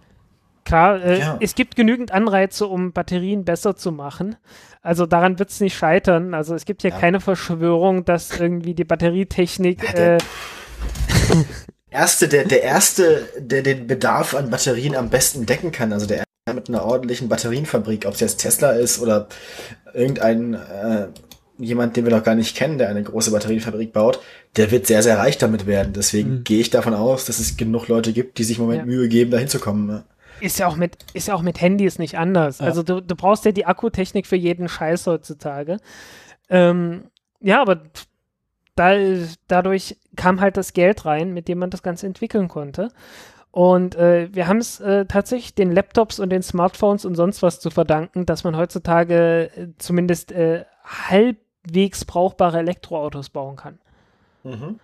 [0.63, 1.37] Klar, äh, Ja.
[1.39, 4.35] es gibt genügend Anreize, um Batterien besser zu machen.
[4.81, 6.33] Also daran wird es nicht scheitern.
[6.33, 6.97] Also es gibt hier Ja.
[6.99, 9.81] keine Verschwörung, dass irgendwie die Batterietechnik.
[11.97, 16.17] Erste, der, der erste, der den Bedarf an Batterien am besten decken kann, also der
[16.17, 19.27] erste mit einer ordentlichen Batterienfabrik, ob es jetzt Tesla ist oder
[19.93, 21.07] irgendein äh,
[21.57, 24.19] jemand, den wir noch gar nicht kennen, der eine große Batterienfabrik baut,
[24.55, 25.93] der wird sehr, sehr reich damit werden.
[25.93, 26.43] Deswegen Mhm.
[26.43, 28.85] gehe ich davon aus, dass es genug Leute gibt, die sich im Moment Ja.
[28.85, 29.87] Mühe geben, da hinzukommen.
[29.87, 30.03] ne?
[30.39, 32.59] ist ja auch mit, ist ja auch mit Handys nicht anders.
[32.59, 32.65] Ja.
[32.67, 35.77] Also du, du brauchst ja die Akkutechnik für jeden Scheiß heutzutage.
[36.47, 37.05] Ähm,
[37.41, 37.81] ja, aber
[38.77, 38.95] da,
[39.47, 42.89] dadurch kam halt das Geld rein, mit dem man das Ganze entwickeln konnte.
[43.51, 47.59] Und äh, wir haben es äh, tatsächlich den Laptops und den Smartphones und sonst was
[47.59, 53.79] zu verdanken, dass man heutzutage äh, zumindest äh, halbwegs brauchbare Elektroautos bauen kann.
[54.43, 54.79] Mhm.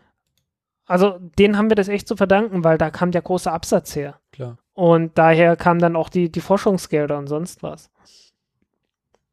[0.85, 4.19] Also denen haben wir das echt zu verdanken, weil da kam der große Absatz her.
[4.31, 4.57] Klar.
[4.73, 7.91] Und daher kamen dann auch die, die Forschungsgelder und sonst was,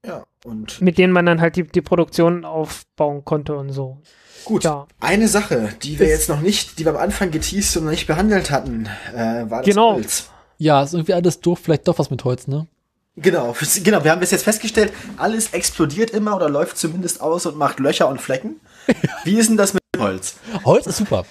[0.07, 3.99] Ja, und mit denen man dann halt die, die Produktion aufbauen konnte und so.
[4.45, 4.65] gut.
[4.65, 4.87] Ja.
[5.01, 8.07] Eine Sache, die wir jetzt noch nicht, die wir am Anfang geteased und noch nicht
[8.07, 9.95] behandelt hatten, äh, war das Genau.
[9.95, 10.31] Holz.
[10.59, 12.67] Ja, ist irgendwie alles doof, vielleicht doch was mit Holz, ne?
[13.17, 14.05] Genau, genau.
[14.05, 18.09] Wir haben bis jetzt festgestellt, alles explodiert immer oder läuft zumindest aus und macht Löcher
[18.09, 18.61] und Flecken.
[19.25, 20.37] Wie ist denn das mit Holz?
[20.65, 21.27] Holz ist super.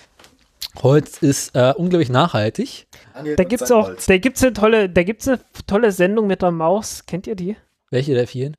[0.83, 2.85] Holz ist äh, unglaublich nachhaltig.
[3.15, 4.05] Daniel Da gibt's auch, Holz.
[4.05, 7.05] da gibt's eine tolle, da gibt's eine tolle Sendung mit der Maus.
[7.07, 7.55] Kennt ihr die?
[7.91, 8.55] Welche der vielen?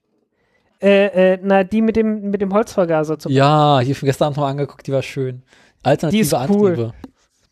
[0.82, 4.38] Äh, äh, na, die mit dem, mit dem Holzvergaser zum Ja, hier von gestern Abend
[4.38, 5.42] noch angeguckt, die war schön.
[5.82, 6.70] Alternative Die ist cool.
[6.70, 6.94] Antriebe.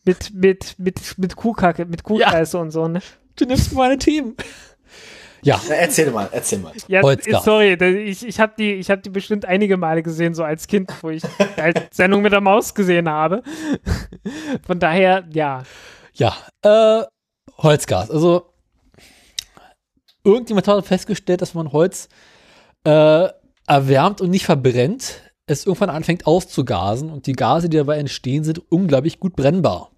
[0.05, 3.01] mit, mit, mit, mit Kuhkacke, mit Kuhscheiße und so, ne?
[3.37, 4.35] Du nimmst meine Themen.
[5.43, 6.73] Ja, Na, erzähl mal, erzähl mal.
[6.89, 7.45] Ja, Holzgas.
[7.45, 10.93] sorry, ich, ich habe die, ich hab die bestimmt einige Male gesehen, so als Kind,
[11.03, 11.23] wo ich
[11.57, 13.43] halt Sendung mit der Maus gesehen habe.
[14.67, 15.63] Von daher, ja.
[16.15, 16.35] ja.
[16.63, 17.05] Äh,
[17.59, 18.11] Holzgas.
[18.11, 18.48] Also,
[20.25, 22.09] irgendjemand hat festgestellt, dass man Holz
[22.85, 23.29] äh,
[23.67, 28.61] erwärmt und nicht verbrennt, es irgendwann anfängt auszugasen und die Gase, die dabei entstehen, sind
[28.71, 29.91] unglaublich gut brennbar.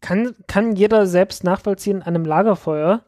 [0.00, 3.04] Kann, kann jeder selbst nachvollziehen an einem Lagerfeuer.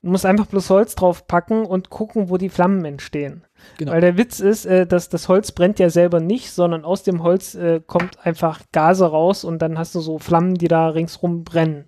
[0.00, 3.44] Man muss einfach bloß Holz draufpacken und gucken, wo die Flammen entstehen.
[3.78, 3.90] Genau.
[3.90, 7.24] Weil der Witz ist, äh, dass das Holz brennt ja selber nicht, sondern aus dem
[7.24, 11.42] Holz äh, kommt einfach Gase raus und dann hast du so Flammen, die da ringsrum
[11.42, 11.86] brennen.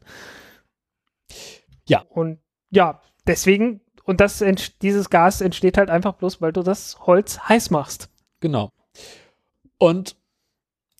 [1.86, 2.02] Ja.
[2.08, 2.40] Und
[2.70, 4.42] ja, deswegen, und das
[4.80, 8.08] dieses Gas entsteht halt einfach bloß, weil du das Holz heiß machst.
[8.40, 8.70] Genau.
[9.76, 10.16] Und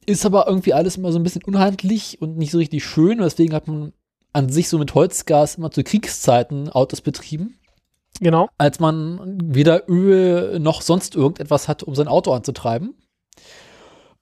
[0.04, 3.18] ist aber irgendwie alles immer so ein bisschen unhandlich und nicht so richtig schön.
[3.18, 3.94] Deswegen hat man
[4.34, 7.58] an sich so mit Holzgas immer zu Kriegszeiten Autos betrieben,
[8.20, 8.50] Genau.
[8.58, 12.94] als man weder Öl noch sonst irgendetwas hatte, um sein Auto anzutreiben.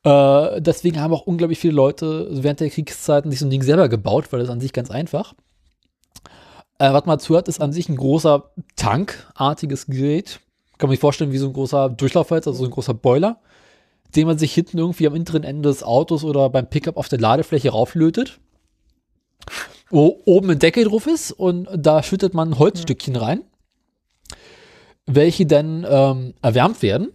[0.05, 3.89] Äh, deswegen haben auch unglaublich viele Leute während der Kriegszeiten sich so ein Ding selber
[3.89, 5.35] gebaut, weil das an sich ganz einfach.
[6.79, 10.41] Äh, was man hat, ist an sich ein großer tankartiges Gerät.
[10.79, 13.41] Kann man sich vorstellen, wie so ein großer Durchlaufwalz, also so ein großer Boiler,
[14.15, 17.19] den man sich hinten irgendwie am hinteren Ende des Autos oder beim Pickup auf der
[17.19, 18.39] Ladefläche rauflötet.
[19.89, 23.43] Wo oben ein Deckel drauf ist und da schüttet man Holzstückchen rein,
[25.07, 27.13] welche dann ähm, erwärmt werden.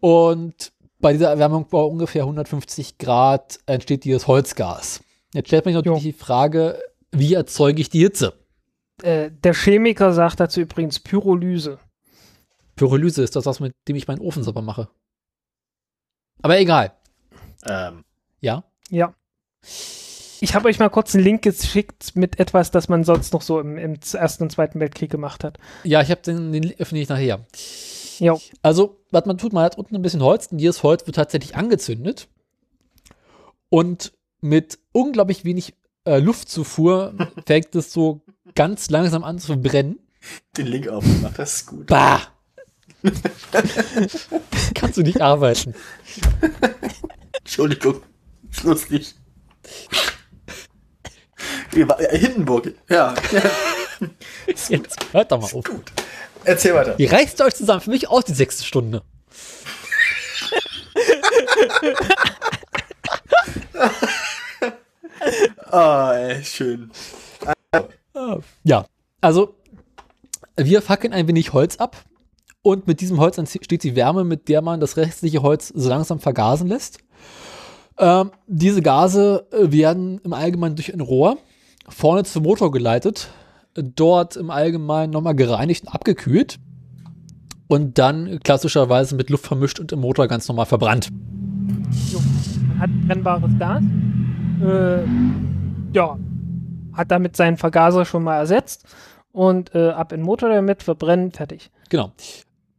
[0.00, 5.02] Und bei dieser Erwärmung bei ungefähr 150 Grad entsteht dieses Holzgas.
[5.34, 6.78] Jetzt stellt man sich natürlich die Frage,
[7.12, 8.34] wie erzeuge ich die Hitze?
[9.02, 11.78] Äh, der Chemiker sagt dazu übrigens Pyrolyse.
[12.76, 14.88] Pyrolyse ist das, was mit dem ich meinen Ofen sauber mache.
[16.42, 16.92] Aber egal.
[17.64, 18.04] Ähm,
[18.40, 18.64] Ja.
[18.90, 19.14] Ja.
[20.40, 23.60] Ich habe euch mal kurz einen Link geschickt mit etwas, das man sonst noch so
[23.60, 25.58] im, im Ersten und Zweiten Weltkrieg gemacht hat.
[25.84, 27.46] Ja, ich habe den, den öffne ich nachher.
[28.18, 28.40] Jo.
[28.60, 31.54] Also, was man tut, man hat unten ein bisschen Holz und dieses Holz wird tatsächlich
[31.54, 32.28] angezündet.
[33.68, 37.14] Und mit unglaublich wenig äh, Luftzufuhr
[37.46, 38.22] fängt es so
[38.54, 39.98] ganz langsam an zu brennen.
[40.56, 41.86] den Link aufgemacht, das ist gut.
[41.86, 42.20] Bah!
[44.74, 45.74] Kannst du nicht arbeiten.
[47.38, 48.00] Entschuldigung,
[48.50, 49.14] ist lustig.
[51.74, 53.14] Äh, Hindenburg, ja.
[54.46, 55.64] Jetzt hört doch mal auf.
[55.64, 55.92] Gut.
[56.44, 56.96] Erzähl weiter.
[56.98, 57.80] Wie reißt ihr euch zusammen?
[57.80, 59.02] Für mich aus die sechste Stunde.
[65.70, 66.90] Ah, ey, schön.
[68.62, 68.84] Ja,
[69.20, 69.54] also
[70.56, 72.04] wir fackeln ein wenig Holz ab
[72.62, 76.20] und mit diesem Holz entsteht die Wärme, mit der man das restliche Holz so langsam
[76.20, 76.98] vergasen lässt.
[77.98, 81.38] Ähm, diese Gase äh, werden im Allgemeinen durch ein Rohr
[81.88, 83.28] vorne zum Motor geleitet,
[83.76, 86.58] äh, dort im Allgemeinen nochmal gereinigt und abgekühlt
[87.68, 91.08] und dann klassischerweise mit Luft vermischt und im Motor ganz normal verbrannt.
[91.10, 93.82] Man hat brennbares Gas.
[94.62, 96.18] Äh, ja.
[96.92, 98.86] Hat damit seinen Vergaser schon mal ersetzt.
[99.32, 101.70] Und äh, ab in den Motor damit, verbrennen, fertig.
[101.88, 102.12] Genau.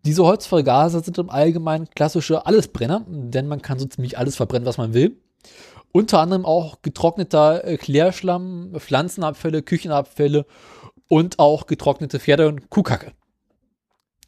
[0.05, 4.77] Diese Holzvergaser sind im Allgemeinen klassische Allesbrenner, denn man kann so ziemlich alles verbrennen, was
[4.77, 5.17] man will.
[5.91, 10.45] Unter anderem auch getrockneter äh, Klärschlamm, Pflanzenabfälle, Küchenabfälle
[11.07, 13.13] und auch getrocknete Pferde- und Kuhkacke.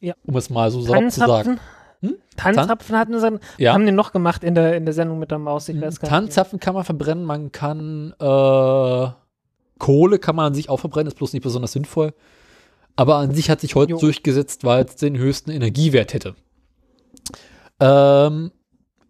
[0.00, 0.14] Ja.
[0.24, 1.60] Um es mal so salopp zu sagen.
[2.00, 2.08] Tanzapfen.
[2.08, 2.16] Hm?
[2.36, 3.72] Tanzapfen hatten sie, Ja.
[3.74, 5.68] haben den noch gemacht in der, in der Sendung mit der Maus.
[5.68, 6.10] Ich weiß gar nicht.
[6.10, 9.08] Tanzzapfen kann man verbrennen, man kann äh,
[9.78, 12.14] Kohle kann man an sich auch verbrennen, ist bloß nicht besonders sinnvoll.
[12.96, 13.98] Aber an sich hat sich Holz Jo.
[13.98, 16.34] durchgesetzt, weil es den höchsten Energiewert hätte.
[17.80, 18.52] Ähm,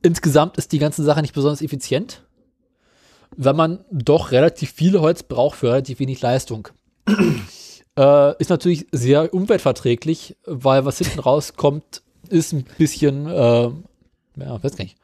[0.03, 2.25] insgesamt ist die ganze Sache nicht besonders effizient,
[3.37, 6.69] weil man doch relativ viel Holz braucht für relativ wenig Leistung.
[7.97, 13.71] äh, ist natürlich sehr umweltverträglich, weil was hinten rauskommt, ist ein bisschen, äh,
[14.37, 14.97] ja, weiß gar nicht.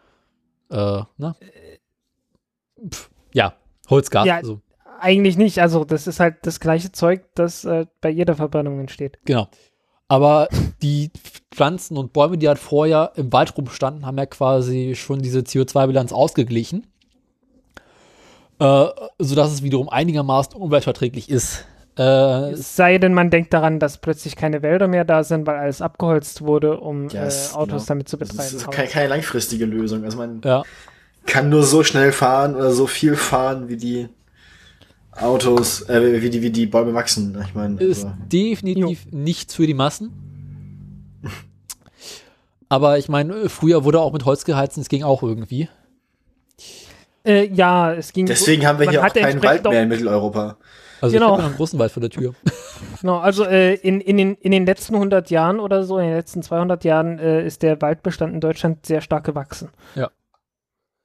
[0.71, 1.37] Äh, na?
[2.89, 3.55] Pff, ja,
[3.89, 4.27] Holzgas.
[4.27, 4.37] Ja.
[4.37, 4.61] Also,
[5.01, 5.59] Eigentlich nicht.
[5.61, 9.19] Also, das ist halt das gleiche Zeug, das äh, bei jeder Verbrennung entsteht.
[9.25, 9.49] genau.
[10.09, 10.49] Aber
[10.83, 11.11] die
[11.51, 16.13] Pflanzen und Bäume, die halt vorher im Wald rumstanden, haben ja quasi schon diese CO2-Bilanz
[16.13, 16.87] ausgeglichen.
[18.59, 18.87] Äh,
[19.19, 21.65] sodass es wiederum einigermaßen umweltverträglich ist.
[21.99, 25.57] Äh, Es sei denn, man denkt daran, dass plötzlich keine Wälder mehr da sind, weil
[25.59, 27.89] alles abgeholzt wurde, um Ja, es- äh, Autos genau.
[27.89, 28.57] damit zu Das betreiben.
[28.57, 30.03] ist Aber- keine, keine langfristige Lösung.
[30.05, 30.63] Also man ja.
[31.27, 34.09] kann nur so schnell fahren oder so viel fahren, wie die
[35.15, 37.37] Autos, äh, wie die, wie die Bäume wachsen.
[37.47, 40.11] Ich meine, ist also, definitiv nichts für die Massen.
[42.71, 45.69] Aber ich meine, früher wurde auch mit Holz geheizt und es ging auch irgendwie.
[47.25, 48.25] Äh, ja, es ging.
[48.27, 50.57] deswegen haben wir hier auch keinen Wald mehr in Mitteleuropa.
[51.03, 51.27] Also Genau.
[51.27, 52.35] ich habe noch einen großen Wald vor der Tür.
[53.01, 56.15] Genau, also äh, in, in, den, in den letzten 100 Jahren oder so, in den
[56.17, 59.71] letzten 200 Jahren äh, ist der Waldbestand in Deutschland sehr stark gewachsen.
[59.97, 60.11] Ja.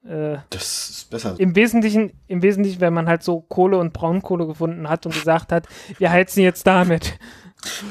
[0.07, 1.35] Äh, Das ist besser.
[1.37, 5.51] Im Wesentlichen, im Wesentlichen, wenn man halt so Kohle und Braunkohle gefunden hat und gesagt
[5.51, 5.67] hat,
[5.97, 7.17] wir heizen jetzt damit.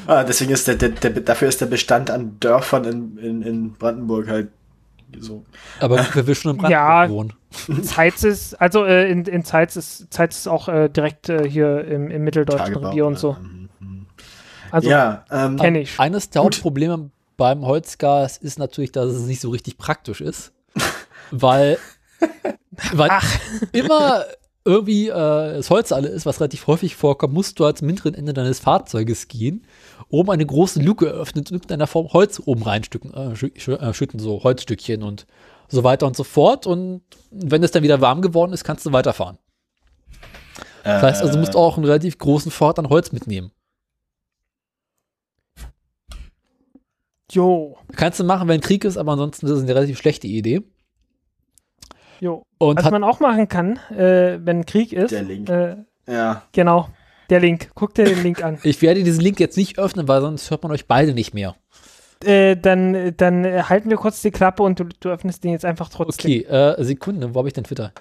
[0.05, 3.73] Ah, deswegen ist der, der, der, dafür ist der Bestand an Dörfern in, in, in
[3.73, 4.49] Brandenburg halt
[5.19, 5.43] so.
[5.79, 7.09] Aber wer will schon im Brandenburg Ja.
[7.09, 7.33] wohnen?
[7.83, 11.85] Zeitz ist, also äh, in, in Zeitz ist, Zeitz ist auch äh, direkt äh, hier
[11.85, 13.33] im, im mitteldeutschen Tagebau, Revier und so.
[13.33, 14.05] mhm, mhm.
[14.71, 15.99] Also ja, ähm, kenne ich.
[15.99, 16.43] Eines der.
[16.43, 20.53] Hauptprobleme beim Holzgas ist natürlich, dass es nicht so richtig praktisch ist.
[21.31, 21.77] weil
[22.93, 23.09] weil
[23.71, 24.23] immer
[24.65, 28.33] irgendwie äh, das Holz alle ist, was relativ häufig vorkommt, musst du als mittleren Ende
[28.33, 29.65] deines Fahrzeuges gehen,
[30.09, 34.19] oben eine große Luke öffnen und in irgendeiner Form Holz oben reinstücken, äh, äh, schütten,
[34.19, 35.25] so Holzstückchen und
[35.69, 36.65] so weiter und so fort.
[36.65, 39.37] Und wenn es dann wieder warm geworden ist, kannst du weiterfahren.
[40.83, 43.51] Das heißt also, du musst auch einen relativ großen Fort an Holz mitnehmen.
[47.31, 50.61] Jo, Kannst du machen, wenn Krieg ist, aber ansonsten ist es eine relativ schlechte Idee.
[52.21, 52.43] jo.
[52.57, 55.49] Und Was man auch machen kann, äh, wenn Krieg ist, Der Link.
[55.49, 55.75] Äh,
[56.07, 56.87] ja, genau,
[57.29, 57.69] der Link.
[57.75, 58.57] Guck dir den Link an.
[58.63, 61.55] ich werde diesen Link jetzt nicht öffnen, weil sonst hört man euch beide nicht mehr.
[62.23, 65.89] Äh, dann dann halten wir kurz die Klappe und du, du öffnest den jetzt einfach
[65.89, 66.31] trotzdem.
[66.31, 67.93] Okay, äh, Sekunde, wo habe ich denn Twitter?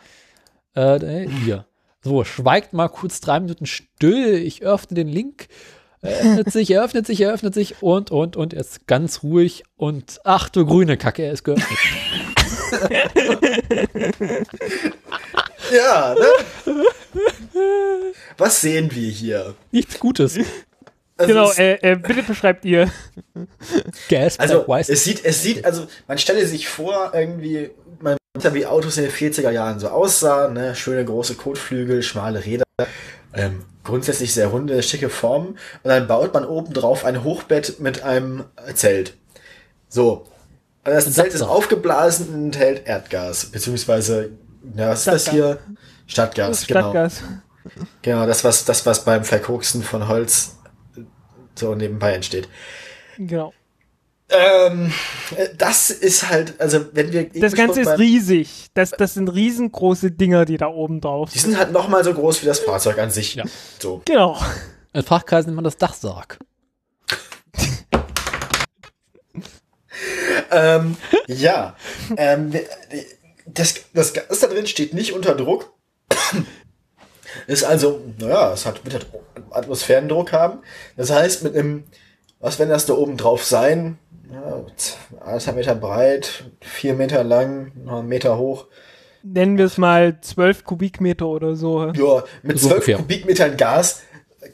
[0.74, 1.66] Äh, hier.
[2.02, 4.34] So, schweigt mal kurz drei Minuten still.
[4.34, 5.48] Ich öffne den Link.
[6.02, 8.54] Er öffnet sich, er öffnet sich, er öffnet sich und, und, und.
[8.54, 11.78] Er ist ganz ruhig und ach du grüne Kacke, er ist geöffnet.
[15.72, 16.26] ja, ne?
[18.38, 19.54] Was sehen wir hier?
[19.72, 20.38] Nichts Gutes.
[21.18, 22.90] Also Genau, äh, äh, bitte beschreibt ihr.
[24.08, 27.70] Gas, Also es sieht, es sieht, also man stelle sich vor, irgendwie,
[28.00, 30.74] man weiß ja, wie Autos in den 40er Jahren so aussahen, ne?
[30.74, 32.64] Schöne große Kotflügel, schmale Räder,
[33.32, 35.58] ähm, grundsätzlich sehr runde, schicke Formen.
[35.82, 38.44] Und dann baut man oben drauf ein Hochbett mit einem
[38.74, 39.14] Zelt.
[39.88, 40.26] So.
[40.84, 44.30] Und das Zelt ist aufgeblasen und enthält Erdgas, beziehungsweise,
[44.74, 45.58] na, was ist das hier?
[46.06, 46.80] Stadtgas, genau.
[46.80, 47.22] Stadtgas.
[48.02, 50.55] Genau, das was, das, was beim Verkoksen von Holz
[51.58, 52.48] so nebenbei entsteht.
[53.18, 53.52] Genau.
[54.28, 54.92] Ähm,
[55.36, 58.66] äh, das ist halt, also wenn wir Das Ganze ist riesig.
[58.74, 62.12] Das, das sind riesengroße Dinger, die da oben drauf Die sind halt noch mal so
[62.12, 63.36] groß wie das Fahrzeug an sich.
[63.36, 63.44] Ja.
[63.78, 64.02] So.
[64.04, 64.36] Genau.
[64.92, 66.38] In Fachkreisen nennt man das Dachsarg.
[70.50, 70.96] Ähm,
[71.26, 71.76] ja.
[72.16, 72.52] ähm,
[73.46, 75.72] das, das Gas da drin steht nicht unter Druck.
[77.46, 79.06] Ist also, naja, es hat, wird halt
[79.56, 80.60] Atmosphärendruck haben.
[80.96, 81.84] Das heißt, mit einem,
[82.40, 83.98] was wenn das da oben drauf sein?
[84.32, 84.64] Ja,
[85.24, 88.66] anderthalb Meter breit, vier Meter lang, noch einen Meter hoch.
[89.22, 91.92] Nennen wir es mal 12 Kubikmeter oder so.
[91.92, 92.96] Ja, mit So 12 ungefähr.
[92.96, 94.02] Kubikmetern Gas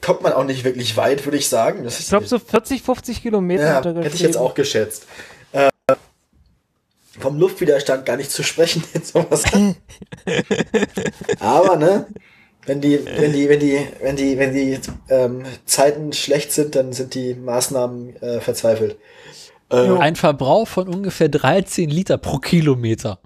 [0.00, 1.84] kommt man auch nicht wirklich weit, würde ich sagen.
[1.84, 5.06] Das Ich glaube so 40, 50 Kilometer Ja, hätte ich jetzt auch geschätzt.
[5.52, 5.70] Äh,
[7.18, 9.44] vom Luftwiderstand gar nicht zu sprechen, jetzt sowas.
[11.40, 12.06] Aber, ne,
[12.66, 16.93] wenn die, wenn die, wenn die, wenn die, wenn die ähm, Zeiten schlecht sind, dann
[16.93, 18.98] sind die Maßnahmen äh, verzweifelt.
[19.70, 19.98] Äh.
[19.98, 23.18] Ein Verbrauch von ungefähr 13 Liter pro Kilometer.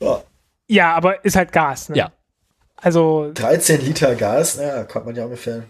[0.00, 0.22] ja,
[0.68, 1.90] Ja, aber ist halt Gas.
[1.90, 1.96] Ne?
[1.98, 2.12] Ja.
[2.76, 5.64] Also, 13 Liter Gas, ja, kommt man ja ungefähr.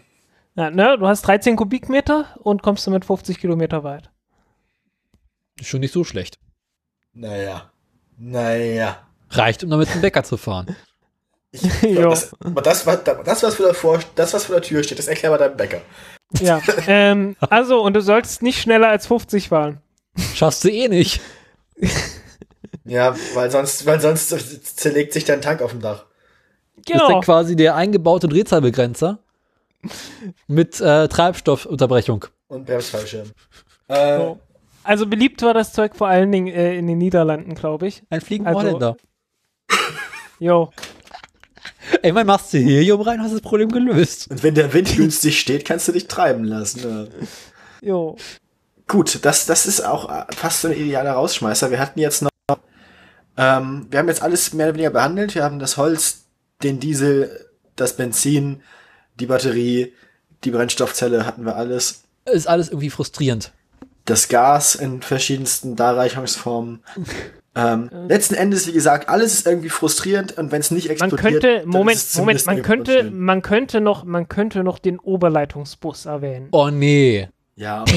[0.55, 4.11] ja, ne, du hast 13 Kubikmeter und kommst damit 50 Kilometer weit.
[5.59, 6.39] Ist schon nicht so schlecht.
[7.13, 7.71] Naja.
[8.17, 8.99] Naja.
[9.31, 10.77] Reicht, um damit zum Bäcker zu fahren.
[11.55, 14.83] Ich, das, aber das, was, das, was vor der, vor, das, was vor der Tür
[14.83, 15.81] steht, das erklär mal deinem Bäcker.
[16.41, 19.81] Ja, ähm, also, und du sollst nicht schneller als 50 fahren.
[20.35, 21.21] Schaffst du eh nicht.
[22.87, 24.29] Ja, weil sonst, weil sonst
[24.77, 26.05] zerlegt sich dein Tank auf dem Dach.
[26.85, 26.99] Genau.
[26.99, 29.21] Das ist ja quasi der eingebaute Drehzahlbegrenzer
[30.49, 32.27] mit äh, Treibstoffunterbrechung.
[32.49, 33.31] Und Bremsfallschirm.
[33.89, 34.39] Äh, oh.
[34.83, 38.03] Also beliebt war das Zeug vor allen Dingen äh, in den Niederlanden, glaube ich.
[38.11, 38.97] Ein fliegender also, Holländer.
[40.39, 40.71] Jo.
[42.03, 44.31] Ey, man machst du Helium rein, hast das Problem gelöst.
[44.31, 47.09] Und wenn der Wind günstig steht, kannst du dich treiben lassen.
[47.81, 47.89] Ja.
[47.89, 48.17] Jo.
[48.87, 51.71] Gut, das, das ist auch fast so ein idealer Rausschmeißer.
[51.71, 52.31] Wir hatten jetzt noch,
[53.37, 55.35] ähm, wir haben jetzt alles mehr oder weniger behandelt.
[55.35, 56.25] Wir haben das Holz,
[56.63, 58.63] den Diesel, das Benzin,
[59.19, 59.93] die Batterie,
[60.45, 62.05] die Brennstoffzelle hatten wir alles.
[62.27, 63.53] Ist alles irgendwie frustrierend.
[64.05, 66.83] Das Gas in verschiedensten Darreichungsformen.
[67.57, 68.07] Ähm, äh.
[68.09, 71.63] letzten Endes, wie gesagt, alles ist irgendwie frustrierend und wenn es nicht explodiert, man könnte,
[71.67, 76.49] Moment, Moment, man könnte, man könnte noch, man könnte noch den Oberleitungsbus erwähnen.
[76.51, 77.29] Oh nee.
[77.57, 77.85] Ja.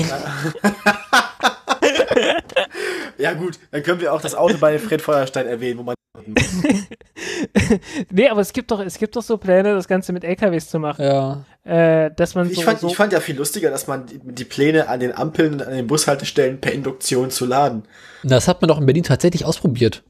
[3.17, 5.95] ja gut, dann können wir auch das Auto bei Fred Feuerstein erwähnen, wo man
[8.11, 10.79] nee, aber es gibt doch, es gibt doch so Pläne, das Ganze mit LKWs zu
[10.79, 11.05] machen.
[11.05, 11.45] Ja.
[11.68, 14.19] Äh, dass man ich, so, fand, so ich fand ja viel lustiger, dass man die,
[14.19, 17.84] die, Pläne an den Ampeln und an den Bushaltestellen per Induktion zu laden.
[18.23, 20.03] Das hat man doch in Berlin tatsächlich ausprobiert.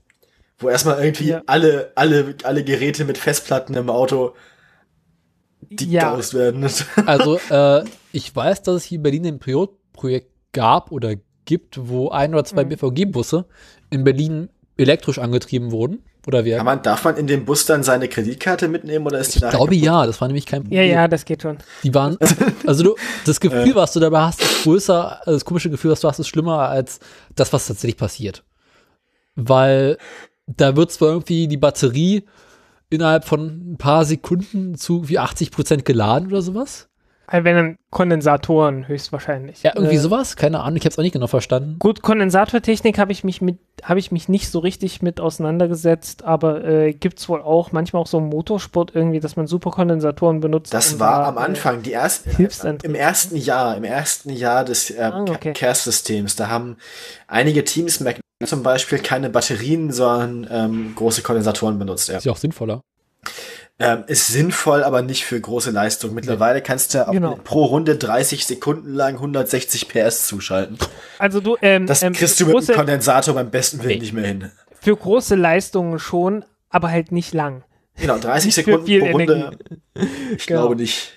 [0.59, 1.41] Wo erstmal irgendwie ja.
[1.47, 4.35] alle, alle, alle Geräte mit Festplatten im Auto
[5.61, 6.39] degaused ja.
[6.39, 6.69] werden.
[7.07, 11.15] also, äh, ich weiß, dass es hier in Berlin ein Pilotprojekt gab oder
[11.45, 12.69] gibt, wo ein oder zwei mhm.
[12.69, 13.45] BVG-Busse
[13.89, 16.57] in Berlin elektrisch angetrieben wurden oder werden.
[16.57, 19.49] Kann man, darf man in dem Bus dann seine Kreditkarte mitnehmen oder ist die Ich
[19.49, 20.79] glaube ja, das war nämlich kein Problem.
[20.79, 21.57] Ja, ja, das geht schon.
[21.83, 22.17] Die waren,
[22.67, 22.95] also du,
[23.25, 26.19] das Gefühl, was du dabei hast, ist größer, also das komische Gefühl, was du hast,
[26.19, 26.99] ist schlimmer als
[27.35, 28.43] das, was tatsächlich passiert.
[29.35, 29.97] Weil
[30.47, 32.25] da wird zwar irgendwie die Batterie
[32.89, 36.89] innerhalb von ein paar Sekunden zu wie 80 Prozent geladen oder sowas.
[37.29, 39.61] Also wenn dann Kondensatoren höchstwahrscheinlich.
[39.61, 41.75] Ja, irgendwie äh, sowas, keine Ahnung, ich habe es auch nicht genau verstanden.
[41.77, 46.63] Gut, Kondensatortechnik habe ich mich mit habe ich mich nicht so richtig mit auseinandergesetzt, aber
[46.63, 50.73] äh, es wohl auch manchmal auch so im Motorsport irgendwie, dass man Superkondensatoren benutzt.
[50.73, 54.63] Das war da, am äh, Anfang, die erste äh, im ersten Jahr, im ersten Jahr
[54.63, 55.53] des äh, ah, okay.
[55.53, 56.77] CARES-Systems, da haben
[57.27, 58.03] einige Teams
[58.45, 62.09] zum Beispiel keine Batterien, sondern ähm, große Kondensatoren benutzt.
[62.09, 62.17] Ja.
[62.17, 62.81] Ist ja auch sinnvoller.
[63.79, 66.15] Ähm, ist sinnvoll, aber nicht für große Leistung.
[66.15, 67.37] Mittlerweile kannst du genau.
[67.43, 70.79] pro Runde 30 Sekunden lang 160 PS zuschalten.
[71.19, 74.25] Also du, ähm, das ähm, kriegst du mit dem Kondensator beim besten Willen nicht mehr
[74.25, 74.51] hin.
[74.81, 77.63] Für große Leistungen schon, aber halt nicht lang.
[77.99, 79.57] Genau, 30 Sekunden pro Runde.
[80.35, 80.61] Ich genau.
[80.61, 81.13] glaube nicht.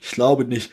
[0.00, 0.70] Ich glaube nicht.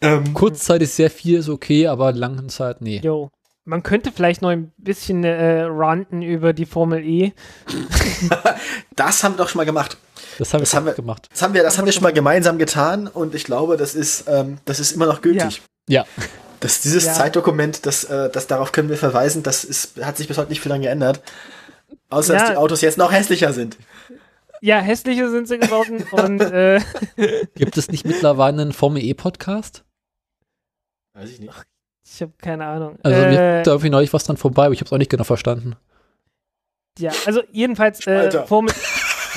[0.00, 3.00] Ähm, Kurzzeit ist sehr viel, ist okay, aber Langzeit, nee.
[3.02, 3.30] Jo.
[3.66, 7.32] Man könnte vielleicht noch ein bisschen äh, ranten über die Formel E.
[8.94, 9.96] das haben wir doch schon mal gemacht.
[10.38, 11.28] Das haben, das haben wir gemacht.
[11.30, 14.24] Das haben wir, das haben wir schon mal gemeinsam getan und ich glaube, das ist,
[14.28, 15.62] ähm, das ist immer noch gültig.
[15.88, 16.02] Ja.
[16.02, 16.06] ja.
[16.60, 17.12] Das, dieses ja.
[17.12, 20.62] Zeitdokument, das, äh, das, darauf können wir verweisen, das ist, hat sich bis heute nicht
[20.62, 21.20] viel lang geändert.
[22.08, 22.40] Außer, ja.
[22.40, 23.76] dass die Autos jetzt noch hässlicher sind.
[24.62, 26.80] Ja, hässlicher sind sie geworden und, äh,
[27.54, 29.84] Gibt es nicht mittlerweile einen Formel E-Podcast?
[31.12, 31.52] Weiß ich nicht.
[32.02, 32.98] Ich habe keine Ahnung.
[33.02, 35.10] Also äh, mir da irgendwie neulich was dran vorbei, aber ich habe es auch nicht
[35.10, 35.76] genau verstanden.
[36.98, 38.72] Ja, also jedenfalls äh, Formel,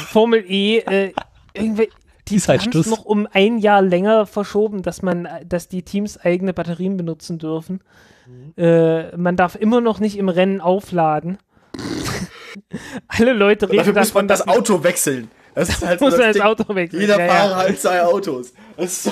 [0.06, 1.14] Formel E, äh,
[1.53, 1.90] irgendwie,
[2.28, 6.53] die haben es noch um ein Jahr länger verschoben, dass man, dass die Teams eigene
[6.53, 7.82] Batterien benutzen dürfen.
[8.26, 8.53] Mhm.
[8.57, 11.38] Äh, man darf immer noch nicht im Rennen aufladen.
[13.07, 15.30] Alle Leute reden Dafür muss man das Auto wechseln.
[15.53, 17.02] Das ist halt muss so das, das Auto wechseln.
[17.02, 17.69] Jeder ja, Fahrer ja.
[17.69, 18.53] hat zwei Autos.
[18.78, 19.11] So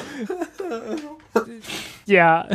[2.06, 2.48] ja,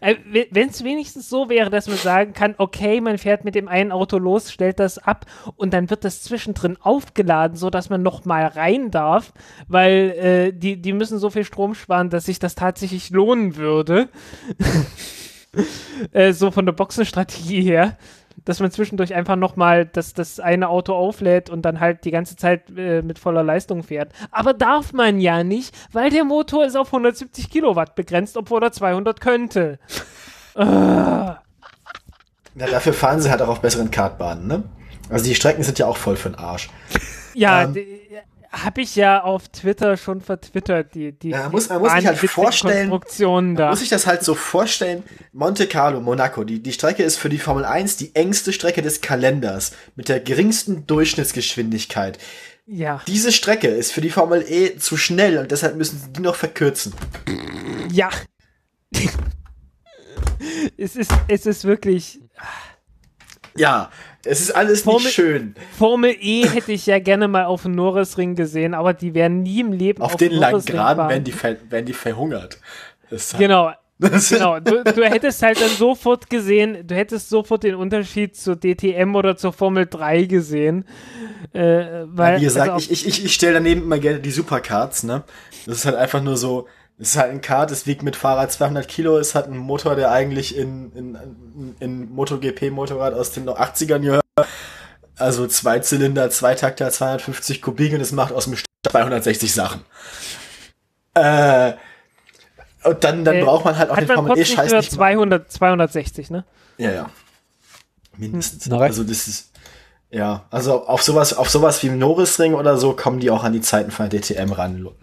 [0.00, 0.16] äh,
[0.50, 3.92] wenn es wenigstens so wäre, dass man sagen kann, okay, man fährt mit dem einen
[3.92, 5.26] Auto los, stellt das ab
[5.56, 9.32] und dann wird das zwischendrin aufgeladen, so dass man noch mal rein darf,
[9.68, 14.08] weil äh, die, die müssen so viel Strom sparen, dass sich das tatsächlich lohnen würde.
[16.12, 17.96] äh, so von der Boxenstrategie her
[18.44, 22.36] dass man zwischendurch einfach nochmal das, das eine Auto auflädt und dann halt die ganze
[22.36, 24.12] Zeit äh, mit voller Leistung fährt.
[24.30, 28.72] Aber darf man ja nicht, weil der Motor ist auf 170 Kilowatt begrenzt, obwohl er
[28.72, 29.78] 200 könnte.
[32.56, 34.62] Ja, dafür fahren sie halt auch auf besseren Kartbahnen, ne?
[35.10, 36.70] Also die Strecken sind ja auch voll für den Arsch.
[37.34, 37.76] Ja, ähm,
[38.62, 42.18] habe ich ja auf Twitter schon vertwittert, die, die, ja, muss, man muss sich halt
[42.18, 43.70] vorstellen, Konstruktionen da.
[43.70, 45.02] muss sich das halt so vorstellen,
[45.32, 49.00] Monte Carlo, Monaco, die, die Strecke ist für die Formel 1 die engste Strecke des
[49.00, 52.18] Kalenders mit der geringsten Durchschnittsgeschwindigkeit.
[52.66, 53.02] Ja.
[53.06, 56.34] Diese Strecke ist für die Formel E zu schnell und deshalb müssen sie die noch
[56.34, 56.94] verkürzen.
[57.90, 58.08] Ja.
[60.78, 62.20] es ist, es ist wirklich.
[63.56, 63.90] Ja,
[64.26, 65.54] es ist alles Formel- nicht schön.
[65.78, 69.60] Formel E hätte ich ja gerne mal auf dem Norrisring gesehen, aber die werden nie
[69.60, 71.34] im Leben Auf, auf, den langen Graden werden die,
[71.70, 72.58] werden die verhungert.
[73.10, 74.58] Ist halt- Genau, genau.
[74.60, 79.36] Du, du hättest halt dann sofort gesehen, du hättest sofort den Unterschied zur DTM oder
[79.36, 80.84] zur Formel 3 gesehen.
[81.52, 85.22] Äh, weil, Wie gesagt, also ich, ich, ich stelle daneben immer gerne die Supercards, ne?
[85.66, 86.66] Das ist halt einfach nur so,
[86.98, 89.96] es ist halt ein Kart, es wiegt mit Fahrrad 200 Kilo, es hat einen Motor,
[89.96, 94.22] der eigentlich in, in, in, in MotoGP-Motorrad aus den 80ern gehört.
[95.16, 99.80] Also zwei Zylinder, zwei Takter, 250 Kubik und es macht aus dem Start 260 Sachen.
[101.14, 101.74] Äh,
[102.84, 104.92] und dann, dann Äh, braucht man halt auch den Formel E-Scheiß nicht.
[104.92, 106.44] 200, 260, ne?
[106.78, 107.10] Ja, ja.
[108.16, 108.70] Mindestens.
[108.70, 108.82] Recht.
[108.82, 109.50] Also das ist
[110.10, 113.52] ja, also auf sowas, auf sowas wie im Norrisring oder so kommen die auch an
[113.52, 114.94] die Zeiten von der DTM ran, lo-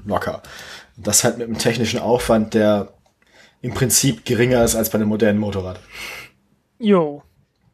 [0.97, 2.93] Das halt mit einem technischen Aufwand, der
[3.61, 5.79] im Prinzip geringer ist als bei einem modernen Motorrad.
[6.79, 7.23] Jo.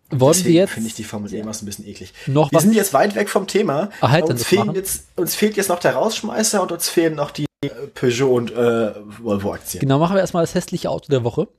[0.10, 2.14] Wollen Deswegen wir jetzt finde ich die Formel E immer so ein bisschen eklig.
[2.28, 2.64] noch Wir was?
[2.64, 3.90] sind jetzt weit weg vom Thema.
[4.00, 4.76] Ah, halt, uns, fehlen machen.
[4.76, 8.52] jetzt, uns fehlt jetzt noch der Rausschmeißer und uns fehlen noch die äh, Peugeot und
[8.52, 9.82] äh, Volvo-Aktien.
[9.82, 11.50] Genau, machen wir erstmal das hässliche Auto der Woche.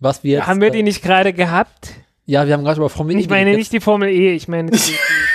[0.00, 1.90] Was wir jetzt, Haben wir äh, die nicht gerade gehabt?
[2.24, 4.70] Ja, wir haben gerade über Formel E Ich meine nicht die Formel E, ich meine
[4.70, 4.78] die,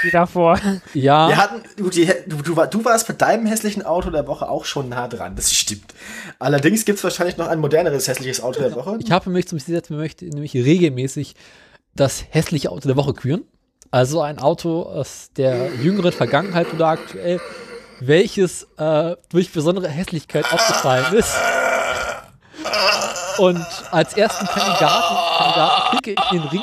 [0.03, 0.59] die davor.
[0.93, 4.25] Ja, Wir hatten, du, die, du, du, war- du warst bei deinem hässlichen Auto der
[4.27, 5.93] Woche auch schon nah dran, das stimmt.
[6.39, 8.97] Allerdings gibt es wahrscheinlich noch ein moderneres hässliches Auto der Woche.
[9.01, 11.35] ich habe mich zum Ziel gesetzt, ich möchte nämlich regelmäßig
[11.95, 13.43] das hässliche Auto der Woche küren.
[13.91, 17.39] Also ein Auto aus der jüngeren Vergangenheit oder aktuell,
[17.99, 21.33] welches äh, durch besondere Hässlichkeit aufgefallen ist.
[23.37, 26.61] Und als ersten Kandidaten, Kandidaten picke ich in den Ring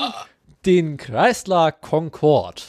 [0.66, 2.62] den Chrysler Concorde.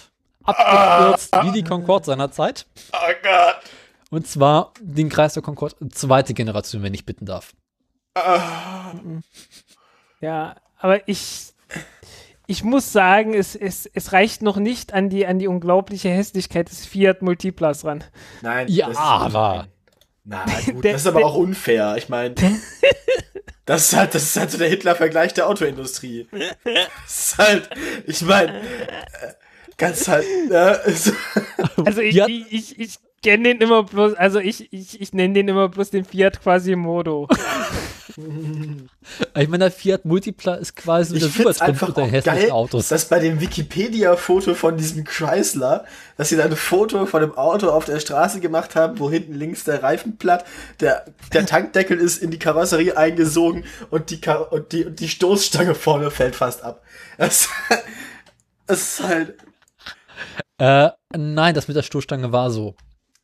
[0.45, 2.65] Abgekürzt wie die Concorde seinerzeit.
[2.93, 3.55] Oh Gott.
[4.11, 7.53] Und zwar den Chrysler Concorde zweite Generation, wenn ich bitten darf.
[10.21, 11.53] Ja, aber ich,
[12.47, 16.69] ich muss sagen, es, es, es reicht noch nicht an die, an die unglaubliche Hässlichkeit
[16.69, 18.03] des Fiat Multiplas ran.
[18.41, 18.67] Nein.
[18.69, 19.67] Ja, das ist- aber-
[20.23, 21.95] Na gut, Der- das ist aber der- auch unfair.
[21.97, 22.33] Ich meine,
[23.65, 26.27] das ist halt, das ist halt so der Hitler-Vergleich der Autoindustrie.
[26.63, 27.69] Das ist halt,
[28.07, 28.61] ich meine,
[29.77, 31.11] ganz halt, ja, so-
[31.85, 35.33] Also ich, Fiat- ich, ich, ich kenne den immer bloß, also ich, ich, ich nenne
[35.33, 37.27] den immer bloß den Fiat Quasimodo.
[39.37, 42.87] Ich meine, der Fiat Multipla ist quasi ich der einfach unter auch hässlichen geil, Autos.
[42.87, 45.83] dass bei dem Wikipedia-Foto von diesem Chrysler,
[46.15, 49.33] dass sie da ein Foto von einem Auto auf der Straße gemacht haben, wo hinten
[49.33, 50.45] links der Reifen platt,
[50.79, 55.09] der, der Tankdeckel ist in die Karosserie eingesogen und die, Kar und die, und die
[55.09, 56.81] Stoßstange vorne fällt fast ab.
[57.17, 57.49] Das,
[58.65, 59.33] das ist halt,
[60.57, 62.75] Äh, nein, das mit der Stoßstange war so.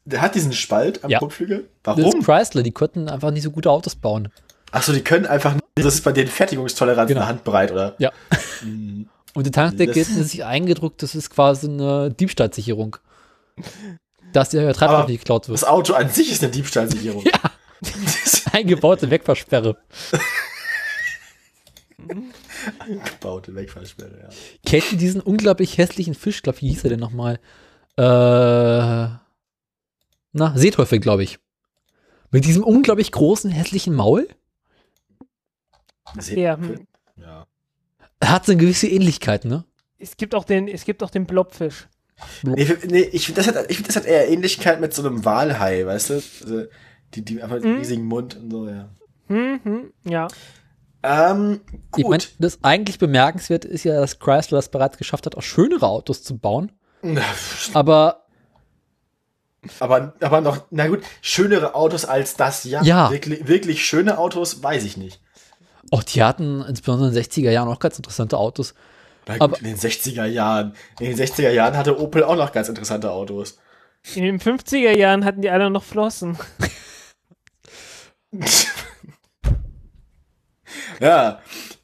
[0.06, 1.20] der hat diesen Spalt am Ja.
[1.20, 1.70] Kotflügel.
[1.84, 2.20] Das Warum?
[2.20, 4.30] ist Chrysler, die konnten einfach nicht so gute Autos bauen.
[4.72, 7.22] Achso, die können einfach nicht, das ist bei denen Fertigungstoleranz Genau.
[7.22, 7.96] eine Handbreit, oder?
[8.00, 8.12] Ja.
[9.34, 12.98] Und die Tankdecke Das- ist sich eingedruckt, das ist quasi eine Diebstahlsicherung.
[14.34, 15.62] Dass der Treibstoff nicht geklaut wird.
[15.62, 17.24] Das Auto an sich ist eine Diebstahlsicherung.
[17.84, 18.54] Ja.
[18.54, 19.78] Eingebaute Wegversperre.
[23.06, 24.30] Gebaute Wegfallsperre, ja.
[24.66, 26.42] Kennt ihr diesen unglaublich hässlichen Fisch?
[26.42, 27.40] Glaub, wie hieß er denn nochmal?
[27.98, 28.04] Äh,
[30.34, 31.40] na, Seeteufel, glaube ich.
[32.32, 34.28] Mit diesem unglaublich großen, hässlichen Maul.
[36.30, 36.88] Ja, hm.
[37.18, 37.46] ja.
[38.24, 39.66] Hat so eine gewisse Ähnlichkeit, ne?
[39.98, 41.88] Es gibt auch den, es gibt auch den Blobfisch.
[42.44, 45.26] Nee, nee, ich finde, das, hat- ich find, das hat eher Ähnlichkeit mit so einem
[45.26, 46.14] Walhai, weißt du?
[46.16, 46.64] Also,
[47.14, 47.78] die, die einfach den Mhm.
[47.80, 48.90] riesigen Mund und so, ja.
[49.28, 50.28] Hm, hm, ja.
[51.04, 51.62] Ähm,
[51.98, 52.32] Ich meine, gut.
[52.40, 56.38] das eigentlich bemerkenswerte ist ja, dass Chrysler es bereits geschafft hat, auch schönere Autos zu
[56.38, 56.72] bauen.
[57.74, 58.18] Aber
[59.80, 62.82] aber, aber noch, na gut, schönere Autos als das, ja.
[62.84, 63.12] Ja.
[63.12, 65.22] Wirklich, wirklich schöne Autos, weiß ich nicht.
[65.92, 68.74] auch die hatten insbesondere in den 60er Jahren auch ganz interessante Autos.
[69.28, 70.74] Na gut, Aber- in den 60er Jahren.
[71.00, 73.60] In den 60er Jahren hatte Opel auch noch ganz interessante Autos.
[74.16, 76.38] In den 50er Jahren hatten die alle noch Flossen.
[81.02, 81.42] ja,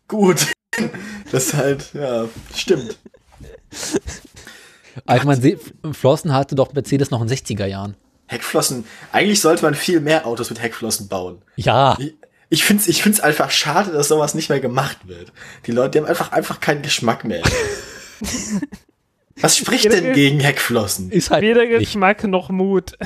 [0.07, 0.47] gut.
[1.31, 2.97] Das ist halt, ja, stimmt.
[5.05, 5.59] Also man sieht,
[5.91, 7.97] Flossen hatte doch Mercedes noch in den 60er Jahren.
[8.27, 8.85] Heckflossen.
[9.11, 11.41] Eigentlich sollte man viel mehr Autos mit Heckflossen bauen.
[11.55, 12.13] Ja, Ich,
[12.49, 15.33] ich finde es ich find's einfach schade, dass sowas nicht mehr gemacht wird.
[15.65, 17.41] Die Leute, die haben einfach, einfach keinen Geschmack mehr.
[19.39, 21.11] Was spricht denn gegen Heckflossen?
[21.11, 21.79] ist halt Weder nicht.
[21.79, 22.97] Geschmack noch Mut.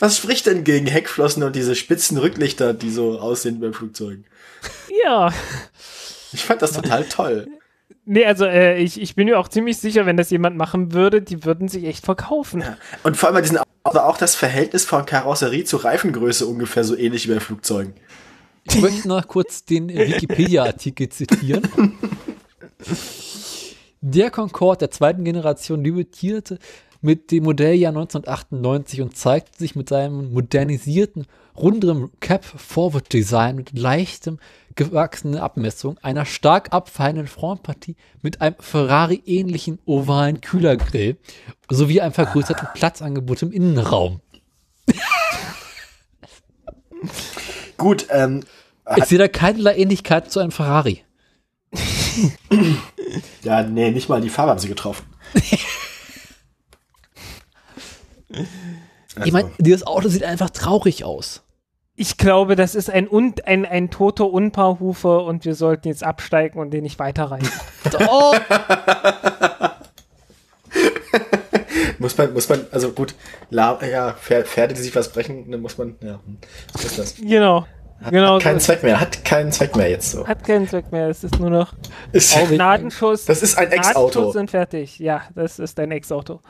[0.00, 4.24] Was spricht denn gegen Heckflossen und diese spitzen Rücklichter, die so aussehen bei Flugzeugen?
[5.04, 5.32] Ja.
[6.32, 7.48] Ich fand das total toll.
[8.04, 11.22] Nee, also äh, ich, ich bin mir auch ziemlich sicher, wenn das jemand machen würde,
[11.22, 12.64] die würden sich echt verkaufen.
[13.02, 16.96] Und vor allem bei diesen war auch das Verhältnis von Karosserie zu Reifengröße ungefähr so
[16.96, 17.94] ähnlich wie bei Flugzeugen.
[18.64, 21.98] Ich möchte noch kurz den Wikipedia-Artikel zitieren.
[24.00, 26.58] Der Concorde der zweiten Generation debütierte
[27.00, 31.26] mit dem Modelljahr 1998 und zeigte sich mit seinem modernisierten,
[31.56, 34.38] runderen Cap-Forward-Design mit leichtem,
[34.74, 41.16] gewachsenen Abmessung, einer stark abfallenden Frontpartie mit einem Ferrari-ähnlichen ovalen Kühlergrill
[41.68, 44.20] sowie einem vergrößerten Platzangebot im Innenraum.
[47.76, 48.44] Gut, ähm,
[48.96, 51.04] Ich sehe da keinerlei Ähnlichkeit zu einem Ferrari.
[53.42, 55.06] ja, nee, nicht mal die Farbe haben sie getroffen.
[59.24, 61.42] Ich meine, dieses Auto sieht einfach traurig aus.
[61.96, 66.58] Ich glaube, das ist ein, un ein, ein toter Unpaarhufer und wir sollten jetzt absteigen
[66.58, 67.50] und den nicht weiterreichen.
[68.08, 68.34] Oh,
[71.98, 73.14] Muss man, muss man, also gut,
[73.50, 76.38] La ja, Pfer- Pferde, die sich was brechen, dann muss man, ja, hm,
[76.72, 77.14] was ist das?
[77.16, 77.66] genau.
[78.02, 78.66] Hat, Genau hat keinen so.
[78.66, 80.26] Zweck mehr, hat keinen Zweck mehr jetzt so.
[80.26, 81.08] Hat keinen Zweck mehr.
[81.10, 81.74] Es ist nur noch
[82.12, 83.26] Ist, Gnadenschuss.
[83.26, 84.12] das ist ein Ex-Auto.
[84.20, 84.98] Gnadenschuss und fertig.
[84.98, 86.40] Ja, das ist ein Ex-Auto.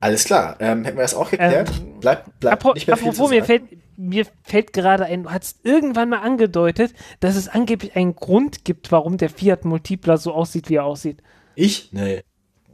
[0.00, 1.70] Alles klar, ähm, hätten wir das auch geklärt?
[1.70, 3.46] Ähm, bleibt bleibt Apro nicht mehr viel zu apropos, mir sagen.
[3.68, 8.64] fällt, mir fällt gerade ein, du hast irgendwann mal angedeutet, dass es angeblich einen Grund
[8.64, 11.22] gibt, warum der Fiat Multipla so aussieht, wie er aussieht.
[11.54, 11.88] Ich?
[11.92, 12.22] Nee.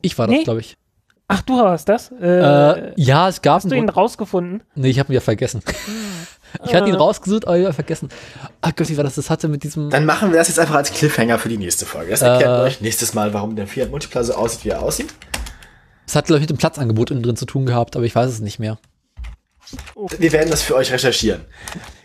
[0.01, 0.43] ich war das, Nee.
[0.45, 0.77] glaube ich.
[1.29, 2.11] Ach, du warst das?
[2.21, 4.63] Äh, Äh, ja, es gab hast du ihn rausgefunden?
[4.75, 5.63] Nee, ich habe ihn ja vergessen.
[6.67, 6.99] Ich hatte ihn Äh.
[6.99, 8.11] rausgesucht, aber wieder vergessen.
[8.61, 9.15] Ach Gott, wie war das?
[9.15, 9.89] Das hatte mit diesem.
[9.89, 12.11] Dann machen wir das jetzt einfach als Cliffhanger für die nächste Folge.
[12.11, 12.63] Das erklärt Äh.
[12.65, 15.15] euch nächstes Mal, warum der Fiat Multipla so aussieht, wie er aussieht.
[16.07, 18.31] Es hat, glaube ich, mit dem Platzangebot innen drin zu tun gehabt, aber ich weiß
[18.31, 18.79] es nicht mehr.
[20.19, 21.43] Wir werden das für euch recherchieren.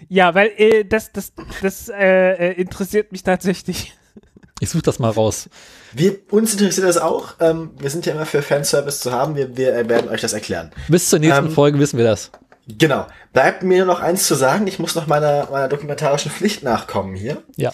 [0.09, 3.93] Ja, weil äh, das, das, das äh, äh, interessiert mich tatsächlich.
[4.59, 5.49] Ich suche das mal raus.
[5.93, 7.35] Wir, uns interessiert das auch.
[7.39, 9.35] Ähm, wir sind ja immer für Fanservice zu haben.
[9.35, 10.71] Wir, wir äh, werden euch das erklären.
[10.87, 12.31] Bis zur nächsten Ähm, Folge wissen wir das.
[12.67, 13.07] Genau.
[13.33, 14.67] Bleibt mir noch eins zu sagen.
[14.67, 17.43] Ich muss noch meiner, meiner dokumentarischen Pflicht nachkommen hier.
[17.55, 17.71] Ja.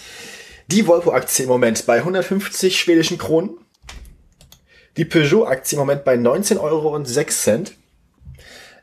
[0.68, 3.58] Die Volvo-Aktie im Moment bei 150 schwedischen Kronen.
[4.96, 6.96] Die Peugeot-Aktie im Moment bei 19,06 Euro.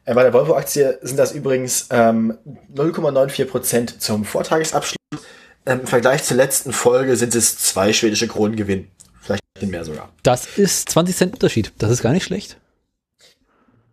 [0.06, 2.38] Äh, bei der Volvo-Aktie sind das übrigens ähm,
[2.74, 4.98] 0,94 Prozent zum Vortagesabschluss.
[5.66, 8.88] Ähm, Im Vergleich zur letzten Folge sind es zwei schwedische Kronen Gewinn.
[9.22, 10.10] Vielleicht ein bisschen mehr sogar.
[10.24, 11.72] Das ist 20 Cent Unterschied.
[11.78, 12.58] Das ist gar nicht schlecht.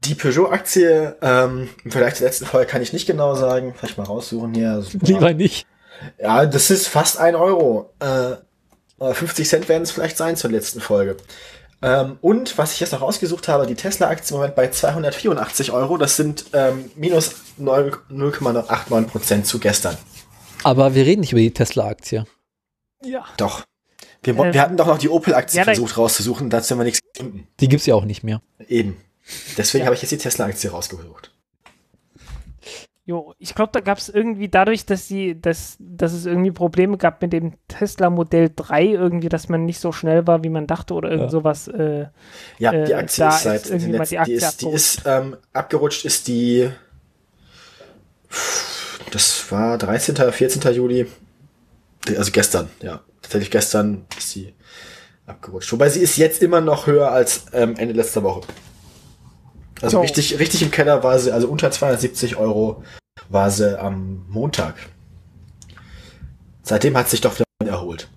[0.05, 3.75] Die Peugeot-Aktie ähm, im Vergleich zur letzten Folge kann ich nicht genau sagen.
[3.77, 4.85] Vielleicht mal raussuchen hier.
[5.03, 5.67] Lieber nicht.
[6.19, 7.93] Ja, das ist fast ein Euro.
[8.01, 8.37] Äh,
[9.01, 11.17] 50 Cent werden es vielleicht sein zur letzten Folge.
[11.81, 15.97] Ähm, und was ich jetzt noch rausgesucht habe, die Tesla-Aktie im Moment bei 284 Euro.
[15.97, 19.97] Das sind ähm, minus 9 0,89 Prozent zu gestern.
[20.65, 22.25] Aber wir reden nicht über die Tesla-Aktie.
[23.05, 23.25] Ja.
[23.37, 23.63] Doch.
[24.23, 26.51] Wir, Ähm, wir hatten doch noch die Opel-Aktie ja, versucht rauszusuchen.
[26.51, 27.47] Dazu haben wir nichts gefunden.
[27.61, 28.43] Die gibt's ja auch nicht mehr.
[28.67, 28.97] Eben.
[29.57, 29.87] Deswegen Ja.
[29.87, 31.33] habe ich jetzt die Tesla-Aktie rausgesucht.
[33.09, 36.99] Jo, ich glaube, da gab es irgendwie dadurch, dass sie, dass, dass es irgendwie Probleme
[36.99, 40.67] gab mit dem Tesla Modell 3 irgendwie, dass man nicht so schnell war, wie man
[40.67, 41.31] dachte oder irgend Ja.
[41.31, 41.69] sowas.
[41.69, 42.09] Äh,
[42.59, 44.45] Ja, Äh, die Aktie da ist ist seit irgendwie den mal letzten, die Aktie die
[44.45, 46.69] ist, die ist ähm, abgerutscht, ist die
[49.11, 50.15] das war 13.
[50.31, 50.75] 14.
[50.75, 51.07] Juli.
[52.15, 53.01] Also gestern, ja.
[53.23, 54.53] Tatsächlich gestern ist sie
[55.27, 55.73] abgerutscht.
[55.73, 58.43] Wobei sie ist jetzt immer noch höher als ähm, Ende letzter Woche.
[59.81, 60.01] Also So.
[60.03, 62.83] richtig, richtig im Keller war sie, also unter 270 Euro
[63.29, 64.75] war sie am Montag.
[66.63, 68.09] Seitdem hat sich doch wieder erholt.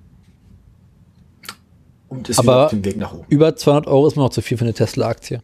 [2.07, 3.25] Und ist wieder Aber- auf dem Weg nach oben.
[3.30, 5.41] Über 200 Euro ist mir noch zu viel für eine Tesla-Aktie.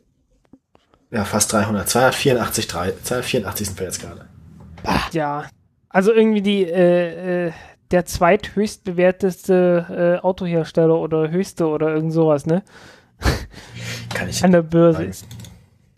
[1.11, 1.87] Ja, fast 300.
[1.87, 4.25] 284, 3, 284 sind wir jetzt gerade.
[5.13, 5.45] ja,
[5.89, 7.51] also irgendwie die, äh, äh,
[7.91, 12.61] der zweithöchst bewerteste äh, Autohersteller oder höchste oder irgend sowas, ne?
[14.13, 14.43] Kann ich.
[14.43, 15.03] An der Börse.
[15.03, 15.13] Nein.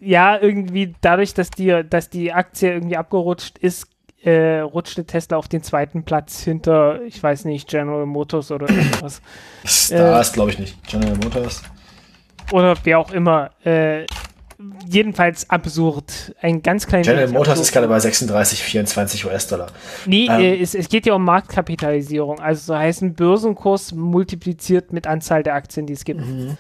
[0.02, 3.88] Ja, irgendwie dadurch, dass die, dass die Aktie irgendwie abgerutscht ist,
[4.24, 9.22] äh, rutschte Tesla auf den zweiten Platz hinter, ich weiß nicht, General Motors oder irgendwas.
[9.66, 10.76] Star Äh, ist, glaube ich, nicht.
[10.88, 11.64] General Motors.
[12.52, 13.52] oder wer auch immer.
[13.64, 14.06] Äh,
[14.90, 16.36] jedenfalls absurd.
[16.42, 17.66] Ein ganz klein General Motors absurd.
[17.68, 19.68] ist gerade bei 36, 24 US-Dollar.
[20.06, 20.40] Nee, Ähm.
[20.42, 22.40] äh, es, es geht ja um Marktkapitalisierung.
[22.42, 26.20] Also so heißt ein Börsenkurs multipliziert mit Anzahl der Aktien, die es gibt.
[26.26, 26.58] Mhm.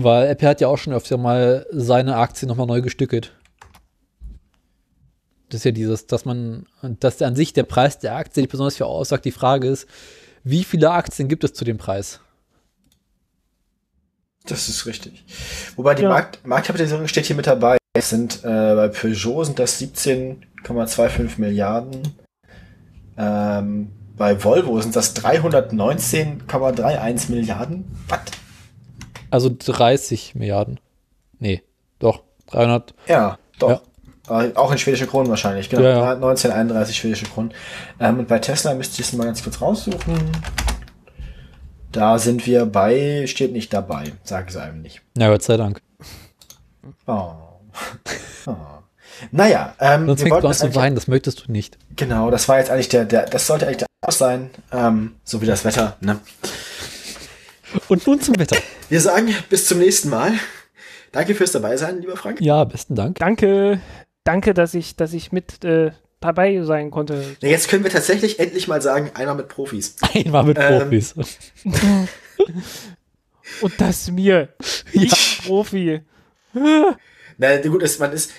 [0.00, 3.34] Weil Apple hat ja auch schon öfter mal seine Aktien nochmal neu gestückelt.
[5.48, 8.76] Das ist ja dieses, dass man, dass an sich der Preis der Aktie nicht besonders
[8.76, 9.24] viel aussagt.
[9.24, 9.88] Die Frage ist,
[10.44, 12.20] wie viele Aktien gibt es zu dem Preis?
[14.46, 15.24] Das ist richtig.
[15.74, 16.10] Wobei die Ja.
[16.10, 17.76] Markt Marktkapitalisierung steht hier mit dabei.
[17.96, 22.02] Es sind äh, bei Peugeot sind das 17,25 Milliarden.
[23.16, 27.84] Ähm, bei Volvo sind das 319,31 Milliarden.
[28.08, 28.20] Was?
[29.30, 30.80] Also 30 Milliarden.
[31.38, 31.62] Nee,
[31.98, 32.94] doch, 300.
[33.06, 33.70] Ja, doch.
[33.70, 33.82] Ja.
[34.56, 35.82] Auch in schwedische Kronen wahrscheinlich, genau.
[35.82, 36.12] Ja, ja.
[36.12, 37.52] 1931 schwedische Kronen.
[37.98, 40.30] Ähm, und bei Tesla müsste ich es mal ganz kurz raussuchen.
[41.92, 45.00] Da sind wir bei, steht nicht dabei, sagen sie einem nicht.
[45.16, 45.80] Na, Gott sei Dank.
[47.06, 47.32] Oh.
[48.46, 48.54] oh.
[49.30, 51.78] Naja, ähm, Sonst wir fängst wollten du an das zu weinen, das möchtest du nicht.
[51.96, 55.40] Genau, das war jetzt eigentlich der, der das sollte eigentlich der Abschluss sein, ähm, so
[55.40, 55.96] wie das Wetter.
[56.00, 56.18] Ne?
[57.88, 58.56] Und nun zum Wetter.
[58.88, 60.32] Wir sagen bis zum nächsten Mal.
[61.12, 62.40] Danke fürs dabei sein, lieber Frank.
[62.40, 63.18] Ja, besten Dank.
[63.18, 63.80] Danke,
[64.24, 67.36] danke, dass ich, dass ich mit äh, dabei sein konnte.
[67.40, 69.96] Ja, Jetzt können wir tatsächlich endlich mal sagen, einer mit Profis.
[70.14, 71.14] Einmal mit Ähm, Profis.
[73.62, 74.50] Und das mir.
[74.92, 76.02] Ich Profi.
[77.38, 78.32] Na gut, ist, man ist,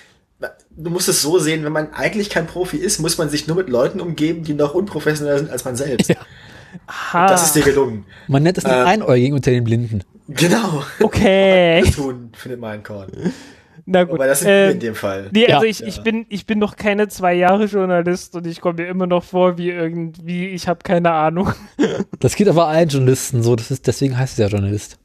[0.69, 3.58] du musst es so sehen, wenn man eigentlich kein Profi ist, muss man sich nur
[3.58, 6.09] mit Leuten umgeben, die noch unprofessioneller sind als man selbst.
[6.09, 6.17] Ja.
[6.88, 7.27] Aha.
[7.27, 8.06] Das ist dir gelungen.
[8.27, 10.03] Man nennt es den äh, Einäugigen unter den Blinden.
[10.27, 10.83] Genau.
[10.99, 11.81] okay.
[11.83, 13.11] Das tun findet man Korn.
[13.85, 14.15] Na gut.
[14.15, 15.30] Aber das sind wir äh, in dem Fall.
[15.31, 15.69] Nee, also Ja.
[15.72, 19.07] ich, ich bin ich bin noch keine zwei Jahre Journalist und ich komme mir immer
[19.07, 21.53] noch vor wie irgendwie, ich habe keine Ahnung.
[22.19, 24.99] Das geht aber allen Journalisten so, das ist, deswegen heißt es ja Journalist.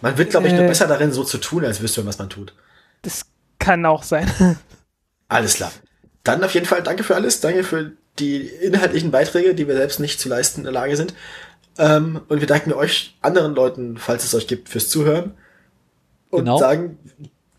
[0.00, 0.68] Man wird, glaube ich, nur Äh.
[0.68, 2.54] besser darin, so zu tun, als wüsste man, was man tut.
[3.02, 3.26] Das
[3.58, 4.26] kann auch sein.
[5.28, 5.72] Alles klar.
[6.24, 7.40] Dann auf jeden Fall danke für alles.
[7.40, 11.14] Danke für die inhaltlichen Beiträge, die wir selbst nicht zu leisten in der Lage sind.
[11.78, 15.34] Ähm, und wir danken euch anderen Leuten, falls es euch gibt, fürs Zuhören.
[16.30, 16.58] Und Genau.
[16.58, 16.98] sagen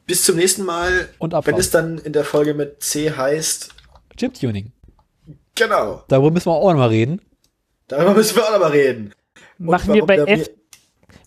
[0.05, 1.59] bis zum nächsten Mal, Und wenn Abfahrt.
[1.59, 3.69] es dann in der Folge mit C heißt.
[4.17, 4.71] Chip-Tuning.
[5.55, 6.03] Genau.
[6.07, 7.21] Darüber müssen wir auch noch mal reden.
[7.87, 9.13] Darüber müssen wir auch noch mal reden.
[9.59, 10.49] Und Machen wir bei F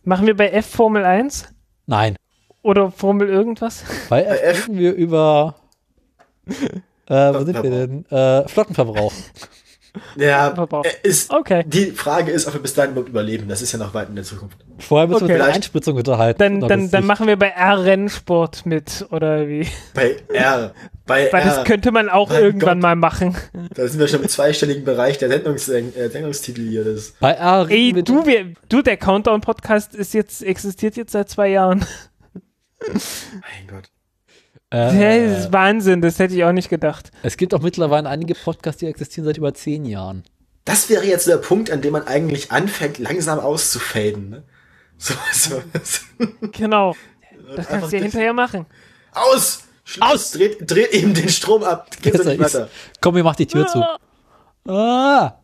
[0.04, 1.46] machen wir bei F Formel 1
[1.86, 2.16] Nein.
[2.62, 3.84] oder Formel irgendwas?
[4.08, 5.54] Bei Bei F F- reden wir über.
[7.06, 8.06] Äh, wo sind wir denn?
[8.10, 9.12] Äh, Flottenverbrauch.
[10.16, 10.48] Ja,
[10.82, 11.62] äh, ist, Okay.
[11.64, 13.46] die Frage ist, ob wir bis dahin überhaupt überleben.
[13.46, 14.58] Das ist ja noch weit in der Zukunft.
[14.80, 15.34] Vorher müssen wir Okay.
[15.34, 16.38] uns über Vielleicht- Einspritzung unterhalten.
[16.40, 19.68] Dann, dann, dann machen wir bei R Rennsport mit oder wie?
[19.94, 20.74] Bei R.
[21.06, 21.46] Bei Weil R.
[21.54, 22.82] das könnte man auch Mein irgendwann Gott.
[22.82, 23.36] mal machen.
[23.76, 26.82] Da sind wir schon im zweistelligen Bereich der Sendungs äh, Sendungstitel hier.
[26.84, 31.28] Das Bei R Ey, wir du, wir, du, der Countdown-Podcast ist jetzt, existiert jetzt seit
[31.30, 31.86] zwei Jahren.
[32.80, 33.84] mein Gott.
[34.70, 37.10] Das äh, ist Wahnsinn, das hätte ich auch nicht gedacht.
[37.22, 40.24] Es gibt auch mittlerweile einige Podcasts, die existieren seit über zehn Jahren.
[40.64, 44.30] Das wäre jetzt der Punkt, an dem man eigentlich anfängt, langsam auszufaden.
[44.30, 44.42] Ne?
[44.96, 46.26] So, so, so.
[46.52, 46.94] Genau.
[47.56, 48.64] Das kannst du ja das- hinterher machen.
[49.12, 49.64] Aus!
[50.00, 50.30] Aus!
[50.32, 51.88] Dreht, dreht eben den Strom ab.
[52.00, 52.68] Geht's nicht weiter.
[53.02, 53.84] Komm, wir machen die Tür zu.
[54.66, 55.34] Ah!